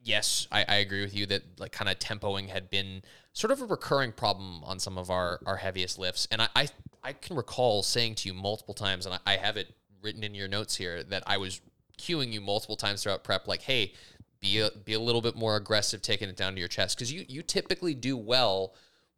yes, 0.04 0.48
I, 0.52 0.66
I 0.68 0.76
agree 0.76 1.02
with 1.02 1.16
you 1.16 1.26
that 1.28 1.44
like 1.60 1.72
kind 1.72 1.90
of 1.90 2.00
tempoing 2.00 2.50
had 2.50 2.70
been 2.70 3.04
sort 3.34 3.52
of 3.52 3.62
a 3.62 3.66
recurring 3.66 4.12
problem 4.12 4.64
on 4.64 4.80
some 4.80 4.98
of 4.98 5.10
our 5.10 5.40
our 5.46 5.58
heaviest 5.58 5.98
lifts, 6.00 6.28
and 6.32 6.42
I 6.42 6.48
I, 6.56 6.68
I 7.04 7.14
can 7.14 7.36
recall 7.36 7.84
saying 7.84 8.16
to 8.16 8.30
you 8.30 8.34
multiple 8.34 8.74
times, 8.74 9.06
and 9.06 9.16
I, 9.16 9.34
I 9.34 9.38
have 9.38 9.58
it 9.58 9.74
written 10.02 10.24
in 10.24 10.34
your 10.34 10.48
notes 10.48 10.76
here 10.76 11.04
that 11.04 11.24
I 11.28 11.38
was 11.38 11.62
cueing 11.98 12.34
you 12.34 12.42
multiple 12.42 12.76
times 12.76 13.04
throughout 13.04 13.24
prep, 13.24 13.48
like, 13.48 13.62
hey, 13.62 13.94
be 14.40 14.60
a 14.60 14.72
be 14.72 14.94
a 14.94 15.00
little 15.00 15.22
bit 15.22 15.36
more 15.36 15.56
aggressive, 15.56 16.02
taking 16.02 16.30
it 16.30 16.36
down 16.36 16.54
to 16.54 16.60
your 16.60 16.68
chest, 16.68 16.98
because 16.98 17.12
you 17.12 17.26
you 17.28 17.42
typically 17.44 17.94
do 17.94 18.18
well 18.18 18.74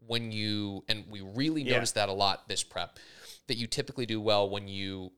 when 0.06 0.32
you 0.32 0.84
and 0.90 1.06
we 1.10 1.22
really 1.22 1.62
Yeah. 1.62 1.76
noticed 1.76 1.96
that 1.96 2.10
a 2.10 2.14
lot 2.14 2.48
this 2.50 2.62
prep 2.64 3.00
that 3.48 3.56
you 3.56 3.68
typically 3.68 4.06
do 4.06 4.20
well 4.20 4.50
when 4.50 4.68
you 4.68 5.12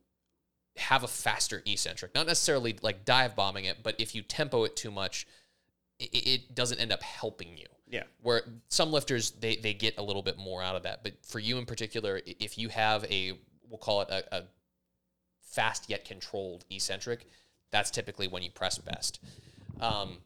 have 0.78 1.04
a 1.04 1.08
faster 1.08 1.64
eccentric, 1.66 2.14
not 2.14 2.28
necessarily 2.28 2.78
like 2.82 3.06
dive 3.06 3.36
bombing 3.36 3.66
it, 3.66 3.78
but 3.82 3.96
if 3.98 4.14
you 4.14 4.22
tempo 4.22 4.64
it 4.64 4.76
too 4.76 4.92
much, 4.92 5.26
it, 6.00 6.28
it 6.28 6.56
doesn't 6.56 6.80
end 6.80 6.92
up 6.92 7.02
helping 7.02 7.58
you. 7.58 7.68
Yeah. 7.88 8.04
Where 8.22 8.42
some 8.70 8.92
lifters 8.92 9.32
they 9.32 9.56
they 9.58 9.74
get 9.74 9.98
a 9.98 10.04
little 10.04 10.24
bit 10.24 10.38
more 10.38 10.62
out 10.62 10.76
of 10.76 10.84
that, 10.84 11.04
but 11.04 11.14
for 11.24 11.40
you 11.40 11.58
in 11.58 11.66
particular, 11.66 12.20
if 12.26 12.58
you 12.58 12.70
have 12.70 13.06
a 13.06 13.34
we'll 13.70 13.78
call 13.78 14.02
it 14.02 14.10
a, 14.10 14.36
a 14.36 14.44
fast 15.42 15.90
yet 15.90 16.06
controlled 16.06 16.66
eccentric, 16.70 17.28
that's 17.72 17.92
typically 17.92 18.28
when 18.28 18.44
you 18.44 18.50
press 18.52 18.78
best. 18.78 19.20
Um, 19.80 20.18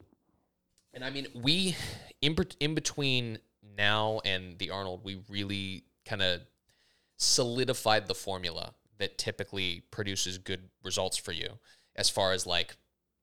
and 0.94 1.04
I 1.04 1.10
mean, 1.10 1.26
we 1.34 1.76
in 2.20 2.36
in 2.58 2.74
between 2.74 3.38
now 3.76 4.20
and 4.24 4.58
the 4.58 4.70
Arnold, 4.70 5.04
we 5.04 5.20
really 5.28 5.84
kind 6.04 6.22
of 6.22 6.40
solidified 7.16 8.06
the 8.08 8.14
formula 8.14 8.72
that 8.98 9.18
typically 9.18 9.82
produces 9.90 10.38
good 10.38 10.68
results 10.82 11.16
for 11.16 11.32
you. 11.32 11.58
As 11.96 12.08
far 12.08 12.32
as 12.32 12.46
like 12.46 12.76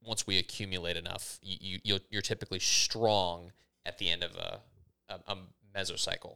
once 0.08 0.26
we 0.26 0.38
accumulate 0.40 0.98
enough, 0.98 1.38
you, 1.44 1.80
you 1.84 2.00
you're 2.10 2.22
typically 2.22 2.60
strong 2.60 3.52
at 3.86 3.98
the 3.98 4.10
end 4.10 4.24
of 4.24 4.36
a 4.36 4.60
a, 5.10 5.20
a 5.34 5.38
mesocycle. 5.76 6.36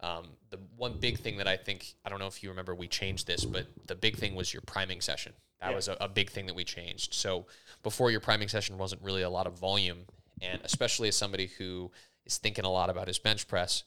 Um, 0.00 0.28
the 0.50 0.58
one 0.76 0.94
big 1.00 1.18
thing 1.18 1.38
that 1.38 1.48
I 1.48 1.56
think 1.56 1.94
I 2.04 2.08
don't 2.08 2.20
know 2.20 2.28
if 2.28 2.42
you 2.42 2.48
remember 2.50 2.74
we 2.74 2.86
changed 2.88 3.26
this, 3.26 3.44
but 3.44 3.66
the 3.86 3.94
big 3.96 4.16
thing 4.16 4.34
was 4.34 4.52
your 4.54 4.62
priming 4.62 5.00
session. 5.00 5.32
That 5.60 5.70
Yeah. 5.70 5.76
was 5.76 5.88
a, 5.88 5.96
a 6.00 6.08
big 6.08 6.30
thing 6.30 6.46
that 6.46 6.54
we 6.54 6.64
changed. 6.64 7.14
So 7.14 7.46
before 7.82 8.10
your 8.12 8.20
priming 8.20 8.48
session 8.48 8.78
wasn't 8.78 9.02
really 9.02 9.22
a 9.22 9.30
lot 9.30 9.46
of 9.48 9.54
volume, 9.58 9.98
and 10.40 10.60
especially 10.64 11.08
as 11.08 11.16
somebody 11.16 11.48
who 11.58 11.90
is 12.24 12.38
thinking 12.38 12.64
a 12.64 12.70
lot 12.70 12.90
about 12.90 13.08
his 13.08 13.18
bench 13.18 13.48
press, 13.48 13.82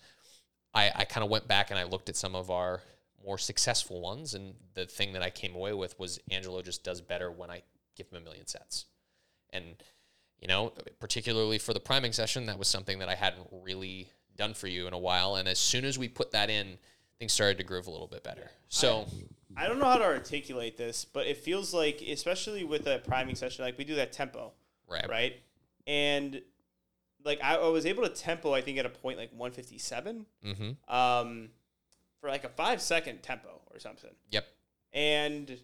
I, 0.74 0.92
I 0.94 1.06
kind 1.06 1.24
of 1.24 1.30
went 1.30 1.48
back 1.48 1.70
and 1.70 1.80
I 1.80 1.84
looked 1.84 2.10
at 2.10 2.18
some 2.18 2.36
of 2.36 2.50
our 2.52 2.82
more 3.26 3.38
successful 3.38 4.02
ones, 4.02 4.34
and 4.34 4.56
the 4.74 4.86
thing 4.86 5.14
that 5.14 5.22
I 5.22 5.30
came 5.30 5.56
away 5.56 5.74
with 5.74 5.98
was 6.00 6.20
Angelo 6.30 6.62
just 6.62 6.84
does 6.84 7.00
better 7.00 7.32
when 7.32 7.50
I 7.50 7.62
give 7.96 8.10
him 8.10 8.18
a 8.18 8.22
million 8.22 8.48
sets. 8.48 8.86
And, 9.54 9.76
you 10.40 10.48
know, 10.48 10.74
particularly 11.00 11.58
for 11.58 11.74
the 11.74 11.80
priming 11.80 12.12
session, 12.14 12.46
that 12.48 12.58
was 12.58 12.68
something 12.68 13.00
that 13.00 13.10
I 13.10 13.16
hadn't 13.16 13.48
really 13.64 14.10
done 14.38 14.54
for 14.54 14.68
you 14.68 14.88
in 14.88 14.94
a 14.94 14.98
while. 15.00 15.36
And 15.36 15.48
as 15.48 15.60
soon 15.60 15.86
as 15.86 15.98
we 16.00 16.08
put 16.08 16.32
that 16.32 16.50
in, 16.50 16.78
things 17.20 17.34
started 17.34 17.58
to 17.60 17.64
groove 17.64 17.88
a 17.88 17.92
little 17.92 18.08
bit 18.08 18.24
better. 18.24 18.50
So, 18.70 19.06
I 19.58 19.68
don't 19.68 19.80
know 19.80 19.86
how 19.86 19.98
to 19.98 20.06
articulate 20.06 20.78
this, 20.78 21.06
but 21.06 21.28
it 21.28 21.38
feels 21.38 21.74
like, 21.74 22.02
especially 22.02 22.64
with 22.64 22.88
a 22.88 23.00
priming 23.00 23.36
session, 23.36 23.66
like 23.66 23.78
we 23.78 23.84
do 23.84 23.96
that 23.96 24.12
tempo. 24.14 24.54
right. 24.88 25.08
right? 25.10 25.36
And 25.86 26.42
like 27.24 27.40
I, 27.44 27.56
I 27.58 27.68
was 27.68 27.86
able 27.86 28.04
to 28.04 28.10
tempo, 28.10 28.54
I 28.54 28.62
think 28.62 28.78
at 28.78 28.86
a 28.86 28.90
point 28.90 29.18
like 29.18 29.32
157, 29.32 30.26
Mm-hmm. 30.46 30.94
um, 30.96 31.50
for 32.20 32.30
like 32.30 32.44
a 32.44 32.50
five 32.50 32.82
second 32.82 33.22
tempo 33.22 33.62
or 33.74 33.80
something. 33.80 34.12
Yep. 34.32 34.46
And 34.94 35.58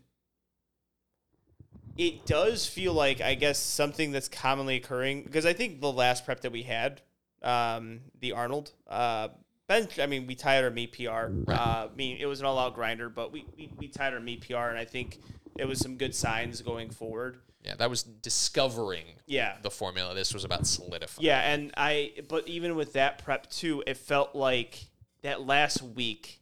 it 1.97 2.25
does 2.25 2.67
feel 2.67 2.93
like 2.93 3.21
I 3.21 3.35
guess 3.35 3.59
something 3.59 4.11
that's 4.11 4.27
commonly 4.27 4.75
occurring 4.75 5.23
because 5.23 5.45
I 5.45 5.53
think 5.53 5.81
the 5.81 5.91
last 5.91 6.25
prep 6.25 6.41
that 6.41 6.51
we 6.51 6.63
had, 6.63 7.01
um, 7.41 8.01
the 8.19 8.33
Arnold 8.33 8.71
uh, 8.87 9.29
bench. 9.67 9.99
I 9.99 10.05
mean, 10.05 10.27
we 10.27 10.35
tied 10.35 10.63
our 10.63 10.71
meet 10.71 10.93
PR. 10.93 11.29
Uh, 11.47 11.87
I 11.87 11.89
mean, 11.95 12.17
it 12.19 12.25
was 12.25 12.39
an 12.39 12.45
all 12.45 12.59
out 12.59 12.75
grinder, 12.75 13.09
but 13.09 13.31
we, 13.31 13.45
we 13.57 13.69
we 13.77 13.87
tied 13.87 14.13
our 14.13 14.19
meet 14.19 14.47
PR, 14.47 14.67
and 14.69 14.77
I 14.77 14.85
think 14.85 15.19
it 15.57 15.67
was 15.67 15.79
some 15.79 15.97
good 15.97 16.15
signs 16.15 16.61
going 16.61 16.89
forward. 16.89 17.39
Yeah, 17.63 17.75
that 17.75 17.89
was 17.89 18.03
discovering 18.03 19.05
Yeah, 19.25 19.57
the 19.61 19.71
formula. 19.71 20.13
This 20.13 20.33
was 20.33 20.45
about 20.45 20.65
solidifying. 20.67 21.25
Yeah, 21.25 21.39
and 21.41 21.71
I 21.75 22.13
but 22.29 22.47
even 22.47 22.75
with 22.75 22.93
that 22.93 23.23
prep 23.23 23.49
too, 23.49 23.83
it 23.85 23.97
felt 23.97 24.35
like 24.35 24.85
that 25.23 25.45
last 25.45 25.81
week 25.81 26.39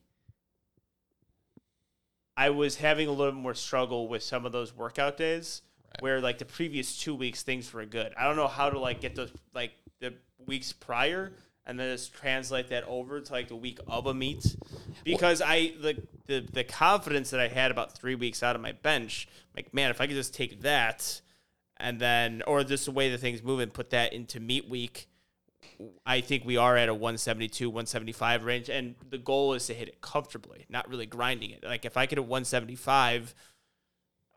I 2.38 2.49
was 2.49 2.78
having 2.78 3.07
a 3.07 3.12
little 3.12 3.34
more 3.34 3.53
struggle 3.53 4.07
with 4.07 4.24
some 4.24 4.45
of 4.45 4.52
those 4.52 4.76
workout 4.76 5.18
days 5.18 5.62
Right. 5.95 6.02
where 6.02 6.22
like 6.22 6.40
the 6.40 6.45
previous 6.45 6.98
2 6.98 7.16
weeks 7.16 7.44
things 7.44 7.72
were 7.72 7.86
good. 7.86 8.14
I 8.18 8.26
don't 8.26 8.36
know 8.36 8.48
how 8.48 8.70
to 8.70 8.78
like 8.80 8.99
get 8.99 9.16
those 9.16 9.32
like 9.53 9.72
the 10.02 10.14
weeks 10.45 10.74
prior 10.74 11.32
and 11.66 11.80
then 11.80 11.95
just 11.95 12.14
translate 12.14 12.68
that 12.70 12.84
over 12.84 13.22
to 13.22 13.32
like 13.32 13.48
the 13.48 13.56
week 13.56 13.80
of 13.88 14.06
a 14.06 14.14
meet 14.14 14.56
because 15.03 15.41
I 15.41 15.74
the, 15.82 16.03
the 16.28 16.41
the 16.52 16.64
confidence 16.66 17.30
that 17.30 17.40
I 17.40 17.48
had 17.48 17.72
about 17.72 17.98
3 17.98 18.16
weeks 18.16 18.44
out 18.44 18.56
of 18.56 18.62
my 18.62 18.74
bench, 18.74 19.28
like 19.56 19.74
man, 19.74 19.90
if 19.90 20.02
I 20.02 20.07
could 20.07 20.16
just 20.16 20.34
take 20.34 20.62
that 20.62 21.22
and 21.78 21.99
then 21.99 22.41
or 22.45 22.64
just 22.64 22.86
the 22.86 22.91
way 22.91 23.10
the 23.10 23.18
things 23.18 23.41
move 23.41 23.60
and 23.62 23.74
put 23.74 23.90
that 23.91 24.12
into 24.12 24.40
meet 24.41 24.68
week 24.70 25.07
i 26.06 26.22
think 26.22 26.46
we 26.46 26.58
are 26.58 26.76
at 26.78 26.90
a 26.90 26.94
172 26.94 27.70
175 27.70 28.44
range 28.44 28.70
and 28.70 28.96
the 29.10 29.18
goal 29.18 29.54
is 29.54 29.68
to 29.68 29.74
hit 29.74 29.88
it 29.88 30.02
comfortably 30.02 30.66
not 30.70 30.88
really 30.90 31.06
grinding 31.06 31.52
it 31.52 31.64
like 31.64 31.86
if 31.86 31.98
i 31.98 32.06
could 32.06 32.18
hit 32.18 32.28
175 32.28 33.36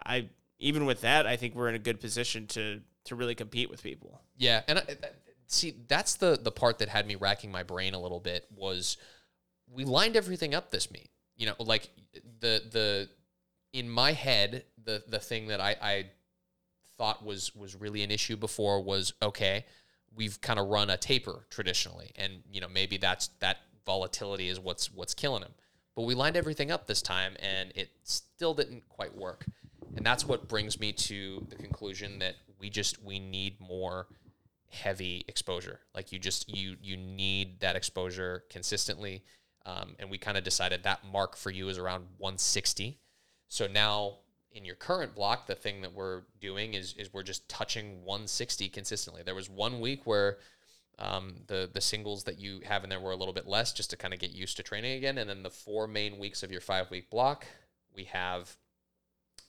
I 0.05 0.29
even 0.59 0.87
with 0.87 1.03
that, 1.03 1.27
I 1.27 1.37
think 1.37 1.55
we're 1.55 1.69
in 1.69 1.75
a 1.75 1.81
good 1.81 2.01
position 2.01 2.47
to 2.49 2.81
to 3.05 3.15
really 3.15 3.35
compete 3.35 3.71
with 3.71 3.83
people. 3.83 4.21
Yeah, 4.37 4.63
and 4.69 4.81
I- 4.81 4.97
see, 5.47 5.75
that's 5.87 6.17
the 6.17 6.39
the 6.41 6.51
part 6.51 6.79
that 6.79 6.89
had 6.89 7.07
me 7.07 7.15
racking 7.15 7.51
my 7.51 7.63
brain 7.63 7.95
a 7.95 8.01
little 8.01 8.21
bit 8.21 8.47
was 8.55 8.97
we 9.71 9.85
lined 9.85 10.17
everything 10.17 10.55
up 10.55 10.71
this 10.71 10.91
meet. 10.91 11.11
You 11.37 11.47
know, 11.47 11.55
like 11.59 11.89
the 12.41 12.63
the 12.71 13.09
in 13.73 13.89
my 13.89 14.13
head, 14.13 14.65
the 14.83 15.03
the 15.07 15.19
thing 15.19 15.49
that 15.49 15.61
I, 15.61 15.77
I 15.81 16.07
thought 16.97 17.25
was 17.25 17.55
was 17.55 17.77
really 17.77 18.03
an 18.03 18.11
issue 18.11 18.37
before 18.37 18.83
was 18.83 19.13
okay, 19.23 19.65
we've 20.15 20.41
kind 20.41 20.59
of 20.59 20.69
run 20.69 20.91
a 20.91 20.97
taper 20.97 21.47
traditionally, 21.51 22.13
and 22.17 22.43
you 22.53 22.61
know 22.61 22.69
maybe 22.69 22.97
that's 22.97 23.29
that 23.41 23.59
volatility 23.87 24.49
is 24.49 24.61
what's 24.61 24.93
what's 24.93 25.15
killing 25.15 25.43
him. 25.43 25.53
But 25.95 26.03
we 26.03 26.15
lined 26.15 26.37
everything 26.37 26.71
up 26.71 26.87
this 26.87 27.03
time, 27.03 27.37
and 27.41 27.73
it 27.75 27.91
still 28.05 28.55
didn't 28.55 28.89
quite 28.89 29.17
work. 29.17 29.47
And 29.97 30.07
that's 30.07 30.25
what 30.25 30.49
brings 30.49 30.79
me 30.79 30.93
to 30.93 31.45
the 31.49 31.57
conclusion 31.57 32.21
that 32.21 32.37
we 32.61 32.71
just 32.71 33.03
we 33.03 33.19
need 33.19 33.61
more 33.61 34.07
heavy 34.71 35.25
exposure. 35.29 35.81
Like 35.95 36.13
you 36.13 36.19
just 36.19 36.55
you 36.55 36.77
you 36.83 36.97
need 36.97 37.61
that 37.61 37.77
exposure 37.77 38.45
consistently. 38.51 39.25
Um, 39.67 39.97
and 39.99 40.11
we 40.11 40.19
kind 40.19 40.39
of 40.39 40.45
decided 40.45 40.85
that 40.85 41.05
mark 41.05 41.37
for 41.37 41.51
you 41.51 41.69
is 41.69 41.77
around 41.79 42.07
160. 42.17 42.99
So 43.49 43.67
now 43.67 44.19
in 44.53 44.65
your 44.65 44.75
current 44.75 45.15
block, 45.15 45.47
the 45.47 45.55
thing 45.55 45.83
that 45.83 45.93
we're 45.93 46.23
doing 46.41 46.75
is 46.75 46.95
is 46.95 47.13
we're 47.13 47.23
just 47.23 47.49
touching 47.49 48.05
160 48.05 48.69
consistently. 48.69 49.23
There 49.23 49.35
was 49.35 49.51
one 49.51 49.81
week 49.81 50.03
where 50.05 50.39
um, 50.99 51.37
the 51.47 51.71
the 51.73 51.81
singles 51.81 52.25
that 52.25 52.39
you 52.39 52.61
have 52.65 52.85
in 52.85 52.91
there 52.91 53.01
were 53.01 53.13
a 53.13 53.17
little 53.17 53.35
bit 53.35 53.47
less, 53.47 53.73
just 53.73 53.91
to 53.91 53.97
kind 53.97 54.15
of 54.15 54.21
get 54.21 54.33
used 54.33 54.57
to 54.57 54.63
training 54.63 54.97
again. 54.97 55.19
And 55.19 55.29
then 55.29 55.43
the 55.43 55.51
four 55.51 55.87
main 55.87 56.19
weeks 56.19 56.43
of 56.43 56.51
your 56.51 56.61
five 56.61 56.91
week 56.91 57.11
block, 57.11 57.47
we 57.95 58.05
have 58.05 58.57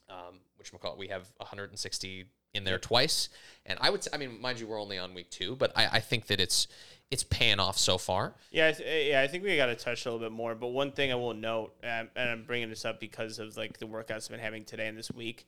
um, 0.09 0.39
which 0.57 0.73
we 0.73 0.79
call 0.79 0.93
it, 0.93 0.99
we 0.99 1.07
have 1.07 1.31
160 1.37 2.25
in 2.53 2.63
there 2.63 2.79
twice. 2.79 3.29
And 3.65 3.77
I 3.81 3.89
would, 3.89 4.03
say, 4.03 4.11
I 4.13 4.17
mean, 4.17 4.41
mind 4.41 4.59
you, 4.59 4.67
we're 4.67 4.81
only 4.81 4.97
on 4.97 5.13
week 5.13 5.29
two, 5.29 5.55
but 5.55 5.71
I, 5.75 5.87
I 5.93 5.99
think 5.99 6.27
that 6.27 6.39
it's 6.39 6.67
it's 7.11 7.23
paying 7.23 7.59
off 7.59 7.77
so 7.77 7.97
far. 7.97 8.33
Yeah, 8.51 8.67
I 8.67 8.71
th- 8.73 9.09
yeah, 9.09 9.21
I 9.21 9.27
think 9.27 9.43
we 9.43 9.55
got 9.55 9.65
to 9.67 9.75
touch 9.75 10.05
a 10.05 10.11
little 10.11 10.23
bit 10.27 10.31
more. 10.31 10.53
But 10.55 10.67
one 10.67 10.91
thing 10.91 11.11
I 11.11 11.15
will 11.15 11.33
note, 11.33 11.73
and 11.81 11.91
I'm, 11.91 12.09
and 12.15 12.29
I'm 12.29 12.43
bringing 12.45 12.69
this 12.69 12.85
up 12.85 12.99
because 12.99 13.39
of 13.39 13.57
like 13.57 13.79
the 13.79 13.85
workouts 13.87 14.25
I've 14.25 14.29
been 14.29 14.39
having 14.39 14.63
today 14.65 14.87
and 14.87 14.97
this 14.97 15.11
week. 15.11 15.47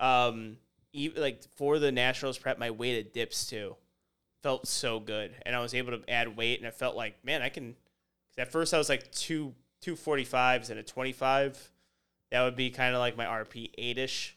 Um, 0.00 0.56
even 0.92 1.20
like 1.22 1.42
for 1.56 1.78
the 1.78 1.92
nationals 1.92 2.38
prep, 2.38 2.58
my 2.58 2.70
weight 2.70 2.78
weighted 2.78 3.12
dips 3.12 3.46
too 3.46 3.76
felt 4.42 4.66
so 4.66 4.98
good, 4.98 5.32
and 5.46 5.54
I 5.54 5.60
was 5.60 5.74
able 5.74 5.92
to 5.96 6.10
add 6.10 6.36
weight, 6.36 6.58
and 6.58 6.66
I 6.66 6.70
felt 6.70 6.96
like 6.96 7.24
man, 7.24 7.42
I 7.42 7.48
can. 7.48 7.74
'cause 7.74 8.38
at 8.38 8.50
first, 8.50 8.74
I 8.74 8.78
was 8.78 8.88
like 8.88 9.10
two 9.12 9.54
two 9.80 9.94
forty 9.96 10.24
fives 10.24 10.70
and 10.70 10.78
a 10.80 10.82
twenty 10.82 11.12
five. 11.12 11.70
That 12.30 12.42
would 12.44 12.56
be 12.56 12.70
kind 12.70 12.94
of 12.94 12.98
like 13.00 13.16
my 13.16 13.26
RPE 13.26 13.70
eight 13.78 13.98
ish, 13.98 14.36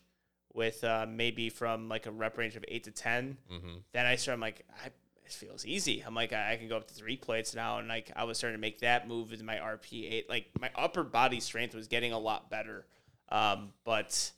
with 0.54 0.84
uh, 0.84 1.06
maybe 1.10 1.50
from 1.50 1.88
like 1.90 2.06
a 2.06 2.12
rep 2.12 2.38
range 2.38 2.56
of 2.58 2.66
eight 2.68 2.84
to 2.84 2.92
10 2.92 3.38
Mm-hmm. 3.52 3.68
then 3.94 4.06
I 4.06 4.16
started. 4.18 4.34
I'm 4.36 4.42
like, 4.42 4.66
I, 4.84 4.90
it 5.26 5.32
feels 5.32 5.66
easy. 5.66 6.04
I'm 6.06 6.14
like, 6.14 6.34
I, 6.34 6.54
I 6.54 6.56
can 6.58 6.68
go 6.68 6.78
up 6.78 6.88
to 6.88 6.94
three 6.94 7.18
plates 7.18 7.56
now, 7.56 7.80
and 7.80 7.88
like 7.88 8.12
I 8.16 8.24
was 8.26 8.38
starting 8.38 8.58
to 8.58 8.62
make 8.62 8.80
that 8.80 9.08
move 9.08 9.32
with 9.32 9.44
my 9.44 9.56
RPE 9.56 10.12
eight. 10.12 10.30
Like 10.30 10.48
my 10.60 10.70
upper 10.76 11.04
body 11.04 11.40
strength 11.40 11.76
was 11.76 11.88
getting 11.88 12.12
a 12.12 12.20
lot 12.20 12.50
better. 12.50 12.86
Um, 13.30 13.74
but 13.84 14.32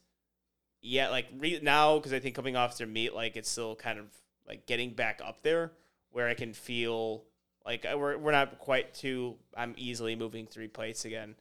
yeah, 0.81 1.09
like 1.09 1.27
re- 1.37 1.59
now 1.61 1.97
because 1.97 2.13
I 2.13 2.19
think 2.19 2.35
coming 2.35 2.55
off 2.55 2.77
their 2.77 2.87
meet, 2.87 3.13
like 3.13 3.35
it's 3.35 3.49
still 3.49 3.75
kind 3.75 3.99
of 3.99 4.05
like 4.47 4.65
getting 4.65 4.91
back 4.91 5.21
up 5.23 5.43
there 5.43 5.71
where 6.11 6.27
I 6.27 6.33
can 6.33 6.53
feel 6.53 7.23
like 7.65 7.85
we're 7.85 8.17
we're 8.17 8.31
not 8.31 8.59
quite 8.59 8.93
too. 8.93 9.35
I'm 9.55 9.73
easily 9.77 10.15
moving 10.15 10.47
three 10.47 10.69
plates 10.69 11.05
again. 11.05 11.35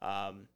Um, 0.00 0.48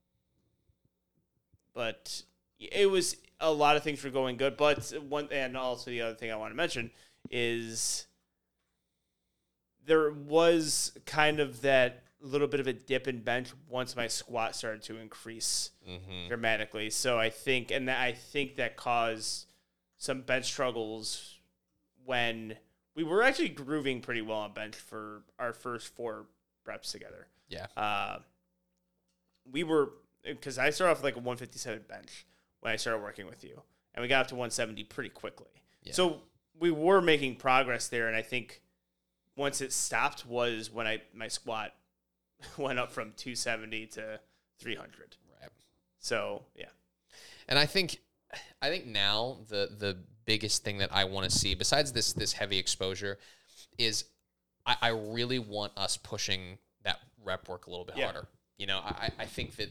but 1.75 2.23
it 2.59 2.91
was 2.91 3.17
a 3.41 3.53
lot 3.53 3.77
of 3.77 3.83
things 3.83 4.03
were 4.03 4.11
going 4.11 4.37
good. 4.37 4.57
But 4.57 4.93
one 5.09 5.29
and 5.33 5.57
also 5.57 5.91
the 5.91 6.03
other 6.03 6.15
thing 6.15 6.31
I 6.31 6.37
want 6.37 6.53
to 6.53 6.57
mention 6.57 6.91
is 7.31 8.07
there 9.87 10.11
was 10.13 10.93
kind 11.07 11.41
of 11.41 11.63
that 11.63 12.03
little 12.21 12.49
bit 12.49 12.61
of 12.61 12.67
a 12.67 12.73
dip 12.73 13.07
in 13.09 13.21
bench 13.21 13.51
once 13.69 13.95
my 13.95 14.09
squat 14.09 14.55
started 14.57 14.83
to 14.83 14.97
increase 14.99 15.71
Mm-hmm. 15.89 16.27
dramatically. 16.29 16.91
So 16.91 17.17
I 17.19 17.31
think, 17.31 17.71
and 17.71 17.87
that, 17.89 18.01
I 18.01 18.11
think 18.13 18.57
that 18.57 18.77
caused 18.77 19.47
some 19.99 20.23
bench 20.23 20.47
struggles 20.47 21.39
when 22.05 22.57
we 22.97 23.05
were 23.05 23.23
actually 23.23 23.51
grooving 23.51 24.01
pretty 24.01 24.21
well 24.23 24.39
on 24.39 24.53
bench 24.53 24.75
for 24.75 25.23
our 25.39 25.53
first 25.53 25.95
four 25.95 26.27
reps 26.67 26.91
together. 26.91 27.29
Yeah. 27.49 27.67
Uh, 27.77 28.19
we 29.51 29.63
were 29.63 29.93
because 30.25 30.59
I 30.59 30.71
started 30.71 30.93
off 30.99 31.05
like 31.05 31.15
a 31.15 31.19
157 31.21 31.85
bench 31.89 32.27
when 32.61 32.73
I 32.73 32.77
started 32.77 33.01
working 33.01 33.27
with 33.27 33.45
you, 33.45 33.63
and 33.95 34.03
we 34.03 34.09
got 34.09 34.23
up 34.23 34.27
to 34.29 34.35
170 34.35 34.83
pretty 34.85 35.11
quickly. 35.11 35.47
Yeah. 35.85 35.93
So 35.93 36.23
we 36.59 36.73
were 36.73 37.01
making 37.01 37.37
progress 37.37 37.87
there, 37.87 38.09
and 38.09 38.17
I 38.17 38.23
think 38.23 38.61
once 39.37 39.61
it 39.61 39.73
stopped 39.73 40.27
was 40.27 40.71
when 40.71 40.87
I 40.87 41.03
my 41.15 41.29
squat 41.29 41.73
went 42.59 42.79
up 42.79 42.91
from 42.93 43.13
270 43.17 43.87
to 43.89 44.21
300. 44.61 45.17
Right. 45.41 45.51
So 45.99 46.43
yeah, 46.55 46.67
And 47.49 47.59
I 47.59 47.67
think, 47.67 48.01
I 48.63 48.69
think 48.69 48.87
now 48.87 49.39
the 49.49 49.71
the 49.77 49.97
biggest 50.25 50.65
thing 50.65 50.79
that 50.79 50.91
I 50.93 51.05
want 51.05 51.31
to 51.31 51.37
see, 51.37 51.55
besides 51.55 51.93
this 51.93 52.13
this 52.13 52.33
heavy 52.33 52.59
exposure, 52.59 53.19
is 53.79 54.05
I, 54.67 54.77
I 54.83 54.89
really 54.89 55.39
want 55.39 55.73
us 55.77 55.97
pushing 55.97 56.59
that 56.85 56.99
rep 57.25 57.49
work 57.49 57.67
a 57.67 57.71
little 57.71 57.85
bit 57.85 57.97
Yeah. 57.97 58.07
harder. 58.13 58.27
You 58.59 58.67
know, 58.67 58.79
I, 58.83 59.11
I 59.19 59.27
think 59.27 59.57
that 59.57 59.69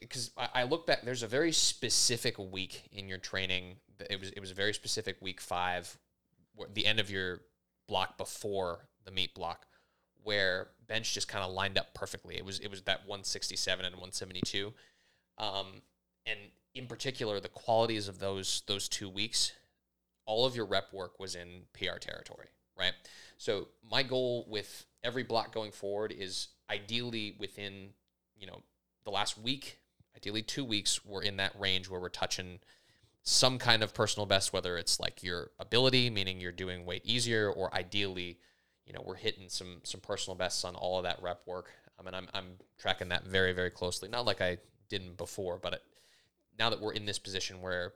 because 0.00 0.30
I, 0.36 0.48
I 0.54 0.62
look 0.64 0.86
back, 0.86 1.02
there's 1.02 1.22
a 1.24 1.26
very 1.26 1.50
specific 1.52 2.36
week 2.38 2.88
in 2.92 3.08
your 3.08 3.18
training. 3.18 3.76
It 4.08 4.20
was 4.20 4.30
it 4.30 4.40
was 4.40 4.50
a 4.50 4.54
very 4.54 4.72
specific 4.74 5.16
week 5.20 5.40
five, 5.40 5.98
the 6.74 6.86
end 6.86 7.00
of 7.00 7.10
your 7.10 7.40
block 7.88 8.16
before 8.16 8.88
the 9.04 9.10
meet 9.10 9.34
block, 9.34 9.66
where 10.22 10.68
bench 10.86 11.14
just 11.14 11.26
kind 11.26 11.44
of 11.44 11.50
lined 11.50 11.76
up 11.76 11.94
perfectly. 11.94 12.36
It 12.36 12.44
was 12.44 12.60
it 12.60 12.70
was 12.70 12.82
that 12.82 13.00
167 13.00 13.84
and 13.84 13.94
172, 13.94 14.72
um, 15.38 15.82
and 16.26 16.38
in 16.74 16.86
particular 16.86 17.40
the 17.40 17.48
qualities 17.48 18.06
of 18.06 18.20
those 18.20 18.62
those 18.66 18.88
two 18.88 19.08
weeks, 19.08 19.52
all 20.26 20.46
of 20.46 20.54
your 20.54 20.66
rep 20.66 20.92
work 20.92 21.18
was 21.18 21.34
in 21.34 21.62
PR 21.72 21.98
territory, 21.98 22.48
right? 22.78 22.92
So 23.38 23.68
my 23.90 24.02
goal 24.02 24.46
with 24.48 24.86
every 25.02 25.24
block 25.24 25.52
going 25.52 25.72
forward 25.72 26.12
is 26.16 26.48
ideally 26.70 27.34
within 27.38 27.90
you 28.36 28.46
know 28.46 28.62
the 29.04 29.10
last 29.10 29.38
week, 29.38 29.78
ideally 30.16 30.42
two 30.42 30.64
weeks, 30.64 31.04
we're 31.04 31.22
in 31.22 31.38
that 31.38 31.52
range 31.58 31.88
where 31.88 32.00
we're 32.00 32.08
touching 32.10 32.60
some 33.22 33.58
kind 33.58 33.82
of 33.82 33.92
personal 33.92 34.26
best, 34.26 34.52
whether 34.52 34.76
it's 34.78 34.98
like 34.98 35.22
your 35.22 35.50
ability, 35.58 36.10
meaning 36.10 36.40
you're 36.40 36.52
doing 36.52 36.86
weight 36.86 37.02
easier, 37.04 37.50
or 37.50 37.74
ideally, 37.74 38.38
you 38.86 38.92
know, 38.92 39.02
we're 39.04 39.16
hitting 39.16 39.48
some 39.48 39.80
some 39.82 40.00
personal 40.00 40.36
bests 40.36 40.64
on 40.64 40.74
all 40.74 40.98
of 40.98 41.04
that 41.04 41.20
rep 41.22 41.42
work. 41.46 41.70
I 41.98 42.02
mean, 42.02 42.14
I'm 42.14 42.28
I'm 42.32 42.52
tracking 42.78 43.08
that 43.10 43.26
very 43.26 43.52
very 43.52 43.70
closely. 43.70 44.08
Not 44.08 44.24
like 44.24 44.40
I 44.40 44.58
didn't 44.88 45.16
before, 45.16 45.58
but 45.58 45.74
it, 45.74 45.82
now 46.58 46.70
that 46.70 46.80
we're 46.80 46.92
in 46.92 47.06
this 47.06 47.18
position 47.18 47.60
where 47.60 47.92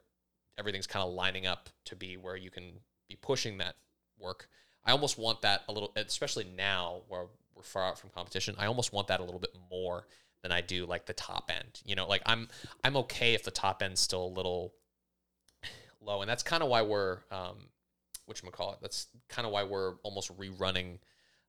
everything's 0.58 0.86
kind 0.86 1.06
of 1.06 1.12
lining 1.12 1.46
up 1.46 1.68
to 1.86 1.96
be 1.96 2.16
where 2.16 2.36
you 2.36 2.50
can 2.50 2.64
be 3.08 3.16
pushing 3.16 3.58
that 3.58 3.74
work, 4.18 4.48
I 4.84 4.92
almost 4.92 5.18
want 5.18 5.42
that 5.42 5.62
a 5.68 5.72
little, 5.72 5.92
especially 5.96 6.46
now 6.56 7.02
where 7.08 7.26
we're 7.54 7.62
far 7.62 7.84
out 7.84 7.98
from 7.98 8.10
competition. 8.10 8.54
I 8.58 8.66
almost 8.66 8.92
want 8.92 9.08
that 9.08 9.20
a 9.20 9.24
little 9.24 9.40
bit 9.40 9.56
more 9.70 10.06
than 10.42 10.52
I 10.52 10.60
do 10.60 10.86
like 10.86 11.06
the 11.06 11.12
top 11.12 11.50
end. 11.54 11.80
You 11.84 11.94
know, 11.94 12.06
like 12.06 12.22
I'm 12.26 12.48
I'm 12.84 12.96
okay 12.98 13.34
if 13.34 13.44
the 13.44 13.50
top 13.50 13.82
end's 13.82 14.00
still 14.00 14.24
a 14.24 14.26
little 14.26 14.74
low, 16.04 16.20
and 16.20 16.28
that's 16.28 16.42
kind 16.42 16.62
of 16.62 16.68
why 16.68 16.82
we're 16.82 17.18
um, 17.30 17.68
which 18.26 18.42
call 18.52 18.72
it. 18.72 18.78
That's 18.80 19.08
kind 19.28 19.46
of 19.46 19.52
why 19.52 19.64
we're 19.64 19.94
almost 20.02 20.36
rerunning 20.36 20.98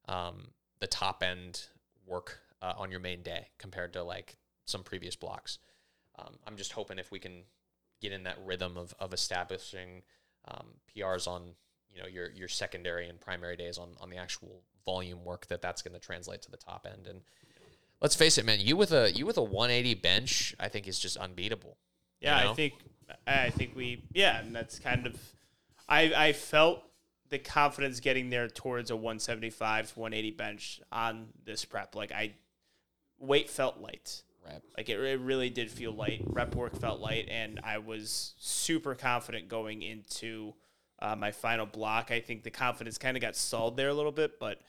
um, 0.07 0.47
the 0.79 0.87
top 0.87 1.23
end 1.23 1.65
work 2.05 2.39
uh, 2.61 2.73
on 2.77 2.91
your 2.91 2.99
main 2.99 3.21
day 3.21 3.47
compared 3.57 3.93
to 3.93 4.03
like 4.03 4.37
some 4.65 4.83
previous 4.83 5.15
blocks. 5.15 5.59
Um, 6.17 6.35
I'm 6.45 6.57
just 6.57 6.73
hoping 6.73 6.99
if 6.99 7.11
we 7.11 7.19
can 7.19 7.43
get 8.01 8.11
in 8.11 8.23
that 8.23 8.37
rhythm 8.45 8.77
of 8.77 8.93
of 8.99 9.13
establishing 9.13 10.03
um, 10.47 10.67
PRs 10.95 11.27
on 11.27 11.55
you 11.93 12.01
know 12.01 12.07
your 12.07 12.29
your 12.31 12.47
secondary 12.47 13.07
and 13.07 13.19
primary 13.19 13.55
days 13.55 13.77
on 13.77 13.89
on 14.01 14.09
the 14.09 14.17
actual 14.17 14.61
volume 14.85 15.23
work 15.23 15.47
that 15.47 15.61
that's 15.61 15.81
going 15.81 15.93
to 15.93 15.99
translate 15.99 16.41
to 16.41 16.51
the 16.51 16.57
top 16.57 16.85
end 16.91 17.07
and 17.07 17.21
let's 18.01 18.15
face 18.15 18.37
it 18.37 18.45
man 18.45 18.59
you 18.59 18.75
with 18.75 18.91
a 18.91 19.11
you 19.13 19.25
with 19.25 19.37
a 19.37 19.41
180 19.41 19.93
bench 19.93 20.53
i 20.59 20.67
think 20.67 20.89
is 20.89 20.99
just 20.99 21.15
unbeatable 21.15 21.77
you 22.19 22.29
yeah. 22.29 22.43
know? 22.43 22.51
I 22.51 22.53
think 22.53 22.73
I 23.27 23.49
think 23.49 23.75
we 23.75 24.03
yeah, 24.13 24.39
and 24.39 24.55
that's 24.55 24.79
kind 24.79 25.07
of 25.07 25.15
I 25.87 26.13
I 26.15 26.33
felt 26.33 26.83
the 27.29 27.39
confidence 27.39 27.99
getting 27.99 28.29
there 28.29 28.47
towards 28.47 28.91
a 28.91 28.95
175 28.95 29.93
to 29.93 29.99
180 29.99 30.31
bench 30.35 30.81
on 30.91 31.29
this 31.45 31.65
prep. 31.65 31.95
Like 31.95 32.11
I 32.11 32.33
weight 33.19 33.49
felt 33.49 33.79
light. 33.79 34.21
right 34.45 34.61
Like 34.77 34.89
it, 34.89 34.99
it 34.99 35.19
really 35.19 35.49
did 35.49 35.71
feel 35.71 35.91
light. 35.91 36.21
Rep 36.27 36.55
work 36.55 36.79
felt 36.79 36.99
light, 36.99 37.27
and 37.29 37.59
I 37.63 37.79
was 37.79 38.33
super 38.37 38.95
confident 38.95 39.47
going 39.47 39.81
into 39.81 40.53
uh, 40.99 41.15
my 41.15 41.31
final 41.31 41.65
block. 41.65 42.11
I 42.11 42.19
think 42.19 42.43
the 42.43 42.51
confidence 42.51 42.97
kind 42.97 43.17
of 43.17 43.21
got 43.21 43.35
stalled 43.35 43.77
there 43.77 43.89
a 43.89 43.93
little 43.93 44.11
bit, 44.11 44.39
but 44.39 44.61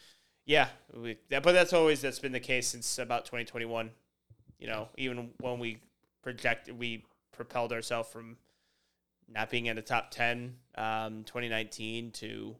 yeah, 0.46 0.68
we, 0.94 1.16
that, 1.30 1.42
but 1.42 1.52
that's 1.52 1.72
always 1.72 2.00
that's 2.00 2.18
been 2.18 2.32
the 2.32 2.40
case 2.40 2.68
since 2.68 2.98
about 2.98 3.24
2021. 3.24 3.90
You 4.58 4.66
know, 4.66 4.88
even 4.96 5.30
when 5.40 5.58
we 5.58 5.78
projected, 6.22 6.78
we 6.78 7.04
propelled 7.36 7.72
ourselves 7.72 8.08
from 8.10 8.36
not 9.28 9.50
being 9.50 9.66
in 9.66 9.76
the 9.76 9.82
top 9.82 10.10
10 10.10 10.54
um, 10.76 11.24
2019 11.24 12.10
to 12.12 12.56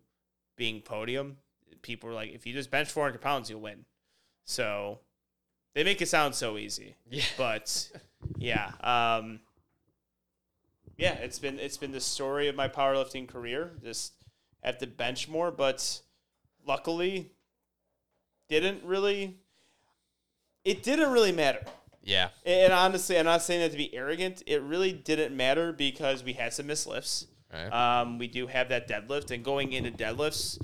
being 0.57 0.81
podium. 0.81 1.37
People 1.83 2.09
were 2.09 2.15
like, 2.15 2.33
if 2.33 2.47
you 2.47 2.53
just 2.53 2.71
bench 2.71 2.91
400 2.91 3.21
pounds, 3.21 3.51
you'll 3.51 3.61
win. 3.61 3.85
So 4.45 5.01
they 5.75 5.85
make 5.85 6.01
it 6.01 6.09
sound 6.09 6.35
so 6.35 6.57
easy. 6.57 6.97
Yeah. 7.11 7.25
But 7.37 7.91
yeah. 8.39 8.73
Um, 8.81 9.41
yeah, 10.97 11.15
it's 11.15 11.39
been 11.39 11.59
it's 11.59 11.77
been 11.77 11.93
the 11.93 12.01
story 12.01 12.49
of 12.49 12.55
my 12.55 12.69
powerlifting 12.69 13.27
career. 13.27 13.73
Just 13.83 14.13
have 14.63 14.79
to 14.79 14.87
bench 14.87 15.29
more, 15.29 15.51
but 15.51 16.01
luckily 16.67 17.33
didn't 18.49 18.85
really 18.85 19.37
it 20.65 20.83
didn't 20.83 21.11
really 21.13 21.33
matter. 21.33 21.65
Yeah. 22.05 22.29
And 22.45 22.73
honestly, 22.73 23.19
I'm 23.19 23.25
not 23.25 23.43
saying 23.43 23.61
that 23.61 23.73
to 23.73 23.79
be 23.79 23.95
arrogant. 23.95 24.43
It 24.47 24.63
really 24.63 24.93
didn't 24.93 25.37
matter 25.37 25.73
because 25.73 26.23
we 26.23 26.35
had 26.35 26.53
some 26.53 26.67
missed 26.67 26.87
lifts. 26.87 27.27
Right. 27.53 28.01
Um, 28.01 28.19
we 28.19 28.27
do 28.27 28.47
have 28.47 28.69
that 28.69 28.89
deadlift, 28.89 29.31
and 29.31 29.45
going 29.45 29.73
into 29.73 29.91
deadlifts, 29.91 30.61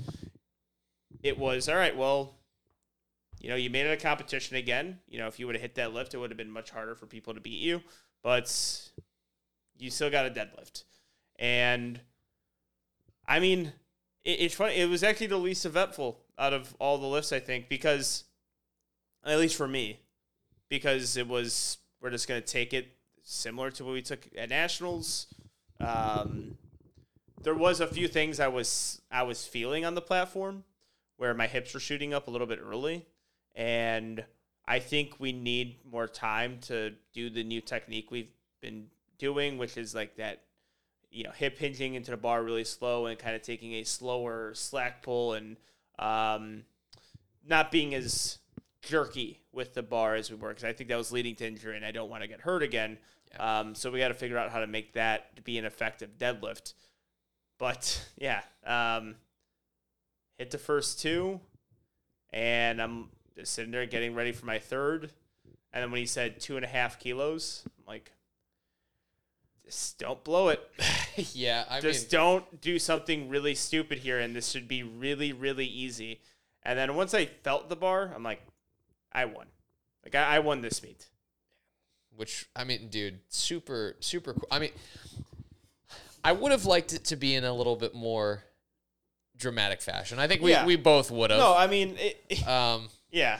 it 1.23 1.37
was 1.37 1.67
all 1.67 1.75
right. 1.75 1.95
Well, 1.95 2.35
you 3.39 3.49
know, 3.49 3.55
you 3.55 3.69
made 3.69 3.85
it 3.85 3.97
a 3.97 4.01
competition 4.01 4.57
again. 4.57 4.99
You 5.07 5.19
know, 5.19 5.27
if 5.27 5.39
you 5.39 5.47
would 5.47 5.55
have 5.55 5.61
hit 5.61 5.75
that 5.75 5.93
lift, 5.93 6.13
it 6.13 6.17
would 6.17 6.29
have 6.29 6.37
been 6.37 6.51
much 6.51 6.69
harder 6.69 6.95
for 6.95 7.05
people 7.05 7.33
to 7.33 7.39
beat 7.39 7.59
you. 7.59 7.81
But 8.23 8.91
you 9.77 9.89
still 9.89 10.11
got 10.11 10.25
a 10.25 10.29
deadlift, 10.29 10.83
and 11.39 12.01
I 13.27 13.39
mean, 13.39 13.73
it, 14.25 14.41
it's 14.41 14.55
funny. 14.55 14.75
It 14.75 14.89
was 14.89 15.01
actually 15.01 15.27
the 15.27 15.37
least 15.37 15.65
eventful 15.65 16.19
out 16.37 16.53
of 16.53 16.75
all 16.77 16.97
the 16.97 17.07
lifts, 17.07 17.31
I 17.31 17.39
think, 17.39 17.69
because 17.69 18.25
at 19.25 19.39
least 19.39 19.55
for 19.55 19.67
me, 19.67 20.01
because 20.71 21.17
it 21.17 21.27
was 21.27 21.77
we're 22.01 22.09
just 22.09 22.29
gonna 22.29 22.39
take 22.39 22.73
it 22.73 22.87
similar 23.21 23.69
to 23.69 23.83
what 23.83 23.91
we 23.91 24.01
took 24.01 24.25
at 24.37 24.49
nationals. 24.49 25.27
Um, 25.81 26.57
there 27.43 27.53
was 27.53 27.81
a 27.81 27.87
few 27.87 28.07
things 28.07 28.39
I 28.39 28.47
was 28.47 29.01
I 29.11 29.23
was 29.23 29.45
feeling 29.45 29.83
on 29.85 29.93
the 29.93 30.01
platform 30.01 30.63
where 31.17 31.33
my 31.33 31.45
hips 31.45 31.73
were 31.73 31.79
shooting 31.81 32.13
up 32.13 32.27
a 32.27 32.31
little 32.31 32.47
bit 32.47 32.59
early, 32.63 33.05
and 33.53 34.23
I 34.65 34.79
think 34.79 35.19
we 35.19 35.33
need 35.33 35.75
more 35.85 36.07
time 36.07 36.59
to 36.67 36.93
do 37.13 37.29
the 37.29 37.43
new 37.43 37.59
technique 37.59 38.09
we've 38.09 38.31
been 38.61 38.87
doing, 39.17 39.57
which 39.57 39.75
is 39.75 39.93
like 39.93 40.15
that, 40.15 40.43
you 41.11 41.25
know, 41.25 41.31
hip 41.31 41.57
hinging 41.57 41.95
into 41.95 42.11
the 42.11 42.17
bar 42.17 42.41
really 42.41 42.63
slow 42.63 43.07
and 43.07 43.19
kind 43.19 43.35
of 43.35 43.41
taking 43.41 43.73
a 43.73 43.83
slower 43.83 44.53
slack 44.53 45.03
pull 45.03 45.33
and 45.33 45.57
um, 45.99 46.63
not 47.45 47.71
being 47.71 47.93
as 47.93 48.37
jerky 48.81 49.39
with 49.51 49.73
the 49.73 49.83
bar 49.83 50.15
as 50.15 50.29
we 50.29 50.35
were 50.35 50.49
because 50.49 50.63
I 50.63 50.73
think 50.73 50.89
that 50.89 50.97
was 50.97 51.11
leading 51.11 51.35
to 51.35 51.47
injury 51.47 51.75
and 51.75 51.85
I 51.85 51.91
don't 51.91 52.09
want 52.09 52.23
to 52.23 52.27
get 52.27 52.41
hurt 52.41 52.63
again. 52.63 52.97
Um, 53.39 53.75
so 53.75 53.91
we 53.91 53.99
got 53.99 54.09
to 54.09 54.13
figure 54.13 54.37
out 54.37 54.51
how 54.51 54.59
to 54.59 54.67
make 54.67 54.93
that 54.93 55.43
be 55.43 55.57
an 55.57 55.65
effective 55.65 56.17
deadlift. 56.17 56.73
But 57.57 58.05
yeah, 58.17 58.41
um, 58.65 59.15
hit 60.37 60.51
the 60.51 60.57
first 60.57 60.99
two, 60.99 61.39
and 62.33 62.81
I'm 62.81 63.09
just 63.37 63.53
sitting 63.53 63.71
there 63.71 63.85
getting 63.85 64.15
ready 64.15 64.31
for 64.31 64.45
my 64.45 64.59
third. 64.59 65.11
And 65.73 65.83
then 65.83 65.91
when 65.91 65.99
he 65.99 66.05
said 66.05 66.39
two 66.39 66.55
and 66.55 66.65
a 66.65 66.67
half 66.67 66.99
kilos, 66.99 67.63
I'm 67.65 67.85
like, 67.87 68.11
just 69.65 69.99
don't 69.99 70.23
blow 70.23 70.49
it. 70.49 70.67
yeah. 71.33 71.65
I 71.69 71.79
just 71.79 72.11
mean, 72.11 72.21
don't 72.21 72.61
do 72.61 72.79
something 72.79 73.29
really 73.29 73.55
stupid 73.55 73.99
here, 73.99 74.19
and 74.19 74.35
this 74.35 74.49
should 74.49 74.67
be 74.67 74.83
really, 74.83 75.31
really 75.31 75.67
easy. 75.67 76.19
And 76.63 76.77
then 76.77 76.95
once 76.95 77.13
I 77.13 77.25
felt 77.25 77.69
the 77.69 77.75
bar, 77.75 78.11
I'm 78.13 78.23
like, 78.23 78.41
I 79.11 79.25
won. 79.25 79.47
Like 80.03 80.15
I, 80.15 80.37
I 80.37 80.39
won 80.39 80.61
this 80.61 80.81
meet. 80.83 81.07
which 82.15 82.47
I 82.55 82.63
mean, 82.63 82.89
dude, 82.89 83.19
super, 83.29 83.95
super 83.99 84.33
cool. 84.33 84.47
I 84.51 84.59
mean, 84.59 84.71
I 86.23 86.31
would 86.33 86.51
have 86.51 86.65
liked 86.65 86.93
it 86.93 87.05
to 87.05 87.15
be 87.15 87.35
in 87.35 87.43
a 87.43 87.53
little 87.53 87.75
bit 87.75 87.93
more 87.95 88.43
dramatic 89.37 89.81
fashion. 89.81 90.19
I 90.19 90.27
think 90.27 90.41
we, 90.41 90.51
Yeah. 90.51 90.65
we 90.65 90.75
both 90.75 91.09
would 91.11 91.31
have. 91.31 91.39
No, 91.39 91.55
I 91.55 91.67
mean, 91.67 91.97
it, 91.97 92.47
um, 92.47 92.89
yeah, 93.11 93.39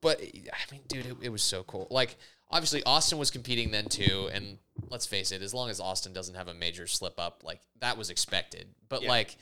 but 0.00 0.20
I 0.20 0.72
mean, 0.72 0.80
dude, 0.88 1.06
it, 1.06 1.16
it 1.22 1.28
was 1.30 1.42
so 1.42 1.62
cool. 1.62 1.86
Like, 1.90 2.16
obviously, 2.50 2.82
Austin 2.84 3.18
was 3.18 3.30
competing 3.30 3.70
then 3.70 3.86
too, 3.86 4.28
and 4.32 4.58
let's 4.90 5.06
face 5.06 5.32
it, 5.32 5.40
as 5.42 5.54
long 5.54 5.70
as 5.70 5.80
Austin 5.80 6.12
doesn't 6.12 6.34
have 6.34 6.48
a 6.48 6.54
major 6.54 6.86
slip 6.86 7.18
up, 7.18 7.42
like 7.44 7.60
that 7.80 7.96
was 7.96 8.10
expected. 8.10 8.66
But 8.88 9.02
Yeah. 9.02 9.08
like, 9.08 9.36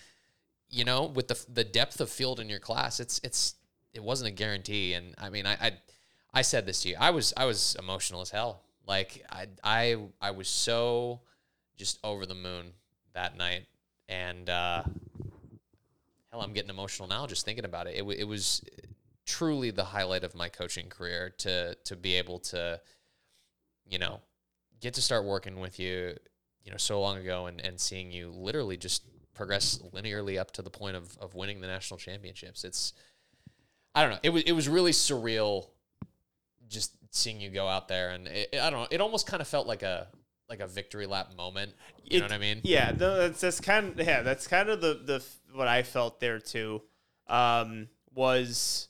you 0.70 0.84
know, 0.84 1.04
with 1.04 1.28
the 1.28 1.44
the 1.52 1.64
depth 1.64 2.00
of 2.00 2.10
field 2.10 2.38
in 2.38 2.48
your 2.48 2.60
class, 2.60 3.00
it's 3.00 3.20
it's 3.24 3.54
it 3.98 4.04
wasn't 4.04 4.28
a 4.28 4.30
guarantee. 4.30 4.94
And 4.94 5.14
I 5.18 5.28
mean, 5.28 5.44
I 5.44 5.54
I, 5.60 5.72
I 6.32 6.42
said 6.42 6.66
this 6.66 6.82
to 6.82 6.90
you. 6.90 6.96
I 6.98 7.10
was 7.10 7.34
I 7.36 7.44
was 7.44 7.76
emotional 7.78 8.20
as 8.20 8.30
hell. 8.30 8.62
Like 8.86 9.26
I 9.28 9.46
I 9.62 9.96
I 10.20 10.30
was 10.30 10.48
so 10.48 11.20
just 11.76 11.98
over 12.04 12.24
the 12.24 12.34
moon 12.34 12.72
that 13.12 13.36
night, 13.36 13.66
and 14.08 14.48
uh, 14.48 14.84
hell, 16.30 16.40
I'm 16.40 16.52
getting 16.52 16.70
emotional 16.70 17.08
now 17.08 17.26
just 17.26 17.44
thinking 17.44 17.64
about 17.64 17.88
it. 17.88 17.96
It, 17.96 18.20
it 18.20 18.24
was 18.24 18.64
truly 19.26 19.72
the 19.72 19.84
highlight 19.84 20.24
of 20.24 20.34
my 20.34 20.48
coaching 20.48 20.88
career 20.88 21.34
to 21.38 21.74
to 21.84 21.96
be 21.96 22.14
able 22.14 22.38
to, 22.38 22.80
you 23.84 23.98
know, 23.98 24.20
get 24.80 24.94
to 24.94 25.02
start 25.02 25.24
working 25.24 25.58
with 25.58 25.80
you, 25.80 26.14
you 26.62 26.70
know, 26.70 26.78
so 26.78 27.00
long 27.00 27.18
ago, 27.18 27.46
and 27.46 27.60
and 27.60 27.80
seeing 27.80 28.12
you 28.12 28.30
literally 28.30 28.76
just 28.76 29.02
progress 29.34 29.78
linearly 29.92 30.38
up 30.38 30.52
to 30.52 30.62
the 30.62 30.70
point 30.70 30.94
of 30.94 31.18
of 31.18 31.34
winning 31.34 31.60
the 31.60 31.66
national 31.66 31.98
championships. 31.98 32.62
It's 32.62 32.92
I 33.94 34.02
don't 34.02 34.12
know. 34.12 34.18
It 34.22 34.30
was 34.30 34.42
it 34.44 34.52
was 34.52 34.68
really 34.68 34.92
surreal, 34.92 35.66
just 36.68 36.92
seeing 37.10 37.40
you 37.40 37.50
go 37.50 37.66
out 37.66 37.88
there, 37.88 38.10
and 38.10 38.28
it, 38.28 38.50
I 38.54 38.70
don't 38.70 38.80
know. 38.80 38.88
It 38.90 39.00
almost 39.00 39.26
kind 39.26 39.40
of 39.40 39.48
felt 39.48 39.66
like 39.66 39.82
a 39.82 40.08
like 40.48 40.60
a 40.60 40.66
victory 40.66 41.06
lap 41.06 41.34
moment. 41.36 41.74
You 42.04 42.16
It- 42.16 42.20
know 42.20 42.26
what 42.26 42.32
I 42.32 42.38
mean? 42.38 42.60
Yeah, 42.64 42.92
no, 42.98 43.16
that's 43.18 43.40
that's 43.40 43.60
kind 43.60 43.98
of 43.98 44.06
yeah, 44.06 44.22
that's 44.22 44.46
kind 44.46 44.68
of 44.68 44.80
the 44.80 44.94
the 45.04 45.24
what 45.56 45.68
I 45.68 45.82
felt 45.82 46.20
there 46.20 46.38
too. 46.38 46.82
Um, 47.26 47.88
was 48.14 48.88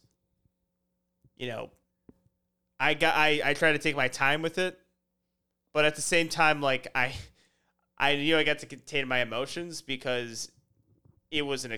you 1.37 1.47
know, 1.49 1.70
I 2.81 2.95
got 2.95 3.15
I 3.16 3.41
I 3.45 3.55
try 3.55 3.73
to 3.73 3.79
take 3.79 3.97
my 3.97 4.09
time 4.09 4.43
with 4.43 4.59
it, 4.59 4.79
but 5.73 5.85
at 5.85 5.95
the 5.97 6.03
same 6.03 6.29
time, 6.29 6.61
like 6.61 6.89
I 6.95 7.15
I 7.97 8.16
knew 8.16 8.37
I 8.37 8.45
got 8.45 8.59
to 8.61 8.66
contain 8.66 9.09
my 9.09 9.20
emotions 9.20 9.81
because 9.83 10.51
it 11.31 11.43
was 11.43 11.65
an 11.65 11.73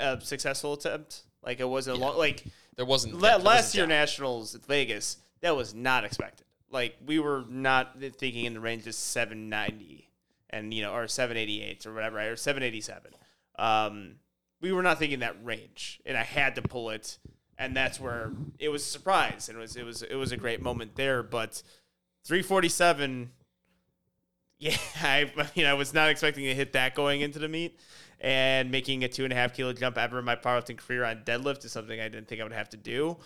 uh, 0.00 0.18
successful 0.20 0.74
attempt. 0.74 1.22
Like 1.42 1.60
it 1.60 1.68
wasn't 1.68 1.98
Yeah. 1.98 2.04
long, 2.06 2.16
like 2.18 2.44
There 2.76 2.84
wasn't 2.86 3.14
La- 3.14 3.20
there 3.20 3.30
wasn't 3.32 3.44
last 3.44 3.74
year 3.74 3.84
doubt. 3.84 3.88
nationals 3.90 4.54
at 4.54 4.64
Vegas, 4.66 5.18
that 5.40 5.54
was 5.56 5.74
not 5.74 6.04
expected. 6.04 6.46
Like 6.70 6.96
we 7.04 7.18
were 7.18 7.44
not 7.48 8.00
thinking 8.00 8.46
in 8.46 8.54
the 8.54 8.60
range 8.60 8.86
of 8.86 8.94
790 8.94 10.08
and 10.50 10.72
you 10.74 10.82
know 10.82 10.92
or 10.94 11.06
788 11.06 11.86
or 11.86 11.94
whatever, 11.94 12.18
or 12.32 12.36
787. 12.36 13.12
Um, 13.56 14.16
we 14.60 14.72
were 14.72 14.82
not 14.82 14.98
thinking 14.98 15.18
that 15.20 15.36
range, 15.44 16.00
and 16.06 16.16
I 16.16 16.22
had 16.22 16.54
to 16.56 16.62
pull 16.62 16.90
it, 16.90 17.18
and 17.58 17.76
that's 17.76 18.00
where 18.00 18.32
it 18.58 18.70
was 18.70 18.82
a 18.82 18.86
surprise, 18.88 19.48
and 19.48 19.58
it 19.58 19.60
was 19.60 19.76
it 19.76 19.84
was 19.84 20.02
it 20.02 20.14
was 20.16 20.32
a 20.32 20.36
great 20.36 20.62
moment 20.62 20.96
there. 20.96 21.22
But 21.22 21.62
347, 22.24 23.30
yeah, 24.58 24.76
I, 25.02 25.30
I 25.36 25.46
mean 25.56 25.66
I 25.66 25.74
was 25.74 25.92
not 25.92 26.08
expecting 26.08 26.44
to 26.44 26.54
hit 26.54 26.72
that 26.72 26.94
going 26.94 27.20
into 27.20 27.38
the 27.38 27.48
meet. 27.48 27.78
And 28.24 28.70
making 28.70 29.04
a 29.04 29.08
two 29.08 29.24
and 29.24 29.32
a 29.34 29.36
half 29.36 29.52
kilo 29.52 29.74
jump 29.74 29.98
ever 29.98 30.18
in 30.18 30.24
my 30.24 30.34
powerlifting 30.34 30.78
career 30.78 31.04
on 31.04 31.24
deadlift 31.26 31.62
is 31.66 31.72
something 31.72 32.00
I 32.00 32.08
didn't 32.08 32.26
think 32.26 32.40
I 32.40 32.44
would 32.44 32.54
have 32.54 32.70
to 32.70 32.78
do. 32.78 33.18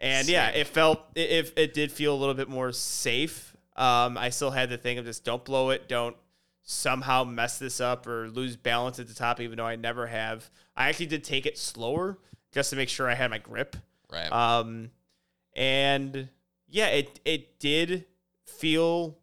And 0.00 0.28
yeah, 0.28 0.48
it 0.48 0.66
felt 0.66 1.00
it, 1.14 1.30
it, 1.30 1.52
it 1.56 1.74
did 1.74 1.92
feel 1.92 2.12
a 2.12 2.18
little 2.18 2.34
bit 2.34 2.48
more 2.48 2.72
safe. 2.72 3.56
Um, 3.76 4.18
I 4.18 4.30
still 4.30 4.50
had 4.50 4.68
the 4.68 4.76
thing 4.76 4.98
of 4.98 5.04
just 5.04 5.24
don't 5.24 5.44
blow 5.44 5.70
it, 5.70 5.88
don't 5.88 6.16
somehow 6.64 7.22
mess 7.22 7.60
this 7.60 7.80
up 7.80 8.08
or 8.08 8.28
lose 8.28 8.56
balance 8.56 8.98
at 8.98 9.06
the 9.06 9.14
top, 9.14 9.40
even 9.40 9.56
though 9.56 9.66
I 9.66 9.76
never 9.76 10.08
have. 10.08 10.50
I 10.76 10.88
actually 10.88 11.06
did 11.06 11.22
take 11.22 11.46
it 11.46 11.56
slower 11.56 12.18
just 12.50 12.70
to 12.70 12.76
make 12.76 12.88
sure 12.88 13.08
I 13.08 13.14
had 13.14 13.30
my 13.30 13.38
grip. 13.38 13.76
right. 14.12 14.30
Um, 14.32 14.90
and 15.54 16.28
yeah, 16.68 16.88
it 16.88 17.20
it 17.24 17.60
did 17.60 18.06
feel 18.44 19.18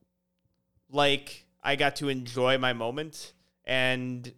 like 0.89 1.45
I 1.61 1.75
got 1.75 1.97
to 1.97 2.07
enjoy 2.07 2.57
my 2.57 2.71
moment, 2.71 3.33
and 3.65 4.31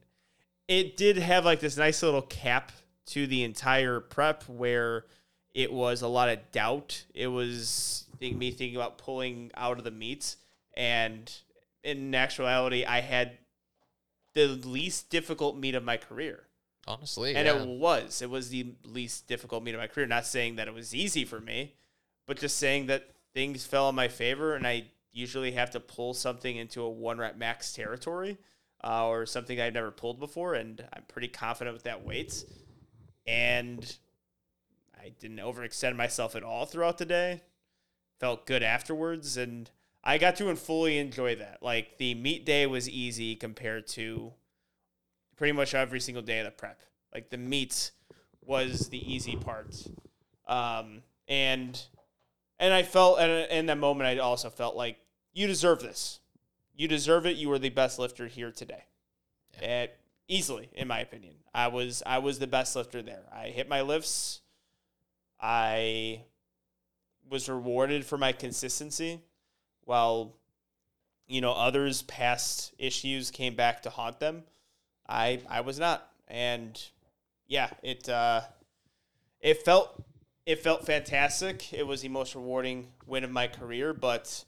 it 0.68 0.98
did 0.98 1.18
have 1.18 1.46
like 1.46 1.60
this 1.60 1.78
nice 1.78 2.02
little 2.04 2.22
cap 2.22 2.72
to 3.08 3.28
the 3.28 3.44
entire 3.44 4.00
prep 4.00 4.44
where 4.48 5.06
it 5.54 5.72
was 5.72 6.02
a 6.02 6.08
lot 6.08 6.30
of 6.30 6.52
doubt. 6.52 7.04
It 7.14 7.28
was 7.28 8.06
think- 8.20 8.38
me 8.38 8.52
thinking 8.52 8.76
about 8.76 8.98
pulling 8.98 9.52
out 9.56 9.78
of 9.78 9.84
the 9.84 9.92
meets, 9.92 10.38
and 10.74 11.32
in 11.84 12.16
actuality, 12.16 12.86
I 12.86 13.02
had 13.02 13.38
the 14.34 14.48
least 14.48 15.10
difficult 15.10 15.58
meet 15.58 15.76
of 15.76 15.84
my 15.84 15.98
career. 15.98 16.48
Honestly, 16.88 17.36
And 17.36 17.46
yeah. 17.48 17.62
it 17.62 17.68
was. 17.68 18.22
It 18.22 18.30
was 18.30 18.50
the 18.50 18.74
least 18.86 19.28
difficult 19.28 19.64
meet 19.64 19.76
of 19.76 19.80
my 19.80 19.88
career. 19.88 20.08
Not 20.08 20.26
saying 20.26 20.56
that 20.56 20.68
it 20.68 20.74
was 20.74 20.96
easy 20.96 21.26
for 21.26 21.40
me, 21.40 21.76
but 22.26 22.40
just 22.40 22.58
saying 22.58 22.88
that 22.88 23.10
things 23.34 23.66
fell 23.66 23.90
in 23.90 23.96
my 23.96 24.08
favor 24.08 24.56
and 24.56 24.66
I 24.66 24.86
usually 25.12 25.52
have 25.52 25.72
to 25.72 25.80
pull 25.80 26.14
something 26.14 26.56
into 26.56 26.82
a 26.82 26.90
one 26.90 27.18
rep 27.18 27.38
max 27.38 27.74
territory 27.74 28.38
uh, 28.84 29.08
or 29.08 29.26
something 29.26 29.60
I've 29.60 29.74
never 29.74 29.92
pulled 29.92 30.20
before. 30.20 30.56
And 30.56 30.84
I'm 30.94 31.04
pretty 31.08 31.28
confident 31.28 31.74
with 31.74 31.84
that 31.84 32.06
weight. 32.06 32.44
And 33.28 33.98
I 35.00 35.14
didn't 35.20 35.38
overextend 35.38 35.96
myself 35.96 36.36
at 36.36 36.44
all 36.44 36.66
throughout 36.66 36.98
the 36.98 37.06
day. 37.06 37.42
Felt 38.20 38.46
good 38.46 38.64
afterwards. 38.64 39.38
And 39.38 39.70
I 40.04 40.18
got 40.18 40.36
to 40.38 40.50
and 40.50 40.58
fully 40.58 40.98
enjoy 40.98 41.36
that. 41.36 41.60
Like 41.62 41.98
the 41.98 42.16
meet 42.16 42.46
day 42.46 42.66
was 42.66 42.90
easy 42.90 43.36
compared 43.36 43.88
to 43.90 44.34
pretty 45.36 45.54
much 45.54 45.74
every 45.74 46.00
single 46.00 46.24
day 46.24 46.40
of 46.40 46.46
the 46.46 46.52
prep. 46.52 46.82
Like 47.14 47.30
the 47.30 47.38
meet 47.38 47.92
was 48.42 48.90
the 48.90 49.14
easy 49.14 49.36
part, 49.36 49.76
um, 50.48 51.04
and 51.28 51.80
and 52.60 52.74
I 52.74 52.84
felt 52.84 53.20
and 53.20 53.52
in 53.52 53.66
that 53.68 53.78
moment 53.78 54.08
I 54.08 54.18
also 54.20 54.50
felt 54.50 54.76
like 54.76 54.98
you 55.34 55.48
deserve 55.48 55.82
this. 55.82 56.20
You 56.76 56.88
deserve 56.88 57.26
it. 57.26 57.38
You 57.38 57.50
were 57.50 57.60
the 57.60 57.70
best 57.70 58.00
lifter 58.00 58.28
here 58.28 58.52
today. 58.52 58.86
Eh, 59.62 59.88
easily, 60.28 60.70
in 60.74 60.88
my 60.88 61.00
opinion. 61.00 61.36
I 61.54 61.68
was 61.68 62.02
I 62.06 62.20
was 62.20 62.40
the 62.40 62.48
best 62.48 62.76
lifter 62.76 63.02
there. 63.02 63.24
I 63.32 63.48
hit 63.48 63.70
my 63.70 63.82
lifts. 63.82 64.42
I 65.40 66.24
was 67.30 67.50
rewarded 67.50 68.06
for 68.06 68.18
my 68.18 68.32
consistency 68.32 69.22
while 69.86 70.36
you 71.28 71.42
know 71.42 71.54
others 71.54 72.02
past 72.04 72.74
issues 72.78 73.32
came 73.32 73.56
back 73.56 73.82
to 73.84 73.90
haunt 73.90 74.20
them. 74.20 74.44
I 75.08 75.42
I 75.50 75.62
was 75.62 75.80
not. 75.80 76.10
And 76.28 76.82
yeah, 77.48 77.70
it 77.84 78.08
uh 78.08 78.42
it 79.42 79.64
felt 79.64 80.04
it 80.46 80.60
felt 80.60 80.86
fantastic. 80.86 81.74
It 81.74 81.86
was 81.86 82.02
the 82.02 82.10
most 82.10 82.36
rewarding 82.36 82.88
win 83.06 83.24
of 83.24 83.32
my 83.32 83.48
career, 83.48 83.94
but 83.94 84.46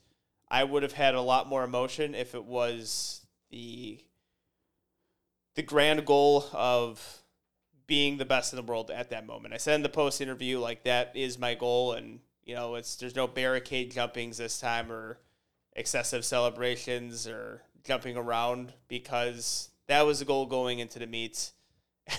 I 0.54 0.62
would 0.62 0.84
have 0.84 0.92
had 0.92 1.16
a 1.16 1.20
lot 1.20 1.48
more 1.48 1.64
emotion 1.64 2.14
if 2.14 2.32
it 2.32 2.44
was 2.44 3.26
the 3.50 3.98
the 5.56 5.62
grand 5.62 6.06
goal 6.06 6.46
of 6.52 7.22
being 7.88 8.18
the 8.18 8.24
best 8.24 8.52
in 8.52 8.56
the 8.56 8.62
world 8.62 8.92
at 8.92 9.10
that 9.10 9.26
moment. 9.26 9.52
I 9.52 9.56
said 9.56 9.74
in 9.74 9.82
the 9.82 9.88
post 9.88 10.20
interview 10.20 10.60
like 10.60 10.84
that 10.84 11.10
is 11.16 11.40
my 11.40 11.56
goal 11.56 11.94
and 11.94 12.20
you 12.44 12.54
know, 12.54 12.76
it's 12.76 12.94
there's 12.94 13.16
no 13.16 13.26
barricade 13.26 13.90
jumpings 13.90 14.36
this 14.36 14.60
time 14.60 14.92
or 14.92 15.18
excessive 15.72 16.24
celebrations 16.24 17.26
or 17.26 17.62
jumping 17.82 18.16
around 18.16 18.74
because 18.86 19.70
that 19.88 20.06
was 20.06 20.20
the 20.20 20.24
goal 20.24 20.46
going 20.46 20.78
into 20.78 21.00
the 21.00 21.08
meets. 21.08 21.52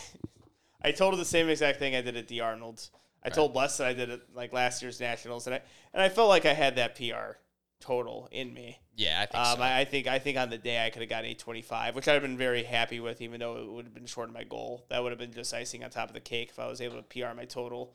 I 0.82 0.92
told 0.92 1.14
her 1.14 1.18
the 1.18 1.24
same 1.24 1.48
exact 1.48 1.80
thing 1.80 1.96
I 1.96 2.02
did 2.02 2.18
at 2.18 2.28
the 2.28 2.42
Arnold. 2.42 2.90
I 3.24 3.30
told 3.30 3.56
Les 3.56 3.78
that 3.78 3.88
I 3.88 3.94
did 3.94 4.10
it 4.10 4.24
like 4.36 4.52
last 4.52 4.82
year's 4.82 5.00
nationals, 5.00 5.48
and 5.48 5.56
I 5.56 5.62
and 5.94 6.04
I 6.04 6.10
felt 6.10 6.28
like 6.28 6.46
I 6.46 6.54
had 6.54 6.76
that 6.76 6.98
PR 6.98 7.38
total 7.80 8.28
in 8.32 8.54
me. 8.54 8.80
Yeah, 8.96 9.22
I 9.22 9.26
think 9.26 9.44
Um, 9.46 9.58
so. 9.58 9.64
I, 9.64 9.80
I 9.80 9.86
think 9.86 10.08
I 10.08 10.20
think 10.20 10.38
on 10.38 10.50
the 10.50 10.58
day 10.58 10.86
I 10.86 10.90
could 10.90 11.02
have 11.02 11.10
got 11.10 11.26
eight 11.26 11.40
twenty 11.40 11.62
five, 11.62 11.96
which 11.96 12.08
I'd 12.08 12.14
have 12.14 12.22
been 12.22 12.38
very 12.38 12.64
happy 12.64 13.00
with, 13.00 13.22
even 13.22 13.40
though 13.40 13.58
it 13.58 13.68
would 13.72 13.86
have 13.86 13.94
been 13.94 14.06
short 14.06 14.30
of 14.30 14.34
my 14.34 14.44
goal. 14.44 14.86
That 14.90 15.04
would 15.04 15.12
have 15.12 15.20
been 15.20 15.34
just 15.34 15.54
icing 15.54 15.84
on 15.84 15.90
top 15.90 16.08
of 16.10 16.14
the 16.14 16.20
cake 16.22 16.50
if 16.52 16.60
I 16.60 16.68
was 16.68 16.82
able 16.82 16.96
to 16.98 17.04
PR 17.04 17.36
my 17.36 17.46
total. 17.46 17.94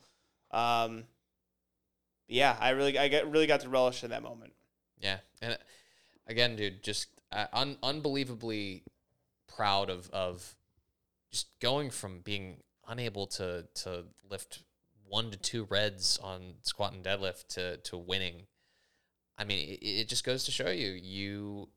Um, 0.51 1.05
yeah, 2.27 2.55
I 2.59 2.69
really 2.71 2.97
I 2.97 3.07
got 3.07 3.29
really 3.31 3.47
got 3.47 3.61
to 3.61 3.69
relish 3.69 4.03
in 4.03 4.09
that 4.11 4.23
moment. 4.23 4.53
Yeah, 4.99 5.17
and 5.41 5.53
uh, 5.53 5.57
again, 6.27 6.55
dude, 6.55 6.83
just 6.83 7.07
uh, 7.31 7.47
un- 7.53 7.77
unbelievably 7.81 8.83
proud 9.47 9.89
of 9.89 10.09
of 10.11 10.55
just 11.31 11.47
going 11.59 11.89
from 11.89 12.19
being 12.19 12.57
unable 12.87 13.25
to 13.27 13.65
to 13.75 14.05
lift 14.29 14.63
one 15.07 15.31
to 15.31 15.37
two 15.37 15.65
reds 15.65 16.17
on 16.19 16.53
squat 16.61 16.93
and 16.93 17.03
deadlift 17.03 17.47
to 17.49 17.77
to 17.77 17.97
winning. 17.97 18.43
I 19.37 19.43
mean, 19.43 19.69
it, 19.69 19.85
it 19.85 20.07
just 20.07 20.23
goes 20.23 20.43
to 20.45 20.51
show 20.51 20.69
you 20.69 20.91
you 20.91 21.69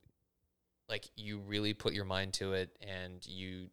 like 0.89 1.09
you 1.17 1.39
really 1.39 1.73
put 1.73 1.95
your 1.95 2.05
mind 2.05 2.35
to 2.35 2.53
it 2.53 2.77
and 2.87 3.27
you 3.27 3.69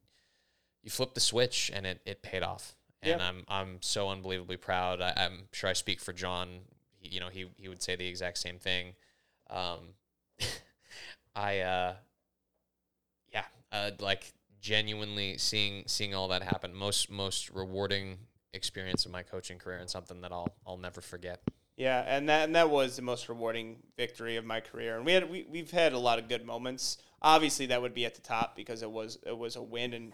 you 0.84 0.90
flip 0.90 1.14
the 1.14 1.20
switch 1.20 1.70
and 1.74 1.86
it, 1.86 2.02
it 2.06 2.22
paid 2.22 2.44
off. 2.44 2.76
And 3.02 3.20
Yeah. 3.20 3.28
I'm 3.28 3.44
I'm 3.48 3.82
so 3.82 4.10
unbelievably 4.10 4.58
proud. 4.58 5.02
I, 5.02 5.14
I'm 5.18 5.48
sure 5.52 5.70
I 5.70 5.74
speak 5.74 6.00
for 6.00 6.14
John. 6.14 6.62
He, 7.00 7.10
you 7.10 7.20
know, 7.20 7.30
he 7.30 7.48
he 7.58 7.68
would 7.68 7.82
say 7.82 7.96
the 7.96 8.08
exact 8.08 8.38
same 8.38 8.60
thing. 8.60 8.94
Um, 9.50 9.96
I 11.36 11.60
uh, 11.60 11.96
yeah, 13.34 13.46
uh, 13.72 13.92
like 14.00 14.34
genuinely 14.62 15.38
seeing 15.38 15.84
seeing 15.88 16.14
all 16.14 16.28
that 16.30 16.44
happen. 16.44 16.74
Most 16.74 17.10
most 17.10 17.50
rewarding 17.50 18.18
experience 18.54 19.06
of 19.06 19.12
my 19.12 19.24
coaching 19.24 19.58
career 19.58 19.78
and 19.78 19.90
something 19.90 20.22
that 20.22 20.32
I'll 20.32 20.54
I'll 20.66 20.78
never 20.78 21.02
forget. 21.02 21.42
Yeah, 21.78 22.04
and 22.06 22.30
that 22.30 22.46
and 22.46 22.56
that 22.56 22.70
was 22.70 22.96
the 22.96 23.02
most 23.02 23.30
rewarding 23.30 23.78
victory 23.98 24.36
of 24.36 24.46
my 24.46 24.60
career. 24.60 24.98
And 24.98 25.06
we 25.06 25.14
had 25.14 25.30
we 25.30 25.46
we've 25.50 25.72
had 25.72 25.94
a 25.94 26.00
lot 26.00 26.20
of 26.20 26.30
good 26.30 26.46
moments. 26.46 26.98
Obviously, 27.22 27.68
that 27.68 27.82
would 27.82 27.94
be 27.94 28.06
at 28.06 28.16
the 28.16 28.22
top 28.22 28.56
because 28.56 28.82
it 28.82 28.92
was 28.92 29.18
it 29.26 29.38
was 29.38 29.56
a 29.56 29.62
win, 29.62 29.94
and 29.94 30.14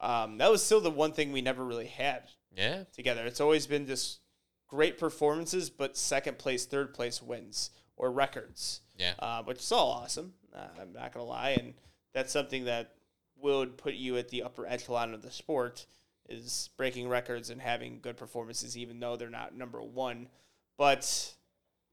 um, 0.00 0.38
that 0.38 0.50
was 0.50 0.62
still 0.64 0.80
the 0.80 0.90
one 0.90 1.12
thing 1.12 1.32
we 1.32 1.42
never 1.42 1.64
really 1.64 1.86
had 1.86 2.24
Yeah, 2.56 2.84
together. 2.92 3.24
It's 3.26 3.40
always 3.40 3.66
been 3.66 3.86
just 3.86 4.20
great 4.68 4.98
performances, 4.98 5.70
but 5.70 5.96
second 5.96 6.38
place, 6.38 6.66
third 6.66 6.94
place 6.94 7.22
wins 7.22 7.70
or 7.96 8.10
records. 8.10 8.80
Yeah. 8.96 9.14
uh, 9.18 9.42
which 9.42 9.58
is 9.58 9.72
all 9.72 9.90
awesome. 9.90 10.34
Uh, 10.54 10.66
I'm 10.80 10.92
not 10.92 11.12
gonna 11.12 11.26
lie, 11.26 11.50
and 11.50 11.74
that's 12.12 12.32
something 12.32 12.64
that 12.66 12.94
would 13.36 13.76
put 13.76 13.94
you 13.94 14.16
at 14.16 14.28
the 14.28 14.42
upper 14.42 14.66
echelon 14.66 15.12
of 15.14 15.22
the 15.22 15.30
sport 15.30 15.86
is 16.28 16.70
breaking 16.76 17.08
records 17.08 17.50
and 17.50 17.60
having 17.60 18.00
good 18.00 18.16
performances, 18.16 18.76
even 18.76 19.00
though 19.00 19.16
they're 19.16 19.28
not 19.30 19.54
number 19.54 19.82
one. 19.82 20.28
But 20.76 21.34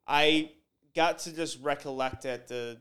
I 0.07 0.51
got 0.95 1.19
to 1.19 1.35
just 1.35 1.61
recollect 1.61 2.25
at 2.25 2.47
the 2.47 2.77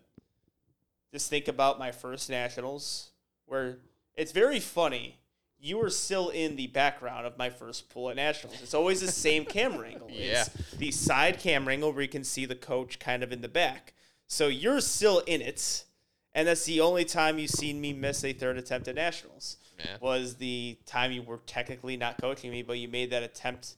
just 1.12 1.28
think 1.28 1.48
about 1.48 1.78
my 1.78 1.90
first 1.90 2.30
nationals 2.30 3.10
where 3.46 3.78
it's 4.14 4.32
very 4.32 4.60
funny. 4.60 5.16
You 5.58 5.78
were 5.78 5.90
still 5.90 6.30
in 6.30 6.56
the 6.56 6.68
background 6.68 7.26
of 7.26 7.36
my 7.36 7.50
first 7.50 7.90
pool 7.90 8.10
at 8.10 8.16
nationals. 8.16 8.62
It's 8.62 8.74
always 8.74 9.00
the 9.00 9.08
same 9.08 9.44
camera 9.44 9.88
angle. 9.88 10.08
Yeah. 10.12 10.42
It's 10.42 10.72
the 10.72 10.90
side 10.90 11.38
camera 11.38 11.74
angle 11.74 11.92
where 11.92 12.02
you 12.02 12.08
can 12.08 12.24
see 12.24 12.46
the 12.46 12.54
coach 12.54 12.98
kind 12.98 13.22
of 13.22 13.32
in 13.32 13.42
the 13.42 13.48
back. 13.48 13.92
So 14.26 14.46
you're 14.48 14.80
still 14.80 15.18
in 15.26 15.42
it, 15.42 15.84
and 16.32 16.46
that's 16.48 16.64
the 16.64 16.80
only 16.80 17.04
time 17.04 17.38
you've 17.38 17.50
seen 17.50 17.80
me 17.80 17.92
miss 17.92 18.24
a 18.24 18.32
third 18.32 18.56
attempt 18.56 18.88
at 18.88 18.94
nationals. 18.94 19.56
Yeah. 19.78 19.96
Was 20.00 20.36
the 20.36 20.78
time 20.86 21.10
you 21.10 21.22
were 21.22 21.40
technically 21.46 21.96
not 21.96 22.20
coaching 22.20 22.50
me, 22.50 22.62
but 22.62 22.78
you 22.78 22.86
made 22.86 23.10
that 23.10 23.22
attempt 23.22 23.74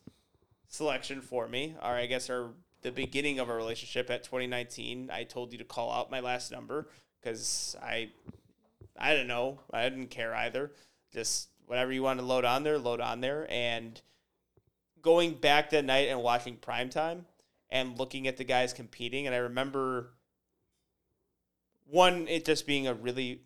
selection 0.72 1.20
for 1.20 1.46
me, 1.46 1.74
or 1.82 1.90
I 1.90 2.06
guess 2.06 2.30
our 2.30 2.48
the 2.80 2.90
beginning 2.90 3.38
of 3.38 3.48
our 3.48 3.56
relationship 3.56 4.10
at 4.10 4.24
2019. 4.24 5.10
I 5.12 5.22
told 5.22 5.52
you 5.52 5.58
to 5.58 5.64
call 5.64 5.92
out 5.92 6.10
my 6.10 6.20
last 6.20 6.50
number 6.50 6.88
because 7.20 7.76
I, 7.80 8.10
I 8.98 9.14
don't 9.14 9.28
know, 9.28 9.60
I 9.72 9.88
didn't 9.88 10.08
care 10.08 10.34
either. 10.34 10.72
Just 11.12 11.48
whatever 11.66 11.92
you 11.92 12.02
want 12.02 12.18
to 12.18 12.26
load 12.26 12.44
on 12.44 12.64
there, 12.64 12.78
load 12.78 13.00
on 13.00 13.20
there. 13.20 13.46
And 13.48 14.00
going 15.00 15.34
back 15.34 15.70
that 15.70 15.84
night 15.84 16.08
and 16.08 16.22
watching 16.22 16.56
primetime 16.56 17.24
and 17.70 17.98
looking 17.98 18.26
at 18.26 18.36
the 18.36 18.44
guys 18.44 18.72
competing, 18.72 19.26
and 19.26 19.34
I 19.34 19.38
remember 19.38 20.10
one 21.86 22.26
it 22.28 22.44
just 22.44 22.66
being 22.66 22.86
a 22.86 22.94
really 22.94 23.42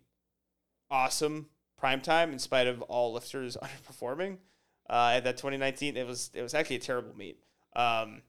awesome 0.89 1.47
primetime 1.81 2.31
in 2.31 2.39
spite 2.39 2.65
of 2.65 2.81
all 2.83 3.13
lifters 3.13 3.57
underperforming 3.61 4.37
uh, 4.89 5.13
at 5.15 5.23
that 5.23 5.37
2019. 5.37 5.97
It 5.97 6.07
was 6.07 6.31
it 6.33 6.41
was 6.41 6.53
actually 6.53 6.77
a 6.77 6.79
terrible 6.79 7.15
meet. 7.15 7.39
Um, 7.75 8.21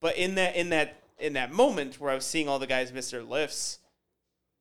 but 0.00 0.16
in 0.16 0.36
that 0.36 0.56
in 0.56 0.70
that 0.70 1.02
in 1.18 1.34
that 1.34 1.52
moment 1.52 2.00
where 2.00 2.10
I 2.10 2.14
was 2.14 2.24
seeing 2.24 2.48
all 2.48 2.58
the 2.58 2.66
guys 2.66 2.92
miss 2.92 3.10
their 3.10 3.22
lifts, 3.22 3.78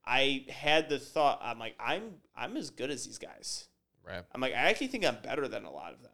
I 0.06 0.46
had 0.50 0.90
the 0.90 1.00
thought 1.00 1.40
I'm 1.44 1.60
like 1.60 1.76
I'm 1.80 2.16
I'm 2.36 2.58
as 2.58 2.70
good 2.70 2.90
as 2.90 3.06
these 3.06 3.18
guys. 3.18 3.68
right. 4.06 4.24
I'm 4.34 4.42
like 4.42 4.54
I 4.54 4.70
actually 4.70 4.88
think 4.88 5.06
I'm 5.06 5.18
better 5.24 5.48
than 5.48 5.66
a 5.66 5.72
lot 5.72 5.94
of 5.94 6.02
them. 6.02 6.12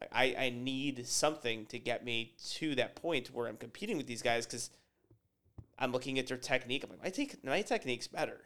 Like 0.00 0.10
I, 0.12 0.46
I 0.46 0.50
need 0.50 1.06
something 1.06 1.66
to 1.66 1.78
get 1.78 2.04
me 2.04 2.34
to 2.54 2.74
that 2.74 2.96
point 2.96 3.28
where 3.28 3.48
I'm 3.48 3.56
competing 3.56 3.96
with 3.96 4.06
these 4.06 4.22
guys 4.22 4.46
because 4.46 4.70
I'm 5.78 5.92
looking 5.92 6.18
at 6.18 6.26
their 6.26 6.36
technique. 6.36 6.84
I'm 6.84 6.90
like 6.90 7.02
my 7.02 7.10
take 7.10 7.42
my 7.44 7.62
technique's 7.62 8.06
better. 8.06 8.40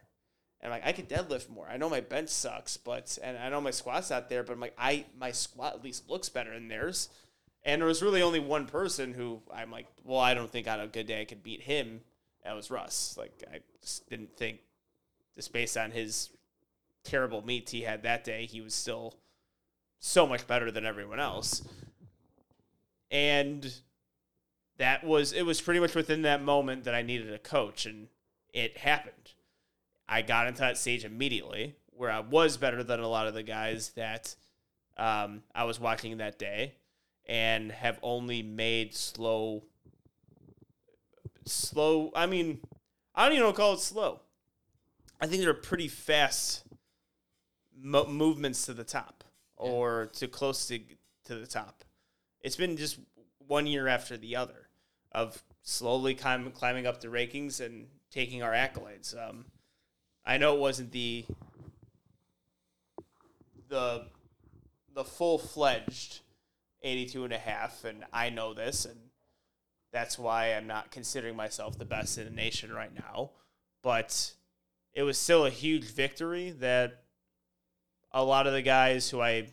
And 0.60 0.72
I'm 0.72 0.80
like 0.80 0.88
I 0.88 0.92
could 0.92 1.08
deadlift 1.08 1.48
more. 1.48 1.66
I 1.68 1.76
know 1.76 1.88
my 1.88 2.00
bench 2.00 2.28
sucks, 2.28 2.76
but 2.76 3.18
and 3.22 3.38
I 3.38 3.48
know 3.48 3.60
my 3.60 3.70
squat's 3.70 4.10
not 4.10 4.28
there, 4.28 4.42
but 4.42 4.52
I'm 4.52 4.60
like 4.60 4.74
I 4.78 5.06
my 5.18 5.32
squat 5.32 5.74
at 5.74 5.84
least 5.84 6.08
looks 6.10 6.28
better 6.28 6.52
than 6.52 6.68
theirs. 6.68 7.08
And 7.62 7.80
there 7.80 7.88
was 7.88 8.02
really 8.02 8.22
only 8.22 8.40
one 8.40 8.66
person 8.66 9.12
who 9.12 9.42
I'm 9.52 9.70
like, 9.70 9.86
well, 10.04 10.18
I 10.18 10.32
don't 10.34 10.50
think 10.50 10.66
on 10.66 10.80
a 10.80 10.86
good 10.86 11.06
day 11.06 11.20
I 11.20 11.24
could 11.26 11.42
beat 11.42 11.60
him. 11.60 12.00
That 12.44 12.56
was 12.56 12.70
Russ. 12.70 13.16
Like 13.18 13.44
I 13.52 13.60
just 13.82 14.08
didn't 14.08 14.36
think, 14.36 14.60
just 15.36 15.52
based 15.52 15.76
on 15.76 15.90
his 15.90 16.30
terrible 17.04 17.44
meets 17.44 17.70
he 17.70 17.82
had 17.82 18.02
that 18.02 18.24
day, 18.24 18.46
he 18.46 18.60
was 18.60 18.74
still 18.74 19.14
so 19.98 20.26
much 20.26 20.46
better 20.46 20.70
than 20.70 20.86
everyone 20.86 21.20
else. 21.20 21.62
And 23.10 23.72
that 24.78 25.04
was 25.04 25.32
it 25.32 25.42
was 25.42 25.60
pretty 25.60 25.80
much 25.80 25.94
within 25.94 26.22
that 26.22 26.42
moment 26.42 26.84
that 26.84 26.94
I 26.94 27.02
needed 27.02 27.32
a 27.32 27.38
coach 27.38 27.84
and 27.84 28.08
it 28.52 28.78
happened. 28.78 29.19
I 30.10 30.22
got 30.22 30.48
into 30.48 30.60
that 30.60 30.76
stage 30.76 31.04
immediately 31.04 31.76
where 31.92 32.10
I 32.10 32.18
was 32.18 32.56
better 32.56 32.82
than 32.82 32.98
a 32.98 33.08
lot 33.08 33.28
of 33.28 33.34
the 33.34 33.44
guys 33.44 33.90
that 33.90 34.34
um, 34.96 35.44
I 35.54 35.64
was 35.64 35.78
watching 35.78 36.18
that 36.18 36.36
day 36.36 36.74
and 37.26 37.70
have 37.70 38.00
only 38.02 38.42
made 38.42 38.94
slow 38.94 39.62
slow 41.46 42.10
I 42.14 42.26
mean 42.26 42.60
I 43.14 43.24
don't 43.24 43.34
even 43.34 43.46
know 43.46 43.52
call 43.52 43.74
it 43.74 43.80
slow. 43.80 44.20
I 45.20 45.26
think 45.26 45.42
they're 45.42 45.54
pretty 45.54 45.88
fast 45.88 46.64
mo- 47.80 48.06
movements 48.06 48.66
to 48.66 48.74
the 48.74 48.84
top 48.84 49.24
or 49.56 50.10
to 50.14 50.26
close 50.26 50.66
to 50.68 50.80
to 51.26 51.36
the 51.36 51.46
top. 51.46 51.84
It's 52.40 52.56
been 52.56 52.76
just 52.76 52.98
one 53.46 53.66
year 53.66 53.86
after 53.86 54.16
the 54.16 54.34
other 54.36 54.68
of 55.12 55.42
slowly 55.62 56.14
climb, 56.14 56.50
climbing 56.50 56.86
up 56.86 57.00
the 57.00 57.08
rankings 57.08 57.64
and 57.64 57.86
taking 58.10 58.42
our 58.42 58.52
accolades. 58.52 59.16
Um, 59.16 59.44
I 60.30 60.36
know 60.36 60.54
it 60.54 60.60
wasn't 60.60 60.92
the 60.92 61.26
the 63.68 64.06
the 64.94 65.02
full 65.02 65.38
fledged 65.38 66.20
82 66.82 67.24
and 67.24 67.32
a 67.32 67.38
half, 67.38 67.84
and 67.84 68.04
I 68.12 68.30
know 68.30 68.54
this, 68.54 68.84
and 68.84 68.96
that's 69.92 70.20
why 70.20 70.54
I'm 70.54 70.68
not 70.68 70.92
considering 70.92 71.34
myself 71.34 71.76
the 71.76 71.84
best 71.84 72.16
in 72.16 72.26
the 72.26 72.30
nation 72.30 72.72
right 72.72 72.94
now. 72.94 73.30
But 73.82 74.34
it 74.94 75.02
was 75.02 75.18
still 75.18 75.46
a 75.46 75.50
huge 75.50 75.90
victory 75.90 76.52
that 76.60 77.02
a 78.12 78.22
lot 78.22 78.46
of 78.46 78.52
the 78.52 78.62
guys 78.62 79.10
who 79.10 79.20
I 79.20 79.48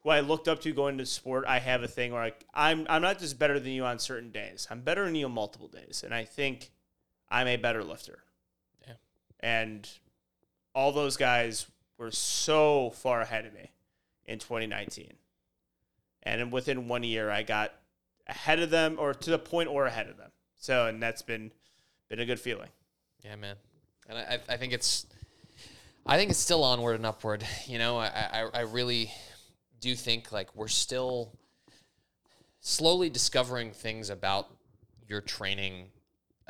who 0.00 0.10
I 0.10 0.20
looked 0.20 0.48
up 0.48 0.60
to 0.60 0.72
going 0.72 0.98
to 0.98 1.06
sport, 1.06 1.46
I 1.48 1.60
have 1.60 1.82
a 1.82 1.88
thing 1.88 2.12
where 2.12 2.24
I, 2.24 2.32
I'm 2.52 2.86
I'm 2.90 3.00
not 3.00 3.18
just 3.18 3.38
better 3.38 3.58
than 3.58 3.72
you 3.72 3.86
on 3.86 4.00
certain 4.00 4.32
days. 4.32 4.68
I'm 4.70 4.82
better 4.82 5.06
than 5.06 5.14
you 5.14 5.24
on 5.24 5.32
multiple 5.32 5.68
days, 5.68 6.02
and 6.04 6.12
I 6.12 6.26
think 6.26 6.72
I'm 7.30 7.46
a 7.46 7.56
better 7.56 7.82
lifter. 7.82 8.24
And 9.40 9.88
all 10.74 10.92
those 10.92 11.16
guys 11.16 11.66
were 11.98 12.10
so 12.10 12.90
far 12.90 13.20
ahead 13.20 13.46
of 13.46 13.54
me 13.54 13.72
in 14.26 14.38
2019, 14.38 15.14
and 16.22 16.52
within 16.52 16.88
one 16.88 17.02
year, 17.02 17.30
I 17.30 17.42
got 17.42 17.72
ahead 18.28 18.60
of 18.60 18.70
them, 18.70 18.96
or 18.98 19.14
to 19.14 19.30
the 19.30 19.38
point, 19.38 19.68
or 19.68 19.86
ahead 19.86 20.08
of 20.08 20.16
them. 20.16 20.30
So, 20.56 20.86
and 20.86 21.02
that's 21.02 21.22
been 21.22 21.52
been 22.08 22.20
a 22.20 22.26
good 22.26 22.40
feeling. 22.40 22.68
Yeah, 23.24 23.36
man. 23.36 23.56
And 24.08 24.18
I, 24.18 24.40
I 24.48 24.56
think 24.56 24.72
it's, 24.72 25.06
I 26.04 26.16
think 26.16 26.30
it's 26.30 26.40
still 26.40 26.64
onward 26.64 26.96
and 26.96 27.06
upward. 27.06 27.46
You 27.66 27.78
know, 27.78 27.98
I, 27.98 28.06
I, 28.06 28.48
I 28.52 28.60
really 28.62 29.12
do 29.80 29.94
think 29.94 30.32
like 30.32 30.54
we're 30.54 30.68
still 30.68 31.32
slowly 32.60 33.08
discovering 33.08 33.72
things 33.72 34.10
about 34.10 34.48
your 35.08 35.20
training, 35.20 35.86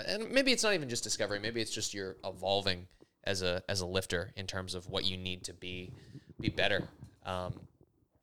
and 0.07 0.31
maybe 0.31 0.53
it's 0.53 0.63
not 0.63 0.75
even 0.75 0.89
just 0.89 1.05
discovering. 1.05 1.43
Maybe 1.43 1.61
it's 1.61 1.71
just 1.71 1.95
you're 1.95 2.17
evolving 2.25 2.87
as 3.25 3.43
a 3.43 3.63
as 3.69 3.81
a 3.81 3.87
lifter 3.87 4.33
in 4.37 4.47
terms 4.47 4.75
of 4.75 4.89
what 4.89 5.05
you 5.05 5.17
need 5.17 5.45
to 5.45 5.53
be 5.53 5.93
be 6.41 6.49
better. 6.49 6.89
Um, 7.25 7.55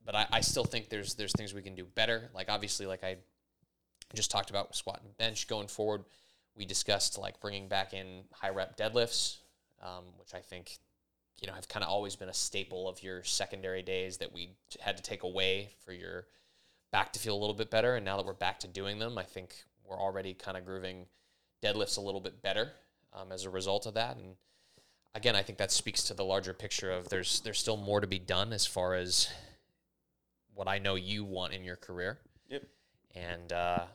but 0.05 0.15
I, 0.15 0.27
I 0.31 0.41
still 0.41 0.63
think 0.63 0.89
there's 0.89 1.15
there's 1.15 1.33
things 1.33 1.53
we 1.53 1.61
can 1.61 1.75
do 1.75 1.85
better. 1.85 2.29
Like 2.33 2.49
obviously, 2.49 2.85
like 2.85 3.03
I 3.03 3.17
just 4.15 4.31
talked 4.31 4.49
about 4.49 4.75
squat 4.75 5.01
and 5.03 5.15
bench 5.17 5.47
going 5.47 5.67
forward. 5.67 6.03
We 6.55 6.65
discussed 6.65 7.17
like 7.17 7.39
bringing 7.39 7.67
back 7.67 7.93
in 7.93 8.23
high 8.31 8.49
rep 8.49 8.77
deadlifts, 8.77 9.37
um, 9.81 10.05
which 10.17 10.33
I 10.33 10.39
think 10.39 10.77
you 11.41 11.47
know 11.47 11.53
have 11.53 11.67
kind 11.67 11.83
of 11.83 11.89
always 11.89 12.15
been 12.15 12.29
a 12.29 12.33
staple 12.33 12.87
of 12.87 13.03
your 13.03 13.23
secondary 13.23 13.83
days 13.83 14.17
that 14.17 14.33
we 14.33 14.51
had 14.79 14.97
to 14.97 15.03
take 15.03 15.23
away 15.23 15.71
for 15.85 15.91
your 15.93 16.25
back 16.91 17.13
to 17.13 17.19
feel 17.19 17.35
a 17.35 17.39
little 17.39 17.55
bit 17.55 17.69
better. 17.69 17.95
And 17.95 18.05
now 18.05 18.17
that 18.17 18.25
we're 18.25 18.33
back 18.33 18.59
to 18.61 18.67
doing 18.67 18.97
them, 18.97 19.17
I 19.17 19.23
think 19.23 19.53
we're 19.85 19.99
already 19.99 20.33
kind 20.33 20.57
of 20.57 20.65
grooving 20.65 21.05
deadlifts 21.61 21.97
a 21.97 22.01
little 22.01 22.21
bit 22.21 22.41
better 22.41 22.71
um, 23.13 23.31
as 23.31 23.45
a 23.45 23.49
result 23.49 23.85
of 23.85 23.93
that. 23.95 24.17
And 24.17 24.35
again, 25.15 25.35
I 25.35 25.41
think 25.41 25.57
that 25.57 25.71
speaks 25.71 26.03
to 26.03 26.13
the 26.13 26.23
larger 26.23 26.53
picture 26.53 26.91
of 26.91 27.09
there's 27.09 27.41
there's 27.41 27.59
still 27.59 27.77
more 27.77 28.01
to 28.01 28.07
be 28.07 28.19
done 28.19 28.53
as 28.53 28.65
far 28.65 28.95
as 28.95 29.29
what 30.53 30.67
I 30.67 30.79
know 30.79 30.95
you 30.95 31.23
want 31.23 31.53
in 31.53 31.63
your 31.63 31.75
career. 31.75 32.19
Yep. 32.49 32.63
And 33.15 33.53
uh, 33.53 33.85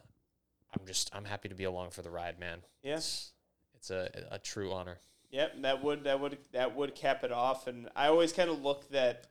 I'm 0.78 0.86
just 0.86 1.14
I'm 1.14 1.24
happy 1.24 1.48
to 1.48 1.54
be 1.54 1.64
along 1.64 1.90
for 1.90 2.02
the 2.02 2.10
ride, 2.10 2.38
man. 2.38 2.58
Yes. 2.82 3.32
It's 3.74 3.90
a 3.90 4.08
a 4.30 4.38
true 4.38 4.72
honor. 4.72 4.98
Yep, 5.30 5.62
that 5.62 5.82
would 5.82 6.04
that 6.04 6.20
would 6.20 6.38
that 6.52 6.76
would 6.76 6.94
cap 6.94 7.24
it 7.24 7.32
off. 7.32 7.66
And 7.66 7.88
I 7.96 8.08
always 8.08 8.32
kind 8.32 8.50
of 8.50 8.62
look 8.62 8.88
that 8.90 9.28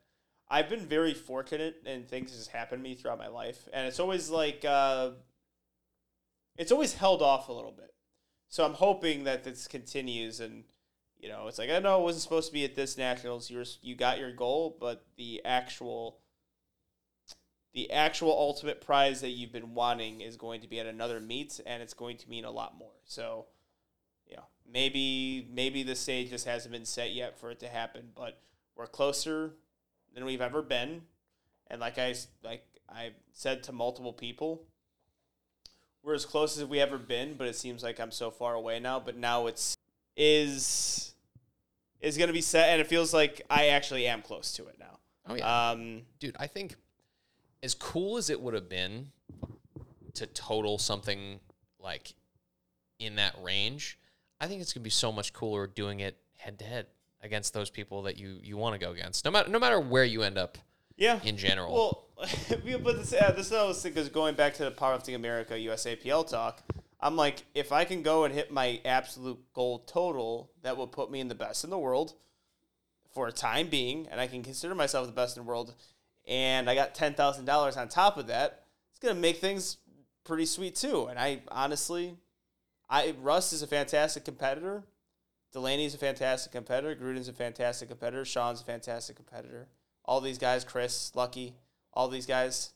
I've 0.49 0.67
been 0.67 0.85
very 0.85 1.13
fortunate 1.13 1.83
and 1.85 2.07
things 2.07 2.35
has 2.35 2.47
happened 2.47 2.83
to 2.83 2.89
me 2.89 2.95
throughout 2.95 3.19
my 3.19 3.27
life, 3.27 3.69
and 3.71 3.87
it's 3.87 3.99
always 3.99 4.29
like 4.29 4.65
uh, 4.67 5.11
it's 6.57 6.71
always 6.71 6.93
held 6.93 7.21
off 7.21 7.49
a 7.49 7.53
little 7.53 7.71
bit. 7.71 7.93
So 8.51 8.65
I'm 8.65 8.73
hoping 8.73 9.23
that 9.23 9.45
this 9.45 9.65
continues, 9.65 10.41
and 10.41 10.65
you 11.17 11.29
know, 11.29 11.47
it's 11.47 11.57
like 11.57 11.69
I 11.69 11.79
know 11.79 12.01
it 12.01 12.03
wasn't 12.03 12.23
supposed 12.23 12.49
to 12.49 12.53
be 12.53 12.65
at 12.65 12.75
this 12.75 12.97
nationals. 12.97 13.49
You 13.49 13.59
were, 13.59 13.65
you 13.81 13.95
got 13.95 14.19
your 14.19 14.33
goal, 14.33 14.75
but 14.77 15.05
the 15.15 15.41
actual 15.45 16.19
the 17.73 17.89
actual 17.91 18.31
ultimate 18.31 18.81
prize 18.81 19.21
that 19.21 19.29
you've 19.29 19.53
been 19.53 19.73
wanting 19.73 20.19
is 20.19 20.35
going 20.35 20.59
to 20.59 20.67
be 20.67 20.81
at 20.81 20.85
another 20.85 21.21
meet, 21.21 21.61
and 21.65 21.81
it's 21.81 21.93
going 21.93 22.17
to 22.17 22.29
mean 22.29 22.43
a 22.43 22.51
lot 22.51 22.77
more. 22.77 22.91
So 23.05 23.45
you 24.27 24.35
know, 24.35 24.43
maybe 24.69 25.47
maybe 25.49 25.81
the 25.83 25.95
stage 25.95 26.29
just 26.29 26.45
hasn't 26.45 26.73
been 26.73 26.85
set 26.85 27.13
yet 27.13 27.39
for 27.39 27.51
it 27.51 27.59
to 27.61 27.69
happen, 27.69 28.09
but 28.13 28.41
we're 28.75 28.85
closer 28.85 29.53
than 30.13 30.25
we've 30.25 30.41
ever 30.41 30.61
been. 30.61 31.03
And 31.67 31.79
like 31.79 31.97
I 31.97 32.15
like 32.43 32.65
I 32.89 33.11
said 33.31 33.63
to 33.63 33.71
multiple 33.71 34.11
people, 34.11 34.65
we're 36.03 36.13
as 36.13 36.25
close 36.25 36.57
as 36.57 36.65
we 36.65 36.79
ever 36.79 36.97
been, 36.97 37.35
but 37.35 37.47
it 37.47 37.55
seems 37.55 37.83
like 37.83 37.99
I'm 37.99 38.11
so 38.11 38.31
far 38.31 38.53
away 38.53 38.79
now. 38.79 38.99
But 38.99 39.17
now 39.17 39.47
it's 39.47 39.75
is 40.17 41.13
is 41.99 42.17
gonna 42.17 42.33
be 42.33 42.41
set, 42.41 42.69
and 42.69 42.81
it 42.81 42.87
feels 42.87 43.13
like 43.13 43.41
I 43.49 43.69
actually 43.69 44.07
am 44.07 44.21
close 44.21 44.53
to 44.53 44.67
it 44.67 44.77
now. 44.79 44.99
Oh 45.27 45.35
yeah. 45.35 45.69
Um, 45.71 46.01
dude, 46.19 46.35
I 46.39 46.47
think 46.47 46.75
as 47.63 47.73
cool 47.75 48.17
as 48.17 48.29
it 48.29 48.41
would 48.41 48.53
have 48.53 48.69
been 48.69 49.11
to 50.15 50.25
total 50.27 50.77
something 50.77 51.39
like 51.79 52.13
in 52.99 53.15
that 53.15 53.35
range, 53.41 53.99
I 54.39 54.47
think 54.47 54.61
it's 54.61 54.73
gonna 54.73 54.83
be 54.83 54.89
so 54.89 55.11
much 55.11 55.33
cooler 55.33 55.67
doing 55.67 55.99
it 55.99 56.17
head 56.37 56.57
to 56.59 56.65
head 56.65 56.87
against 57.21 57.53
those 57.53 57.69
people 57.69 58.03
that 58.03 58.17
you 58.17 58.39
you 58.41 58.57
want 58.57 58.73
to 58.73 58.79
go 58.83 58.91
against. 58.91 59.23
No 59.25 59.31
matter 59.31 59.49
no 59.49 59.59
matter 59.59 59.79
where 59.79 60.05
you 60.05 60.23
end 60.23 60.37
up 60.37 60.57
yeah. 60.97 61.19
in 61.23 61.37
general. 61.37 61.73
Well, 61.73 62.05
but 62.83 62.97
this, 62.97 63.13
uh, 63.13 63.31
this 63.35 63.51
was 63.51 63.83
because 63.83 64.09
going 64.09 64.35
back 64.35 64.53
to 64.55 64.63
the 64.63 64.71
Powerlifting 64.71 65.15
America 65.15 65.53
USAPL 65.55 66.29
talk, 66.29 66.61
I'm 66.99 67.15
like, 67.15 67.43
if 67.55 67.71
I 67.71 67.83
can 67.83 68.03
go 68.03 68.25
and 68.25 68.33
hit 68.33 68.51
my 68.51 68.79
absolute 68.85 69.39
goal 69.53 69.79
total, 69.79 70.51
that 70.61 70.77
will 70.77 70.87
put 70.87 71.09
me 71.09 71.19
in 71.19 71.27
the 71.27 71.35
best 71.35 71.63
in 71.63 71.71
the 71.71 71.79
world 71.79 72.13
for 73.11 73.27
a 73.27 73.31
time 73.31 73.67
being, 73.67 74.07
and 74.11 74.21
I 74.21 74.27
can 74.27 74.43
consider 74.43 74.75
myself 74.75 75.07
the 75.07 75.13
best 75.13 75.35
in 75.35 75.43
the 75.43 75.49
world, 75.49 75.73
and 76.27 76.69
I 76.69 76.75
got 76.75 76.93
ten 76.93 77.13
thousand 77.13 77.45
dollars 77.45 77.75
on 77.75 77.89
top 77.89 78.17
of 78.17 78.27
that. 78.27 78.65
It's 78.91 78.99
gonna 78.99 79.19
make 79.19 79.37
things 79.37 79.77
pretty 80.23 80.45
sweet 80.45 80.75
too. 80.75 81.07
And 81.07 81.17
I 81.17 81.41
honestly, 81.49 82.15
I 82.89 83.15
Russ 83.21 83.51
is 83.51 83.63
a 83.63 83.67
fantastic 83.67 84.23
competitor. 84.23 84.83
Delaney's 85.51 85.95
a 85.95 85.97
fantastic 85.97 86.51
competitor. 86.51 86.95
Gruden's 86.95 87.27
a 87.27 87.33
fantastic 87.33 87.89
competitor. 87.89 88.23
Sean's 88.23 88.61
a 88.61 88.63
fantastic 88.63 89.17
competitor. 89.17 89.67
All 90.05 90.21
these 90.21 90.37
guys, 90.37 90.63
Chris, 90.63 91.11
Lucky, 91.13 91.55
all 91.93 92.07
these 92.07 92.25
guys, 92.25 92.71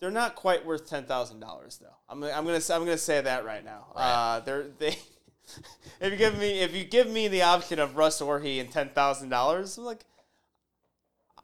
they're 0.00 0.10
not 0.10 0.34
quite 0.34 0.64
worth 0.64 0.88
ten 0.88 1.04
thousand 1.04 1.40
dollars 1.40 1.78
though. 1.80 1.96
I'm, 2.08 2.22
I'm 2.24 2.44
gonna 2.44 2.60
I'm 2.70 2.84
gonna 2.84 2.98
say 2.98 3.20
that 3.20 3.44
right 3.44 3.64
now. 3.64 3.86
Right. 3.94 4.36
Uh, 4.36 4.40
they're 4.40 4.66
they. 4.78 4.96
if 6.00 6.12
you 6.12 6.16
give 6.16 6.38
me 6.38 6.60
if 6.60 6.74
you 6.74 6.84
give 6.84 7.08
me 7.08 7.28
the 7.28 7.42
option 7.42 7.78
of 7.78 7.96
Russ 7.96 8.20
or 8.20 8.40
he 8.40 8.60
and 8.60 8.70
ten 8.70 8.90
thousand 8.90 9.28
dollars, 9.28 9.76
I'm 9.78 9.84
like, 9.84 10.04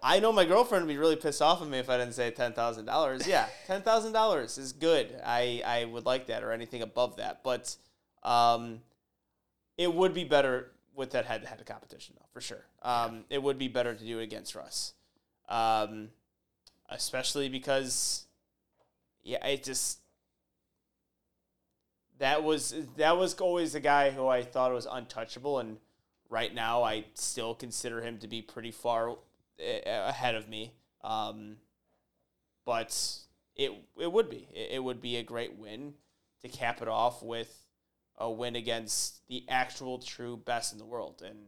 I 0.03 0.21
know 0.21 0.33
my 0.33 0.45
girlfriend 0.45 0.87
would 0.87 0.93
be 0.93 0.99
really 0.99 1.17
pissed 1.17 1.43
off 1.43 1.61
at 1.63 1.69
me 1.69 1.79
if 1.79 1.91
I 1.91 1.99
didn't 1.99 2.15
say 2.15 2.31
ten 2.31 2.53
thousand 2.53 2.87
dollars. 2.87 3.27
Yeah, 3.27 3.47
ten 3.67 3.83
thousand 3.83 4.13
dollars 4.13 4.59
is 4.59 4.73
good. 4.73 5.21
I 5.25 5.63
I 5.65 5.85
would 5.85 6.07
like 6.07 6.27
that 6.27 6.43
or 6.43 6.53
anything 6.53 6.83
above 6.83 7.17
that, 7.17 7.43
but 7.43 7.77
um, 8.23 8.81
it 9.77 9.93
would 9.93 10.15
be 10.15 10.25
better 10.25 10.73
with 10.95 11.11
that 11.11 11.27
head 11.27 11.43
to 11.43 11.49
head 11.49 11.65
competition 11.67 12.15
though 12.19 12.27
for 12.33 12.41
sure. 12.41 12.65
Um, 12.83 13.25
it 13.31 13.43
would 13.43 13.59
be 13.59 13.69
better 13.69 13.95
to 13.95 14.05
do 14.05 14.19
it 14.21 14.25
against 14.25 14.55
Russ, 14.55 14.95
um, 15.49 16.09
especially 16.89 17.49
because 17.49 18.27
yeah, 19.23 19.45
it 19.47 19.65
just 19.65 19.99
that 22.19 22.43
was 22.43 22.75
that 22.97 23.17
was 23.17 23.35
always 23.35 23.73
the 23.73 23.81
guy 23.81 24.11
who 24.11 24.27
I 24.27 24.43
thought 24.43 24.73
was 24.73 24.87
untouchable, 24.91 25.59
and 25.59 25.79
right 26.31 26.55
now 26.55 26.83
I 26.83 27.05
still 27.15 27.55
consider 27.55 28.01
him 28.01 28.19
to 28.19 28.29
be 28.29 28.43
pretty 28.43 28.71
far 28.71 29.17
eh, 29.59 29.81
ahead 29.85 30.35
of 30.35 30.49
me. 30.49 30.73
Um, 31.03 31.57
but 32.65 32.97
it 33.55 33.73
it 33.99 34.11
would 34.11 34.31
be 34.31 34.49
it 34.55 34.83
would 34.83 35.01
be 35.01 35.17
a 35.17 35.23
great 35.23 35.59
win 35.59 35.95
to 36.43 36.49
cap 36.49 36.83
it 36.83 36.89
off 36.89 37.23
with 37.23 37.67
a 38.19 38.31
win 38.31 38.57
against 38.57 39.27
the 39.29 39.45
actual 39.49 39.99
true 39.99 40.37
best 40.37 40.73
in 40.73 40.79
the 40.79 40.85
world, 40.85 41.23
and 41.25 41.39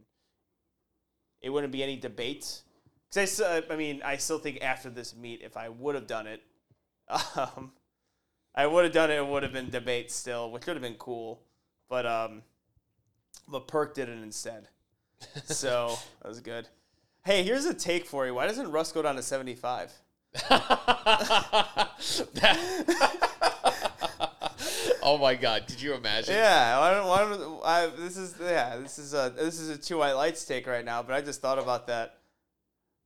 it 1.41 1.51
wouldn't 1.51 1.73
be 1.73 1.83
any 1.83 1.97
debate. 1.97 2.63
Because 3.11 3.17
I, 3.17 3.25
still- 3.25 3.63
I 3.71 3.77
mean, 3.77 4.03
I 4.05 4.17
still 4.17 4.39
think 4.39 4.59
after 4.63 4.91
this 4.91 5.15
meet, 5.17 5.41
if 5.43 5.57
I 5.57 5.69
would 5.69 5.95
have 5.95 6.07
done 6.07 6.27
it, 6.27 6.43
um, 7.37 7.73
I 8.55 8.67
would 8.67 8.85
have 8.85 8.93
done 8.93 9.11
it. 9.11 9.17
It 9.17 9.27
would 9.27 9.43
have 9.43 9.53
been 9.53 9.71
debate 9.71 10.11
still, 10.11 10.51
which 10.51 10.67
would 10.67 10.75
have 10.77 10.83
been 10.83 10.95
cool. 10.95 11.41
But 11.89 12.05
um, 12.07 12.43
but 13.47 13.67
Perk 13.67 13.95
did 13.95 14.09
it 14.09 14.19
instead, 14.23 14.69
so 15.45 15.97
that 16.23 16.29
was 16.29 16.41
good. 16.41 16.69
Hey, 17.25 17.43
here's 17.43 17.65
a 17.65 17.73
take 17.75 18.05
for 18.07 18.27
you. 18.27 18.35
Why 18.35 18.47
doesn't 18.47 18.71
Russ 18.71 18.93
go 18.93 19.01
down 19.01 19.17
to 19.17 19.23
seventy 19.23 19.55
five? 19.55 19.91
oh 25.03 25.19
my 25.21 25.35
god, 25.35 25.67
Did 25.67 25.81
you 25.81 25.95
imagine? 25.95 26.35
Yeah, 26.35 26.79
why 26.79 26.91
don't, 26.93 27.07
why 27.09 27.19
don't 27.21 27.61
I, 27.65 27.87
this 27.99 28.17
is 28.19 28.35
yeah, 28.41 28.77
this 28.77 28.99
is 28.99 29.15
a 29.15 29.33
this 29.35 29.59
is 29.59 29.71
a 29.71 29.79
two 29.79 29.99
white 29.99 30.13
lights 30.13 30.45
take 30.45 30.67
right 30.67 30.85
now, 30.85 31.03
but 31.03 31.15
I 31.15 31.23
just 31.23 31.41
thought 31.41 31.59
about 31.59 31.87
that. 31.87 32.18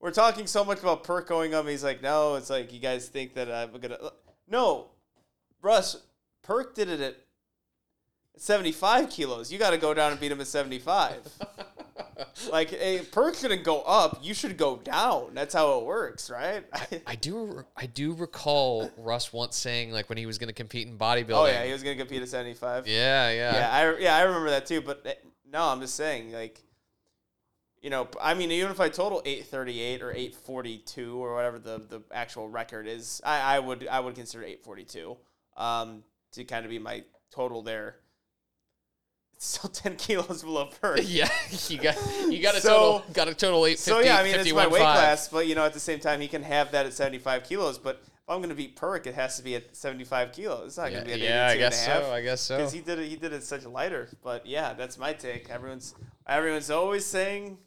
We're 0.03 0.11
talking 0.11 0.49
so 0.49 0.65
much 0.65 0.81
about 0.81 1.05
Perk 1.05 1.29
going 1.29 1.55
up. 1.55 1.67
He's 1.69 1.85
like, 1.85 2.03
no, 2.03 2.35
it's 2.35 2.51
like 2.51 2.73
you 2.73 2.81
guys 2.81 3.09
think 3.09 3.35
that 3.35 3.51
I'm 3.51 3.71
gonna. 3.81 3.99
No, 4.49 4.91
Russ, 5.63 5.97
Perk 6.43 6.75
did 6.75 6.89
it 6.91 7.01
at 7.01 7.17
75 8.37 9.11
kilos. 9.11 9.53
You 9.53 9.61
got 9.61 9.71
to 9.71 9.79
go 9.79 9.95
down 9.95 10.11
and 10.11 10.21
beat 10.21 10.33
him 10.33 10.41
at 10.41 10.49
75. 10.49 11.29
like, 12.51 12.71
hey, 12.71 13.03
Perk 13.13 13.37
shouldn't 13.37 13.63
go 13.63 13.83
up. 13.83 14.19
You 14.23 14.35
should 14.35 14.57
go 14.57 14.79
down. 14.79 15.35
That's 15.35 15.55
how 15.55 15.79
it 15.79 15.85
works, 15.85 16.29
right? 16.29 16.65
I 17.07 17.15
do 17.15 17.65
I 17.77 17.87
do 17.87 18.13
recall 18.15 18.91
Russ 18.97 19.33
once 19.33 19.57
saying 19.57 19.93
like 19.93 20.09
when 20.09 20.19
he 20.19 20.27
was 20.27 20.37
going 20.37 20.49
to 20.49 20.55
compete 20.55 20.89
in 20.89 20.99
bodybuilding. 20.99 21.31
oh 21.31 21.47
yeah, 21.47 21.65
he 21.65 21.73
was 21.73 21.85
gonna 21.85 21.95
compete 21.95 22.23
at 22.23 22.29
75. 22.29 22.89
yeah, 22.89 23.31
yeah. 23.31 23.55
yeah, 23.55 23.71
I 23.71 23.99
yeah 24.01 24.17
I 24.17 24.23
remember 24.23 24.51
that 24.51 24.67
too. 24.67 24.81
But 24.81 25.03
eh, 25.07 25.15
no, 25.49 25.63
I'm 25.63 25.81
just 25.81 25.95
saying 25.95 26.33
like, 26.33 26.61
you 27.83 27.91
know, 27.91 28.09
I 28.21 28.35
mean, 28.35 28.51
even 28.53 28.71
if 28.71 28.81
I 28.81 28.89
total 28.89 29.21
838 29.25 30.03
or 30.03 30.13
842 30.13 31.17
or 31.23 31.35
whatever 31.35 31.59
the 31.59 31.79
the 31.79 32.01
actual 32.13 32.49
record 32.49 32.87
is, 32.87 33.21
I, 33.25 33.57
I 33.57 33.59
would 33.59 33.87
I 33.89 33.99
would 34.01 34.15
consider 34.15 34.45
842 34.45 35.17
um, 35.57 36.05
to 36.33 36.45
kind 36.45 36.65
of 36.65 36.71
be 36.71 36.79
my 36.79 37.03
total 37.33 37.63
there. 37.63 37.97
It's 39.35 39.47
still 39.59 39.71
10 39.83 39.97
kilos 39.97 40.43
below 40.43 40.67
Perk. 40.81 41.01
Yeah, 41.05 41.29
you 41.69 41.79
got 41.79 41.97
you 42.31 42.41
got 42.41 42.55
a 42.55 42.61
So- 42.61 42.69
total 43.01 43.05
got 43.13 43.29
a 43.29 43.35
total 43.35 43.67
eight. 43.67 43.79
So 43.79 43.99
yeah, 44.01 44.17
I 44.19 44.23
mean 44.23 44.35
it's 44.37 44.53
my 44.53 44.67
weight 44.69 44.81
class, 44.81 45.29
but 45.29 45.47
you 45.49 45.55
know 45.55 45.65
at 45.65 45.75
the 45.75 45.81
same 45.81 45.99
time 45.99 46.21
he 46.21 46.29
can 46.29 46.43
have 46.45 46.71
that 46.73 46.87
at 46.87 46.93
75 46.93 47.45
kilos. 47.45 47.79
But 47.79 48.01
if 48.05 48.11
I'm 48.29 48.41
gonna 48.41 48.55
beat 48.55 48.77
Perk, 48.77 49.09
it 49.09 49.15
has 49.17 49.37
to 49.39 49.43
be 49.43 49.57
at 49.57 49.75
75 49.77 50.31
kilos. 50.31 50.67
It's 50.69 50.77
not 50.79 50.93
Yeah, 50.93 50.99
gonna 50.99 51.07
be 51.07 51.13
at 51.15 51.19
yeah, 51.19 51.47
I 51.49 51.51
82 51.51 51.53
and 51.53 51.55
a 51.55 51.59
guess 51.59 51.87
half. 51.87 52.03
so. 52.05 52.13
I 52.13 52.23
guess 52.23 52.41
so. 52.41 52.57
because 52.59 52.73
he 52.73 52.81
did 52.81 52.99
it. 53.01 53.09
He 53.09 53.17
did 53.17 53.33
it 53.33 53.43
such 53.43 53.65
lighter. 53.65 54.09
But 54.23 54.47
yeah, 54.47 54.75
that's 54.75 54.97
my 54.99 55.13
take. 55.13 55.51
Everyone's 55.51 55.97
everyone's 56.29 56.71
always 56.71 57.05
saying 57.05 57.59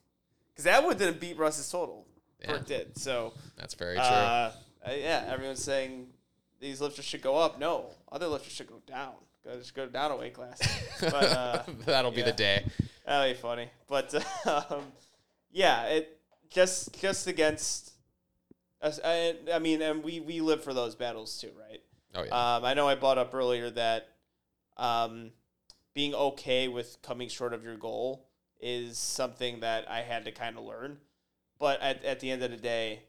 because 0.56 0.68
Atwood 0.68 0.98
didn't 0.98 1.20
beat 1.20 1.38
Russ's 1.38 1.70
total. 1.70 2.08
Yeah. 2.42 2.60
Did. 2.66 2.98
So 2.98 3.34
That's 3.58 3.74
very 3.74 3.96
true. 3.96 4.04
uh, 4.04 4.52
yeah, 4.88 5.26
everyone's 5.28 5.64
saying 5.64 6.08
these 6.60 6.80
lifters 6.82 7.06
should 7.06 7.22
go 7.22 7.38
up. 7.38 7.60
No, 7.60 7.88
other 8.12 8.28
lifters 8.28 8.54
should 8.54 8.68
go 8.68 8.82
down. 8.88 9.14
Go 9.44 9.58
just 9.58 9.76
go 9.76 9.86
down 9.88 10.12
a 10.12 10.18
weight 10.18 10.34
class. 10.34 10.60
But 11.00 11.14
uh, 11.14 11.64
That'll 11.86 12.12
be 12.12 12.22
the 12.22 12.32
day. 12.32 12.66
That'll 13.06 13.32
be 13.32 13.38
funny. 13.38 13.70
But 13.88 14.14
um, 14.46 14.84
yeah, 15.52 15.86
it 15.86 16.20
just 16.50 17.00
just 17.00 17.28
against 17.28 17.94
us. 18.82 19.00
I, 19.04 19.36
I 19.54 19.60
mean, 19.60 19.82
and 19.82 20.04
we 20.04 20.20
we 20.20 20.42
live 20.42 20.64
for 20.64 20.74
those 20.74 20.96
battles 20.96 21.40
too, 21.40 21.52
right? 21.58 21.82
Oh 22.16 22.24
yeah. 22.24 22.56
Um, 22.56 22.66
I 22.66 22.74
know 22.74 22.88
I 22.88 22.96
brought 22.96 23.18
up 23.18 23.34
earlier 23.34 23.70
that 23.72 24.10
um, 24.78 25.32
being 25.94 26.14
okay 26.16 26.68
with 26.68 26.98
coming 27.02 27.30
short 27.30 27.54
of 27.54 27.64
your 27.64 27.76
goal 27.76 28.28
is 28.60 28.98
something 28.98 29.60
that 29.60 29.90
I 29.90 30.02
had 30.02 30.26
to 30.26 30.32
kind 30.32 30.58
of 30.58 30.64
learn. 30.64 30.98
But 31.60 31.82
at, 31.82 32.04
at 32.04 32.20
the 32.20 32.32
end 32.32 32.44
of 32.44 32.52
the 32.52 32.58
day, 32.58 33.04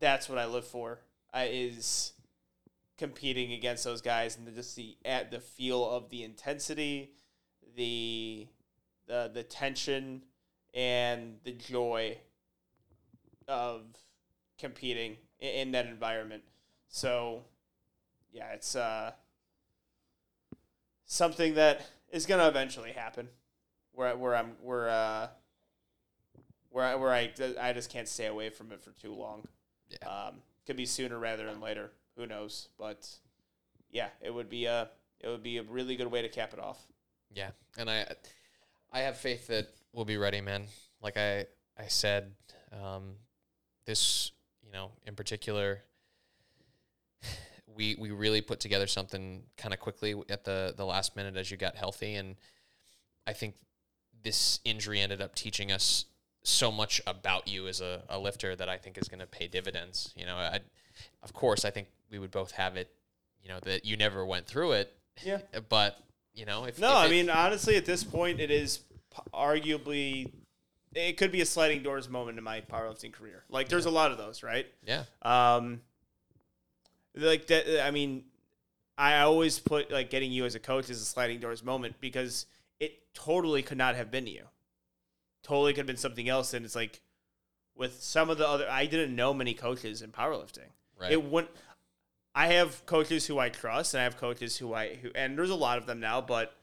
that's 0.00 0.28
what 0.28 0.38
I 0.38 0.46
live 0.46 0.66
for. 0.66 1.00
I, 1.32 1.44
is 1.44 2.12
competing 2.98 3.52
against 3.52 3.84
those 3.84 4.00
guys 4.00 4.36
and 4.36 4.46
the, 4.46 4.50
just 4.50 4.76
the 4.76 4.96
at 5.04 5.30
the 5.30 5.40
feel 5.40 5.88
of 5.88 6.10
the 6.10 6.22
intensity, 6.22 7.12
the 7.76 8.46
the 9.06 9.30
the 9.32 9.42
tension, 9.42 10.22
and 10.74 11.36
the 11.44 11.52
joy 11.52 12.18
of 13.48 13.82
competing 14.58 15.16
in, 15.40 15.48
in 15.48 15.72
that 15.72 15.86
environment. 15.86 16.42
So, 16.88 17.44
yeah, 18.32 18.52
it's 18.52 18.76
uh, 18.76 19.12
something 21.06 21.54
that 21.54 21.86
is 22.10 22.26
gonna 22.26 22.48
eventually 22.48 22.92
happen. 22.92 23.28
Where 23.92 24.16
where 24.16 24.34
I'm 24.34 24.52
where 24.62 24.88
uh, 24.88 25.28
where 26.70 26.84
I, 26.84 26.94
where 26.94 27.12
I 27.12 27.30
I 27.60 27.72
just 27.72 27.90
can't 27.90 28.08
stay 28.08 28.26
away 28.26 28.50
from 28.50 28.72
it 28.72 28.82
for 28.82 28.90
too 28.90 29.14
long. 29.14 29.46
Yeah. 29.90 30.08
Um, 30.08 30.34
could 30.66 30.76
be 30.76 30.86
sooner 30.86 31.18
rather 31.18 31.44
than 31.44 31.60
later. 31.60 31.90
Who 32.16 32.26
knows? 32.26 32.68
But 32.78 33.08
yeah, 33.90 34.08
it 34.20 34.32
would 34.32 34.48
be 34.48 34.66
a 34.66 34.88
it 35.20 35.28
would 35.28 35.42
be 35.42 35.58
a 35.58 35.62
really 35.62 35.96
good 35.96 36.10
way 36.10 36.22
to 36.22 36.28
cap 36.28 36.52
it 36.52 36.58
off. 36.58 36.86
Yeah, 37.34 37.50
and 37.78 37.88
I, 37.88 38.06
I 38.92 39.00
have 39.00 39.16
faith 39.16 39.46
that 39.46 39.68
we'll 39.92 40.04
be 40.04 40.16
ready, 40.16 40.40
man. 40.40 40.66
Like 41.00 41.16
I, 41.16 41.46
I 41.78 41.86
said, 41.88 42.32
um, 42.72 43.14
this, 43.86 44.32
you 44.62 44.70
know, 44.72 44.90
in 45.06 45.14
particular, 45.14 45.82
we 47.74 47.96
we 47.98 48.10
really 48.10 48.40
put 48.40 48.60
together 48.60 48.86
something 48.86 49.42
kind 49.56 49.72
of 49.72 49.80
quickly 49.80 50.14
at 50.28 50.44
the 50.44 50.74
the 50.76 50.84
last 50.84 51.16
minute 51.16 51.36
as 51.36 51.50
you 51.50 51.56
got 51.56 51.76
healthy, 51.76 52.14
and 52.16 52.36
I 53.26 53.32
think 53.32 53.54
this 54.22 54.60
injury 54.64 55.00
ended 55.00 55.20
up 55.20 55.34
teaching 55.34 55.72
us 55.72 56.04
so 56.44 56.70
much 56.72 57.00
about 57.06 57.46
you 57.48 57.66
as 57.68 57.80
a, 57.80 58.02
a 58.08 58.18
lifter 58.18 58.54
that 58.56 58.68
I 58.68 58.76
think 58.76 58.98
is 58.98 59.08
going 59.08 59.20
to 59.20 59.26
pay 59.26 59.46
dividends. 59.48 60.12
You 60.16 60.26
know, 60.26 60.36
I, 60.36 60.60
of 61.22 61.32
course, 61.32 61.64
I 61.64 61.70
think 61.70 61.88
we 62.10 62.18
would 62.18 62.30
both 62.30 62.52
have 62.52 62.76
it. 62.76 62.90
You 63.42 63.48
know 63.48 63.58
that 63.62 63.84
you 63.84 63.96
never 63.96 64.24
went 64.24 64.46
through 64.46 64.72
it, 64.72 64.94
Yeah. 65.24 65.38
but 65.68 65.98
you 66.34 66.44
know, 66.46 66.64
if 66.64 66.78
No, 66.78 66.88
if 66.90 66.94
I 66.96 67.06
it- 67.06 67.10
mean 67.10 67.30
honestly, 67.30 67.76
at 67.76 67.84
this 67.84 68.04
point, 68.04 68.38
it 68.40 68.50
is 68.52 68.78
p- 68.78 69.22
arguably 69.34 70.30
it 70.94 71.16
could 71.16 71.32
be 71.32 71.40
a 71.40 71.46
sliding 71.46 71.82
doors 71.82 72.08
moment 72.08 72.38
in 72.38 72.44
my 72.44 72.60
powerlifting 72.60 73.12
career. 73.12 73.42
Like 73.48 73.68
there's 73.68 73.86
a 73.86 73.90
lot 73.90 74.12
of 74.12 74.18
those, 74.18 74.42
right? 74.42 74.66
yeah, 74.86 75.04
Um, 75.22 75.80
like 77.16 77.46
that. 77.48 77.84
I 77.84 77.90
mean, 77.90 78.24
I 78.98 79.20
always 79.20 79.58
put 79.58 79.90
like 79.90 80.10
getting 80.10 80.30
you 80.32 80.44
as 80.44 80.54
a 80.54 80.60
coach 80.60 80.90
as 80.90 81.00
a 81.00 81.04
sliding 81.04 81.40
doors 81.40 81.62
moment 81.64 81.96
because 82.00 82.46
it 82.82 83.14
totally 83.14 83.62
could 83.62 83.78
not 83.78 83.94
have 83.94 84.10
been 84.10 84.26
you. 84.26 84.46
Totally 85.44 85.72
could 85.72 85.78
have 85.78 85.86
been 85.86 85.96
something 85.96 86.28
else, 86.28 86.52
and 86.52 86.64
it's 86.64 86.74
like 86.74 87.00
with 87.76 88.02
some 88.02 88.28
of 88.28 88.38
the 88.38 88.48
other. 88.48 88.68
I 88.68 88.86
didn't 88.86 89.14
know 89.14 89.32
many 89.32 89.54
coaches 89.54 90.02
in 90.02 90.10
powerlifting. 90.10 90.70
right. 91.00 91.12
It 91.12 91.22
wouldn't. 91.22 91.52
I 92.34 92.48
have 92.48 92.84
coaches 92.86 93.26
who 93.26 93.38
I 93.38 93.50
trust, 93.50 93.94
and 93.94 94.00
I 94.00 94.04
have 94.04 94.16
coaches 94.16 94.56
who 94.56 94.74
I 94.74 94.96
who, 94.96 95.10
and 95.14 95.38
there's 95.38 95.50
a 95.50 95.54
lot 95.54 95.78
of 95.78 95.86
them 95.86 96.00
now. 96.00 96.20
But 96.20 96.56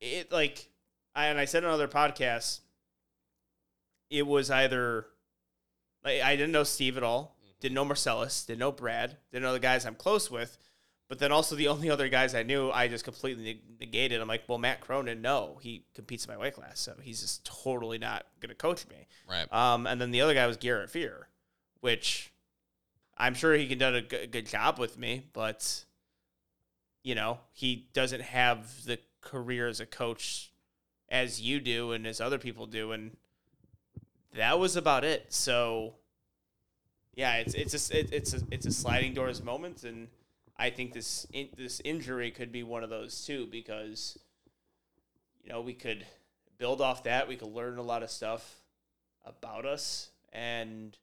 it 0.00 0.30
like, 0.30 0.68
I, 1.14 1.26
and 1.26 1.38
I 1.38 1.46
said 1.46 1.64
on 1.64 1.70
other 1.70 1.88
podcasts, 1.88 2.60
it 4.10 4.26
was 4.26 4.50
either 4.50 5.06
like 6.04 6.20
I 6.20 6.36
didn't 6.36 6.52
know 6.52 6.64
Steve 6.64 6.98
at 6.98 7.02
all, 7.02 7.36
mm-hmm. 7.40 7.52
didn't 7.60 7.74
know 7.74 7.84
Marcellus, 7.86 8.44
didn't 8.44 8.60
know 8.60 8.72
Brad, 8.72 9.16
didn't 9.30 9.44
know 9.44 9.54
the 9.54 9.58
guys 9.58 9.86
I'm 9.86 9.94
close 9.94 10.30
with, 10.30 10.58
but 11.12 11.18
then 11.18 11.30
also 11.30 11.54
the 11.54 11.68
only 11.68 11.90
other 11.90 12.08
guys 12.08 12.34
I 12.34 12.42
knew, 12.42 12.70
I 12.70 12.88
just 12.88 13.04
completely 13.04 13.60
negated. 13.78 14.18
I'm 14.22 14.28
like, 14.28 14.44
well, 14.48 14.56
Matt 14.56 14.80
Cronin, 14.80 15.20
no, 15.20 15.58
he 15.60 15.84
competes 15.94 16.24
in 16.24 16.32
my 16.32 16.38
weight 16.38 16.54
class, 16.54 16.80
so 16.80 16.94
he's 17.02 17.20
just 17.20 17.44
totally 17.44 17.98
not 17.98 18.24
gonna 18.40 18.54
coach 18.54 18.88
me. 18.88 19.06
right. 19.28 19.52
Um, 19.52 19.86
and 19.86 20.00
then 20.00 20.10
the 20.10 20.22
other 20.22 20.32
guy 20.32 20.46
was 20.46 20.56
Garrett 20.56 20.88
Fear, 20.88 21.28
which 21.82 22.32
I'm 23.18 23.34
sure 23.34 23.52
he 23.54 23.66
can 23.68 23.76
do 23.76 23.88
a 23.88 24.00
g- 24.00 24.26
good 24.26 24.46
job 24.46 24.78
with 24.78 24.96
me, 24.96 25.26
but 25.34 25.84
you 27.02 27.14
know 27.14 27.40
he 27.52 27.88
doesn't 27.92 28.22
have 28.22 28.86
the 28.86 28.98
career 29.20 29.68
as 29.68 29.80
a 29.80 29.86
coach 29.86 30.50
as 31.10 31.42
you 31.42 31.60
do 31.60 31.92
and 31.92 32.06
as 32.06 32.22
other 32.22 32.38
people 32.38 32.64
do, 32.64 32.90
and 32.92 33.18
that 34.34 34.58
was 34.58 34.76
about 34.76 35.04
it. 35.04 35.26
So 35.28 35.92
yeah, 37.14 37.34
it's 37.36 37.52
it's 37.52 37.90
a, 37.90 37.98
it, 37.98 38.12
it's 38.14 38.32
a 38.32 38.40
it's 38.50 38.64
a 38.64 38.72
sliding 38.72 39.12
doors 39.12 39.42
moment, 39.42 39.84
and 39.84 40.08
I 40.56 40.70
think 40.70 40.92
this 40.92 41.26
in, 41.32 41.48
this 41.56 41.80
injury 41.84 42.30
could 42.30 42.52
be 42.52 42.62
one 42.62 42.84
of 42.84 42.90
those 42.90 43.24
too 43.24 43.46
because 43.50 44.18
you 45.42 45.50
know 45.50 45.60
we 45.60 45.74
could 45.74 46.06
build 46.58 46.80
off 46.80 47.04
that, 47.04 47.26
we 47.26 47.36
could 47.36 47.52
learn 47.52 47.78
a 47.78 47.82
lot 47.82 48.02
of 48.02 48.10
stuff 48.10 48.62
about 49.24 49.66
us. 49.66 50.10
And 50.32 50.96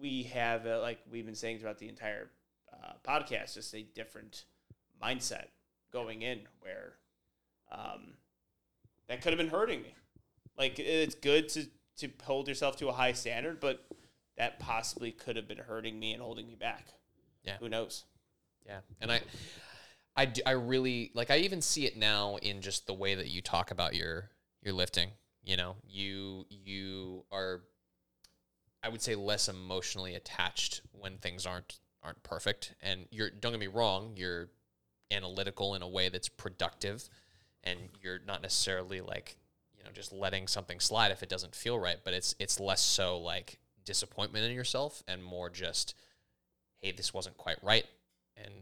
we 0.00 0.24
have 0.34 0.66
uh, 0.66 0.80
like 0.80 0.98
we've 1.10 1.26
been 1.26 1.34
saying 1.34 1.58
throughout 1.58 1.78
the 1.78 1.88
entire 1.88 2.30
uh, 2.72 2.92
podcast 3.06 3.54
just 3.54 3.74
a 3.74 3.82
different 3.82 4.44
mindset 5.02 5.46
going 5.92 6.22
in 6.22 6.40
where 6.60 6.92
um, 7.72 8.14
that 9.08 9.20
could 9.22 9.32
have 9.32 9.38
been 9.38 9.48
hurting 9.48 9.82
me. 9.82 9.94
Like 10.56 10.78
it's 10.78 11.16
good 11.16 11.48
to 11.50 11.66
to 11.98 12.08
hold 12.22 12.48
yourself 12.48 12.76
to 12.76 12.88
a 12.88 12.92
high 12.92 13.12
standard 13.12 13.60
but 13.60 13.84
that 14.36 14.58
possibly 14.58 15.12
could 15.12 15.36
have 15.36 15.46
been 15.46 15.58
hurting 15.58 15.98
me 15.98 16.12
and 16.12 16.22
holding 16.22 16.46
me 16.46 16.54
back. 16.54 16.86
Yeah. 17.44 17.56
who 17.60 17.68
knows 17.68 18.04
Yeah, 18.66 18.80
and 19.00 19.12
I, 19.12 19.20
I, 20.16 20.24
do- 20.26 20.42
I 20.46 20.52
really 20.52 21.10
like. 21.14 21.30
I 21.30 21.38
even 21.38 21.60
see 21.60 21.86
it 21.86 21.96
now 21.96 22.36
in 22.36 22.60
just 22.60 22.86
the 22.86 22.94
way 22.94 23.14
that 23.14 23.28
you 23.28 23.42
talk 23.42 23.70
about 23.70 23.94
your 23.94 24.30
your 24.62 24.72
lifting. 24.72 25.10
You 25.44 25.56
know, 25.56 25.76
you 25.86 26.46
you 26.48 27.24
are, 27.30 27.60
I 28.82 28.88
would 28.88 29.02
say, 29.02 29.14
less 29.14 29.48
emotionally 29.48 30.14
attached 30.14 30.80
when 30.92 31.18
things 31.18 31.46
aren't 31.46 31.78
aren't 32.02 32.22
perfect. 32.22 32.74
And 32.82 33.06
you're 33.10 33.30
don't 33.30 33.52
get 33.52 33.60
me 33.60 33.66
wrong, 33.66 34.12
you're 34.16 34.48
analytical 35.10 35.74
in 35.74 35.82
a 35.82 35.88
way 35.88 36.08
that's 36.08 36.28
productive, 36.28 37.08
and 37.62 37.78
you're 38.02 38.20
not 38.26 38.42
necessarily 38.42 39.00
like 39.00 39.36
you 39.76 39.84
know 39.84 39.90
just 39.92 40.12
letting 40.12 40.46
something 40.48 40.80
slide 40.80 41.12
if 41.12 41.22
it 41.22 41.28
doesn't 41.28 41.54
feel 41.54 41.78
right. 41.78 41.98
But 42.02 42.14
it's 42.14 42.34
it's 42.38 42.60
less 42.60 42.80
so 42.80 43.18
like 43.18 43.58
disappointment 43.84 44.46
in 44.46 44.52
yourself 44.52 45.02
and 45.06 45.22
more 45.22 45.50
just 45.50 45.94
hey, 46.80 46.92
this 46.92 47.14
wasn't 47.14 47.36
quite 47.38 47.56
right, 47.62 47.84
and 48.36 48.52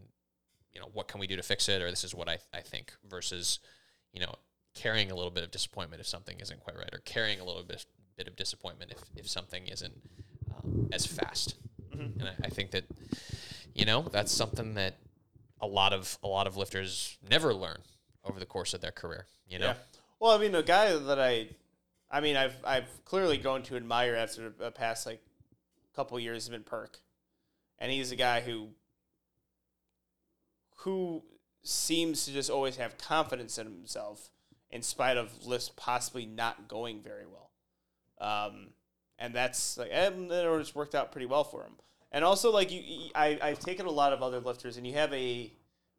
you 0.73 0.79
know 0.79 0.87
what 0.93 1.07
can 1.07 1.19
we 1.19 1.27
do 1.27 1.35
to 1.35 1.43
fix 1.43 1.69
it, 1.69 1.81
or 1.81 1.89
this 1.89 2.03
is 2.03 2.13
what 2.13 2.29
I 2.29 2.37
I 2.53 2.61
think 2.61 2.93
versus 3.09 3.59
you 4.11 4.21
know 4.21 4.35
carrying 4.75 5.11
a 5.11 5.15
little 5.15 5.31
bit 5.31 5.43
of 5.43 5.51
disappointment 5.51 5.99
if 5.99 6.07
something 6.07 6.39
isn't 6.39 6.59
quite 6.59 6.77
right, 6.77 6.89
or 6.93 6.99
carrying 6.99 7.39
a 7.39 7.43
little 7.43 7.63
bit 7.63 7.85
bit 8.17 8.27
of 8.27 8.35
disappointment 8.35 8.91
if 8.91 9.03
if 9.15 9.29
something 9.29 9.67
isn't 9.67 9.93
um, 10.55 10.89
as 10.91 11.05
fast. 11.05 11.55
And 11.91 12.23
I, 12.23 12.47
I 12.47 12.49
think 12.49 12.71
that 12.71 12.85
you 13.73 13.85
know 13.85 14.01
that's 14.01 14.31
something 14.31 14.73
that 14.75 14.95
a 15.61 15.67
lot 15.67 15.93
of 15.93 16.17
a 16.23 16.27
lot 16.27 16.47
of 16.47 16.57
lifters 16.57 17.17
never 17.27 17.53
learn 17.53 17.79
over 18.25 18.39
the 18.39 18.45
course 18.45 18.73
of 18.73 18.81
their 18.81 18.91
career. 18.91 19.25
You 19.47 19.59
know, 19.59 19.67
Yeah. 19.67 19.75
Well, 20.19 20.31
I 20.31 20.37
mean, 20.37 20.55
a 20.55 20.63
guy 20.63 20.95
that 20.95 21.19
I, 21.19 21.49
I 22.09 22.21
mean, 22.21 22.35
I've 22.35 22.55
I've 22.63 23.05
clearly 23.05 23.37
grown 23.37 23.63
to 23.63 23.75
admire 23.75 24.15
after 24.15 24.49
the 24.49 24.71
past 24.71 25.05
like 25.05 25.21
couple 25.95 26.19
years 26.19 26.43
has 26.43 26.49
been 26.49 26.63
Perk, 26.63 26.99
and 27.79 27.91
he's 27.91 28.11
a 28.11 28.15
guy 28.15 28.41
who 28.41 28.69
who 30.77 31.23
seems 31.63 32.25
to 32.25 32.31
just 32.31 32.49
always 32.49 32.77
have 32.77 32.97
confidence 32.97 33.57
in 33.57 33.65
himself 33.65 34.29
in 34.69 34.81
spite 34.81 35.17
of 35.17 35.45
lifts 35.45 35.71
possibly 35.75 36.25
not 36.25 36.67
going 36.67 37.01
very 37.01 37.25
well. 37.25 37.51
Um, 38.19 38.69
and 39.19 39.33
that's 39.33 39.77
like 39.77 39.89
and 39.91 40.31
it 40.31 40.45
always 40.45 40.73
worked 40.75 40.95
out 40.95 41.11
pretty 41.11 41.27
well 41.27 41.43
for 41.43 41.63
him. 41.63 41.73
And 42.11 42.23
also, 42.23 42.51
like 42.51 42.71
you, 42.71 43.09
I, 43.15 43.39
I've 43.41 43.59
taken 43.59 43.85
a 43.85 43.91
lot 43.91 44.13
of 44.13 44.21
other 44.21 44.39
lifters, 44.39 44.77
and 44.77 44.85
you 44.85 44.93
have 44.93 45.11
a 45.13 45.51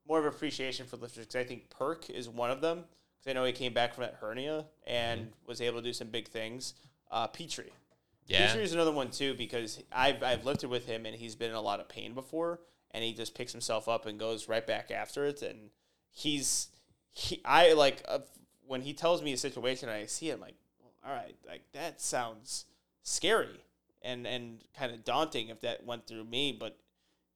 more 0.07 0.21
of 0.21 0.27
appreciation 0.27 0.87
for 0.87 0.97
lifters 0.97 1.27
because 1.27 1.41
I 1.41 1.45
think 1.45 1.71
Perk 1.71 2.09
is 2.11 2.29
one 2.29 2.51
of 2.51 2.61
them. 2.61 2.85
Because 3.19 3.31
I 3.31 3.35
know 3.35 3.45
he 3.45 3.53
came 3.53 3.73
back 3.73 3.95
from 3.95 4.03
that 4.03 4.19
hernia 4.21 4.67
and 4.87 5.33
was 5.47 5.61
able 5.61 5.79
to 5.79 5.85
do 5.85 5.93
some 5.93 6.09
big 6.09 6.29
things. 6.29 6.75
Uh, 7.11 7.27
Petrie, 7.27 7.73
yeah, 8.27 8.47
Petrie 8.47 8.63
is 8.63 8.73
another 8.73 8.93
one 8.93 9.11
too 9.11 9.35
because 9.35 9.83
I've 9.93 10.23
I've 10.23 10.45
lifted 10.45 10.69
with 10.69 10.87
him 10.87 11.07
and 11.07 11.15
he's 11.15 11.35
been 11.35 11.51
in 11.51 11.57
a 11.57 11.61
lot 11.61 11.81
of 11.81 11.89
pain 11.89 12.15
before, 12.15 12.61
and 12.95 13.03
he 13.03 13.13
just 13.13 13.35
picks 13.35 13.53
himself 13.53 13.89
up 13.89 14.07
and 14.07 14.19
goes 14.19 14.49
right 14.49 14.67
back 14.67 14.91
after 14.91 15.27
it, 15.27 15.43
and 15.43 15.71
he's 16.13 16.69
he 17.13 17.43
I 17.45 17.75
like 17.75 18.03
uh, 18.09 18.21
when 18.67 18.81
he 18.81 18.95
tells 18.95 19.23
me 19.23 19.33
a 19.33 19.37
situation 19.37 19.89
and 19.89 19.99
I 19.99 20.07
see 20.07 20.31
it, 20.31 20.35
I'm 20.35 20.41
like, 20.41 20.55
well, 20.81 20.93
all 21.05 21.13
right, 21.15 21.35
like 21.47 21.63
that 21.73 22.01
sounds 22.01 22.65
scary 23.03 23.61
and 24.01 24.27
and 24.27 24.63
kind 24.79 24.93
of 24.93 25.05
daunting 25.05 25.49
if 25.49 25.61
that 25.63 25.85
went 25.85 26.07
through 26.07 26.25
me, 26.25 26.57
but 26.59 26.79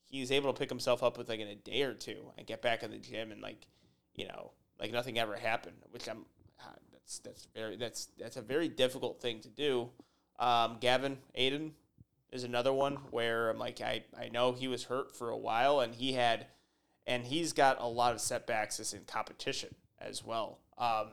he's 0.04 0.30
able 0.30 0.52
to 0.52 0.58
pick 0.58 0.70
himself 0.70 1.02
up 1.02 1.18
with 1.18 1.28
like 1.28 1.40
in 1.40 1.48
a 1.48 1.54
day 1.56 1.82
or 1.82 1.92
two 1.92 2.32
and 2.38 2.46
get 2.46 2.62
back 2.62 2.82
in 2.82 2.90
the 2.92 2.98
gym 2.98 3.32
and 3.32 3.42
like 3.42 3.66
you 4.14 4.26
know 4.26 4.52
like 4.80 4.92
nothing 4.92 5.18
ever 5.18 5.34
happened, 5.34 5.76
which 5.90 6.08
I'm 6.08 6.24
ah, 6.60 6.74
that's 6.92 7.18
that's 7.18 7.48
very 7.52 7.76
that's 7.76 8.08
that's 8.16 8.36
a 8.36 8.42
very 8.42 8.68
difficult 8.68 9.20
thing 9.20 9.40
to 9.40 9.48
do. 9.48 9.90
Um, 10.38 10.76
Gavin 10.80 11.18
Adin 11.36 11.72
is 12.30 12.44
another 12.44 12.72
one 12.72 12.96
where 13.10 13.50
I'm 13.50 13.58
like 13.58 13.80
I 13.80 14.04
I 14.18 14.28
know 14.28 14.52
he 14.52 14.68
was 14.68 14.84
hurt 14.84 15.16
for 15.16 15.30
a 15.30 15.36
while 15.36 15.80
and 15.80 15.94
he 15.94 16.12
had 16.12 16.46
and 17.06 17.24
he's 17.24 17.52
got 17.52 17.80
a 17.80 17.86
lot 17.86 18.12
of 18.12 18.20
setbacks 18.20 18.76
just 18.76 18.92
in 18.92 19.00
competition 19.06 19.74
as 19.98 20.22
well. 20.22 20.58
Um, 20.76 21.08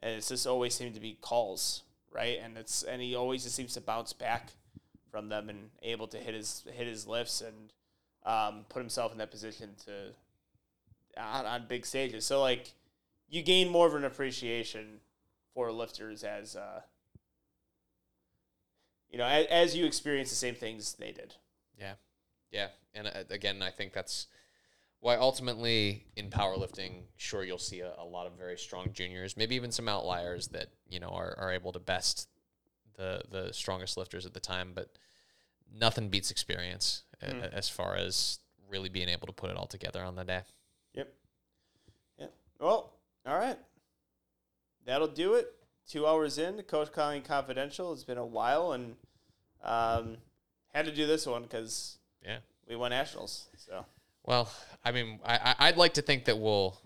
and 0.00 0.14
it's 0.14 0.28
just 0.28 0.46
always 0.46 0.74
seemed 0.74 0.94
to 0.94 1.00
be 1.00 1.16
calls, 1.20 1.82
right? 2.12 2.38
And 2.42 2.56
it's 2.56 2.82
and 2.82 3.00
he 3.00 3.14
always 3.14 3.42
just 3.44 3.56
seems 3.56 3.74
to 3.74 3.80
bounce 3.80 4.12
back 4.12 4.52
from 5.10 5.28
them 5.28 5.48
and 5.48 5.70
able 5.82 6.06
to 6.08 6.18
hit 6.18 6.34
his 6.34 6.64
hit 6.72 6.86
his 6.86 7.06
lifts 7.06 7.40
and 7.40 7.72
um, 8.24 8.66
put 8.68 8.80
himself 8.80 9.12
in 9.12 9.18
that 9.18 9.30
position 9.30 9.70
to 9.86 10.12
on, 11.20 11.46
on 11.46 11.64
big 11.68 11.86
stages. 11.86 12.26
So 12.26 12.40
like 12.40 12.72
you 13.28 13.42
gain 13.42 13.68
more 13.68 13.86
of 13.86 13.94
an 13.94 14.04
appreciation 14.04 15.00
for 15.54 15.72
lifters 15.72 16.22
as 16.22 16.54
uh, 16.54 16.82
you 19.10 19.18
know 19.18 19.26
as, 19.26 19.46
as 19.46 19.76
you 19.76 19.86
experience 19.86 20.30
the 20.30 20.36
same 20.36 20.54
things 20.54 20.94
they 20.94 21.12
did. 21.12 21.34
Yeah, 21.78 21.94
yeah, 22.50 22.68
and 22.94 23.06
uh, 23.06 23.24
again, 23.30 23.62
I 23.62 23.70
think 23.70 23.92
that's 23.92 24.26
why 25.00 25.16
ultimately 25.16 26.06
in 26.16 26.28
powerlifting, 26.28 27.02
sure 27.16 27.44
you'll 27.44 27.58
see 27.58 27.80
a, 27.80 27.92
a 27.98 28.04
lot 28.04 28.26
of 28.26 28.32
very 28.36 28.58
strong 28.58 28.92
juniors, 28.92 29.36
maybe 29.36 29.54
even 29.54 29.70
some 29.70 29.88
outliers 29.88 30.48
that 30.48 30.68
you 30.88 30.98
know 31.00 31.08
are, 31.08 31.34
are 31.38 31.52
able 31.52 31.72
to 31.72 31.78
best 31.78 32.28
the 32.96 33.22
the 33.30 33.52
strongest 33.52 33.96
lifters 33.96 34.26
at 34.26 34.34
the 34.34 34.40
time, 34.40 34.72
but 34.74 34.90
nothing 35.72 36.08
beats 36.08 36.30
experience 36.30 37.02
a- 37.22 37.26
a- 37.26 37.54
as 37.54 37.68
far 37.68 37.94
as 37.96 38.40
really 38.68 38.88
being 38.88 39.08
able 39.08 39.26
to 39.26 39.32
put 39.32 39.50
it 39.50 39.56
all 39.56 39.66
together 39.66 40.02
on 40.02 40.14
the 40.16 40.24
day. 40.24 40.40
Yep. 40.94 41.12
Yep. 42.18 42.34
Well, 42.58 42.92
all 43.26 43.38
right. 43.38 43.58
That'll 44.84 45.06
do 45.08 45.34
it. 45.34 45.54
Two 45.88 46.06
hours 46.06 46.36
in, 46.38 46.60
Coach 46.64 46.92
Client 46.92 47.24
Confidential. 47.24 47.92
It's 47.94 48.04
been 48.04 48.18
a 48.18 48.26
while, 48.26 48.72
and 48.72 48.94
um, 49.62 50.18
had 50.74 50.84
to 50.84 50.92
do 50.92 51.06
this 51.06 51.26
one 51.26 51.42
because 51.42 51.96
Yeah. 52.24 52.38
we 52.68 52.76
won 52.76 52.90
nationals. 52.90 53.46
So 53.56 53.86
Well, 54.24 54.50
I 54.84 54.92
mean, 54.92 55.18
I, 55.24 55.36
I- 55.58 55.68
I'd 55.68 55.76
like 55.78 55.94
to 55.94 56.02
think 56.02 56.26
that 56.26 56.38
we'll 56.38 56.78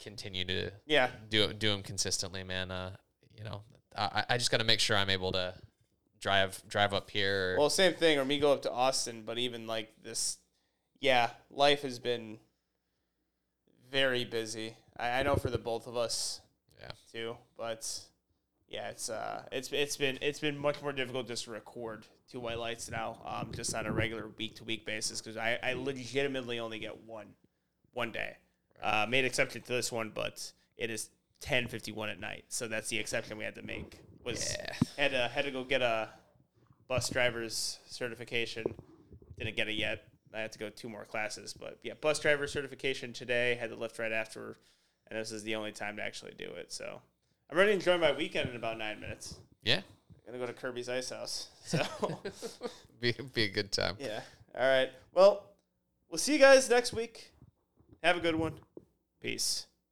continue 0.00 0.44
to 0.44 0.70
yeah, 0.86 1.10
do 1.30 1.52
do 1.52 1.70
them 1.70 1.82
consistently, 1.82 2.42
man. 2.42 2.70
Uh, 2.72 2.96
you 3.36 3.44
know, 3.44 3.62
I, 3.96 4.24
I 4.30 4.38
just 4.38 4.50
got 4.50 4.58
to 4.58 4.64
make 4.64 4.80
sure 4.80 4.96
I'm 4.96 5.10
able 5.10 5.30
to 5.32 5.54
drive 6.20 6.60
drive 6.68 6.92
up 6.92 7.10
here. 7.10 7.54
Well, 7.58 7.70
same 7.70 7.94
thing, 7.94 8.18
or 8.18 8.24
me 8.24 8.40
go 8.40 8.52
up 8.52 8.62
to 8.62 8.72
Austin, 8.72 9.22
but 9.24 9.38
even 9.38 9.68
like 9.68 9.92
this, 10.02 10.38
yeah, 11.00 11.30
life 11.50 11.82
has 11.82 12.00
been 12.00 12.38
very 13.90 14.24
busy. 14.24 14.74
I, 14.96 15.20
I 15.20 15.22
know 15.22 15.36
for 15.36 15.48
the 15.50 15.58
both 15.58 15.86
of 15.86 15.96
us 15.96 16.40
yeah, 16.80 16.90
too, 17.12 17.36
but 17.56 18.00
yeah, 18.68 18.88
it's 18.88 19.08
uh, 19.08 19.42
it's 19.50 19.72
it's 19.72 19.96
been 19.96 20.18
it's 20.20 20.40
been 20.40 20.58
much 20.58 20.80
more 20.82 20.92
difficult 20.92 21.26
just 21.26 21.44
to 21.44 21.50
record 21.50 22.06
two 22.30 22.40
white 22.40 22.58
lights 22.58 22.90
now, 22.90 23.18
um, 23.24 23.50
just 23.54 23.74
on 23.74 23.86
a 23.86 23.92
regular 23.92 24.28
week 24.36 24.56
to 24.56 24.64
week 24.64 24.84
basis 24.84 25.20
because 25.20 25.36
I, 25.36 25.58
I 25.62 25.72
legitimately 25.72 26.58
only 26.58 26.78
get 26.78 27.04
one, 27.04 27.28
one 27.94 28.12
day. 28.12 28.36
Uh, 28.82 29.06
made 29.08 29.24
exception 29.24 29.62
to 29.62 29.68
this 29.68 29.90
one, 29.90 30.12
but 30.14 30.52
it 30.76 30.90
is 30.90 31.08
ten 31.40 31.66
fifty 31.66 31.92
one 31.92 32.08
at 32.10 32.20
night, 32.20 32.44
so 32.48 32.68
that's 32.68 32.88
the 32.90 32.98
exception 32.98 33.38
we 33.38 33.44
had 33.44 33.54
to 33.54 33.62
make. 33.62 33.98
Was 34.24 34.54
Yeah. 34.58 34.72
had 34.98 35.10
to 35.12 35.28
had 35.28 35.44
to 35.46 35.50
go 35.50 35.64
get 35.64 35.80
a 35.82 36.10
bus 36.88 37.08
driver's 37.08 37.78
certification. 37.86 38.74
Didn't 39.38 39.56
get 39.56 39.68
it 39.68 39.74
yet. 39.76 40.04
I 40.34 40.40
had 40.40 40.52
to 40.52 40.58
go 40.58 40.68
two 40.68 40.90
more 40.90 41.04
classes, 41.06 41.54
but 41.54 41.78
yeah, 41.82 41.94
bus 41.98 42.18
driver 42.20 42.46
certification 42.46 43.14
today. 43.14 43.54
Had 43.58 43.70
to 43.70 43.76
lift 43.76 43.98
right 43.98 44.12
after, 44.12 44.58
and 45.06 45.18
this 45.18 45.32
is 45.32 45.42
the 45.42 45.54
only 45.54 45.72
time 45.72 45.96
to 45.96 46.02
actually 46.02 46.34
do 46.36 46.50
it. 46.50 46.70
So 46.72 47.00
I'm 47.50 47.56
ready 47.56 47.70
to 47.70 47.74
enjoy 47.74 47.98
my 47.98 48.12
weekend 48.12 48.50
in 48.50 48.56
about 48.56 48.78
nine 48.78 49.00
minutes. 49.00 49.36
yeah, 49.62 49.80
I'm 50.26 50.32
gonna 50.34 50.38
go 50.38 50.46
to 50.46 50.52
Kirby's 50.52 50.88
Ice 50.88 51.10
House. 51.10 51.48
So 51.64 51.80
be 53.00 53.14
be 53.34 53.44
a 53.44 53.48
good 53.48 53.72
time. 53.72 53.96
yeah. 53.98 54.20
All 54.54 54.66
right. 54.66 54.90
Well, 55.14 55.44
we'll 56.10 56.18
see 56.18 56.32
you 56.34 56.38
guys 56.38 56.68
next 56.68 56.92
week. 56.92 57.30
Have 58.02 58.16
a 58.16 58.20
good 58.20 58.34
one. 58.36 58.54
Peace. 59.22 59.66